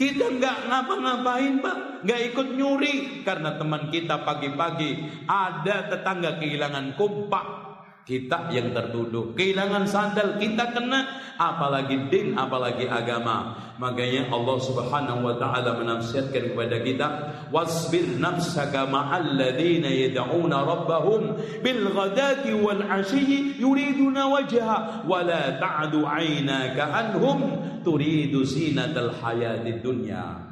Kita 0.00 0.32
nggak 0.32 0.58
ngapa-ngapain 0.72 1.60
pak, 1.60 1.76
nggak 2.08 2.20
ikut 2.32 2.48
nyuri. 2.56 3.20
Karena 3.20 3.60
teman 3.60 3.92
kita 3.92 4.24
pagi-pagi 4.24 5.24
ada 5.28 5.92
tetangga 5.92 6.40
kehilangan 6.40 6.96
kompak 6.96 7.69
kita 8.04 8.50
yang 8.50 8.72
tertuduh 8.74 9.36
kehilangan 9.36 9.86
sandal 9.86 10.36
kita 10.40 10.72
kena 10.74 11.20
apalagi 11.40 12.10
din 12.12 12.36
apalagi 12.36 12.84
agama. 12.84 13.56
Makanya 13.80 14.28
Allah 14.28 14.58
Subhanahu 14.60 15.24
wa 15.24 15.34
taala 15.40 15.80
menasihatkan 15.80 16.52
kepada 16.52 16.84
kita 16.84 17.08
wasbir 17.48 18.20
nafsaka 18.20 18.84
ma'al 18.84 19.40
ladzina 19.40 19.88
yad'una 19.88 20.68
rabbahum 20.68 21.40
bil 21.64 21.82
ghadati 21.88 22.52
wal 22.60 22.84
'ashyi 22.84 23.56
yuriduna 23.56 24.28
wajha 24.28 25.08
wa 25.08 25.24
la 25.24 25.56
ta'du 25.56 26.04
'ainaka 26.04 26.92
anhum 26.92 27.56
turidu 27.80 28.44
zinatal 28.44 29.16
hayatid 29.16 29.80
dunya. 29.80 30.44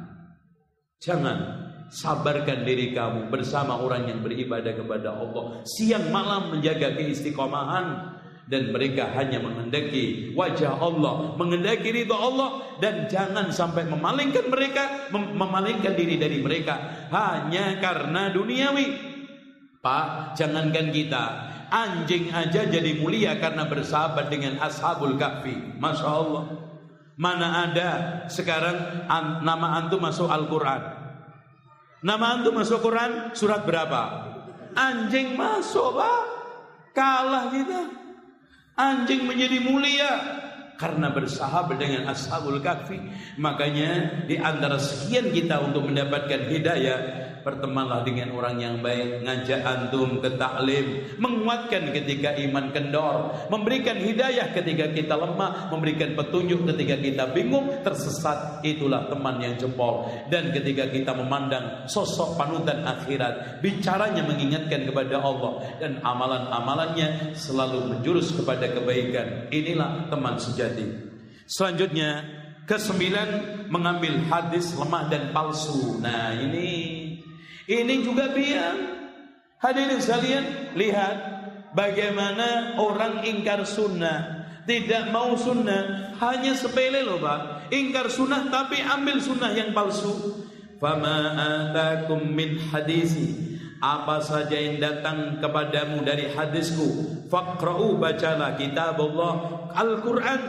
Jangan 0.97 1.68
sabarkan 1.89 2.65
diri 2.65 2.93
kamu 2.93 3.33
bersama 3.33 3.81
orang 3.81 4.05
yang 4.09 4.21
beribadah 4.21 4.77
kepada 4.77 5.09
Allah 5.13 5.65
siang 5.65 6.13
malam 6.13 6.53
menjaga 6.53 6.93
keistiqomahan 6.93 8.17
dan 8.49 8.73
mereka 8.73 9.13
hanya 9.13 9.37
menghendaki 9.37 10.33
wajah 10.33 10.73
Allah, 10.81 11.37
menghendaki 11.37 11.93
ridha 11.93 12.17
Allah 12.17 12.81
dan 12.81 13.05
jangan 13.05 13.53
sampai 13.53 13.85
memalingkan 13.85 14.49
mereka, 14.49 15.13
mem 15.13 15.37
memalingkan 15.37 15.93
diri 15.93 16.17
dari 16.17 16.41
mereka 16.41 17.05
hanya 17.13 17.77
karena 17.77 18.33
duniawi. 18.33 19.07
Pak, 19.79 20.35
jangankan 20.35 20.91
kita, 20.91 21.25
anjing 21.71 22.33
aja 22.33 22.67
jadi 22.67 22.99
mulia 22.99 23.37
karena 23.37 23.69
bersahabat 23.69 24.27
dengan 24.33 24.59
ashabul 24.59 25.15
kahfi. 25.15 25.77
Masya 25.77 26.09
Allah. 26.09 26.43
Mana 27.19 27.69
ada 27.69 27.89
sekarang 28.31 29.07
an 29.07 29.43
nama 29.45 29.77
antum 29.79 29.99
masuk 30.03 30.31
Al-Quran 30.31 30.98
Nama 31.99 32.39
antum 32.39 32.55
masuk 32.55 32.79
Quran 32.79 33.35
surat 33.35 33.67
berapa? 33.67 34.31
Anjing 34.71 35.35
masuk 35.35 35.99
pak. 35.99 36.23
Kalah 36.95 37.51
kita. 37.51 37.81
Anjing 38.79 39.27
menjadi 39.27 39.59
mulia. 39.59 40.13
Karena 40.79 41.11
bersahabat 41.11 41.75
dengan 41.75 42.07
ashabul 42.07 42.63
kahfi 42.63 42.95
makanya 43.35 44.23
di 44.31 44.39
antara 44.39 44.79
sekian 44.79 45.27
kita 45.27 45.59
untuk 45.59 45.91
mendapatkan 45.91 46.47
hidayah 46.47 46.99
bertemanlah 47.41 48.03
dengan 48.03 48.35
orang 48.35 48.59
yang 48.59 48.75
baik, 48.83 49.23
ngajak 49.23 49.61
antum 49.63 50.19
ke 50.19 50.29
taklim, 50.35 51.05
menguatkan 51.17 51.91
ketika 51.95 52.35
iman 52.49 52.71
kendor, 52.75 53.33
memberikan 53.47 53.97
hidayah 53.97 54.51
ketika 54.51 54.91
kita 54.91 55.15
lemah, 55.15 55.71
memberikan 55.71 56.13
petunjuk 56.13 56.67
ketika 56.75 56.95
kita 56.99 57.23
bingung, 57.31 57.81
tersesat, 57.81 58.63
itulah 58.65 59.07
teman 59.07 59.39
yang 59.39 59.55
jempol. 59.55 60.07
Dan 60.27 60.51
ketika 60.51 60.89
kita 60.91 61.11
memandang 61.15 61.87
sosok 61.87 62.35
panutan 62.35 62.83
akhirat, 62.83 63.63
bicaranya 63.63 64.23
mengingatkan 64.25 64.85
kepada 64.89 65.21
Allah 65.21 65.63
dan 65.79 66.03
amalan-amalannya 66.03 67.33
selalu 67.33 67.95
menjurus 67.95 68.35
kepada 68.35 68.69
kebaikan. 68.71 69.47
Inilah 69.49 70.11
teman 70.11 70.35
sejati. 70.37 71.09
Selanjutnya, 71.49 72.21
kesembilan 72.69 73.29
mengambil 73.73 74.21
hadis 74.29 74.77
lemah 74.77 75.09
dan 75.09 75.33
palsu. 75.33 75.97
Nah, 75.97 76.37
ini 76.37 76.98
ini 77.69 78.01
juga 78.01 78.33
biang. 78.33 78.97
Hadirin 79.61 80.01
sekalian, 80.01 80.73
lihat 80.73 81.15
bagaimana 81.77 82.79
orang 82.81 83.21
ingkar 83.27 83.61
sunnah 83.67 84.39
tidak 84.69 85.09
mau 85.09 85.33
sunnah, 85.33 86.13
hanya 86.21 86.53
sepele 86.53 87.01
loh 87.01 87.17
Pak. 87.17 87.73
Ingkar 87.73 88.05
sunnah 88.13 88.53
tapi 88.53 88.77
ambil 88.77 89.17
sunnah 89.17 89.49
yang 89.49 89.73
palsu. 89.73 90.45
Fama 90.77 91.35
atakum 91.35 92.21
min 92.23 92.55
hadisi 92.69 93.35
apa 93.83 94.19
saja 94.23 94.55
yang 94.55 94.79
datang 94.79 95.39
kepadamu 95.43 96.03
dari 96.03 96.31
hadisku 96.31 97.19
faqra'u 97.31 97.99
bacalah 97.99 98.55
kitab 98.55 98.95
Allah 98.99 99.65
Al-Qur'an 99.75 100.41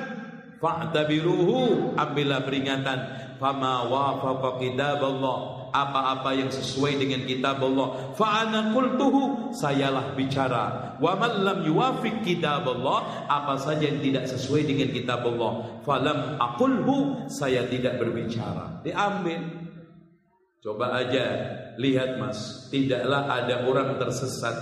fa'tabiruhu 0.59 1.95
ambillah 1.99 2.43
peringatan 2.47 2.99
fama 3.39 3.87
wafaqa 3.91 4.59
kitab 4.63 5.03
Allah 5.03 5.60
apa-apa 5.71 6.37
yang 6.37 6.51
sesuai 6.51 7.01
dengan 7.01 7.27
kitab 7.27 7.63
Allah. 7.63 8.15
Fa 8.15 8.45
ana 8.47 8.75
qultuhu 8.75 9.55
sayalah 9.55 10.13
bicara. 10.15 10.97
Wa 11.01 11.17
man 11.17 11.43
lam 11.43 11.59
yuwafiq 11.65 12.23
kitab 12.23 12.69
Allah 12.69 13.27
apa 13.27 13.57
saja 13.57 13.89
yang 13.89 14.05
tidak 14.05 14.29
sesuai 14.29 14.69
dengan 14.69 14.93
kitab 14.93 15.25
Allah. 15.25 15.81
Falam 15.83 16.37
aqulhu 16.37 17.27
saya 17.33 17.67
tidak 17.67 17.97
berbicara. 17.97 18.85
Diambil. 18.85 19.63
Coba 20.61 20.93
aja 21.01 21.25
lihat 21.81 22.21
Mas 22.21 22.69
tidaklah 22.69 23.33
ada 23.33 23.65
orang 23.65 23.97
tersesat. 23.97 24.55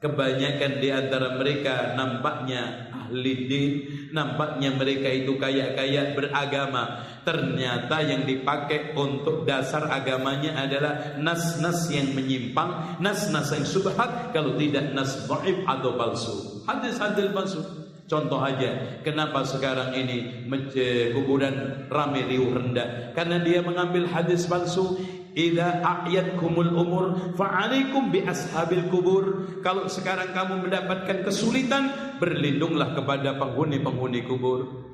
Kebanyakan 0.00 0.80
di 0.80 0.88
antara 0.88 1.36
mereka 1.36 1.92
nampaknya 1.96 2.92
ahli 3.04 3.34
din 3.48 3.72
nampaknya 4.16 4.72
mereka 4.72 5.08
itu 5.12 5.36
kaya-kaya 5.36 6.16
beragama 6.16 7.04
Ternyata 7.24 8.04
yang 8.04 8.28
dipakai 8.28 8.92
untuk 8.92 9.48
dasar 9.48 9.88
agamanya 9.88 10.60
adalah 10.60 11.16
nas-nas 11.16 11.88
yang 11.88 12.12
menyimpang, 12.12 13.00
nas-nas 13.00 13.48
yang 13.48 13.64
subhat, 13.64 14.36
kalau 14.36 14.52
tidak 14.60 14.92
nas 14.92 15.24
dhaif 15.24 15.64
atau 15.64 15.96
palsu. 15.96 16.34
Hadis-hadis 16.68 17.32
palsu. 17.32 17.64
Contoh 18.04 18.36
aja, 18.36 19.00
kenapa 19.00 19.48
sekarang 19.48 19.96
ini 19.96 20.44
kuburan 21.16 21.88
rame 21.88 22.28
riuh 22.28 22.52
rendah? 22.52 23.16
Karena 23.16 23.40
dia 23.40 23.64
mengambil 23.64 24.04
hadis 24.04 24.44
palsu. 24.44 25.00
Ida 25.34 25.82
ayat 25.82 26.38
kumul 26.38 26.70
umur 26.78 27.34
fa'alikum 27.34 28.12
bi 28.12 28.22
ashabil 28.22 28.86
kubur. 28.86 29.58
Kalau 29.64 29.88
sekarang 29.88 30.30
kamu 30.30 30.68
mendapatkan 30.68 31.26
kesulitan, 31.26 31.90
berlindunglah 32.22 32.94
kepada 32.94 33.34
penghuni-penghuni 33.40 34.22
kubur. 34.30 34.84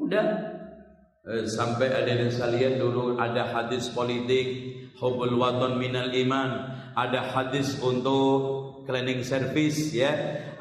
Udah, 0.00 0.24
Eh, 0.24 0.61
sampai 1.26 1.88
ada 1.94 2.10
yang 2.18 2.30
sekalian 2.34 2.82
dulu 2.82 3.14
ada 3.14 3.46
hadis 3.46 3.86
politik 3.94 4.74
hubul 4.98 5.38
waton 5.38 5.78
minal 5.78 6.10
iman 6.10 6.74
ada 6.92 7.32
hadis 7.32 7.78
untuk 7.80 8.72
cleaning 8.84 9.22
service 9.22 9.94
ya. 9.94 10.12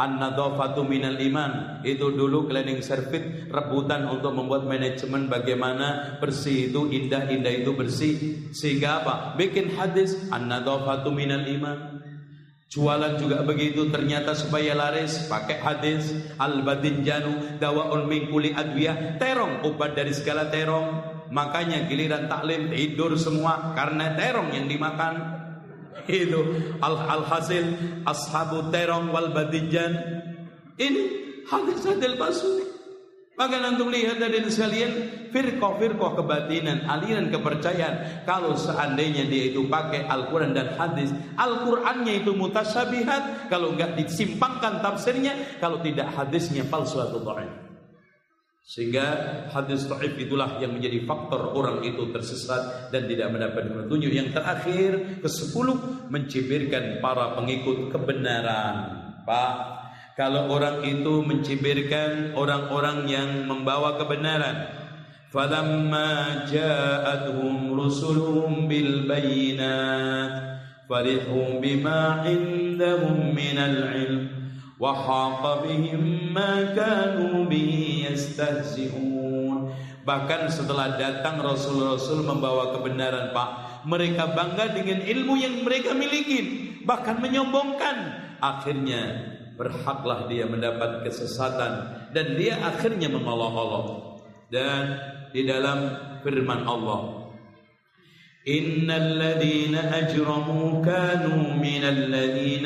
An-nadhafatu 0.01 0.81
minal 0.81 1.17
iman 1.19 1.83
itu 1.85 2.09
dulu 2.13 2.49
cleaning 2.49 2.81
service 2.81 3.49
rebutan 3.53 4.09
untuk 4.09 4.33
membuat 4.33 4.65
manajemen 4.65 5.29
bagaimana 5.29 6.17
bersih 6.17 6.73
itu 6.73 6.89
indah 6.89 7.29
indah 7.29 7.53
itu 7.53 7.71
bersih. 7.75 8.15
Sehingga 8.49 9.05
apa? 9.05 9.15
Bikin 9.37 9.77
hadis 9.77 10.17
an-nadhafatu 10.33 11.13
minal 11.13 11.45
iman 11.45 12.01
Jualan 12.71 13.19
juga 13.19 13.43
begitu 13.43 13.91
ternyata 13.91 14.31
supaya 14.31 14.71
laris 14.71 15.27
pakai 15.27 15.59
hadis 15.59 16.15
al 16.39 16.63
badinjanu 16.63 17.59
dawaun 17.59 18.07
min 18.07 18.31
kuli 18.31 18.55
adwiyah 18.55 19.19
terong 19.19 19.67
obat 19.67 19.91
dari 19.91 20.15
segala 20.15 20.47
terong. 20.47 21.03
Makanya 21.35 21.91
giliran 21.91 22.31
taklim 22.31 22.71
tidur 22.71 23.19
semua 23.19 23.75
karena 23.75 24.15
terong 24.15 24.55
yang 24.55 24.71
dimakan. 24.71 25.43
Itu 26.07 26.39
al 26.79 26.95
al 26.95 27.27
hasil 27.27 27.75
ashabu 28.07 28.71
terong 28.71 29.11
wal 29.11 29.35
badinjan 29.35 30.23
ini 30.79 31.03
hadis 31.51 31.83
hadil 31.83 32.15
palsu 32.15 32.70
maka 33.41 33.57
nanti 33.57 33.81
lihat 33.81 34.21
dari 34.21 34.45
sekalian 34.45 34.91
firqah-firqah 35.33 36.13
kebatinan, 36.13 36.85
aliran 36.85 37.33
kepercayaan. 37.33 38.21
Kalau 38.21 38.53
seandainya 38.53 39.25
dia 39.25 39.49
itu 39.49 39.65
pakai 39.65 40.05
Al-Quran 40.05 40.53
dan 40.53 40.77
hadis, 40.77 41.09
Al-Qurannya 41.33 42.21
itu 42.21 42.37
mutasyabihat. 42.37 43.49
Kalau 43.49 43.73
enggak 43.73 43.97
disimpangkan 43.97 44.85
tafsirnya, 44.85 45.57
kalau 45.57 45.81
tidak 45.81 46.13
hadisnya 46.13 46.69
palsu 46.69 47.01
atau 47.01 47.17
dhaif. 47.25 47.49
Sehingga 48.61 49.05
hadis 49.49 49.89
dhaif 49.89 50.13
itulah 50.21 50.61
yang 50.61 50.77
menjadi 50.77 51.01
faktor 51.09 51.57
orang 51.57 51.81
itu 51.81 52.13
tersesat 52.13 52.93
dan 52.93 53.09
tidak 53.09 53.33
mendapat 53.33 53.73
petunjuk. 53.73 54.13
Yang 54.13 54.37
terakhir, 54.37 54.91
ke 55.17 55.29
sepuluh 55.33 56.05
mencibirkan 56.13 57.01
para 57.01 57.33
pengikut 57.41 57.89
kebenaran. 57.89 59.01
Pak, 59.25 59.80
kalau 60.19 60.51
orang 60.51 60.83
itu 60.83 61.23
mencibirkan 61.23 62.35
orang-orang 62.35 63.07
yang 63.07 63.29
membawa 63.47 63.95
kebenaran. 63.95 64.67
Falamma 65.31 66.43
ja'atuhum 66.51 67.71
rusuluhum 67.71 68.67
bil 68.67 69.07
bayinat 69.07 70.59
farihu 70.91 71.63
bima 71.63 72.27
indahum 72.27 73.31
minal 73.31 73.95
ilm 73.95 74.27
wa 74.75 74.91
haqa 74.91 75.63
bihim 75.63 76.35
ma 76.35 76.75
kanu 76.75 77.47
bihi 77.47 78.11
yastahzi'un. 78.11 79.71
Bahkan 80.03 80.51
setelah 80.51 80.99
datang 80.99 81.39
rasul-rasul 81.39 82.27
membawa 82.27 82.75
kebenaran 82.75 83.31
Pak 83.31 83.49
mereka 83.87 84.35
bangga 84.35 84.75
dengan 84.75 84.99
ilmu 84.99 85.39
yang 85.39 85.63
mereka 85.63 85.95
miliki 85.95 86.75
bahkan 86.83 87.23
menyombongkan. 87.23 88.19
Akhirnya 88.43 89.31
berhaklah 89.61 90.25
dia 90.25 90.49
mendapat 90.49 91.05
kesesatan 91.05 92.09
dan 92.09 92.25
dia 92.33 92.57
akhirnya 92.57 93.13
mengolok-olok 93.13 94.17
dan 94.49 94.97
di 95.29 95.45
dalam 95.45 95.93
firman 96.25 96.65
Allah 96.65 97.21
Innal 98.41 99.21
ajramu 99.37 100.81
kanu 100.81 101.61
minal 101.61 102.09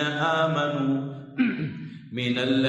amanu 0.07 0.87
minal 2.15 2.63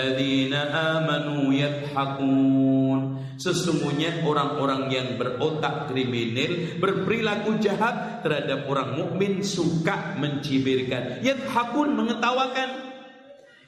amanu 0.74 1.54
yadhakun. 1.54 3.22
Sesungguhnya 3.38 4.26
orang-orang 4.26 4.90
yang 4.90 5.08
berotak 5.14 5.86
kriminal 5.86 6.82
berperilaku 6.82 7.62
jahat 7.62 8.26
terhadap 8.26 8.66
orang 8.66 8.98
mukmin 8.98 9.38
suka 9.38 10.18
mencibirkan. 10.18 11.22
Yadhakun 11.22 11.94
mengetawakan 11.94 12.85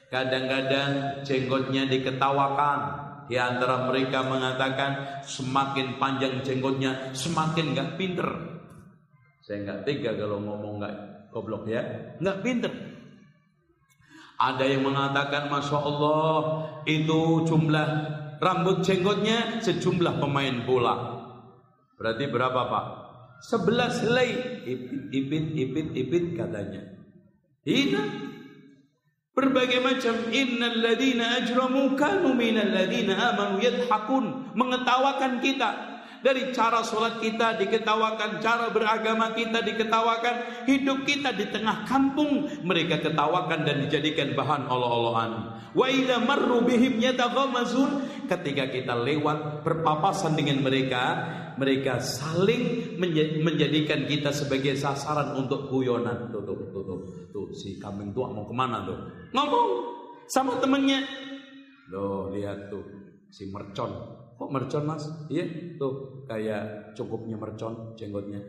Kadang-kadang 0.09 1.21
jenggotnya 1.21 1.85
diketawakan. 1.85 3.07
Di 3.29 3.37
antara 3.37 3.85
mereka 3.85 4.25
mengatakan 4.25 5.21
semakin 5.21 6.01
panjang 6.01 6.41
jenggotnya 6.41 7.13
semakin 7.13 7.77
nggak 7.77 7.89
pinter. 7.93 8.25
Saya 9.45 9.69
nggak 9.69 9.81
tega 9.85 10.17
kalau 10.17 10.41
ngomong 10.41 10.81
nggak 10.81 10.95
goblok 11.29 11.69
ya, 11.69 11.85
nggak 12.17 12.41
pinter. 12.41 12.73
Ada 14.39 14.65
yang 14.65 14.89
mengatakan 14.89 15.45
masya 15.53 15.77
Allah 15.77 16.33
itu 16.89 17.45
jumlah 17.45 17.87
rambut 18.41 18.81
jenggotnya 18.81 19.61
sejumlah 19.61 20.17
pemain 20.17 20.65
bola. 20.65 20.95
Berarti 22.01 22.25
berapa 22.31 22.61
pak? 22.65 22.85
Sebelas 23.45 24.01
helai. 24.01 24.63
Ipit, 24.65 25.13
ipit, 25.13 25.45
ipit, 25.53 25.87
ipit 25.93 26.25
katanya. 26.33 26.81
Ini 27.67 28.01
Berbagai 29.39 29.79
macam 29.79 30.19
innal 30.35 30.83
ladina 30.83 31.39
ajramu 31.39 31.95
kanu 31.95 32.35
minal 32.35 32.75
amanu 32.75 33.63
yadhakun 33.63 34.51
mengetawakan 34.51 35.39
kita 35.39 35.99
dari 36.19 36.51
cara 36.51 36.83
sholat 36.83 37.23
kita 37.23 37.55
diketawakan, 37.55 38.43
cara 38.43 38.67
beragama 38.75 39.31
kita 39.31 39.63
diketawakan, 39.63 40.67
hidup 40.67 41.07
kita 41.07 41.31
di 41.31 41.47
tengah 41.47 41.87
kampung 41.87 42.51
mereka 42.67 42.99
ketawakan 42.99 43.63
dan 43.63 43.87
dijadikan 43.87 44.35
bahan 44.35 44.67
Allah-Allahan. 44.67 45.31
Wa 45.71 45.87
idza 45.87 46.19
marru 46.19 46.59
bihim 46.67 46.99
yataghamazun 46.99 48.03
ketika 48.27 48.67
kita 48.67 48.93
lewat 48.99 49.63
berpapasan 49.63 50.35
dengan 50.35 50.59
mereka, 50.59 51.23
mereka 51.59 51.99
saling 51.99 52.95
menjadikan 53.43 54.07
kita 54.07 54.31
sebagai 54.31 54.79
sasaran 54.79 55.35
untuk 55.35 55.67
guyonan. 55.67 56.31
Tuh, 56.31 56.41
tuh, 56.47 56.55
tuh, 56.71 56.83
tuh, 56.87 56.99
tuh 57.35 57.45
si 57.51 57.75
kambing 57.75 58.15
tua 58.15 58.31
mau 58.31 58.47
ke 58.47 58.55
mana 58.55 58.87
tuh? 58.87 58.97
Ngomong 59.35 59.67
sama 60.31 60.55
temennya. 60.63 61.03
Loh, 61.91 62.31
lihat 62.31 62.71
tuh 62.71 62.85
si 63.27 63.51
mercon 63.51 64.19
Kok 64.39 64.55
mercon 64.55 64.87
mas? 64.87 65.03
Iya 65.27 65.75
tuh 65.75 66.23
kayak 66.23 66.95
cukupnya 66.95 67.35
mercon 67.35 67.91
jenggotnya. 67.99 68.39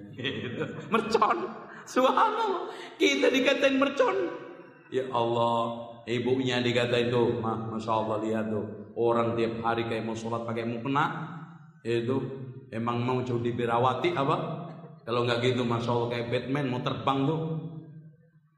mercon, 0.95 1.51
subhanallah. 1.83 2.71
Kita 2.95 3.27
dikatain 3.27 3.75
mercon. 3.75 4.15
Ya 4.95 5.11
Allah, 5.11 5.91
ibunya 6.07 6.63
dikatain 6.63 7.11
tuh, 7.11 7.43
mah, 7.43 7.75
masya 7.75 7.91
Allah 7.91 8.23
lihat 8.23 8.55
tuh. 8.55 8.95
Orang 8.95 9.35
tiap 9.35 9.59
hari 9.67 9.91
kayak 9.91 10.07
mau 10.07 10.15
sholat 10.15 10.47
pakai 10.47 10.63
mukena, 10.63 11.27
itu 11.83 12.17
emang 12.71 13.03
mau 13.03 13.19
coba 13.23 13.41
dibirawati 13.43 14.15
apa? 14.15 14.37
Kalau 15.05 15.27
nggak 15.27 15.43
gitu, 15.43 15.63
masya 15.67 15.91
Allah 15.91 16.09
kayak 16.15 16.27
Batman 16.31 16.67
mau 16.71 16.81
terbang 16.83 17.19
tuh. 17.27 17.41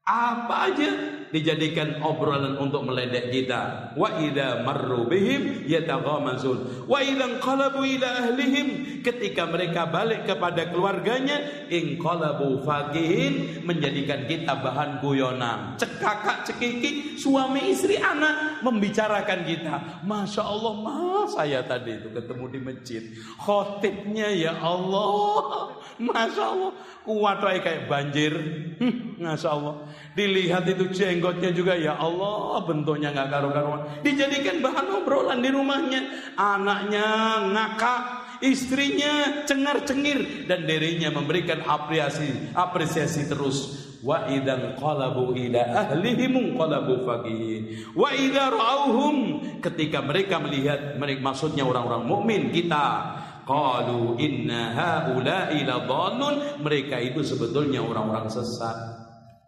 Apa 0.04 0.56
aja 0.68 0.90
dijadikan 1.32 1.98
obrolan 2.04 2.60
untuk 2.60 2.84
meledek 2.84 3.32
kita. 3.32 3.92
Wa 3.96 4.20
idza 4.20 4.62
marru 4.62 5.08
bihim 5.08 5.64
yataghamazun. 5.64 6.86
Wa 6.86 7.00
idza 7.00 7.40
qalabu 7.40 7.82
ila 7.82 8.08
ahlihim 8.28 9.00
ketika 9.00 9.48
mereka 9.48 9.88
balik 9.88 10.28
kepada 10.28 10.68
keluarganya 10.68 11.66
inqalabu 11.72 12.60
fakihin 12.62 13.64
menjadikan 13.64 14.28
kita 14.28 14.60
bahan 14.60 15.00
guyonan. 15.00 15.80
Cekakak 15.80 16.44
cekiki 16.46 17.16
suami 17.16 17.72
istri 17.72 17.96
anak 17.96 18.60
membicarakan 18.60 19.40
kita. 19.48 20.04
Masya 20.04 20.44
Allah, 20.44 20.72
mas 20.84 21.32
saya 21.32 21.64
tadi 21.64 21.96
itu 21.96 22.12
ketemu 22.12 22.44
di 22.52 22.60
masjid. 22.60 23.02
Khotibnya 23.40 24.28
ya 24.30 24.52
Allah, 24.60 25.72
Masya 25.96 26.44
Allah, 26.44 26.72
kuat 27.06 27.40
kayak 27.40 27.88
banjir. 27.88 28.32
Hmm, 28.78 29.16
Masya 29.18 29.48
Allah. 29.48 29.74
Dilihat 30.12 30.68
itu 30.68 30.92
jenggotnya 31.22 31.54
juga 31.54 31.78
ya 31.78 31.94
Allah, 31.94 32.66
bentuknya 32.66 33.14
nggak 33.14 33.30
karu-karuan. 33.30 34.02
Dijadikan 34.02 34.58
bahan 34.58 34.86
obrolan 34.90 35.38
di 35.38 35.54
rumahnya. 35.54 36.34
Anaknya 36.34 37.06
ngakak, 37.54 38.02
istrinya 38.42 39.46
cengar-cengir 39.46 40.50
dan 40.50 40.66
dirinya 40.66 41.14
memberikan 41.14 41.62
apresiasi 41.62 42.50
apresiasi 42.58 43.30
terus. 43.30 43.78
Wa 44.02 44.26
idan 44.26 44.74
qalabu 44.82 45.30
ila 45.38 45.62
ahlihim 45.86 46.58
qalabu 46.58 47.06
faqihin 47.06 47.94
wa 47.94 48.10
idza 48.10 48.50
ra'awhum. 48.50 49.16
Ketika 49.62 50.02
mereka 50.02 50.42
melihat 50.42 50.98
mereka 50.98 51.22
maksudnya 51.22 51.62
orang-orang 51.62 52.10
mukmin 52.10 52.50
kita 52.50 53.14
qalu 53.46 54.18
inna 54.18 54.74
haula'i 54.74 55.62
ladallun 55.62 56.58
mereka 56.58 56.98
itu 56.98 57.22
sebetulnya 57.22 57.78
orang-orang 57.78 58.26
sesat 58.26 58.91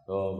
Oh. 0.04 0.36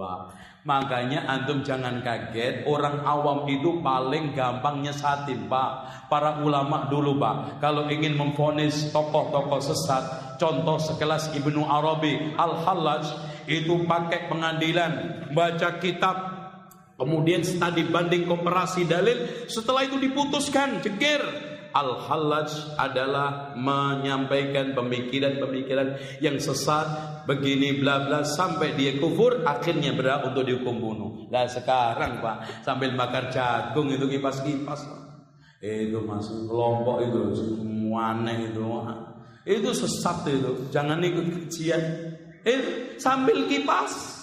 Makanya 0.65 1.29
antum 1.29 1.61
jangan 1.61 2.01
kaget, 2.01 2.65
orang 2.65 3.05
awam 3.05 3.45
itu 3.49 3.85
paling 3.85 4.33
gampang 4.33 4.81
nyesatin, 4.81 5.45
Pak. 5.45 6.09
Para 6.09 6.41
ulama 6.41 6.89
dulu, 6.89 7.21
Pak, 7.21 7.61
kalau 7.61 7.89
ingin 7.89 8.17
memfonis 8.17 8.89
tokoh-tokoh 8.93 9.61
sesat, 9.61 10.37
contoh 10.41 10.81
sekelas 10.81 11.37
Ibnu 11.37 11.69
Arabi, 11.69 12.33
Al-Hallaj, 12.33 13.05
itu 13.45 13.85
pakai 13.85 14.33
pengadilan, 14.33 14.93
baca 15.37 15.77
kitab, 15.77 16.17
kemudian 16.97 17.45
studi 17.45 17.85
banding 17.85 18.25
komparasi 18.25 18.89
dalil, 18.89 19.49
setelah 19.53 19.85
itu 19.85 20.01
diputuskan, 20.01 20.81
jegir. 20.81 21.21
Al-Hallaj 21.75 22.79
adalah 22.79 23.59
menyampaikan 23.59 24.79
pemikiran-pemikiran 24.79 25.99
yang 26.23 26.39
sesat 26.39 26.87
begini 27.27 27.83
bla 27.83 28.07
bla 28.07 28.23
sampai 28.23 28.79
dia 28.79 28.95
kufur 29.03 29.43
akhirnya 29.43 29.91
berhak 29.91 30.31
untuk 30.31 30.47
dihukum 30.47 30.79
bunuh. 30.79 31.13
Lah 31.35 31.51
sekarang 31.51 32.23
Pak 32.23 32.63
sambil 32.63 32.95
bakar 32.95 33.27
jagung 33.35 33.91
itu 33.91 34.07
kipas-kipas 34.07 34.87
itu 35.65 35.97
masuk 36.05 36.45
kelompok 36.45 37.01
itu 37.09 37.21
semuanya 37.41 38.37
itu 38.37 38.61
itu 39.49 39.71
sesat 39.73 40.29
itu 40.29 40.69
jangan 40.69 41.01
ikut 41.03 41.27
kajian 41.27 41.83
itu 42.47 43.01
sambil 43.03 43.51
kipas. 43.51 44.15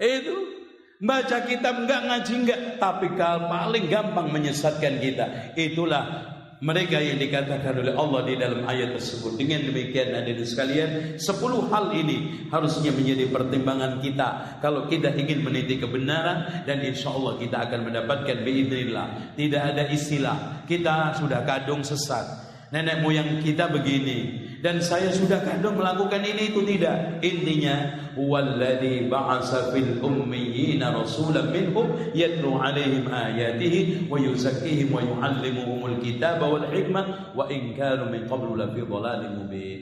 Itu 0.00 0.62
baca 1.02 1.42
kitab 1.44 1.84
enggak 1.84 2.00
ngaji 2.06 2.32
enggak 2.46 2.60
tapi 2.78 3.10
paling 3.18 3.90
gampang 3.90 4.30
menyesatkan 4.30 5.02
kita 5.02 5.52
itulah 5.58 6.31
mereka 6.62 7.02
yang 7.02 7.18
dikatakan 7.18 7.74
oleh 7.74 7.90
Allah 7.98 8.22
di 8.22 8.38
dalam 8.38 8.62
ayat 8.70 8.94
tersebut. 8.94 9.34
Dengan 9.34 9.66
demikian 9.66 10.14
hadirin 10.14 10.46
sekalian, 10.46 10.90
sepuluh 11.18 11.66
hal 11.74 11.90
ini 11.90 12.46
harusnya 12.54 12.94
menjadi 12.94 13.26
pertimbangan 13.34 13.98
kita 13.98 14.62
kalau 14.62 14.86
kita 14.86 15.10
ingin 15.18 15.42
meniti 15.42 15.82
kebenaran 15.82 16.62
dan 16.62 16.78
insya 16.86 17.10
Allah 17.10 17.34
kita 17.42 17.66
akan 17.66 17.90
mendapatkan 17.90 18.46
biidnillah. 18.46 19.34
Tidak 19.34 19.62
ada 19.74 19.90
istilah 19.90 20.62
kita 20.70 21.18
sudah 21.18 21.42
kadung 21.42 21.82
sesat 21.82 22.52
nenek 22.72 23.04
moyang 23.04 23.44
kita 23.44 23.68
begini 23.68 24.41
dan 24.62 24.78
saya 24.78 25.10
sudah 25.10 25.42
kadang 25.42 25.74
melakukan 25.74 26.22
ini 26.22 26.54
itu 26.54 26.62
tidak 26.62 27.18
intinya 27.18 27.98
walladzi 28.14 29.10
ba'asa 29.10 29.74
fil 29.74 29.98
ummiyina 29.98 30.94
rasulan 30.94 31.50
minhum 31.50 31.98
yatlu 32.14 32.62
alaihim 32.62 33.10
ayatihi 33.10 34.06
wa 34.06 34.22
yuzakkihim 34.22 34.94
wa 34.94 35.02
yuallimuhumul 35.02 35.98
kitaba 35.98 36.46
wal 36.46 36.62
hikmah 36.70 37.34
wa 37.34 37.50
in 37.50 37.74
kanu 37.74 38.06
min 38.06 38.22
qablu 38.30 38.54
la 38.54 38.70
fi 38.70 38.86
dhalalin 38.86 39.32
mubin 39.34 39.80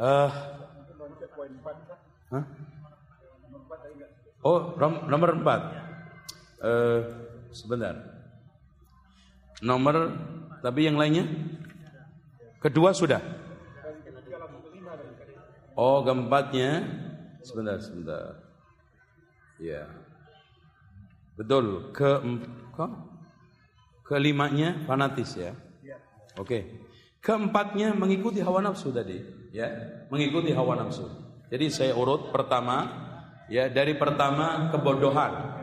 uh, 0.00 0.32
huh? 2.32 2.44
Oh, 4.46 4.78
nomor 4.78 5.34
empat. 5.34 5.74
Uh, 6.62 7.02
sebentar. 7.50 7.98
Nomor, 9.58 10.14
tapi 10.62 10.86
yang 10.86 10.94
lainnya? 10.94 11.26
Kedua 12.62 12.94
sudah. 12.94 13.18
Oh, 15.76 16.00
keempatnya 16.00 16.88
sebentar, 17.44 17.76
sebentar. 17.84 18.40
Ya. 19.60 19.84
Betul. 21.36 21.92
Ke, 21.92 22.16
ke 22.72 22.86
kelimanya 24.08 24.82
fanatis 24.88 25.36
ya. 25.36 25.52
Oke. 26.36 26.40
Okay. 26.40 26.62
Keempatnya 27.20 27.90
mengikuti 27.90 28.38
hawa 28.38 28.62
nafsu 28.62 28.94
tadi, 28.94 29.18
ya. 29.50 29.66
Mengikuti 30.08 30.54
hawa 30.54 30.78
nafsu. 30.78 31.10
Jadi 31.50 31.66
saya 31.74 31.92
urut 31.98 32.30
pertama 32.30 32.86
ya 33.50 33.66
dari 33.66 33.98
pertama 33.98 34.70
kebodohan. 34.70 35.58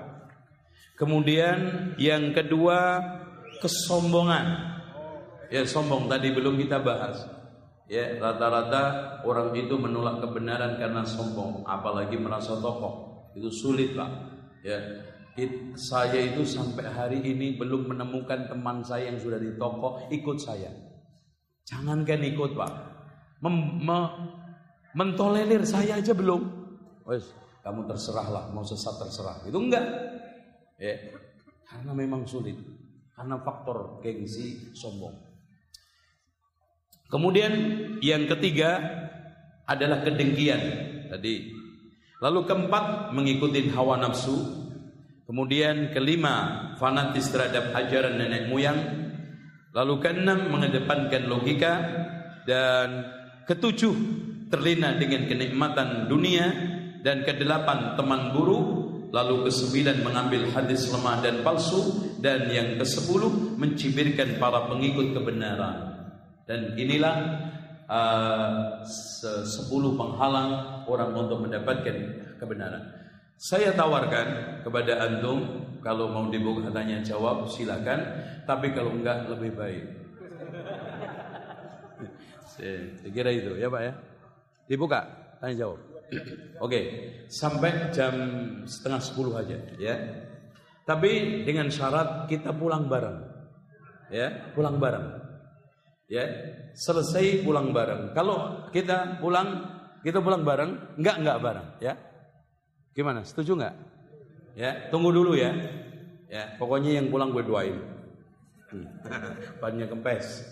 Kemudian 0.99 1.57
yang 1.97 2.35
kedua 2.35 2.99
kesombongan. 3.63 4.75
Ya 5.47 5.63
sombong 5.63 6.11
tadi 6.11 6.33
belum 6.35 6.59
kita 6.59 6.83
bahas. 6.83 7.23
Ya 7.91 8.15
rata-rata 8.15 9.19
orang 9.27 9.51
itu 9.59 9.75
menolak 9.75 10.23
kebenaran 10.23 10.79
karena 10.79 11.03
sombong, 11.03 11.67
apalagi 11.67 12.15
merasa 12.15 12.55
tokoh. 12.57 13.27
Itu 13.35 13.51
sulit 13.51 13.97
pak. 13.97 14.09
Ya 14.63 14.79
It, 15.33 15.73
saya 15.73 16.29
itu 16.29 16.45
sampai 16.45 16.85
hari 16.93 17.17
ini 17.25 17.57
belum 17.57 17.89
menemukan 17.89 18.45
teman 18.53 18.85
saya 18.85 19.09
yang 19.09 19.17
sudah 19.17 19.41
di 19.41 19.57
toko 19.57 20.05
ikut 20.13 20.37
saya. 20.37 20.69
Jangankan 21.65 22.21
ikut 22.21 22.53
pak, 22.53 22.71
Mem, 23.41 23.81
me, 23.81 23.99
mentolerir 24.93 25.65
saya 25.65 25.97
aja 25.97 26.13
belum. 26.13 26.45
Wes, 27.09 27.33
kamu 27.65 27.89
terserahlah, 27.89 28.53
mau 28.53 28.61
sesat 28.61 28.93
terserah. 29.01 29.41
Itu 29.49 29.57
enggak. 29.57 29.81
Ya, 30.77 31.17
karena 31.65 31.97
memang 31.97 32.29
sulit. 32.29 32.55
Karena 33.17 33.41
faktor 33.41 34.05
gengsi 34.05 34.69
sombong. 34.77 35.32
Kemudian 37.13 37.53
yang 38.01 38.25
ketiga 38.25 38.81
adalah 39.69 40.01
kedengkian 40.01 40.61
tadi. 41.13 41.53
Lalu 42.17 42.39
keempat 42.49 43.13
mengikuti 43.13 43.69
hawa 43.69 44.01
nafsu. 44.01 44.33
Kemudian 45.29 45.93
kelima 45.93 46.73
fanatis 46.81 47.29
terhadap 47.29 47.69
ajaran 47.77 48.17
nenek 48.17 48.49
moyang. 48.49 48.79
Lalu 49.77 49.93
keenam 50.01 50.49
mengedepankan 50.49 51.29
logika 51.29 51.73
dan 52.49 53.05
ketujuh 53.45 53.93
terlena 54.49 54.97
dengan 54.97 55.29
kenikmatan 55.29 56.09
dunia 56.09 56.49
dan 57.05 57.21
kedelapan 57.21 57.93
teman 57.93 58.33
buruk 58.33 58.65
lalu 59.13 59.45
kesembilan 59.45 60.01
mengambil 60.01 60.49
hadis 60.49 60.89
lemah 60.89 61.21
dan 61.21 61.45
palsu 61.45 62.09
dan 62.17 62.49
yang 62.49 62.77
kesepuluh 62.81 63.29
mencibirkan 63.57 64.41
para 64.41 64.65
pengikut 64.69 65.13
kebenaran 65.13 65.92
dan 66.43 66.75
inilah 66.75 67.15
uh, 67.87 68.83
sepuluh 69.47 69.95
penghalang 69.95 70.83
orang 70.87 71.11
untuk 71.15 71.39
mendapatkan 71.43 71.95
kebenaran. 72.39 72.83
Saya 73.39 73.75
tawarkan 73.75 74.59
kepada 74.63 75.03
antum 75.03 75.67
kalau 75.83 76.11
mau 76.11 76.27
dibuka 76.31 76.71
tanya 76.71 77.03
jawab 77.03 77.47
silakan, 77.47 78.23
tapi 78.47 78.71
kalau 78.71 78.95
enggak 78.95 79.27
lebih 79.27 79.51
baik. 79.55 79.83
Saya 82.53 83.09
kira 83.09 83.33
itu 83.33 83.57
ya 83.57 83.67
Pak 83.67 83.81
ya. 83.81 83.93
Dibuka 84.69 84.99
tanya 85.39 85.67
jawab. 85.67 85.79
Oke, 86.61 86.79
sampai 87.25 87.89
jam 87.89 88.13
setengah 88.69 89.01
sepuluh 89.01 89.33
aja 89.39 89.57
ya. 89.81 89.95
Tapi 90.83 91.41
dengan 91.47 91.71
syarat 91.71 92.29
kita 92.29 92.53
pulang 92.53 92.85
bareng. 92.85 93.33
Ya, 94.13 94.53
pulang 94.53 94.77
bareng 94.77 95.22
ya 96.07 96.23
selesai 96.75 97.43
pulang 97.45 97.71
bareng. 97.71 98.11
Kalau 98.15 98.67
kita 98.71 99.19
pulang 99.23 99.79
kita 100.03 100.19
pulang 100.19 100.43
bareng, 100.43 100.99
enggak 100.99 101.15
enggak 101.23 101.37
bareng, 101.39 101.67
ya. 101.79 101.95
Gimana? 102.91 103.23
Setuju 103.23 103.55
enggak? 103.55 103.75
Ya, 104.53 104.91
tunggu 104.91 105.15
dulu 105.15 105.33
ya. 105.33 105.55
Ya, 106.29 106.57
pokoknya 106.57 107.01
yang 107.01 107.09
pulang 107.13 107.31
gue 107.31 107.43
doain. 107.45 107.77
Hmm. 108.69 108.85
Bannya 109.61 109.87
kempes. 109.87 110.43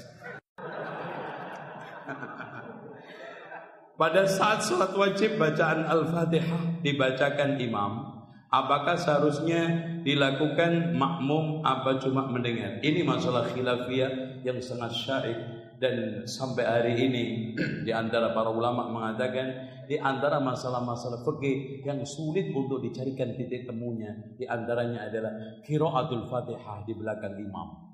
Pada 4.02 4.26
saat 4.26 4.66
sholat 4.66 4.98
wajib 4.98 5.38
bacaan 5.38 5.86
Al-Fatihah 5.86 6.82
dibacakan 6.82 7.62
imam, 7.62 8.21
Apakah 8.52 9.00
seharusnya 9.00 9.64
dilakukan 10.04 10.92
makmum 11.00 11.64
apa 11.64 12.04
cuma 12.04 12.28
mendengar? 12.28 12.84
Ini 12.84 13.00
masalah 13.08 13.48
khilafiyah 13.48 14.44
yang 14.44 14.60
sangat 14.60 14.92
syait 14.92 15.40
dan 15.80 16.28
sampai 16.28 16.68
hari 16.68 16.94
ini 17.00 17.24
di 17.88 17.96
antara 17.96 18.36
para 18.36 18.52
ulama 18.52 18.92
mengatakan 18.92 19.72
di 19.88 19.96
antara 19.96 20.44
masalah-masalah 20.44 21.24
fikih 21.24 21.88
yang 21.88 22.04
sulit 22.04 22.52
untuk 22.52 22.84
dicarikan 22.84 23.40
titik 23.40 23.72
temunya 23.72 24.20
di 24.36 24.44
antaranya 24.44 25.08
adalah 25.08 25.64
qiraatul 25.64 26.28
Fatihah 26.28 26.84
di 26.84 26.92
belakang 26.92 27.40
imam. 27.40 27.88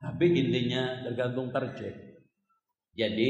Tapi 0.00 0.32
intinya 0.32 1.04
tergantung 1.04 1.52
tarjih. 1.52 2.24
Jadi 2.96 3.28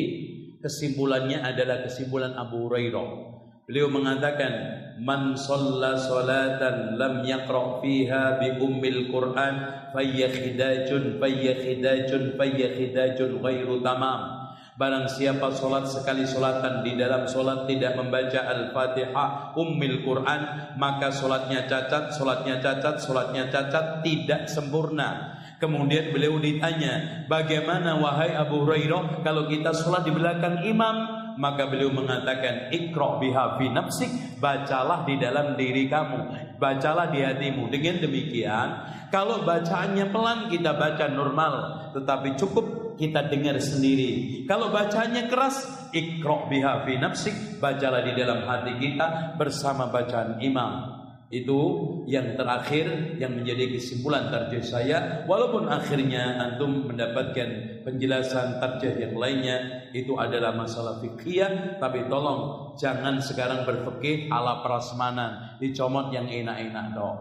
kesimpulannya 0.63 1.43
adalah 1.43 1.83
kesimpulan 1.83 2.39
Abu 2.39 2.71
Hurairah 2.71 3.34
Beliau 3.65 3.89
mengatakan 3.89 4.53
man 5.01 5.33
salatan 5.41 7.01
lam 7.01 7.25
yaqra 7.25 7.81
fiha 7.81 8.37
bi 8.37 8.61
ummil 8.61 9.09
Qur'an 9.09 9.89
khidajun 9.97 11.17
khidajun 11.17 12.37
khidajun 12.37 13.31
ghairu 13.41 13.81
tamam. 13.81 14.45
Barang 14.75 15.07
siapa 15.07 15.55
solat 15.55 15.87
sekali 15.87 16.27
solatan 16.27 16.83
di 16.83 16.99
dalam 16.99 17.31
solat 17.31 17.71
tidak 17.71 17.95
membaca 17.95 18.43
Al-Fatihah 18.43 19.55
Ummil 19.55 20.03
Quran 20.03 20.75
Maka 20.75 21.15
solatnya 21.15 21.71
cacat, 21.71 22.11
solatnya 22.11 22.59
cacat, 22.59 22.99
solatnya 22.99 23.47
cacat 23.55 24.03
Tidak 24.03 24.51
sempurna. 24.51 25.39
Kemudian 25.63 26.11
beliau 26.11 26.43
ditanya 26.43 27.23
Bagaimana 27.31 28.03
wahai 28.03 28.35
Abu 28.35 28.67
Hurairah 28.67 29.23
Kalau 29.23 29.47
kita 29.47 29.71
solat 29.71 30.11
di 30.11 30.11
belakang 30.11 30.67
imam 30.67 31.24
maka 31.37 31.67
beliau 31.67 31.91
mengatakan 31.91 32.71
ikra 32.71 33.19
biha 33.19 33.59
fi 33.59 33.67
nafsik 33.71 34.11
bacalah 34.39 35.03
di 35.03 35.19
dalam 35.19 35.59
diri 35.59 35.91
kamu 35.91 36.55
bacalah 36.59 37.11
di 37.11 37.21
hatimu. 37.23 37.69
Dengan 37.69 37.99
demikian 38.01 38.69
kalau 39.11 39.43
bacaannya 39.43 40.11
pelan 40.15 40.47
kita 40.49 40.75
baca 40.79 41.07
normal 41.11 41.55
tetapi 41.95 42.39
cukup 42.39 42.99
kita 43.01 43.27
dengar 43.27 43.59
sendiri. 43.59 44.45
Kalau 44.47 44.71
bacaannya 44.71 45.27
keras 45.27 45.91
ikra 45.91 46.47
biha 46.47 46.87
fi 46.87 46.95
nafsik 47.03 47.59
bacalah 47.59 48.07
di 48.07 48.13
dalam 48.15 48.47
hati 48.47 48.79
kita 48.79 49.35
bersama 49.35 49.91
bacaan 49.91 50.39
imam 50.39 50.94
itu 51.35 51.61
yang 52.07 52.39
terakhir 52.39 53.19
yang 53.19 53.35
menjadi 53.35 53.75
kesimpulan 53.75 54.31
tarjih 54.31 54.63
saya. 54.63 55.27
Walaupun 55.27 55.67
akhirnya 55.67 56.39
antum 56.39 56.87
mendapatkan 56.87 57.83
penjelasan 57.83 58.63
tarjih 58.63 58.95
yang 58.95 59.19
lainnya 59.19 59.91
itu 59.91 60.15
adalah 60.15 60.55
masalah 60.55 61.03
fikih 61.03 61.83
tapi 61.83 62.07
tolong 62.07 62.71
jangan 62.79 63.19
sekarang 63.19 63.67
berfikih 63.67 64.31
ala 64.31 64.63
prasmanan. 64.63 65.59
Dicomot 65.59 66.15
yang 66.15 66.31
enak-enak 66.31 66.95
dong. 66.95 67.19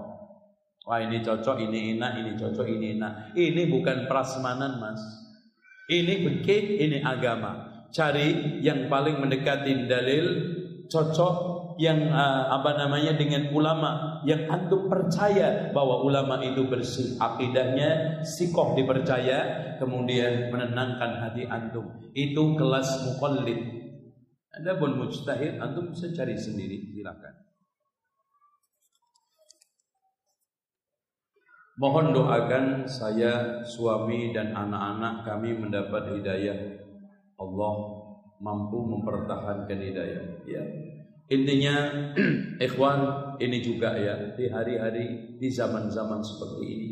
Wah 0.85 0.99
ini 1.01 1.25
cocok 1.25 1.57
ini 1.63 1.97
enak 1.97 2.11
ini 2.21 2.31
cocok 2.37 2.67
ini 2.69 2.85
enak. 3.01 3.33
Ini 3.33 3.61
bukan 3.65 4.05
prasmanan 4.05 4.77
mas. 4.77 5.01
Ini 5.89 6.21
fikih 6.21 6.85
ini 6.85 7.01
agama. 7.01 7.85
Cari 7.89 8.61
yang 8.61 8.89
paling 8.89 9.17
mendekati 9.17 9.89
dalil 9.89 10.25
cocok 10.89 11.52
yang 11.79 12.09
uh, 12.09 12.53
apa 12.59 12.77
namanya 12.77 13.17
dengan 13.17 13.49
ulama 13.53 14.21
yang 14.27 14.45
antum 14.49 14.89
percaya 14.89 15.69
bahwa 15.73 16.03
ulama 16.05 16.41
itu 16.41 16.65
bersih. 16.69 17.17
Akidahnya 17.17 18.21
sikoh 18.25 18.75
dipercaya 18.77 19.77
kemudian 19.77 20.53
menenangkan 20.53 21.23
hati 21.23 21.45
antum. 21.49 21.89
Itu 22.13 22.57
kelas 22.57 23.07
mukallid 23.07 23.83
ada 24.53 24.77
pun 24.77 25.01
mujtahid 25.01 25.57
antum 25.57 25.89
bisa 25.89 26.13
cari 26.13 26.37
sendiri. 26.37 26.93
Silakan. 26.93 27.33
Mohon 31.73 32.13
doakan 32.13 32.65
saya, 32.85 33.65
suami 33.65 34.29
dan 34.29 34.53
anak-anak 34.53 35.25
kami 35.25 35.57
mendapat 35.57 36.13
hidayah. 36.13 36.77
Allah 37.41 37.75
mampu 38.37 38.77
mempertahankan 38.77 39.79
hidayah. 39.81 40.45
Ya, 40.45 40.61
Intinya 41.31 41.75
ikhwan 42.67 42.99
ini 43.39 43.63
juga 43.63 43.95
ya 43.95 44.35
di 44.35 44.51
hari-hari 44.51 45.39
di 45.39 45.47
zaman-zaman 45.47 46.19
seperti 46.19 46.63
ini. 46.67 46.89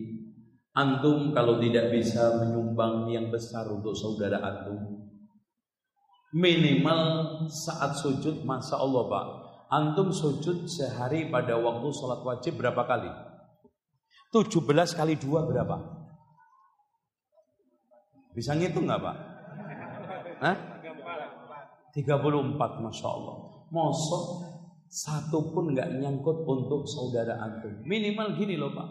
Antum 0.71 1.35
kalau 1.35 1.59
tidak 1.59 1.91
bisa 1.91 2.39
menyumbang 2.39 3.11
yang 3.11 3.27
besar 3.27 3.67
untuk 3.67 3.91
saudara 3.91 4.39
antum 4.39 5.01
minimal 6.31 7.27
saat 7.51 7.99
sujud 7.99 8.47
masa 8.47 8.79
Allah 8.79 9.03
Pak 9.11 9.25
antum 9.67 10.15
sujud 10.15 10.67
sehari 10.67 11.27
pada 11.27 11.59
waktu 11.59 11.87
sholat 11.91 12.23
wajib 12.23 12.59
berapa 12.59 12.87
kali? 12.87 13.11
17 14.31 14.63
kali 14.95 15.19
dua 15.19 15.43
berapa? 15.43 15.75
Bisa 18.31 18.55
ngitung 18.55 18.87
nggak 18.87 19.01
Pak? 19.03 19.17
Hah? 20.39 20.55
34 21.91 22.55
Masya 22.79 23.07
Allah 23.11 23.50
mosok 23.71 24.51
satu 24.91 25.55
pun 25.55 25.71
nggak 25.71 26.03
nyangkut 26.03 26.43
untuk 26.43 26.83
saudara 26.83 27.39
antum. 27.39 27.79
Minimal 27.87 28.35
gini 28.35 28.59
loh 28.59 28.75
Pak. 28.75 28.87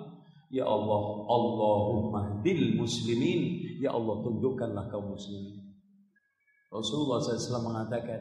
Ya 0.49 0.65
Allah, 0.65 1.05
Allahumma 1.29 2.41
dil 2.41 2.81
muslimin. 2.81 3.77
Ya 3.79 3.93
Allah 3.93 4.25
tunjukkanlah 4.25 4.89
kaum 4.89 5.13
muslimin. 5.13 5.61
Rasulullah 6.73 7.21
SAW 7.21 7.69
mengatakan, 7.69 8.21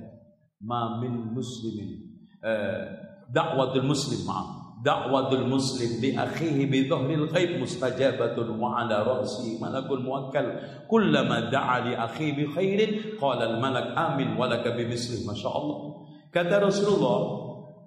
Ma 0.59 0.99
min 0.99 1.31
muslimin. 1.31 2.19
Eh, 2.43 2.83
dakwatul 3.31 3.87
muslim, 3.87 4.27
maaf. 4.27 4.59
Muslim 4.79 5.99
li 5.99 6.15
akhihi 6.15 6.63
bi 6.71 6.87
dhahril 6.87 7.27
ghaib 7.27 7.59
mustajabatun 7.59 8.55
wa 8.55 8.79
ala 8.79 9.03
ra'si 9.03 9.59
malakul 9.59 9.99
muwakkal 9.99 10.55
kullama 10.87 11.51
da'a 11.51 11.83
li 11.83 11.93
akhihi 11.99 12.31
bi 12.31 12.43
khairin 12.47 13.19
qala 13.19 13.59
al 13.59 13.91
amin 13.91 14.39
wa 14.39 14.47
laka 14.47 14.71
bi 14.71 14.87
misli 14.87 15.27
masyaallah 15.27 16.07
Kata 16.29 16.61
Rasulullah, 16.61 17.21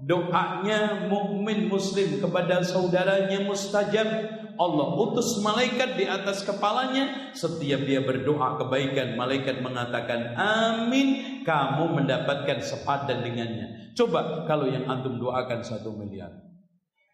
doanya 0.03 1.07
mukmin 1.07 1.71
muslim 1.71 2.19
kepada 2.19 2.67
saudaranya 2.67 3.47
mustajab. 3.47 4.43
Allah 4.53 4.89
utus 5.01 5.41
malaikat 5.41 5.97
di 5.97 6.05
atas 6.05 6.45
kepalanya. 6.45 7.33
Setiap 7.33 7.87
dia 7.89 8.05
berdoa 8.05 8.61
kebaikan 8.61 9.17
malaikat 9.17 9.65
mengatakan 9.65 10.37
amin 10.37 11.41
kamu 11.47 12.03
mendapatkan 12.03 12.61
sepadan 12.61 13.25
dengannya. 13.25 13.95
Coba 13.97 14.45
kalau 14.45 14.69
yang 14.69 14.85
antum 14.91 15.17
doakan 15.17 15.63
satu 15.65 15.95
miliar. 15.97 16.35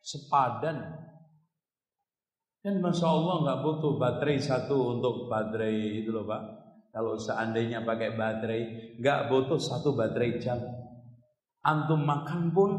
Sepadan. 0.03 1.09
Dan 2.59 2.83
masya 2.83 3.07
Allah 3.07 3.37
nggak 3.47 3.61
butuh 3.63 3.93
baterai 4.01 4.39
satu 4.43 4.99
untuk 4.99 5.31
baterai 5.31 6.03
itu 6.03 6.11
loh 6.11 6.27
pak. 6.27 6.43
Kalau 6.91 7.15
seandainya 7.21 7.87
pakai 7.87 8.19
baterai 8.19 8.63
nggak 8.99 9.31
butuh 9.31 9.61
satu 9.63 9.95
baterai 9.95 10.43
jam 10.43 10.59
antum 11.69 12.01
makan 12.01 12.57
pun 12.57 12.71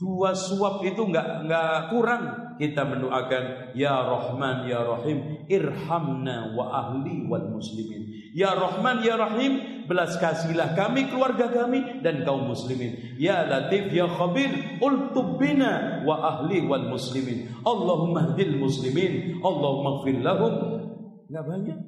dua 0.00 0.32
suap 0.32 0.80
itu 0.84 1.04
nggak 1.04 1.44
nggak 1.44 1.92
kurang. 1.92 2.24
Kita 2.56 2.88
mendoakan 2.88 3.76
ya 3.76 4.00
Rahman 4.00 4.64
ya 4.64 4.80
Rahim 4.80 5.44
irhamna 5.44 6.56
wa 6.56 6.72
ahli 6.72 7.28
wal 7.28 7.52
muslimin. 7.52 8.32
Ya 8.32 8.56
Rahman 8.56 9.04
ya 9.04 9.20
Rahim 9.20 9.84
belas 9.84 10.16
kasihilah 10.16 10.72
kami 10.72 11.12
keluarga 11.12 11.52
kami 11.52 12.00
dan 12.00 12.24
kaum 12.24 12.48
muslimin. 12.48 13.20
Ya 13.20 13.44
Latif 13.44 13.92
ya 13.92 14.08
Khabir 14.08 14.80
ultub 14.80 15.36
bina 15.36 16.00
wa 16.08 16.16
ahli 16.32 16.64
wal 16.64 16.88
muslimin. 16.88 17.52
Allahumma 17.60 18.32
hdil 18.32 18.56
muslimin 18.56 19.36
Allahumma 19.44 20.00
gfir 20.00 20.24
lahum. 20.24 20.54
Nggak 21.28 21.44
banyak. 21.44 21.78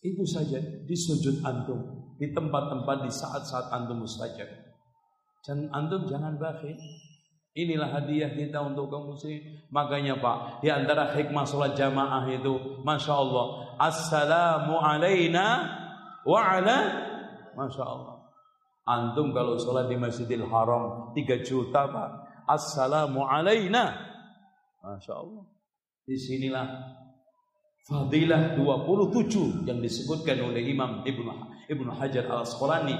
Itu 0.00 0.24
saja 0.24 0.60
di 0.60 0.96
sujud 0.96 1.44
antum 1.44 2.03
di 2.18 2.30
tempat-tempat 2.30 2.96
di 3.06 3.10
saat-saat 3.10 3.74
antum 3.74 4.06
mustajab. 4.06 4.46
Dan 5.44 5.68
antum 5.74 6.08
jangan 6.08 6.40
bakhil. 6.40 6.78
Inilah 7.54 7.86
hadiah 7.86 8.34
kita 8.34 8.58
untuk 8.66 8.90
kaum 8.90 9.14
muslim. 9.14 9.38
Makanya 9.70 10.18
Pak, 10.18 10.58
di 10.58 10.74
antara 10.74 11.14
hikmah 11.14 11.46
sholat 11.46 11.78
jamaah 11.78 12.26
itu, 12.26 12.82
masya 12.82 13.14
Allah, 13.14 13.46
assalamu 13.78 14.74
alaina 14.82 15.62
wa 16.26 16.40
ala, 16.42 16.78
masya 17.54 17.84
Allah. 17.86 18.26
Antum 18.84 19.30
kalau 19.30 19.54
sholat 19.54 19.86
di 19.86 19.94
Masjidil 19.94 20.50
Haram 20.50 21.14
3 21.14 21.46
juta 21.46 21.86
Pak, 21.86 22.10
assalamu 22.50 23.22
alaina, 23.22 24.02
masya 24.82 25.14
Allah. 25.14 25.46
Di 26.02 26.18
sinilah 26.18 26.66
fadilah 27.86 28.58
27 28.58 29.62
yang 29.62 29.78
disebutkan 29.78 30.42
oleh 30.42 30.66
Imam 30.66 31.06
Ibnu 31.06 31.53
Ibnu 31.68 31.90
Hajar 31.94 32.28
Al 32.28 32.44
Asqalani 32.44 32.96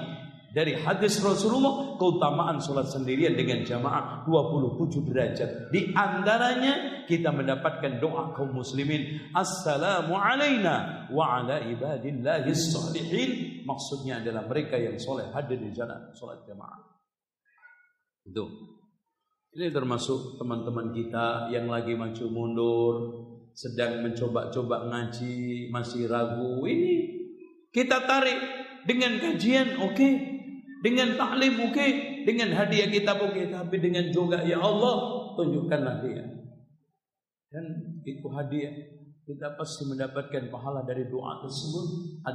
dari 0.55 0.79
hadis 0.79 1.19
Rasulullah 1.19 1.99
keutamaan 1.99 2.63
sholat 2.63 2.87
sendirian 2.87 3.35
dengan 3.35 3.67
jamaah 3.67 4.23
27 4.23 5.03
derajat. 5.11 5.51
Di 5.75 5.91
antaranya 5.91 7.03
kita 7.11 7.35
mendapatkan 7.35 7.99
doa 7.99 8.31
kaum 8.39 8.55
muslimin. 8.55 9.35
Assalamu 9.35 10.15
alaina 10.15 11.11
wa 11.11 11.43
ala 11.43 11.59
ibadillahi 11.59 12.55
salihin 12.55 13.55
Maksudnya 13.67 14.23
adalah 14.23 14.47
mereka 14.47 14.77
yang 14.77 15.01
soleh 15.01 15.27
hadir 15.35 15.59
di 15.59 15.75
jalan 15.75 16.15
sholat 16.15 16.45
jamaah. 16.47 16.85
Itu. 18.23 18.45
Ini 19.55 19.71
termasuk 19.75 20.39
teman-teman 20.39 20.93
kita 20.93 21.49
yang 21.51 21.71
lagi 21.71 21.95
maju 21.95 22.25
mundur, 22.29 22.95
sedang 23.55 24.03
mencoba-coba 24.03 24.91
ngaji, 24.91 25.71
masih 25.71 26.11
ragu. 26.11 26.67
Ini 26.67 27.14
kita 27.75 28.07
tarik 28.07 28.39
dengan 28.87 29.19
kajian 29.19 29.83
oke, 29.83 30.11
dengan 30.87 31.19
taklim 31.19 31.59
oke, 31.59 31.87
dengan 32.23 32.55
hadiah 32.55 32.87
kita 32.87 33.19
oke, 33.19 33.51
tapi 33.51 33.77
dengan 33.83 34.15
juga 34.15 34.47
ya 34.47 34.63
Allah 34.63 35.27
tunjukkanlah 35.35 35.97
dia. 36.07 36.25
Dan 37.51 37.65
itu 38.07 38.27
hadiah. 38.31 38.75
Kita 39.25 39.57
pasti 39.57 39.89
mendapatkan 39.89 40.53
pahala 40.53 40.85
dari 40.85 41.09
doa 41.09 41.41
tersebut. 41.41 41.87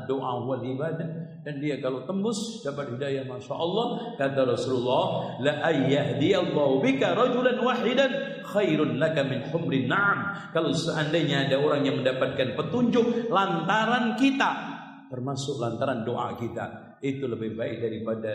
Doa 0.09 0.41
wal 0.41 0.65
ibadah. 0.65 1.37
Dan 1.45 1.61
dia 1.61 1.77
kalau 1.77 2.01
tembus 2.09 2.65
dapat 2.65 2.97
hidayah 2.97 3.29
masya 3.29 3.53
Allah. 3.53 4.17
Kata 4.17 4.41
Rasulullah 4.41 5.37
la 5.37 5.69
ayyahdiyallahu 5.69 6.81
bika 6.81 7.13
rajulan 7.13 7.61
wahidan 7.61 8.41
khairun 8.41 8.97
laka 8.97 9.21
min 9.21 9.45
humrin 9.53 9.85
na'am. 9.85 10.49
Kalau 10.49 10.73
seandainya 10.73 11.45
ada 11.45 11.61
orang 11.61 11.85
yang 11.85 12.01
mendapatkan 12.01 12.57
petunjuk 12.57 13.29
lantaran 13.29 14.17
kita 14.17 14.68
termasuk 15.09 15.57
lantaran 15.57 16.05
doa 16.05 16.37
kita 16.37 16.97
itu 17.01 17.25
lebih 17.25 17.57
baik 17.57 17.81
daripada 17.81 18.33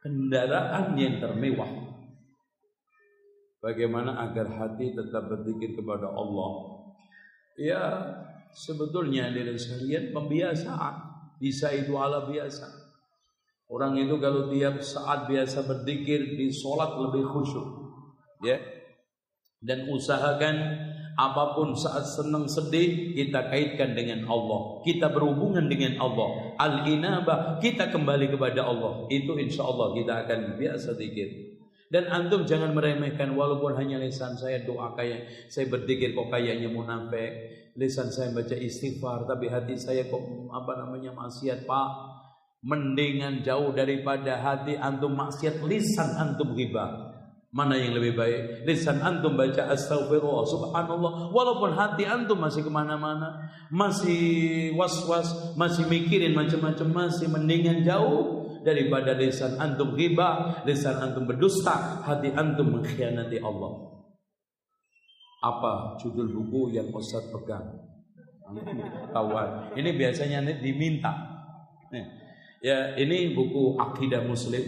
kendaraan 0.00 0.94
yang 0.94 1.18
termewah 1.18 1.70
bagaimana 3.58 4.22
agar 4.30 4.46
hati 4.54 4.94
tetap 4.94 5.26
berzikir 5.26 5.74
kepada 5.74 6.08
Allah 6.14 6.76
Ya 7.56 8.04
sebetulnya 8.52 9.32
dari 9.32 9.56
sekalian 9.56 10.12
pembiasaan 10.12 10.94
bisa 11.40 11.72
itu 11.72 11.96
ala 11.96 12.28
biasa. 12.28 12.68
Orang 13.66 13.96
itu 13.98 14.20
kalau 14.20 14.52
tiap 14.52 14.78
saat 14.84 15.26
biasa 15.26 15.64
berzikir 15.64 16.36
di 16.36 16.52
sholat 16.52 16.94
lebih 17.00 17.26
khusyuk, 17.26 17.66
ya. 18.44 18.60
Dan 19.58 19.90
usahakan 19.90 20.56
apa 21.16 21.56
pun 21.56 21.72
saat 21.72 22.04
senang 22.04 22.44
sedih 22.44 23.16
kita 23.16 23.48
kaitkan 23.48 23.96
dengan 23.96 24.28
Allah. 24.28 24.84
Kita 24.84 25.08
berhubungan 25.08 25.64
dengan 25.64 25.96
Allah. 25.96 26.52
Al-inabah 26.60 27.56
kita 27.64 27.88
kembali 27.88 28.36
kepada 28.36 28.68
Allah. 28.68 29.08
Itu 29.08 29.40
insya 29.40 29.64
Allah 29.64 29.96
kita 29.96 30.12
akan 30.12 30.60
biasa 30.60 30.92
zikir. 31.00 31.56
Dan 31.88 32.10
antum 32.12 32.44
jangan 32.44 32.76
meremehkan 32.76 33.32
walaupun 33.32 33.78
hanya 33.80 33.96
lisan 34.02 34.36
saya 34.36 34.60
doa 34.66 34.92
kayak 34.92 35.48
saya 35.48 35.70
berpikir 35.72 36.12
kok 36.12 36.28
kayaknya 36.28 36.68
munafik. 36.68 37.32
Lisan 37.80 38.12
saya 38.12 38.32
baca 38.36 38.56
istighfar 38.56 39.24
tapi 39.24 39.48
hati 39.48 39.80
saya 39.80 40.04
kok 40.12 40.20
apa 40.52 40.72
namanya 40.84 41.16
maksiat 41.16 41.64
Pak. 41.64 41.88
Mendingan 42.66 43.46
jauh 43.46 43.70
daripada 43.72 44.42
hati 44.42 44.74
antum 44.76 45.14
maksiat 45.14 45.62
lisan 45.64 46.12
antum 46.18 46.52
ghibah. 46.52 47.05
Mana 47.56 47.72
yang 47.80 47.96
lebih 47.96 48.12
baik? 48.12 48.68
Lisan 48.68 49.00
antum 49.00 49.32
baca 49.32 49.72
astagfirullah, 49.72 50.44
subhanallah. 50.44 51.32
Walaupun 51.32 51.72
hati 51.72 52.04
antum 52.04 52.36
masih 52.36 52.60
ke 52.60 52.68
mana-mana. 52.68 53.48
Masih 53.72 54.76
was-was, 54.76 55.56
masih 55.56 55.88
mikirin 55.88 56.36
macam-macam. 56.36 57.08
Masih 57.08 57.32
mendingan 57.32 57.80
jauh 57.80 58.44
daripada 58.60 59.16
lisan 59.16 59.56
antum 59.56 59.96
ghibah, 59.96 60.68
lisan 60.68 61.00
antum 61.00 61.24
berdusta, 61.24 62.04
hati 62.04 62.28
antum 62.36 62.76
mengkhianati 62.76 63.40
Allah. 63.40 63.72
Apa 65.40 65.96
judul 66.04 66.36
buku 66.36 66.76
yang 66.76 66.92
Ustaz 66.92 67.24
pegang? 67.32 67.72
Kawan, 69.16 69.72
ini 69.80 69.96
biasanya 69.96 70.44
diminta. 70.60 71.14
Ya, 72.60 72.92
ini 73.00 73.32
buku 73.32 73.80
akidah 73.80 74.26
Muslim 74.28 74.60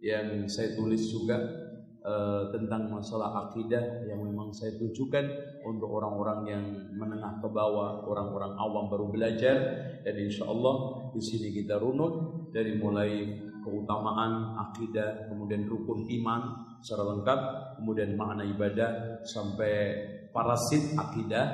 yang 0.00 0.48
saya 0.48 0.72
tulis 0.72 1.04
juga 1.10 1.63
uh, 2.04 2.52
tentang 2.52 2.92
masalah 2.92 3.48
akidah 3.48 4.04
yang 4.06 4.20
memang 4.20 4.52
saya 4.52 4.76
tujukan 4.76 5.24
untuk 5.64 5.88
orang-orang 5.88 6.40
yang 6.46 6.64
menengah 6.92 7.40
ke 7.40 7.48
bawah, 7.48 8.04
orang-orang 8.04 8.52
awam 8.60 8.92
baru 8.92 9.08
belajar 9.08 9.56
dan 10.04 10.14
insya 10.20 10.44
Allah 10.44 11.08
di 11.16 11.20
sini 11.24 11.48
kita 11.50 11.80
runut 11.80 12.46
dari 12.52 12.76
mulai 12.76 13.40
keutamaan 13.64 14.60
akidah, 14.60 15.32
kemudian 15.32 15.64
rukun 15.64 16.04
iman 16.20 16.68
secara 16.84 17.16
lengkap, 17.16 17.40
kemudian 17.80 18.12
makna 18.12 18.44
ibadah 18.44 19.24
sampai 19.24 19.96
parasit 20.36 20.92
akidah, 20.92 21.46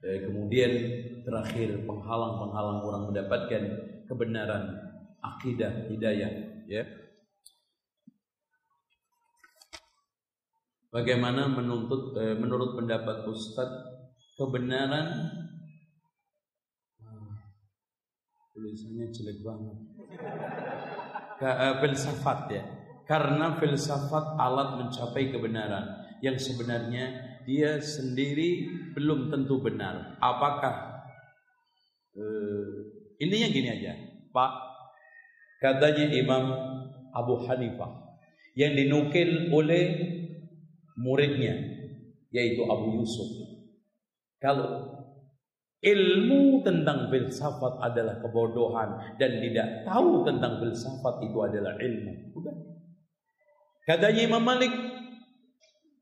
eh, 0.00 0.24
kemudian 0.24 0.72
terakhir 1.20 1.84
penghalang-penghalang 1.84 2.80
orang 2.80 3.02
mendapatkan 3.12 3.62
kebenaran 4.08 4.64
akidah 5.20 5.84
hidayah, 5.92 6.32
ya. 6.64 7.03
Bagaimana 10.94 11.50
menuntut 11.50 12.14
eh, 12.22 12.38
menurut 12.38 12.78
pendapat 12.78 13.26
Ustadz 13.26 13.82
kebenaran? 14.38 15.26
Tulisannya 18.54 19.10
jelek 19.10 19.42
banget. 19.42 19.78
Ke, 21.42 21.50
uh, 21.50 21.74
filsafat 21.82 22.40
ya. 22.54 22.62
Karena 23.10 23.58
filsafat 23.58 24.38
alat 24.38 24.78
mencapai 24.78 25.34
kebenaran. 25.34 25.82
Yang 26.22 26.54
sebenarnya 26.54 27.10
dia 27.42 27.82
sendiri 27.82 28.70
belum 28.94 29.34
tentu 29.34 29.58
benar. 29.58 30.14
Apakah? 30.22 31.02
Uh, 32.14 32.86
intinya 33.18 33.50
gini 33.50 33.66
aja 33.66 33.98
Pak. 34.30 34.52
Katanya 35.58 36.14
Imam 36.14 36.54
Abu 37.10 37.42
Hanifah 37.42 38.14
yang 38.54 38.78
dinukil 38.78 39.50
oleh 39.50 40.14
muridnya 40.98 41.54
yaitu 42.34 42.62
Abu 42.66 42.98
Yusuf 43.02 43.28
kalau 44.42 44.94
Ilmu 45.84 46.64
tentang 46.64 47.12
filsafat 47.12 47.76
adalah 47.84 48.16
kebodohan 48.24 49.20
dan 49.20 49.36
tidak 49.36 49.84
tahu 49.84 50.24
tentang 50.24 50.56
filsafat 50.56 51.28
itu 51.28 51.38
adalah 51.44 51.76
ilmu. 51.76 52.32
Udah. 52.40 52.56
Katanya 53.84 54.24
Imam 54.24 54.40
Malik, 54.40 54.72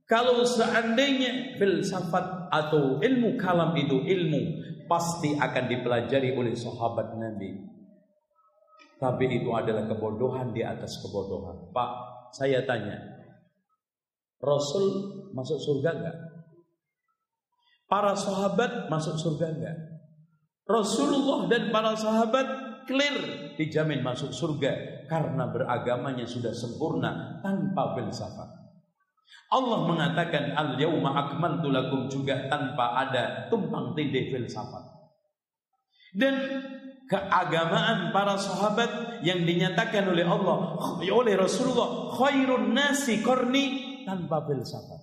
kalau 0.06 0.46
seandainya 0.46 1.58
filsafat 1.58 2.46
atau 2.54 3.02
ilmu 3.02 3.34
kalam 3.34 3.74
itu 3.74 4.06
ilmu 4.06 4.42
pasti 4.86 5.34
akan 5.34 5.66
dipelajari 5.66 6.30
oleh 6.30 6.54
sahabat 6.54 7.18
Nabi. 7.18 7.50
Tapi 9.02 9.24
itu 9.34 9.50
adalah 9.50 9.90
kebodohan 9.90 10.54
di 10.54 10.62
atas 10.62 11.02
kebodohan. 11.02 11.74
Pak, 11.74 11.90
saya 12.38 12.62
tanya, 12.62 13.21
Rasul 14.42 14.86
masuk 15.30 15.58
surga 15.62 15.90
enggak? 15.94 16.18
Para 17.86 18.18
sahabat 18.18 18.90
masuk 18.90 19.14
surga 19.14 19.46
enggak? 19.54 19.76
Rasulullah 20.66 21.46
dan 21.46 21.70
para 21.70 21.94
sahabat 21.94 22.46
clear 22.90 23.54
dijamin 23.54 24.02
masuk 24.02 24.34
surga 24.34 25.06
karena 25.06 25.46
beragamanya 25.50 26.26
sudah 26.26 26.50
sempurna 26.50 27.38
tanpa 27.46 27.94
filsafat. 27.94 28.50
Allah 29.52 29.84
mengatakan 29.84 30.56
al 30.56 30.80
yauma 30.80 31.12
akmaltu 31.12 31.68
lakum 31.68 32.08
juga 32.08 32.48
tanpa 32.50 32.98
ada 32.98 33.46
tumpang 33.52 33.94
tindih 33.94 34.32
filsafat. 34.32 34.90
Dan 36.12 36.34
keagamaan 37.08 38.12
para 38.12 38.40
sahabat 38.40 39.20
yang 39.24 39.44
dinyatakan 39.44 40.08
oleh 40.08 40.24
Allah 40.24 40.76
oleh 41.04 41.34
Rasulullah 41.36 42.16
khairun 42.16 42.72
nasi 42.72 43.20
korni 43.20 43.91
tanpa 44.04 44.44
filsafat. 44.46 45.00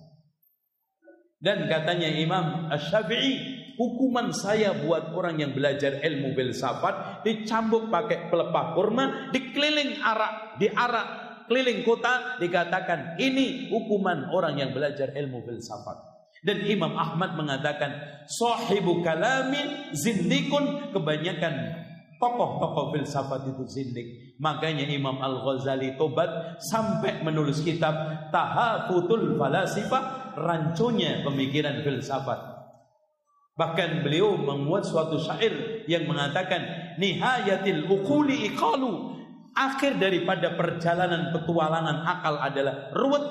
Dan 1.40 1.72
katanya 1.72 2.08
Imam 2.08 2.68
Ash-Syafi'i, 2.68 3.32
hukuman 3.80 4.28
saya 4.36 4.76
buat 4.76 5.16
orang 5.16 5.40
yang 5.40 5.56
belajar 5.56 6.04
ilmu 6.04 6.36
filsafat 6.36 7.24
dicambuk 7.24 7.88
pakai 7.88 8.28
pelepah 8.28 8.76
kurma, 8.76 9.32
dikeliling 9.32 10.04
arak, 10.04 10.60
di 10.60 10.68
arak 10.68 11.30
keliling 11.48 11.82
kota 11.82 12.38
dikatakan 12.38 13.16
ini 13.16 13.72
hukuman 13.74 14.30
orang 14.30 14.60
yang 14.60 14.70
belajar 14.70 15.10
ilmu 15.16 15.42
filsafat. 15.48 15.98
Dan 16.44 16.64
Imam 16.68 16.92
Ahmad 16.92 17.34
mengatakan 17.36 18.22
sahibu 18.28 19.00
kalamin 19.00 19.92
zindikun 19.96 20.92
kebanyakan 20.92 21.52
tokoh-tokoh 22.20 22.94
filsafat 22.94 23.48
itu 23.48 23.64
zindik. 23.64 24.08
Makanya 24.40 24.88
Imam 24.88 25.20
Al-Ghazali 25.20 26.00
tobat 26.00 26.56
sampai 26.64 27.20
menulis 27.20 27.60
kitab 27.60 27.92
Tahafutul 28.32 29.36
Falasifah, 29.36 30.32
rancunya 30.40 31.20
pemikiran 31.20 31.84
filsafat. 31.84 32.40
Bahkan 33.60 34.00
beliau 34.00 34.40
membuat 34.40 34.88
suatu 34.88 35.20
syair 35.20 35.84
yang 35.84 36.08
mengatakan 36.08 36.96
nihayatil 36.96 37.84
ukuli 37.92 38.48
iqalu. 38.48 39.20
Akhir 39.52 40.00
daripada 40.00 40.56
perjalanan 40.56 41.36
petualangan 41.36 42.00
akal 42.08 42.40
adalah 42.40 42.88
ruwet 42.96 43.24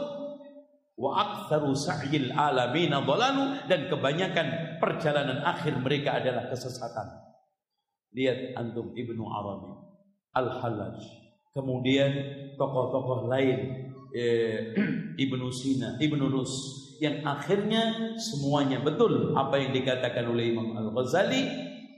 wa 0.99 1.15
aktsaru 1.15 1.73
sa'yil 1.73 2.30
alamin 2.38 2.94
dan 3.65 3.90
kebanyakan 3.90 4.77
perjalanan 4.77 5.41
akhir 5.41 5.73
mereka 5.81 6.22
adalah 6.22 6.45
kesesatan. 6.53 7.07
Lihat 8.14 8.53
antum 8.61 8.94
Ibnu 8.94 9.23
Arabi, 9.26 9.89
Al-Hallaj. 10.40 10.98
Kemudian 11.52 12.11
tokoh-tokoh 12.56 13.28
lain 13.28 13.60
eh, 14.16 14.72
Ibnu 15.24 15.52
Sina, 15.52 15.99
Ibnu 15.99 16.32
Rus 16.32 16.80
yang 16.99 17.24
akhirnya 17.24 18.16
semuanya 18.20 18.84
betul 18.84 19.32
apa 19.32 19.56
yang 19.56 19.72
dikatakan 19.72 20.28
oleh 20.28 20.52
Imam 20.52 20.76
Al-Ghazali 20.76 21.48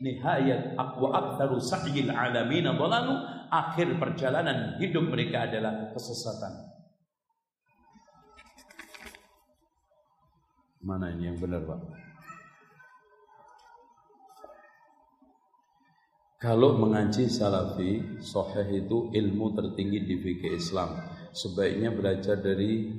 nihayat 0.01 0.77
aqwa 0.77 1.09
aktsaru 1.13 1.57
sa'yil 1.57 2.09
alamin 2.09 2.69
dhalalu 2.69 3.13
akhir 3.49 3.97
perjalanan 3.97 4.77
hidup 4.77 5.09
mereka 5.09 5.49
adalah 5.49 5.89
kesesatan 5.93 6.69
mana 10.81 11.13
ini 11.13 11.33
yang 11.33 11.37
benar 11.37 11.61
Pak 11.65 12.10
Kalau 16.41 16.73
mengaji 16.73 17.29
salafi, 17.29 18.17
soheh 18.17 18.81
itu 18.81 19.13
ilmu 19.13 19.53
tertinggi 19.53 20.09
di 20.09 20.15
fikih 20.17 20.57
Islam. 20.57 20.89
Sebaiknya 21.37 21.93
belajar 21.93 22.41
dari 22.41 22.89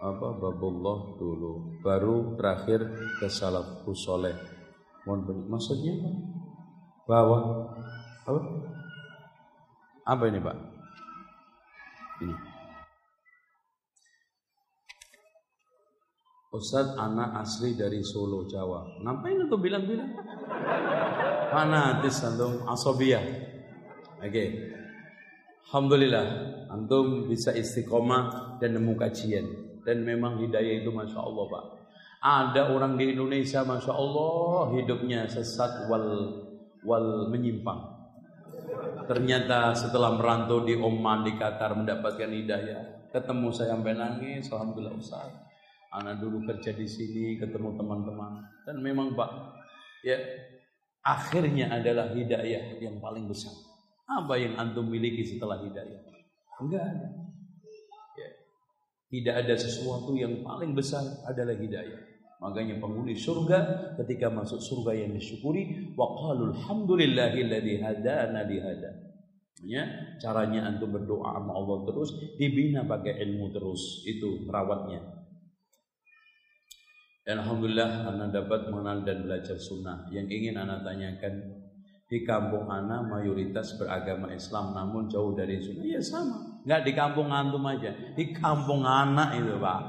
apa 0.00 0.32
babullah 0.32 1.20
dulu, 1.20 1.84
baru 1.84 2.32
terakhir 2.40 2.80
ke 3.20 3.28
salafus 3.28 4.08
soleh. 4.08 4.32
Mohon 5.04 5.52
maksudnya 5.52 6.00
apa? 6.00 6.10
Bahwa 7.04 7.38
apa? 8.24 8.40
Apa 10.08 10.22
ini 10.32 10.40
pak? 10.40 10.56
Ini. 12.24 12.53
Ustadz 16.54 16.94
anak 16.94 17.42
asli 17.42 17.74
dari 17.74 17.98
Solo 18.06 18.46
Jawa. 18.46 19.02
Ngapain 19.02 19.42
itu 19.42 19.56
bilang-bilang? 19.58 20.06
Fanatis 21.50 22.22
antum 22.22 22.62
asobiyah. 22.70 23.26
Oke. 24.22 24.30
Okay. 24.30 24.48
Alhamdulillah 25.66 26.26
antum 26.70 27.26
bisa 27.26 27.50
istiqomah 27.50 28.54
dan 28.62 28.78
nemu 28.78 28.94
kajian 28.94 29.46
dan 29.82 30.06
memang 30.06 30.38
hidayah 30.38 30.86
itu 30.86 30.94
masya 30.94 31.18
Allah 31.18 31.44
pak. 31.50 31.64
Ada 32.24 32.62
orang 32.70 32.94
di 32.94 33.10
Indonesia 33.10 33.66
masya 33.66 33.90
Allah 33.90 34.78
hidupnya 34.78 35.26
sesat 35.26 35.90
wal 35.90 36.38
wal 36.86 37.26
menyimpang. 37.34 37.90
Ternyata 39.10 39.74
setelah 39.74 40.14
merantau 40.14 40.62
di 40.62 40.78
Oman 40.78 41.26
di 41.26 41.34
Qatar 41.34 41.74
mendapatkan 41.74 42.30
hidayah, 42.30 43.10
ketemu 43.10 43.50
saya 43.50 43.74
sampai 43.74 43.98
nangis, 43.98 44.48
alhamdulillah 44.48 44.94
Ustaz. 44.96 45.53
Anak 45.94 46.18
dulu 46.18 46.42
kerja 46.42 46.74
di 46.74 46.90
sini, 46.90 47.38
ketemu 47.38 47.78
teman-teman. 47.78 48.42
Dan 48.66 48.82
memang 48.82 49.14
Pak, 49.14 49.30
ya 50.02 50.18
akhirnya 51.06 51.70
adalah 51.70 52.10
hidayah 52.10 52.82
yang 52.82 52.98
paling 52.98 53.30
besar. 53.30 53.54
Apa 54.04 54.34
yang 54.36 54.58
antum 54.58 54.90
miliki 54.90 55.22
setelah 55.22 55.62
hidayah? 55.62 56.02
Enggak 56.58 56.82
ada. 56.82 57.08
Ya. 58.18 58.30
Tidak 59.14 59.34
ada 59.46 59.54
sesuatu 59.54 60.18
yang 60.18 60.42
paling 60.42 60.74
besar 60.74 61.06
adalah 61.30 61.54
hidayah. 61.54 62.14
Makanya 62.42 62.76
penghuni 62.82 63.16
surga 63.16 63.94
ketika 64.02 64.28
masuk 64.28 64.60
surga 64.60 64.92
yang 64.98 65.16
disyukuri 65.16 65.94
wa 65.94 66.10
qalul 66.12 66.52
hamdulillahilladzi 66.52 67.74
hadana. 67.80 68.44
Ya, 69.64 69.88
caranya 70.20 70.68
antum 70.68 70.92
berdoa 70.92 71.40
sama 71.40 71.56
Allah 71.56 71.88
terus 71.88 72.12
dibina 72.36 72.84
pakai 72.84 73.16
ilmu 73.24 73.48
terus 73.48 74.04
itu 74.04 74.44
merawatnya. 74.44 75.23
Dan 77.24 77.40
Alhamdulillah 77.40 78.04
anak 78.04 78.36
dapat 78.36 78.68
mengenal 78.68 79.00
dan 79.00 79.24
belajar 79.24 79.56
sunnah. 79.56 80.04
Yang 80.12 80.28
ingin 80.28 80.60
anak 80.60 80.84
tanyakan 80.84 81.40
di 82.04 82.20
kampung 82.20 82.68
anak 82.68 83.08
mayoritas 83.08 83.80
beragama 83.80 84.28
Islam 84.28 84.76
namun 84.76 85.08
jauh 85.08 85.32
dari 85.32 85.56
sunnah. 85.56 85.88
Ya 85.88 86.04
sama. 86.04 86.60
Enggak 86.68 86.84
di 86.84 86.92
kampung 86.92 87.32
antum 87.32 87.64
aja. 87.64 87.96
Di 88.12 88.28
kampung 88.36 88.84
anak 88.84 89.40
itu 89.40 89.56
pak. 89.56 89.80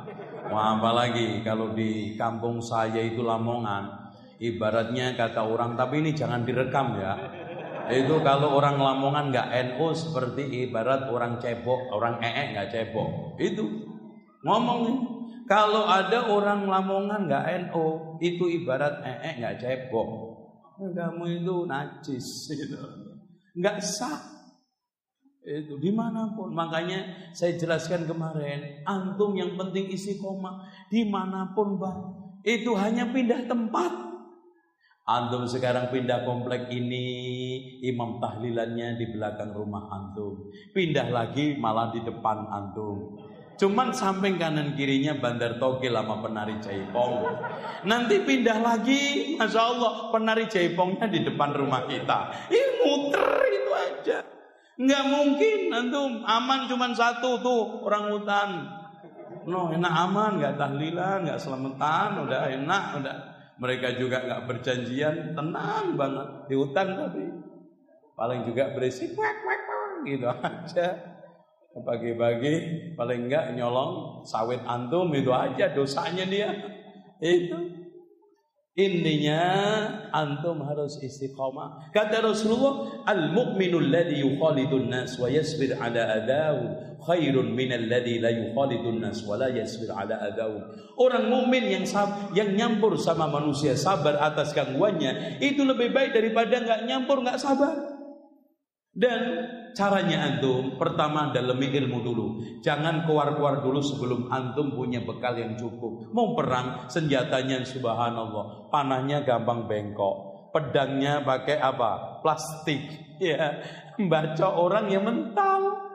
Wah 0.48 0.80
apalagi 0.80 1.44
kalau 1.44 1.76
di 1.76 2.16
kampung 2.16 2.64
saya 2.64 3.04
itu 3.04 3.20
Lamongan. 3.20 4.08
Ibaratnya 4.40 5.20
kata 5.20 5.44
orang 5.44 5.76
tapi 5.76 6.08
ini 6.08 6.16
jangan 6.16 6.48
direkam 6.48 6.96
ya. 6.96 7.20
Itu 7.92 8.24
kalau 8.24 8.56
orang 8.56 8.80
Lamongan 8.80 9.36
nggak 9.36 9.48
NU 9.76 9.92
seperti 9.92 10.72
ibarat 10.72 11.12
orang 11.12 11.36
cebok, 11.44 11.92
orang 11.92 12.24
ee 12.24 12.56
nggak 12.56 12.72
cebok. 12.72 13.36
Itu 13.44 13.92
ngomong 14.48 14.80
nih. 14.88 15.15
Kalau 15.46 15.86
ada 15.86 16.26
orang 16.26 16.66
Lamongan 16.66 17.30
nggak 17.30 17.46
NO, 17.70 18.18
itu 18.18 18.50
ibarat 18.50 19.06
ee 19.06 19.38
nggak 19.38 19.62
cebok. 19.62 20.10
Kamu 20.76 21.24
itu 21.30 21.56
najis, 21.70 22.28
gitu. 22.60 22.78
nggak 23.56 23.78
sah. 23.80 24.36
Itu 25.46 25.78
di 25.78 25.94
mana 25.94 26.34
pun. 26.34 26.50
Makanya 26.58 27.30
saya 27.38 27.54
jelaskan 27.54 28.10
kemarin, 28.10 28.82
antum 28.90 29.38
yang 29.38 29.54
penting 29.54 29.94
isi 29.94 30.18
koma 30.18 30.66
di 30.90 31.06
mana 31.06 31.54
pun 31.54 31.78
bang. 31.78 32.02
Itu 32.42 32.74
hanya 32.74 33.14
pindah 33.14 33.46
tempat. 33.46 33.94
Antum 35.06 35.46
sekarang 35.46 35.94
pindah 35.94 36.26
komplek 36.26 36.74
ini, 36.74 37.06
imam 37.86 38.18
tahlilannya 38.18 38.98
di 38.98 39.06
belakang 39.14 39.54
rumah 39.54 39.86
antum. 39.94 40.50
Pindah 40.74 41.14
lagi 41.14 41.54
malah 41.62 41.94
di 41.94 42.02
depan 42.02 42.50
antum. 42.50 43.14
Cuman 43.56 43.96
samping 43.96 44.36
kanan 44.36 44.76
kirinya 44.76 45.16
bandar 45.16 45.56
togel 45.56 45.96
sama 45.96 46.20
penari 46.20 46.60
jaipong. 46.60 47.24
Nanti 47.88 48.20
pindah 48.28 48.60
lagi, 48.60 49.34
masya 49.40 49.62
Allah 49.64 50.12
penari 50.12 50.52
jaipongnya 50.52 51.08
di 51.08 51.24
depan 51.24 51.56
rumah 51.56 51.88
kita. 51.88 52.52
Ini 52.52 52.68
muter 52.84 53.28
itu 53.48 53.72
aja. 53.72 54.18
Nggak 54.76 55.04
mungkin 55.08 55.60
antum 55.72 56.12
aman 56.28 56.68
cuman 56.68 56.92
satu 56.92 57.40
tuh 57.40 57.88
orang 57.88 58.12
hutan. 58.12 58.50
No 59.48 59.72
enak 59.72 59.94
aman, 59.94 60.42
nggak 60.42 60.60
tahlilan, 60.60 61.24
nggak 61.24 61.40
selamatan, 61.40 62.28
udah 62.28 62.42
enak, 62.52 62.84
udah. 63.00 63.18
Mereka 63.56 63.96
juga 63.96 64.20
nggak 64.20 64.52
berjanjian, 64.52 65.32
tenang 65.32 65.96
banget 65.96 66.28
di 66.52 66.56
hutan 66.60 66.88
tapi 66.92 67.24
paling 68.20 68.44
juga 68.44 68.76
berisik, 68.76 69.16
gitu 70.04 70.28
aja 70.28 71.15
pagi-pagi 71.84 72.54
paling 72.96 73.28
enggak 73.28 73.52
nyolong 73.52 74.24
sawit 74.24 74.64
antum 74.64 75.12
itu 75.12 75.36
aja 75.36 75.76
dosanya 75.76 76.24
dia. 76.24 76.50
Itu. 77.20 77.84
Intinya 78.76 79.40
antum 80.12 80.60
harus 80.68 81.00
istiqamah 81.00 81.96
kata 81.96 82.20
Rasulullah 82.20 83.08
al 83.08 83.32
mu'minul 83.32 83.88
ladzi 83.88 84.20
yukhalidun 84.20 84.92
nas 84.92 85.16
wa 85.16 85.32
yasbir 85.32 85.80
ala 85.80 86.20
adahu 86.20 86.76
khairun 87.08 87.56
min 87.56 87.72
alladzi 87.72 88.20
la 88.20 88.36
yukhalidun 88.36 89.00
nas 89.00 89.24
wa 89.24 89.40
la 89.40 89.48
yasbir 89.48 89.96
ala 89.96 90.28
adahu. 90.28 90.60
Orang 91.00 91.32
mukmin 91.32 91.72
yang 91.72 91.88
yang 92.36 92.52
nyampur 92.52 93.00
sama 93.00 93.32
manusia 93.32 93.80
sabar 93.80 94.20
atas 94.20 94.52
gangguannya 94.52 95.40
itu 95.40 95.64
lebih 95.64 95.96
baik 95.96 96.12
daripada 96.12 96.60
enggak 96.60 96.80
nyampur 96.84 97.24
enggak 97.24 97.40
sabar. 97.40 97.80
Dan 98.92 99.22
caranya 99.76 100.24
antum 100.26 100.80
pertama 100.80 101.30
dalami 101.36 101.68
ilmu 101.70 102.00
dulu. 102.02 102.28
Jangan 102.64 103.04
keluar-keluar 103.04 103.62
dulu 103.62 103.84
sebelum 103.84 104.32
antum 104.32 104.72
punya 104.74 105.04
bekal 105.04 105.36
yang 105.36 105.60
cukup. 105.60 106.10
Mau 106.16 106.34
perang 106.34 106.88
senjatanya 106.88 107.62
subhanallah, 107.68 108.72
panahnya 108.72 109.22
gampang 109.22 109.68
bengkok. 109.68 110.50
Pedangnya 110.56 111.20
pakai 111.22 111.60
apa? 111.60 112.24
Plastik. 112.24 112.82
Ya, 113.16 113.64
baca 113.96 114.60
orang 114.60 114.92
yang 114.92 115.08
mental. 115.08 115.88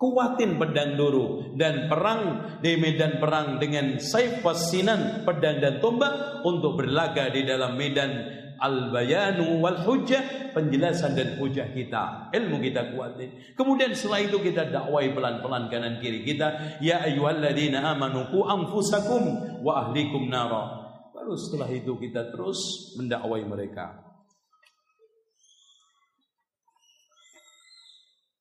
Kuatin 0.00 0.56
pedang 0.56 0.96
dulu 0.96 1.52
dan 1.52 1.86
perang 1.92 2.48
di 2.64 2.80
medan 2.80 3.20
perang 3.20 3.60
dengan 3.60 4.00
saif 4.00 4.40
wasinan 4.40 5.22
pedang 5.28 5.60
dan 5.60 5.78
tombak 5.84 6.40
untuk 6.48 6.80
berlaga 6.80 7.28
di 7.28 7.44
dalam 7.44 7.76
medan 7.76 8.41
al-bayanu 8.62 9.58
wal 9.58 9.74
hujjah, 9.82 10.54
penjelasan 10.54 11.18
dan 11.18 11.34
hujah 11.42 11.66
kita. 11.74 12.30
Ilmu 12.30 12.62
kita 12.62 12.94
kuatin. 12.94 13.34
Kemudian 13.58 13.90
setelah 13.90 14.22
itu 14.22 14.38
kita 14.38 14.70
dakwai 14.70 15.10
pelan-pelan 15.10 15.66
kanan 15.66 15.98
kiri 15.98 16.22
kita, 16.22 16.78
ya 16.78 17.02
ayyuhalladzina 17.02 17.82
amanu 17.82 18.30
qu 18.30 18.46
anfusakum 18.46 19.58
wa 19.66 19.82
ahlikum 19.82 20.30
nara. 20.30 20.78
Baru 21.10 21.34
setelah 21.34 21.66
itu 21.74 21.98
kita 21.98 22.30
terus 22.30 22.94
mendakwai 22.94 23.42
mereka. 23.42 23.98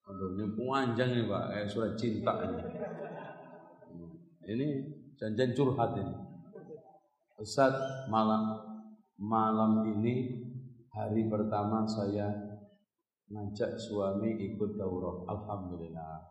Aduh, 0.05 0.37
ini 0.37 0.45
panjang 0.53 1.09
nih 1.17 1.25
Pak, 1.25 1.43
kayak 1.49 1.67
surat 1.71 1.93
cinta 1.97 2.33
ini. 2.45 2.61
Ini 4.51 4.67
janjian 5.17 5.55
curhat 5.57 5.97
ini. 5.97 6.15
Ustaz 7.41 7.73
malam 8.05 8.70
malam 9.21 9.85
ini 9.85 10.33
hari 10.89 11.29
pertama 11.29 11.85
saya 11.85 12.33
ngajak 13.29 13.77
suami 13.77 14.33
ikut 14.51 14.75
daurah. 14.75 15.29
Alhamdulillah. 15.29 16.25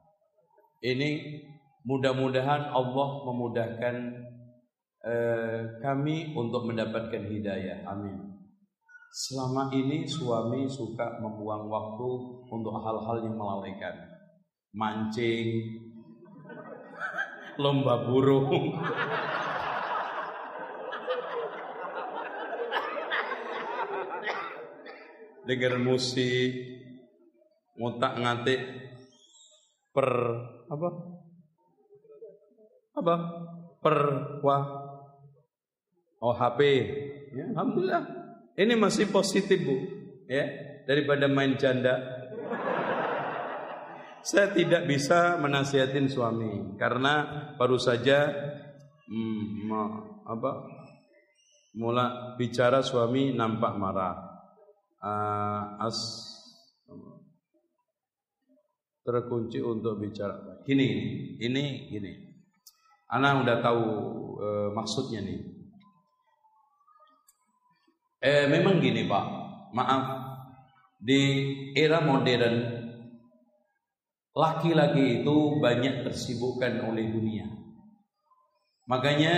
Ini 0.82 1.38
mudah-mudahan 1.86 2.74
Allah 2.74 3.08
memudahkan 3.30 3.94
eh, 5.06 5.60
kami 5.78 6.34
untuk 6.34 6.66
mendapatkan 6.66 7.24
hidayah. 7.30 7.86
Amin. 7.86 8.26
Selama 9.10 9.70
ini 9.74 10.06
suami 10.06 10.66
suka 10.66 11.18
membuang 11.22 11.70
waktu 11.70 12.10
untuk 12.50 12.74
hal-hal 12.74 13.16
yang 13.22 13.38
melalaikan. 13.38 13.94
Mancing, 14.70 15.66
lomba 17.62 18.06
burung. 18.06 18.78
Dengar 25.48 25.80
musik, 25.80 26.52
ngotak 27.80 28.12
ngatik 28.20 28.60
per 29.90 30.08
apa? 30.68 30.88
Apa? 33.00 33.14
Per 33.80 33.96
wah. 34.44 34.64
Oh 36.20 36.36
HP. 36.36 36.60
Ya, 37.32 37.48
alhamdulillah. 37.56 38.04
Ini 38.60 38.76
masih 38.76 39.08
positif, 39.08 39.56
Bu. 39.64 39.76
Ya, 40.28 40.44
daripada 40.84 41.24
main 41.26 41.56
janda. 41.56 42.20
Saya 44.20 44.52
tidak 44.52 44.84
bisa 44.84 45.40
menasihatin 45.40 46.12
suami 46.12 46.76
karena 46.76 47.24
baru 47.56 47.80
saja 47.80 48.28
hmm, 49.08 49.72
apa 50.28 50.50
mula 51.72 52.36
bicara 52.36 52.84
suami 52.84 53.32
nampak 53.32 53.80
marah. 53.80 54.30
Uh, 55.01 55.81
as 55.81 55.97
terkunci 59.01 59.64
untuk 59.64 59.97
bicara. 59.97 60.60
Gini, 60.68 60.89
ini 61.40 61.89
gini. 61.89 62.12
Ana 63.09 63.40
udah 63.40 63.59
tahu 63.64 63.85
uh, 64.39 64.68
maksudnya 64.77 65.24
nih. 65.24 65.40
Eh 68.20 68.44
memang 68.52 68.85
gini 68.85 69.09
Pak, 69.09 69.24
maaf 69.72 70.05
di 71.01 71.20
era 71.72 72.05
modern 72.05 72.81
Laki-laki 74.31 75.20
itu 75.20 75.59
banyak 75.59 76.06
tersibukkan 76.06 76.86
oleh 76.86 77.10
dunia. 77.10 77.51
Makanya 78.86 79.35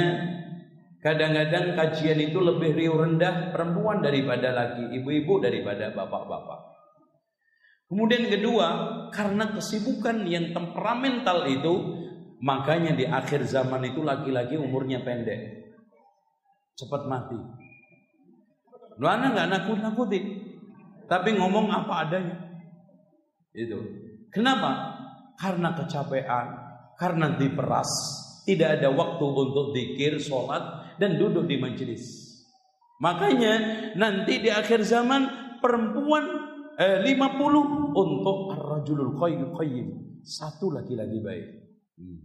kadang-kadang 1.02 1.74
kajian 1.74 2.22
itu 2.22 2.38
lebih 2.38 2.78
riuh 2.78 2.94
rendah 2.94 3.50
perempuan 3.50 4.00
daripada 4.00 4.54
laki, 4.54 4.94
ibu-ibu 5.02 5.42
daripada 5.42 5.90
bapak-bapak. 5.90 6.72
Kemudian 7.90 8.30
kedua, 8.30 8.68
karena 9.12 9.52
kesibukan 9.52 10.24
yang 10.24 10.56
temperamental 10.56 11.44
itu, 11.44 11.74
makanya 12.40 12.96
di 12.96 13.04
akhir 13.04 13.44
zaman 13.44 13.84
itu 13.84 14.00
laki-laki 14.00 14.56
umurnya 14.56 15.04
pendek. 15.04 15.68
Cepat 16.72 17.04
mati. 17.04 17.36
Lu 18.96 19.04
anak 19.04 19.36
nggak 19.36 19.50
nakut-nakuti, 19.52 20.20
tapi 21.04 21.36
ngomong 21.36 21.68
apa 21.68 22.08
adanya. 22.08 22.36
Itu. 23.52 23.76
Kenapa? 24.32 24.96
Karena 25.36 25.76
kecapean, 25.76 26.46
karena 26.96 27.36
diperas, 27.36 27.90
tidak 28.48 28.80
ada 28.80 28.88
waktu 28.88 29.24
untuk 29.26 29.76
zikir, 29.76 30.16
sholat, 30.16 30.81
dan 30.96 31.20
duduk 31.20 31.48
di 31.48 31.56
majelis. 31.60 32.32
Makanya 33.02 33.54
nanti 33.98 34.38
di 34.38 34.50
akhir 34.50 34.86
zaman 34.86 35.26
perempuan 35.58 36.24
eh, 36.78 37.02
50 37.04 37.98
untuk 37.98 38.38
ar-rajulul 38.54 39.18
qayyim. 39.18 39.88
Satu 40.22 40.70
laki-laki 40.70 41.18
baik. 41.18 41.46
Hmm. 41.98 42.20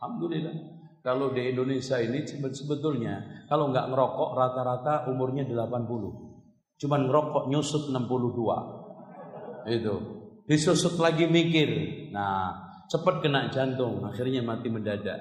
Alhamdulillah. 0.00 0.54
Kalau 1.00 1.32
di 1.32 1.48
Indonesia 1.48 1.96
ini 1.96 2.24
sebetulnya 2.28 3.44
kalau 3.48 3.72
nggak 3.72 3.88
ngerokok 3.88 4.30
rata-rata 4.36 5.08
umurnya 5.08 5.48
80. 5.48 6.80
Cuman 6.80 7.00
ngerokok 7.08 7.44
nyusut 7.52 7.92
62 7.92 8.80
itu 9.68 9.94
disusut 10.48 10.96
lagi 10.96 11.28
mikir 11.28 11.68
nah 12.10 12.56
cepat 12.88 13.22
kena 13.22 13.52
jantung 13.52 14.02
akhirnya 14.02 14.40
mati 14.42 14.72
mendadak 14.72 15.20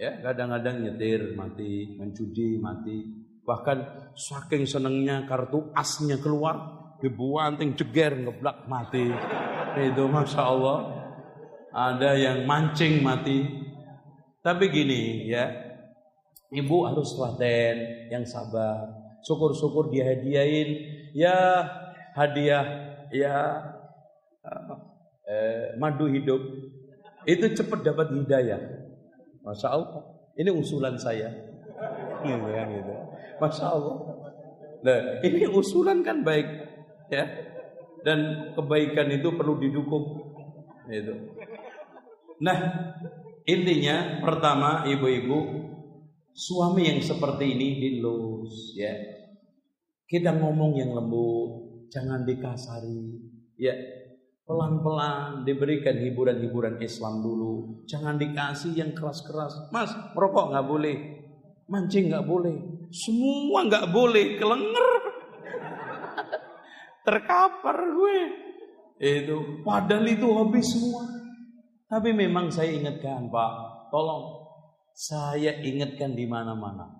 ya 0.00 0.16
kadang-kadang 0.24 0.80
nyetir 0.80 1.36
mati 1.36 1.92
menjudi 2.00 2.56
mati. 2.56 3.04
Bahkan 3.44 3.78
saking 4.16 4.64
senengnya 4.64 5.28
kartu 5.28 5.68
asnya 5.76 6.16
keluar 6.16 6.56
dibuanting 7.04 7.76
jeger 7.76 8.16
ngeblak 8.16 8.64
mati. 8.64 9.12
Itu 9.76 10.08
masya 10.08 10.40
Allah. 10.40 10.78
Ada 11.70 12.16
yang 12.16 12.38
mancing 12.48 13.04
mati. 13.04 13.44
Tapi 14.40 14.72
gini 14.72 15.28
ya. 15.28 15.68
Ibu 16.50 16.76
harus 16.88 17.14
telaten 17.14 18.10
yang 18.10 18.24
sabar. 18.26 18.90
Syukur-syukur 19.22 19.92
dihadiahin 19.92 20.68
ya 21.14 21.62
hadiah 22.16 22.66
ya 23.12 23.36
eh, 25.28 25.76
madu 25.78 26.10
hidup. 26.10 26.40
Itu 27.28 27.52
cepat 27.54 27.86
dapat 27.86 28.16
hidayah. 28.16 28.79
Masya 29.44 29.68
Allah. 29.68 30.02
Ini 30.36 30.50
usulan 30.52 30.96
saya. 30.96 31.28
Gitu 32.24 32.48
kan 32.48 32.66
gitu. 32.70 32.94
Masya 33.40 33.66
Allah. 33.66 33.96
Nah, 34.80 34.98
ini 35.24 35.44
usulan 35.48 36.00
kan 36.04 36.24
baik 36.24 36.48
ya. 37.12 37.24
Dan 38.00 38.52
kebaikan 38.56 39.12
itu 39.12 39.28
perlu 39.36 39.60
didukung. 39.60 40.32
Itu. 40.88 41.36
Nah, 42.40 42.58
intinya 43.44 44.24
pertama 44.24 44.88
ibu-ibu 44.88 45.68
suami 46.32 46.88
yang 46.88 47.00
seperti 47.04 47.52
ini 47.52 47.68
dilus 47.76 48.72
ya. 48.74 48.92
Kita 50.10 50.34
ngomong 50.34 50.74
yang 50.74 50.90
lembut, 50.96 51.86
jangan 51.92 52.26
dikasari. 52.26 53.30
Ya, 53.60 53.76
pelan-pelan 54.50 55.46
diberikan 55.46 55.94
hiburan-hiburan 55.94 56.82
Islam 56.82 57.22
dulu. 57.22 57.86
Jangan 57.86 58.18
dikasih 58.18 58.74
yang 58.74 58.90
keras-keras. 58.98 59.70
Mas, 59.70 59.94
merokok 60.18 60.50
nggak 60.50 60.66
boleh, 60.66 60.96
mancing 61.70 62.10
nggak 62.10 62.26
boleh, 62.26 62.58
semua 62.90 63.70
nggak 63.70 63.94
boleh, 63.94 64.34
kelenger. 64.42 64.88
Terkapar 67.06 67.78
gue. 67.78 68.18
Itu 68.98 69.62
padahal 69.62 70.10
itu 70.10 70.26
hobi 70.26 70.58
semua. 70.66 71.06
Tapi 71.86 72.10
memang 72.10 72.50
saya 72.50 72.74
ingatkan, 72.74 73.30
Pak, 73.30 73.52
tolong 73.94 74.50
saya 74.98 75.62
ingatkan 75.62 76.18
di 76.18 76.26
mana-mana. 76.26 76.90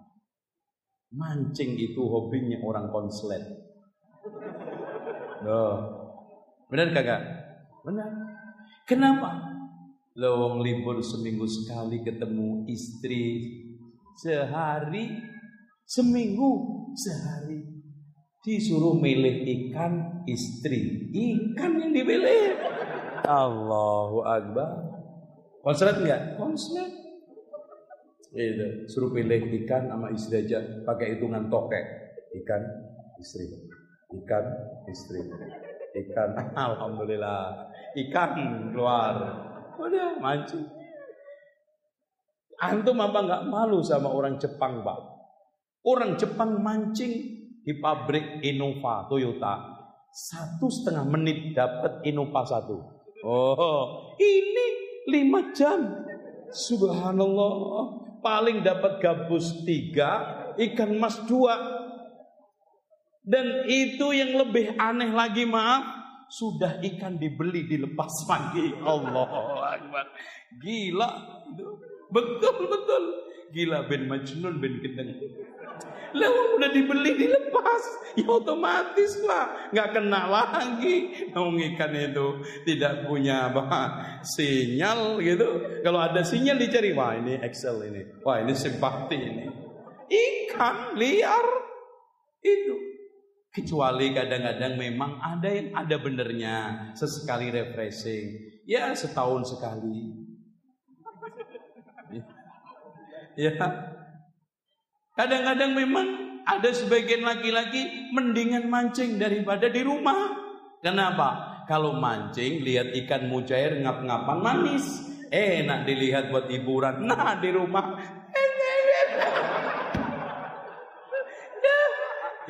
Mancing 1.10 1.74
itu 1.74 1.98
hobinya 2.06 2.62
orang 2.62 2.94
konslet. 2.94 3.42
Benar 6.70 6.94
kagak? 6.94 7.39
Benar. 7.84 8.10
Kenapa? 8.84 9.30
Lowong 10.18 10.60
libur 10.60 11.00
seminggu 11.00 11.46
sekali 11.46 12.02
ketemu 12.02 12.66
istri 12.66 13.24
sehari 14.20 15.16
seminggu 15.86 16.50
sehari. 16.94 17.64
Disuruh 18.40 18.96
milih 18.96 19.44
ikan 19.44 20.24
istri 20.24 21.12
ikan 21.12 21.76
yang 21.76 21.92
dipilih. 21.92 22.56
Allahu 23.28 24.24
Akbar. 24.24 24.90
Konslet 25.60 26.00
enggak 26.00 26.40
konslet. 26.40 26.88
Itu 28.32 28.88
suruh 28.88 29.12
pilih 29.12 29.44
ikan 29.64 29.92
sama 29.92 30.08
istri 30.14 30.46
aja 30.46 30.62
pakai 30.88 31.16
hitungan 31.18 31.52
tokek. 31.52 31.84
Ikan 32.40 32.62
istri. 33.20 33.44
Ikan 34.08 34.44
istri. 34.88 35.20
Ikan 35.90 36.30
alhamdulillah 36.70 37.69
ikan 37.94 38.70
keluar. 38.72 39.14
Udah 39.80 40.20
mancing 40.20 40.80
antum 42.60 43.00
apa 43.00 43.18
nggak 43.24 43.42
malu 43.48 43.80
sama 43.80 44.12
orang 44.12 44.36
Jepang 44.36 44.84
pak? 44.84 45.00
Orang 45.80 46.20
Jepang 46.20 46.60
mancing 46.60 47.12
di 47.64 47.72
pabrik 47.80 48.44
Innova 48.44 49.08
Toyota. 49.08 49.80
Satu 50.12 50.68
setengah 50.68 51.08
menit 51.08 51.56
dapat 51.56 52.04
Innova 52.04 52.44
satu. 52.44 52.76
Oh 53.24 54.12
ini 54.20 54.66
lima 55.08 55.50
jam. 55.56 56.04
Subhanallah. 56.52 57.98
Paling 58.20 58.60
dapat 58.60 59.00
gabus 59.00 59.64
tiga 59.64 60.44
ikan 60.60 61.00
mas 61.00 61.16
dua. 61.24 61.56
Dan 63.24 63.64
itu 63.64 64.12
yang 64.12 64.36
lebih 64.36 64.76
aneh 64.76 65.12
lagi 65.12 65.48
maaf, 65.48 65.99
sudah 66.30 66.78
ikan 66.78 67.18
dibeli 67.18 67.66
dilepas 67.66 68.24
lagi. 68.30 68.70
Allah 68.86 69.28
Akbar. 69.74 70.06
Gila. 70.62 71.10
Betul 72.10 72.56
betul. 72.70 73.04
Gila 73.50 73.90
Ben 73.90 74.06
Majnun 74.06 74.62
Ben 74.62 74.78
Gendeng. 74.78 75.10
Lah 76.10 76.26
udah 76.58 76.74
dibeli 76.74 77.14
dilepas, 77.14 77.82
ya 78.18 78.26
otomatis 78.26 79.22
lah 79.22 79.70
nggak 79.70 79.94
kena 79.94 80.26
lagi. 80.26 81.30
Namun 81.30 81.62
ikan 81.70 81.94
itu 81.94 82.42
tidak 82.66 83.06
punya 83.06 83.46
apa 83.46 84.18
sinyal 84.26 85.22
gitu. 85.22 85.78
Kalau 85.86 86.02
ada 86.02 86.26
sinyal 86.26 86.58
dicari, 86.58 86.90
wah 86.98 87.14
ini 87.14 87.38
Excel 87.38 87.86
ini, 87.86 88.02
wah 88.26 88.42
ini 88.42 88.58
simpati 88.58 89.18
ini. 89.22 89.46
Ikan 90.10 90.98
liar 90.98 91.46
itu 92.42 92.89
Kecuali 93.50 94.14
kadang-kadang 94.14 94.78
memang 94.78 95.18
ada 95.18 95.50
yang 95.50 95.74
ada 95.74 95.96
benernya. 95.98 96.56
Sesekali 96.94 97.50
refreshing. 97.50 98.62
Ya 98.62 98.94
setahun 98.94 99.50
sekali. 99.50 100.14
Ya. 103.34 103.50
Kadang-kadang 105.18 105.74
memang 105.74 106.06
ada 106.46 106.70
sebagian 106.70 107.26
laki-laki 107.26 108.10
mendingan 108.14 108.70
mancing 108.70 109.18
daripada 109.18 109.66
di 109.66 109.82
rumah. 109.82 110.30
Kenapa? 110.78 111.62
Kalau 111.66 111.98
mancing 111.98 112.62
lihat 112.62 112.94
ikan 113.02 113.26
mujair 113.26 113.82
ngap-ngapan 113.82 114.38
manis. 114.38 115.10
Enak 115.30 115.90
dilihat 115.90 116.30
buat 116.30 116.46
hiburan. 116.46 117.06
Nah 117.06 117.38
di 117.38 117.50
rumah 117.50 117.98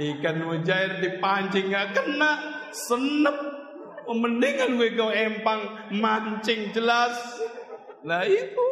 ikan 0.00 0.40
mujair 0.48 1.04
dipancing 1.04 1.68
nggak 1.68 1.92
kena 1.92 2.32
senep. 2.72 3.36
Mendingan 4.10 4.74
gue 4.74 4.90
ke 4.98 5.06
empang 5.06 5.94
mancing 5.94 6.74
jelas. 6.74 7.14
Lah 8.02 8.26
itu. 8.26 8.68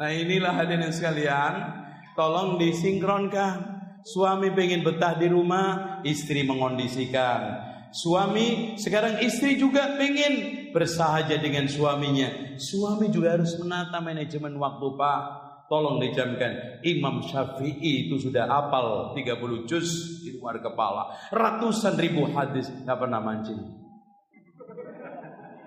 Nah 0.00 0.08
inilah 0.08 0.56
hadirin 0.56 0.88
sekalian 0.88 1.84
tolong 2.16 2.56
disinkronkan. 2.56 3.76
Suami 4.08 4.48
pengen 4.56 4.86
betah 4.86 5.20
di 5.20 5.28
rumah 5.28 6.00
istri 6.00 6.48
mengondisikan. 6.48 7.60
Suami 7.92 8.78
sekarang 8.80 9.20
istri 9.20 9.60
juga 9.60 10.00
pengen 10.00 10.68
bersahaja 10.72 11.36
dengan 11.36 11.68
suaminya. 11.68 12.56
Suami 12.56 13.12
juga 13.12 13.36
harus 13.36 13.52
menata 13.60 14.00
manajemen 14.00 14.56
waktu 14.56 14.86
pak 14.96 15.47
Tolong 15.68 16.00
dijamkan 16.00 16.80
Imam 16.80 17.20
Syafi'i 17.20 18.08
itu 18.08 18.16
sudah 18.16 18.48
apal 18.48 19.12
30 19.12 19.68
juz 19.68 19.88
di 20.24 20.40
luar 20.40 20.64
kepala. 20.64 21.12
Ratusan 21.28 22.00
ribu 22.00 22.24
hadis 22.32 22.72
nggak 22.72 22.96
pernah 22.96 23.20
mancing. 23.20 23.60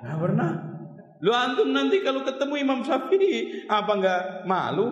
Nggak 0.02 0.18
pernah. 0.18 0.52
Lu 1.22 1.30
antum 1.30 1.70
nanti 1.70 2.02
kalau 2.02 2.26
ketemu 2.26 2.54
Imam 2.66 2.82
Syafi'i 2.82 3.70
apa 3.70 3.92
nggak 3.94 4.22
malu? 4.50 4.90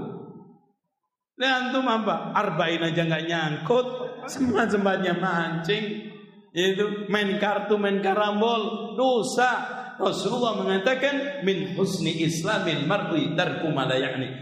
Lu 1.41 1.45
antum 1.49 1.89
apa? 1.89 2.29
Arba'in 2.37 2.85
aja 2.85 3.01
nggak 3.01 3.25
nyangkut. 3.25 3.87
Semua 4.29 4.69
sempatnya 4.69 5.17
mancing. 5.17 6.05
Itu 6.53 7.09
main 7.09 7.33
kartu, 7.41 7.81
main 7.81 7.97
karambol, 7.97 8.93
dosa. 8.93 9.78
Rasulullah 9.99 10.55
mengatakan 10.55 11.43
min 11.43 11.75
husni 11.75 12.23
islamil 12.23 12.87
mar'i 12.87 13.35
tarku 13.35 13.67
ma 13.67 13.83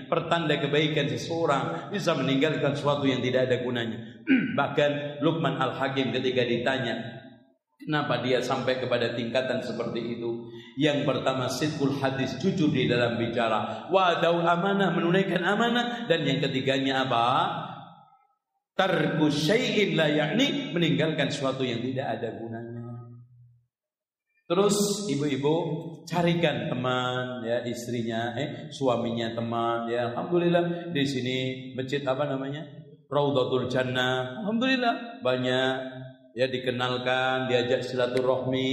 Pertanda 0.06 0.62
kebaikan 0.62 1.10
seseorang 1.10 1.90
bisa 1.90 2.14
meninggalkan 2.14 2.78
sesuatu 2.78 3.10
yang 3.10 3.26
tidak 3.26 3.50
ada 3.50 3.66
gunanya. 3.66 4.22
Bahkan 4.60 5.20
Luqman 5.26 5.58
Al-Hakim 5.58 6.14
ketika 6.14 6.46
ditanya 6.46 7.18
Kenapa 7.88 8.20
dia 8.20 8.44
sampai 8.44 8.84
kepada 8.84 9.16
tingkatan 9.16 9.64
seperti 9.64 10.20
itu? 10.20 10.52
Yang 10.76 11.08
pertama 11.08 11.48
sidqul 11.48 11.96
hadis 12.04 12.36
jujur 12.44 12.68
di 12.68 12.84
dalam 12.84 13.16
bicara, 13.16 13.88
wadau 13.88 14.44
amanah 14.44 14.92
menunaikan 14.92 15.40
amanah 15.40 16.04
dan 16.04 16.28
yang 16.28 16.44
ketiganya 16.44 17.08
apa? 17.08 17.24
Tarku 18.76 19.32
syai'in 19.32 19.96
la 19.96 20.12
yakni 20.12 20.76
meninggalkan 20.76 21.32
sesuatu 21.32 21.64
yang 21.64 21.80
tidak 21.80 22.20
ada 22.20 22.36
gunanya. 22.36 22.66
Terus 24.48 25.03
ibu-ibu 25.11 25.56
carikan 26.07 26.72
teman 26.72 27.44
ya 27.44 27.68
istrinya 27.68 28.32
eh 28.40 28.72
suaminya 28.72 29.36
teman 29.36 29.91
ya. 29.91 30.07
Alhamdulillah 30.15 30.88
di 30.95 31.03
sini 31.03 31.38
masjid 31.76 31.99
apa 32.07 32.24
namanya? 32.24 32.64
Raudhatul 33.11 33.68
Jannah. 33.68 34.40
Alhamdulillah. 34.40 35.19
Banyak 35.19 35.74
ya 36.32 36.48
dikenalkan 36.48 37.52
diajak 37.52 37.84
silaturahmi 37.84 38.72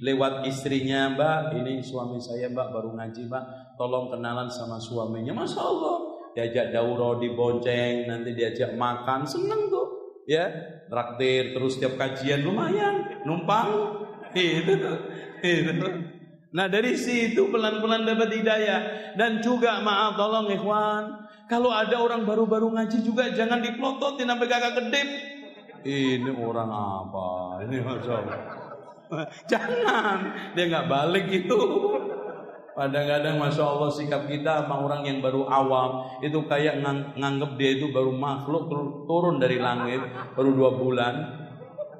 lewat 0.00 0.48
istrinya 0.48 1.12
Mbak. 1.12 1.52
Ini 1.52 1.84
suami 1.84 2.16
saya 2.16 2.48
Mbak 2.48 2.68
baru 2.72 2.96
ngaji 2.96 3.28
Mbak. 3.28 3.44
Tolong 3.76 4.08
kenalan 4.16 4.48
sama 4.48 4.80
suaminya. 4.80 5.36
Masya 5.36 5.60
Allah. 5.60 5.96
Diajak 6.32 6.72
dauro 6.72 7.20
dibonceng 7.20 8.08
nanti 8.08 8.32
diajak 8.32 8.72
makan. 8.72 9.28
Seneng 9.28 9.68
tuh 9.68 9.84
ya. 10.24 10.48
Traktir 10.88 11.52
terus 11.52 11.76
setiap 11.76 12.00
kajian 12.00 12.40
lumayan. 12.40 13.20
Numpang. 13.28 14.00
Itu 14.30 14.78
itu 14.78 14.90
nah 16.56 16.66
dari 16.66 16.98
situ 16.98 17.50
pelan-pelan 17.50 18.06
dapat 18.06 18.28
hidayah. 18.40 18.80
Dan 19.14 19.42
juga 19.42 19.80
maaf 19.82 20.14
tolong 20.16 20.50
ikhwan 20.54 21.28
kalau 21.50 21.74
ada 21.74 21.98
orang 21.98 22.22
baru-baru 22.22 22.70
ngaji 22.70 23.02
juga 23.02 23.26
jangan 23.34 23.58
diplototin 23.58 24.30
sampai 24.30 24.46
kakak 24.46 24.72
kedip. 24.78 25.08
Ini 25.80 26.30
orang 26.36 26.70
apa? 26.70 27.28
Ini 27.66 27.76
masya 27.82 28.16
jangan. 29.50 30.18
Dia 30.54 30.64
nggak 30.70 30.86
balik 30.86 31.26
itu. 31.26 31.58
Kadang-kadang 32.70 33.36
Masya 33.36 33.64
Allah 33.66 33.90
sikap 33.92 34.24
kita 34.30 34.64
sama 34.64 34.80
orang 34.80 35.04
yang 35.04 35.18
baru 35.20 35.44
awam 35.50 36.06
Itu 36.24 36.48
kayak 36.48 36.80
ngang, 36.80 37.12
nganggep 37.18 37.58
dia 37.60 37.76
itu 37.76 37.92
baru 37.92 38.14
makhluk 38.14 38.72
turun 39.04 39.36
dari 39.36 39.60
langit 39.60 40.00
Baru 40.32 40.54
dua 40.56 40.78
bulan. 40.78 41.14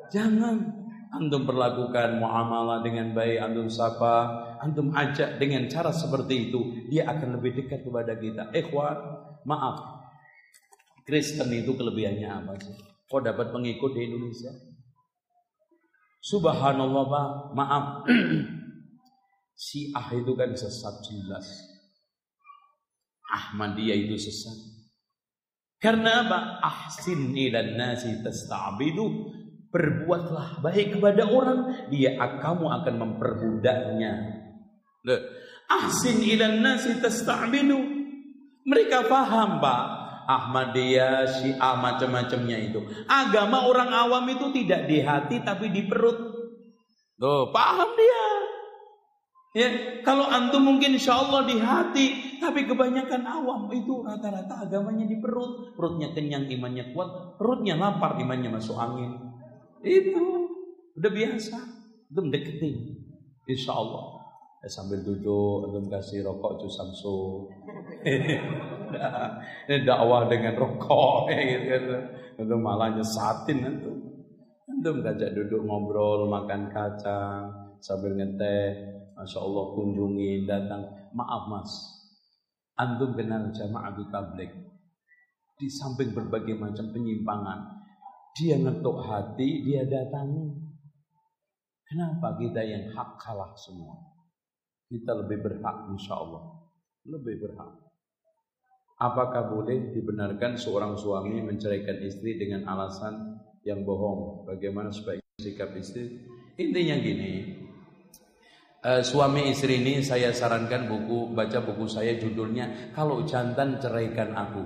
Jangan 0.08 0.79
Antum 1.10 1.42
perlakukan 1.42 2.22
muamalah 2.22 2.86
dengan 2.86 3.10
baik, 3.10 3.42
antum 3.42 3.66
sapa, 3.66 4.30
antum 4.62 4.94
ajak 4.94 5.42
dengan 5.42 5.66
cara 5.66 5.90
seperti 5.90 6.50
itu, 6.50 6.86
dia 6.86 7.10
akan 7.10 7.34
lebih 7.34 7.58
dekat 7.58 7.82
kepada 7.82 8.14
kita. 8.14 8.54
Ikhwan, 8.54 8.94
maaf. 9.42 10.06
Kristen 11.02 11.50
itu 11.50 11.74
kelebihannya 11.74 12.30
apa 12.30 12.54
sih? 12.62 12.78
Kok 13.10 13.26
dapat 13.26 13.50
pengikut 13.50 13.90
di 13.90 14.06
Indonesia? 14.06 14.54
Subhanallah 16.22 17.04
Pak, 17.10 17.28
maaf. 17.58 17.84
Si 19.60 19.92
Ah 19.92 20.08
itu 20.16 20.32
kan 20.40 20.56
sesat 20.56 21.04
jelas. 21.04 21.44
Ahmadiyah 23.28 23.92
itu 23.92 24.16
sesat. 24.16 24.56
Karena 25.76 26.24
apa? 26.24 26.64
Ahsin 26.64 27.36
ilan 27.36 27.76
nasi 27.76 28.24
tasta'bidu 28.24 29.28
Berbuatlah 29.70 30.58
baik 30.66 30.98
kepada 30.98 31.30
orang, 31.30 31.88
dia 31.94 32.18
kamu 32.18 32.66
akan 32.66 32.94
memperbudaknya. 32.98 34.12
Ahsin 35.70 36.18
ilan 36.26 36.58
nasi 36.58 36.98
tasta'minu. 36.98 37.78
Mereka 38.66 39.06
paham, 39.06 39.62
Pak. 39.62 39.84
Ahmadiyah, 40.30 41.26
Syiah 41.26 41.74
macam-macamnya 41.78 42.58
itu. 42.70 42.82
Agama 43.06 43.66
orang 43.66 43.90
awam 43.90 44.26
itu 44.30 44.50
tidak 44.62 44.86
di 44.86 45.02
hati 45.02 45.42
tapi 45.42 45.70
di 45.74 45.86
perut. 45.86 46.18
Tuh, 47.18 47.50
paham 47.50 47.90
dia. 47.98 48.26
Ya, 49.50 49.68
kalau 50.06 50.30
antum 50.30 50.62
mungkin 50.62 50.94
insya 50.94 51.18
Allah 51.18 51.42
di 51.42 51.58
hati, 51.58 52.38
tapi 52.38 52.70
kebanyakan 52.70 53.26
awam 53.26 53.66
itu 53.74 54.06
rata-rata 54.06 54.62
agamanya 54.62 55.10
di 55.10 55.18
perut. 55.18 55.74
Perutnya 55.74 56.14
kenyang, 56.14 56.46
imannya 56.46 56.94
kuat. 56.94 57.34
Perutnya 57.34 57.74
lapar, 57.74 58.14
imannya 58.22 58.54
masuk 58.54 58.78
angin. 58.78 59.29
Itu 59.80 60.24
udah 60.96 61.10
biasa. 61.12 61.58
Itu 62.10 62.20
mendeketin. 62.20 62.76
Insya 63.48 63.72
Allah. 63.74 64.20
Ya, 64.60 64.68
sambil 64.68 65.00
duduk, 65.00 65.72
antum 65.72 65.88
kasih 65.88 66.20
rokok 66.20 66.60
cu 66.60 66.68
samsu. 66.68 67.48
Ini 69.64 69.88
dakwah 69.88 70.28
dengan 70.28 70.52
rokok, 70.52 71.32
gitu. 71.64 71.96
Itu 72.36 72.54
malah 72.60 72.92
nyesatin 72.92 73.64
itu. 73.64 73.92
Antum 74.68 75.00
ngajak 75.00 75.32
duduk 75.32 75.64
ngobrol, 75.64 76.28
makan 76.28 76.68
kacang, 76.68 77.72
sambil 77.80 78.12
ngeteh. 78.20 79.00
Masya 79.16 79.40
Allah 79.40 79.64
kunjungi, 79.72 80.44
datang. 80.44 80.84
Maaf 81.16 81.48
mas, 81.48 81.72
antum 82.76 83.16
kenal 83.16 83.48
jamaah 83.56 83.96
tablik. 84.12 84.52
Di 85.56 85.68
samping 85.72 86.12
berbagai 86.12 86.56
macam 86.60 86.92
penyimpangan, 86.92 87.79
dia 88.36 88.56
ngetuk 88.58 88.98
hati, 89.02 89.66
dia 89.66 89.82
datangi. 89.86 90.50
Kenapa 91.86 92.38
kita 92.38 92.62
yang 92.62 92.94
hak 92.94 93.18
kalah 93.18 93.50
semua? 93.58 93.98
Kita 94.86 95.14
lebih 95.18 95.42
berhak 95.42 95.90
insya 95.90 96.14
Allah. 96.18 96.66
Lebih 97.06 97.42
berhak. 97.42 97.72
Apakah 99.00 99.48
boleh 99.48 99.90
dibenarkan 99.96 100.60
seorang 100.60 100.92
suami 100.94 101.40
menceraikan 101.40 101.98
istri 102.04 102.36
dengan 102.36 102.68
alasan 102.68 103.40
yang 103.64 103.82
bohong? 103.82 104.44
Bagaimana 104.44 104.92
sebaiknya 104.92 105.40
sikap 105.40 105.72
istri? 105.74 106.20
Intinya 106.60 107.00
gini, 107.00 107.60
uh, 108.84 109.00
suami 109.00 109.48
istri 109.48 109.80
ini 109.80 110.04
saya 110.04 110.36
sarankan 110.36 110.84
buku 110.84 111.32
baca 111.32 111.64
buku 111.64 111.88
saya 111.88 112.20
judulnya 112.20 112.92
kalau 112.92 113.24
jantan 113.24 113.80
ceraikan 113.80 114.36
aku. 114.36 114.64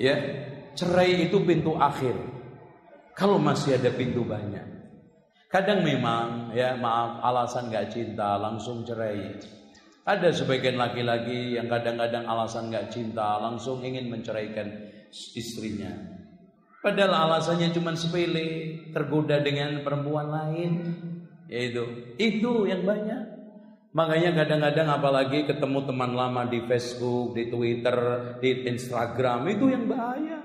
Ya, 0.00 0.16
Cerai 0.78 1.26
itu 1.26 1.42
pintu 1.42 1.74
akhir. 1.74 2.14
Kalau 3.18 3.34
masih 3.34 3.74
ada 3.82 3.90
pintu 3.90 4.22
banyak. 4.22 4.62
Kadang 5.50 5.82
memang 5.82 6.54
ya 6.54 6.78
maaf 6.78 7.18
alasan 7.18 7.66
gak 7.66 7.90
cinta 7.90 8.38
langsung 8.38 8.86
cerai. 8.86 9.42
Ada 10.06 10.30
sebagian 10.30 10.78
laki-laki 10.78 11.58
yang 11.58 11.66
kadang-kadang 11.66 12.30
alasan 12.30 12.70
gak 12.70 12.94
cinta 12.94 13.42
langsung 13.42 13.82
ingin 13.82 14.06
menceraikan 14.06 14.70
istrinya. 15.34 15.90
Padahal 16.78 17.26
alasannya 17.26 17.74
cuma 17.74 17.98
sepele, 17.98 18.78
tergoda 18.94 19.42
dengan 19.42 19.82
perempuan 19.82 20.30
lain. 20.30 20.72
Yaitu 21.50 22.14
itu 22.22 22.70
yang 22.70 22.86
banyak. 22.86 23.34
Makanya 23.98 24.30
kadang-kadang 24.46 24.88
apalagi 24.94 25.42
ketemu 25.42 25.90
teman 25.90 26.14
lama 26.14 26.46
di 26.46 26.62
Facebook, 26.70 27.34
di 27.34 27.50
Twitter, 27.50 27.98
di 28.38 28.62
Instagram 28.62 29.48
itu 29.50 29.74
yang 29.74 29.90
bahaya. 29.90 30.37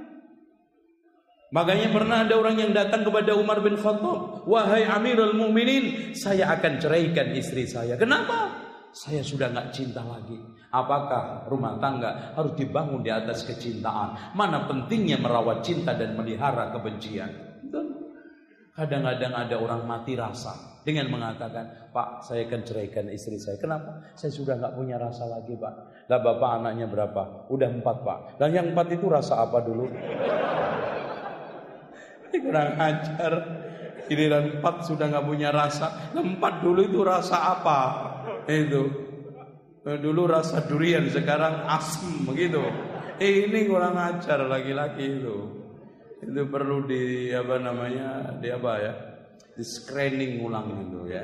Makanya 1.53 1.93
pernah 1.93 2.25
ada 2.25 2.33
orang 2.33 2.57
yang 2.57 2.73
datang 2.73 3.06
kepada 3.06 3.38
Umar 3.38 3.61
bin 3.61 3.77
Khattab, 3.77 4.49
"Wahai 4.49 4.90
Amirul 4.90 5.38
Mukminin, 5.38 6.17
saya 6.17 6.49
akan 6.57 6.82
ceraikan 6.82 7.30
istri 7.38 7.69
saya." 7.69 7.93
Kenapa? 7.93 8.49
Saya 8.90 9.22
sudah 9.22 9.53
nggak 9.53 9.69
cinta 9.69 10.01
lagi. 10.01 10.38
Apakah 10.73 11.45
rumah 11.45 11.77
tangga 11.77 12.33
harus 12.33 12.57
dibangun 12.57 13.06
di 13.06 13.14
atas 13.14 13.45
kecintaan? 13.45 14.33
Mana 14.33 14.65
pentingnya 14.65 15.22
merawat 15.22 15.61
cinta 15.61 15.93
dan 15.93 16.17
melihara 16.17 16.73
kebencian? 16.73 17.30
Kadang-kadang 18.73 19.33
ada 19.38 19.56
orang 19.61 19.85
mati 19.85 20.17
rasa 20.17 20.82
dengan 20.82 21.14
mengatakan, 21.14 21.93
Pak, 21.93 22.25
saya 22.25 22.49
akan 22.49 22.61
ceraikan 22.65 23.06
istri 23.14 23.38
saya. 23.38 23.61
Kenapa? 23.61 24.01
Saya 24.17 24.33
sudah 24.33 24.57
nggak 24.57 24.73
punya 24.73 24.98
rasa 24.98 25.30
lagi, 25.30 25.53
Pak. 25.53 25.73
Lah 26.09 26.17
bapak 26.17 26.49
anaknya 26.57 26.90
berapa? 26.90 27.45
Udah 27.53 27.69
empat, 27.69 27.98
Pak. 28.01 28.19
Dan 28.41 28.49
yang 28.57 28.73
empat 28.73 28.90
itu 28.90 29.06
rasa 29.06 29.45
apa 29.45 29.61
dulu? 29.61 29.85
Kurang 32.42 32.80
ajar. 32.80 33.34
dan 34.14 34.60
empat 34.60 34.86
sudah 34.86 35.10
nggak 35.10 35.26
punya 35.26 35.50
rasa. 35.50 36.14
Empat 36.14 36.62
dulu 36.62 36.86
itu 36.86 37.02
rasa 37.02 37.56
apa? 37.58 37.80
Itu. 38.45 38.84
Dulu 39.84 40.22
rasa 40.30 40.64
durian, 40.64 41.10
sekarang 41.12 41.68
asem 41.68 42.24
begitu. 42.24 42.62
Eh 43.20 43.48
ini 43.48 43.68
kurang 43.68 44.00
ajar 44.00 44.48
lagi-lagi 44.48 45.24
itu. 45.24 45.38
Itu 46.24 46.42
perlu 46.48 46.88
di 46.88 47.32
apa 47.36 47.60
namanya? 47.60 48.40
Di 48.40 48.48
apa 48.48 48.72
ya? 48.80 48.94
Di 49.53 49.64
screening 49.64 50.40
ulang 50.40 50.88
itu 50.88 51.00
ya. 51.12 51.24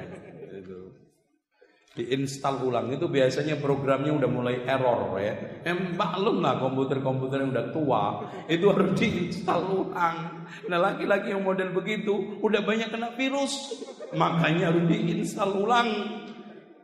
Diinstal 2.00 2.64
ulang 2.64 2.96
itu 2.96 3.12
biasanya 3.12 3.60
programnya 3.60 4.16
udah 4.16 4.30
mulai 4.32 4.64
error 4.64 5.20
ya. 5.20 5.36
Eh, 5.68 5.76
maklum 6.00 6.40
lah 6.40 6.56
komputer-komputer 6.56 7.44
yang 7.44 7.52
udah 7.52 7.68
tua 7.76 8.04
itu 8.48 8.72
harus 8.72 8.96
diinstal 8.96 9.68
ulang. 9.68 10.48
Nah 10.72 10.80
laki-laki 10.80 11.36
yang 11.36 11.44
model 11.44 11.76
begitu 11.76 12.40
udah 12.40 12.64
banyak 12.64 12.88
kena 12.88 13.12
virus, 13.20 13.84
makanya 14.16 14.72
harus 14.72 14.88
diinstal 14.88 15.60
ulang. 15.60 15.92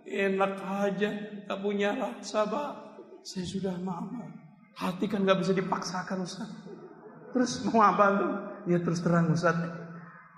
Enak 0.06 0.54
aja, 0.62 1.10
tak 1.48 1.64
punya 1.64 1.96
rasa 1.96 2.44
pak. 2.46 2.72
Saya 3.26 3.48
sudah 3.48 3.74
maaf. 3.82 4.12
Hati 4.76 5.08
kan 5.08 5.24
nggak 5.24 5.42
bisa 5.42 5.56
dipaksakan 5.56 6.28
Ustaz. 6.28 6.52
Terus 7.32 7.64
mau 7.72 7.82
apa 7.82 8.06
tuh? 8.20 8.32
Ya 8.68 8.78
terus 8.84 9.00
terang 9.00 9.32
Ustaz. 9.32 9.56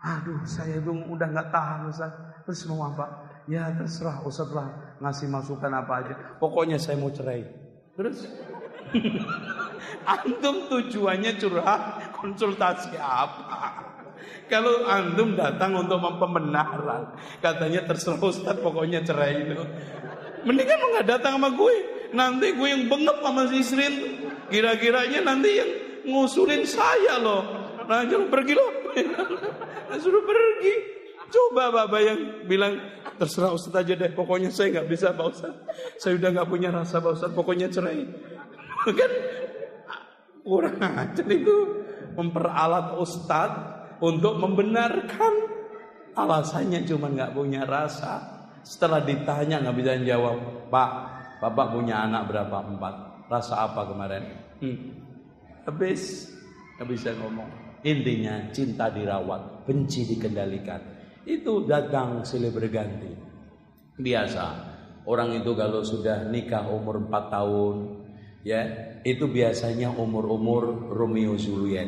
Aduh 0.05 0.45
saya 0.45 0.79
itu 0.79 0.93
udah 0.93 1.27
nggak 1.33 1.49
tahan 1.51 1.89
Ustaz. 1.89 2.13
Terus 2.47 2.63
mau 2.71 2.87
apa? 2.87 3.26
Ya 3.47 3.71
terserah 3.71 4.27
Ustaz 4.27 4.51
lah 4.51 4.99
ngasih 4.99 5.31
masukan 5.31 5.71
apa 5.71 5.93
aja. 6.03 6.13
Pokoknya 6.35 6.75
saya 6.75 6.99
mau 6.99 7.07
cerai. 7.07 7.47
Terus 7.95 8.27
antum 10.19 10.67
tujuannya 10.67 11.39
curhat 11.39 12.11
konsultasi 12.19 12.99
apa? 12.99 13.87
Kalau 14.51 14.83
antum 14.87 15.39
datang 15.39 15.79
untuk 15.79 15.99
pembenaran, 16.19 17.15
katanya 17.39 17.87
terserah 17.87 18.19
Ustaz 18.19 18.59
pokoknya 18.59 19.07
cerai 19.07 19.47
itu. 19.47 19.63
Mendingan 20.43 20.77
lu 20.83 20.87
nggak 20.99 21.07
datang 21.07 21.39
sama 21.39 21.51
gue. 21.55 21.75
Nanti 22.11 22.51
gue 22.51 22.67
yang 22.67 22.87
bengep 22.91 23.17
sama 23.23 23.47
si 23.47 23.63
Isrin. 23.63 23.95
Kira-kiranya 24.47 25.23
nanti 25.23 25.49
yang 25.59 25.71
ngusulin 26.07 26.63
saya 26.63 27.19
loh. 27.19 27.43
Nah, 27.87 28.03
jangan 28.07 28.27
pergi 28.31 28.53
loh. 28.55 28.71
Suruh 30.03 30.23
pergi. 30.23 30.96
Coba 31.27 31.69
bapak 31.75 32.01
yang 32.03 32.19
bilang 32.47 32.79
terserah 33.19 33.51
Ustaz 33.51 33.75
aja 33.75 33.93
deh. 33.99 34.11
Pokoknya 34.15 34.47
saya 34.47 34.79
nggak 34.79 34.87
bisa 34.87 35.11
Pak 35.11 35.27
Ustaz. 35.27 35.53
Saya 35.99 36.15
udah 36.15 36.29
nggak 36.31 36.49
punya 36.49 36.69
rasa 36.71 37.03
Pak 37.03 37.11
Ustaz. 37.19 37.31
Pokoknya 37.35 37.67
cerai. 37.67 38.07
Kan 38.99 39.11
kurang 40.47 40.79
ajar 40.79 41.27
itu 41.27 41.55
memperalat 42.15 42.95
Ustaz 42.95 43.51
untuk 43.99 44.39
membenarkan 44.39 45.33
alasannya 46.15 46.87
cuma 46.87 47.11
nggak 47.11 47.35
punya 47.35 47.67
rasa. 47.67 48.39
Setelah 48.63 49.03
ditanya 49.03 49.63
nggak 49.63 49.75
bisa 49.79 49.95
jawab, 50.03 50.67
Pak, 50.67 50.91
Bapak 51.43 51.75
punya 51.75 52.03
anak 52.03 52.27
berapa? 52.31 52.67
Empat. 52.67 52.95
Rasa 53.27 53.67
apa 53.67 53.83
kemarin? 53.83 54.23
Hmm. 54.63 54.79
Habis 55.67 56.31
nggak 56.79 56.87
bisa 56.87 57.11
ngomong. 57.19 57.47
Intinya 57.83 58.47
cinta 58.51 58.91
dirawat, 58.91 59.67
benci 59.67 60.03
dikendalikan 60.07 60.96
itu 61.27 61.67
datang 61.67 62.23
silih 62.23 62.55
berganti. 62.55 63.11
Biasa. 63.99 64.45
Orang 65.03 65.35
itu 65.35 65.51
kalau 65.55 65.83
sudah 65.83 66.27
nikah 66.31 66.67
umur 66.71 67.03
4 67.03 67.31
tahun, 67.31 67.75
ya, 68.47 68.63
itu 69.03 69.27
biasanya 69.27 69.91
umur-umur 69.91 70.91
Romeo 70.91 71.35
Juliet. 71.35 71.87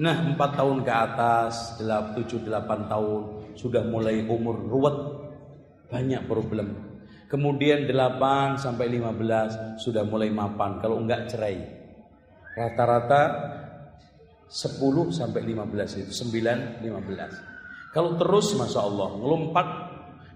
Nah, 0.00 0.32
4 0.32 0.40
tahun 0.56 0.84
ke 0.84 0.92
atas, 0.92 1.76
7 1.80 2.16
8 2.48 2.88
tahun 2.88 3.20
sudah 3.56 3.84
mulai 3.84 4.24
umur 4.24 4.56
ruwet, 4.56 4.96
banyak 5.92 6.24
problem. 6.24 6.72
Kemudian 7.28 7.88
8 7.88 8.60
sampai 8.60 8.92
15 8.92 9.80
sudah 9.80 10.04
mulai 10.04 10.32
mapan, 10.32 10.80
kalau 10.80 11.00
enggak 11.00 11.32
cerai. 11.32 11.60
Rata-rata 12.52 13.22
10 14.52 15.08
sampai 15.16 15.40
15 15.48 15.96
itu 15.96 16.12
9 16.12 16.80
15. 16.84 17.51
Kalau 17.92 18.16
terus 18.16 18.56
Masya 18.56 18.80
Allah 18.80 19.08
ngelompat 19.20 19.68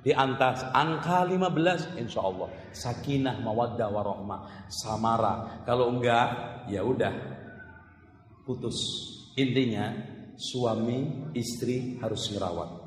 di 0.04 0.12
atas 0.12 0.62
angka 0.70 1.24
15 1.26 1.98
insya 1.98 2.20
Allah. 2.22 2.52
Sakinah 2.70 3.40
mawaddah 3.40 3.88
warohmah 3.90 4.68
samara. 4.68 5.64
Kalau 5.64 5.90
enggak 5.90 6.28
ya 6.68 6.84
udah 6.84 7.12
putus. 8.44 8.76
Intinya 9.36 9.92
suami 10.36 11.32
istri 11.36 12.00
harus 12.00 12.28
merawat 12.32 12.86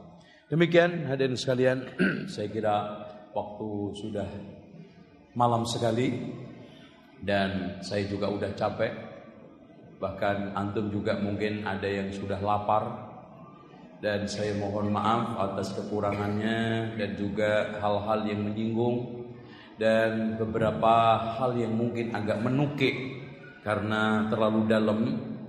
demikian 0.49 1.05
hadirin 1.05 1.37
sekalian 1.37 1.85
saya 2.33 2.49
kira 2.49 2.75
waktu 3.31 3.69
sudah 4.01 4.29
malam 5.37 5.63
sekali. 5.63 6.37
Dan 7.19 7.83
saya 7.83 8.07
juga 8.07 8.31
udah 8.31 8.55
capek. 8.55 8.93
Bahkan 9.99 10.55
antum 10.55 10.87
juga 10.87 11.19
mungkin 11.19 11.67
ada 11.67 11.83
yang 11.83 12.15
sudah 12.15 12.39
lapar 12.39 13.08
dan 13.99 14.23
saya 14.31 14.55
mohon 14.55 14.95
maaf 14.95 15.35
atas 15.51 15.75
kekurangannya 15.75 16.95
dan 16.95 17.09
juga 17.19 17.79
hal-hal 17.83 18.23
yang 18.27 18.47
menyinggung 18.47 19.27
dan 19.75 20.35
beberapa 20.39 21.19
hal 21.39 21.55
yang 21.55 21.75
mungkin 21.75 22.15
agak 22.15 22.39
menukik 22.39 22.95
karena 23.63 24.27
terlalu 24.31 24.61
dalam 24.67 24.99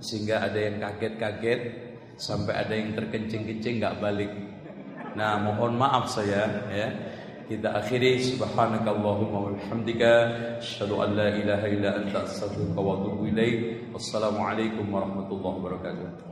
sehingga 0.03 0.43
ada 0.43 0.59
yang 0.59 0.83
kaget-kaget 0.83 1.61
sampai 2.19 2.53
ada 2.53 2.73
yang 2.75 2.91
terkencing-kencing 2.95 3.79
nggak 3.79 3.99
balik. 4.03 4.31
Nah, 5.15 5.39
mohon 5.39 5.75
maaf 5.75 6.07
saya 6.11 6.47
ya. 6.71 6.89
Kita 7.51 7.83
akhiri 7.83 8.15
subhanakallahumma 8.23 9.37
wa 9.43 9.51
bihamdika 9.51 10.11
asyhadu 10.63 11.03
an 11.03 11.19
la 11.19 11.35
ilaha 11.35 11.67
illa 11.67 11.99
anta 11.99 12.23
astaghfiruka 12.23 12.79
wa 12.79 12.95
atubu 12.95 13.27
ilaik. 13.27 13.91
Wassalamualaikum 13.91 14.87
warahmatullahi 14.87 15.55
wabarakatuh. 15.59 16.30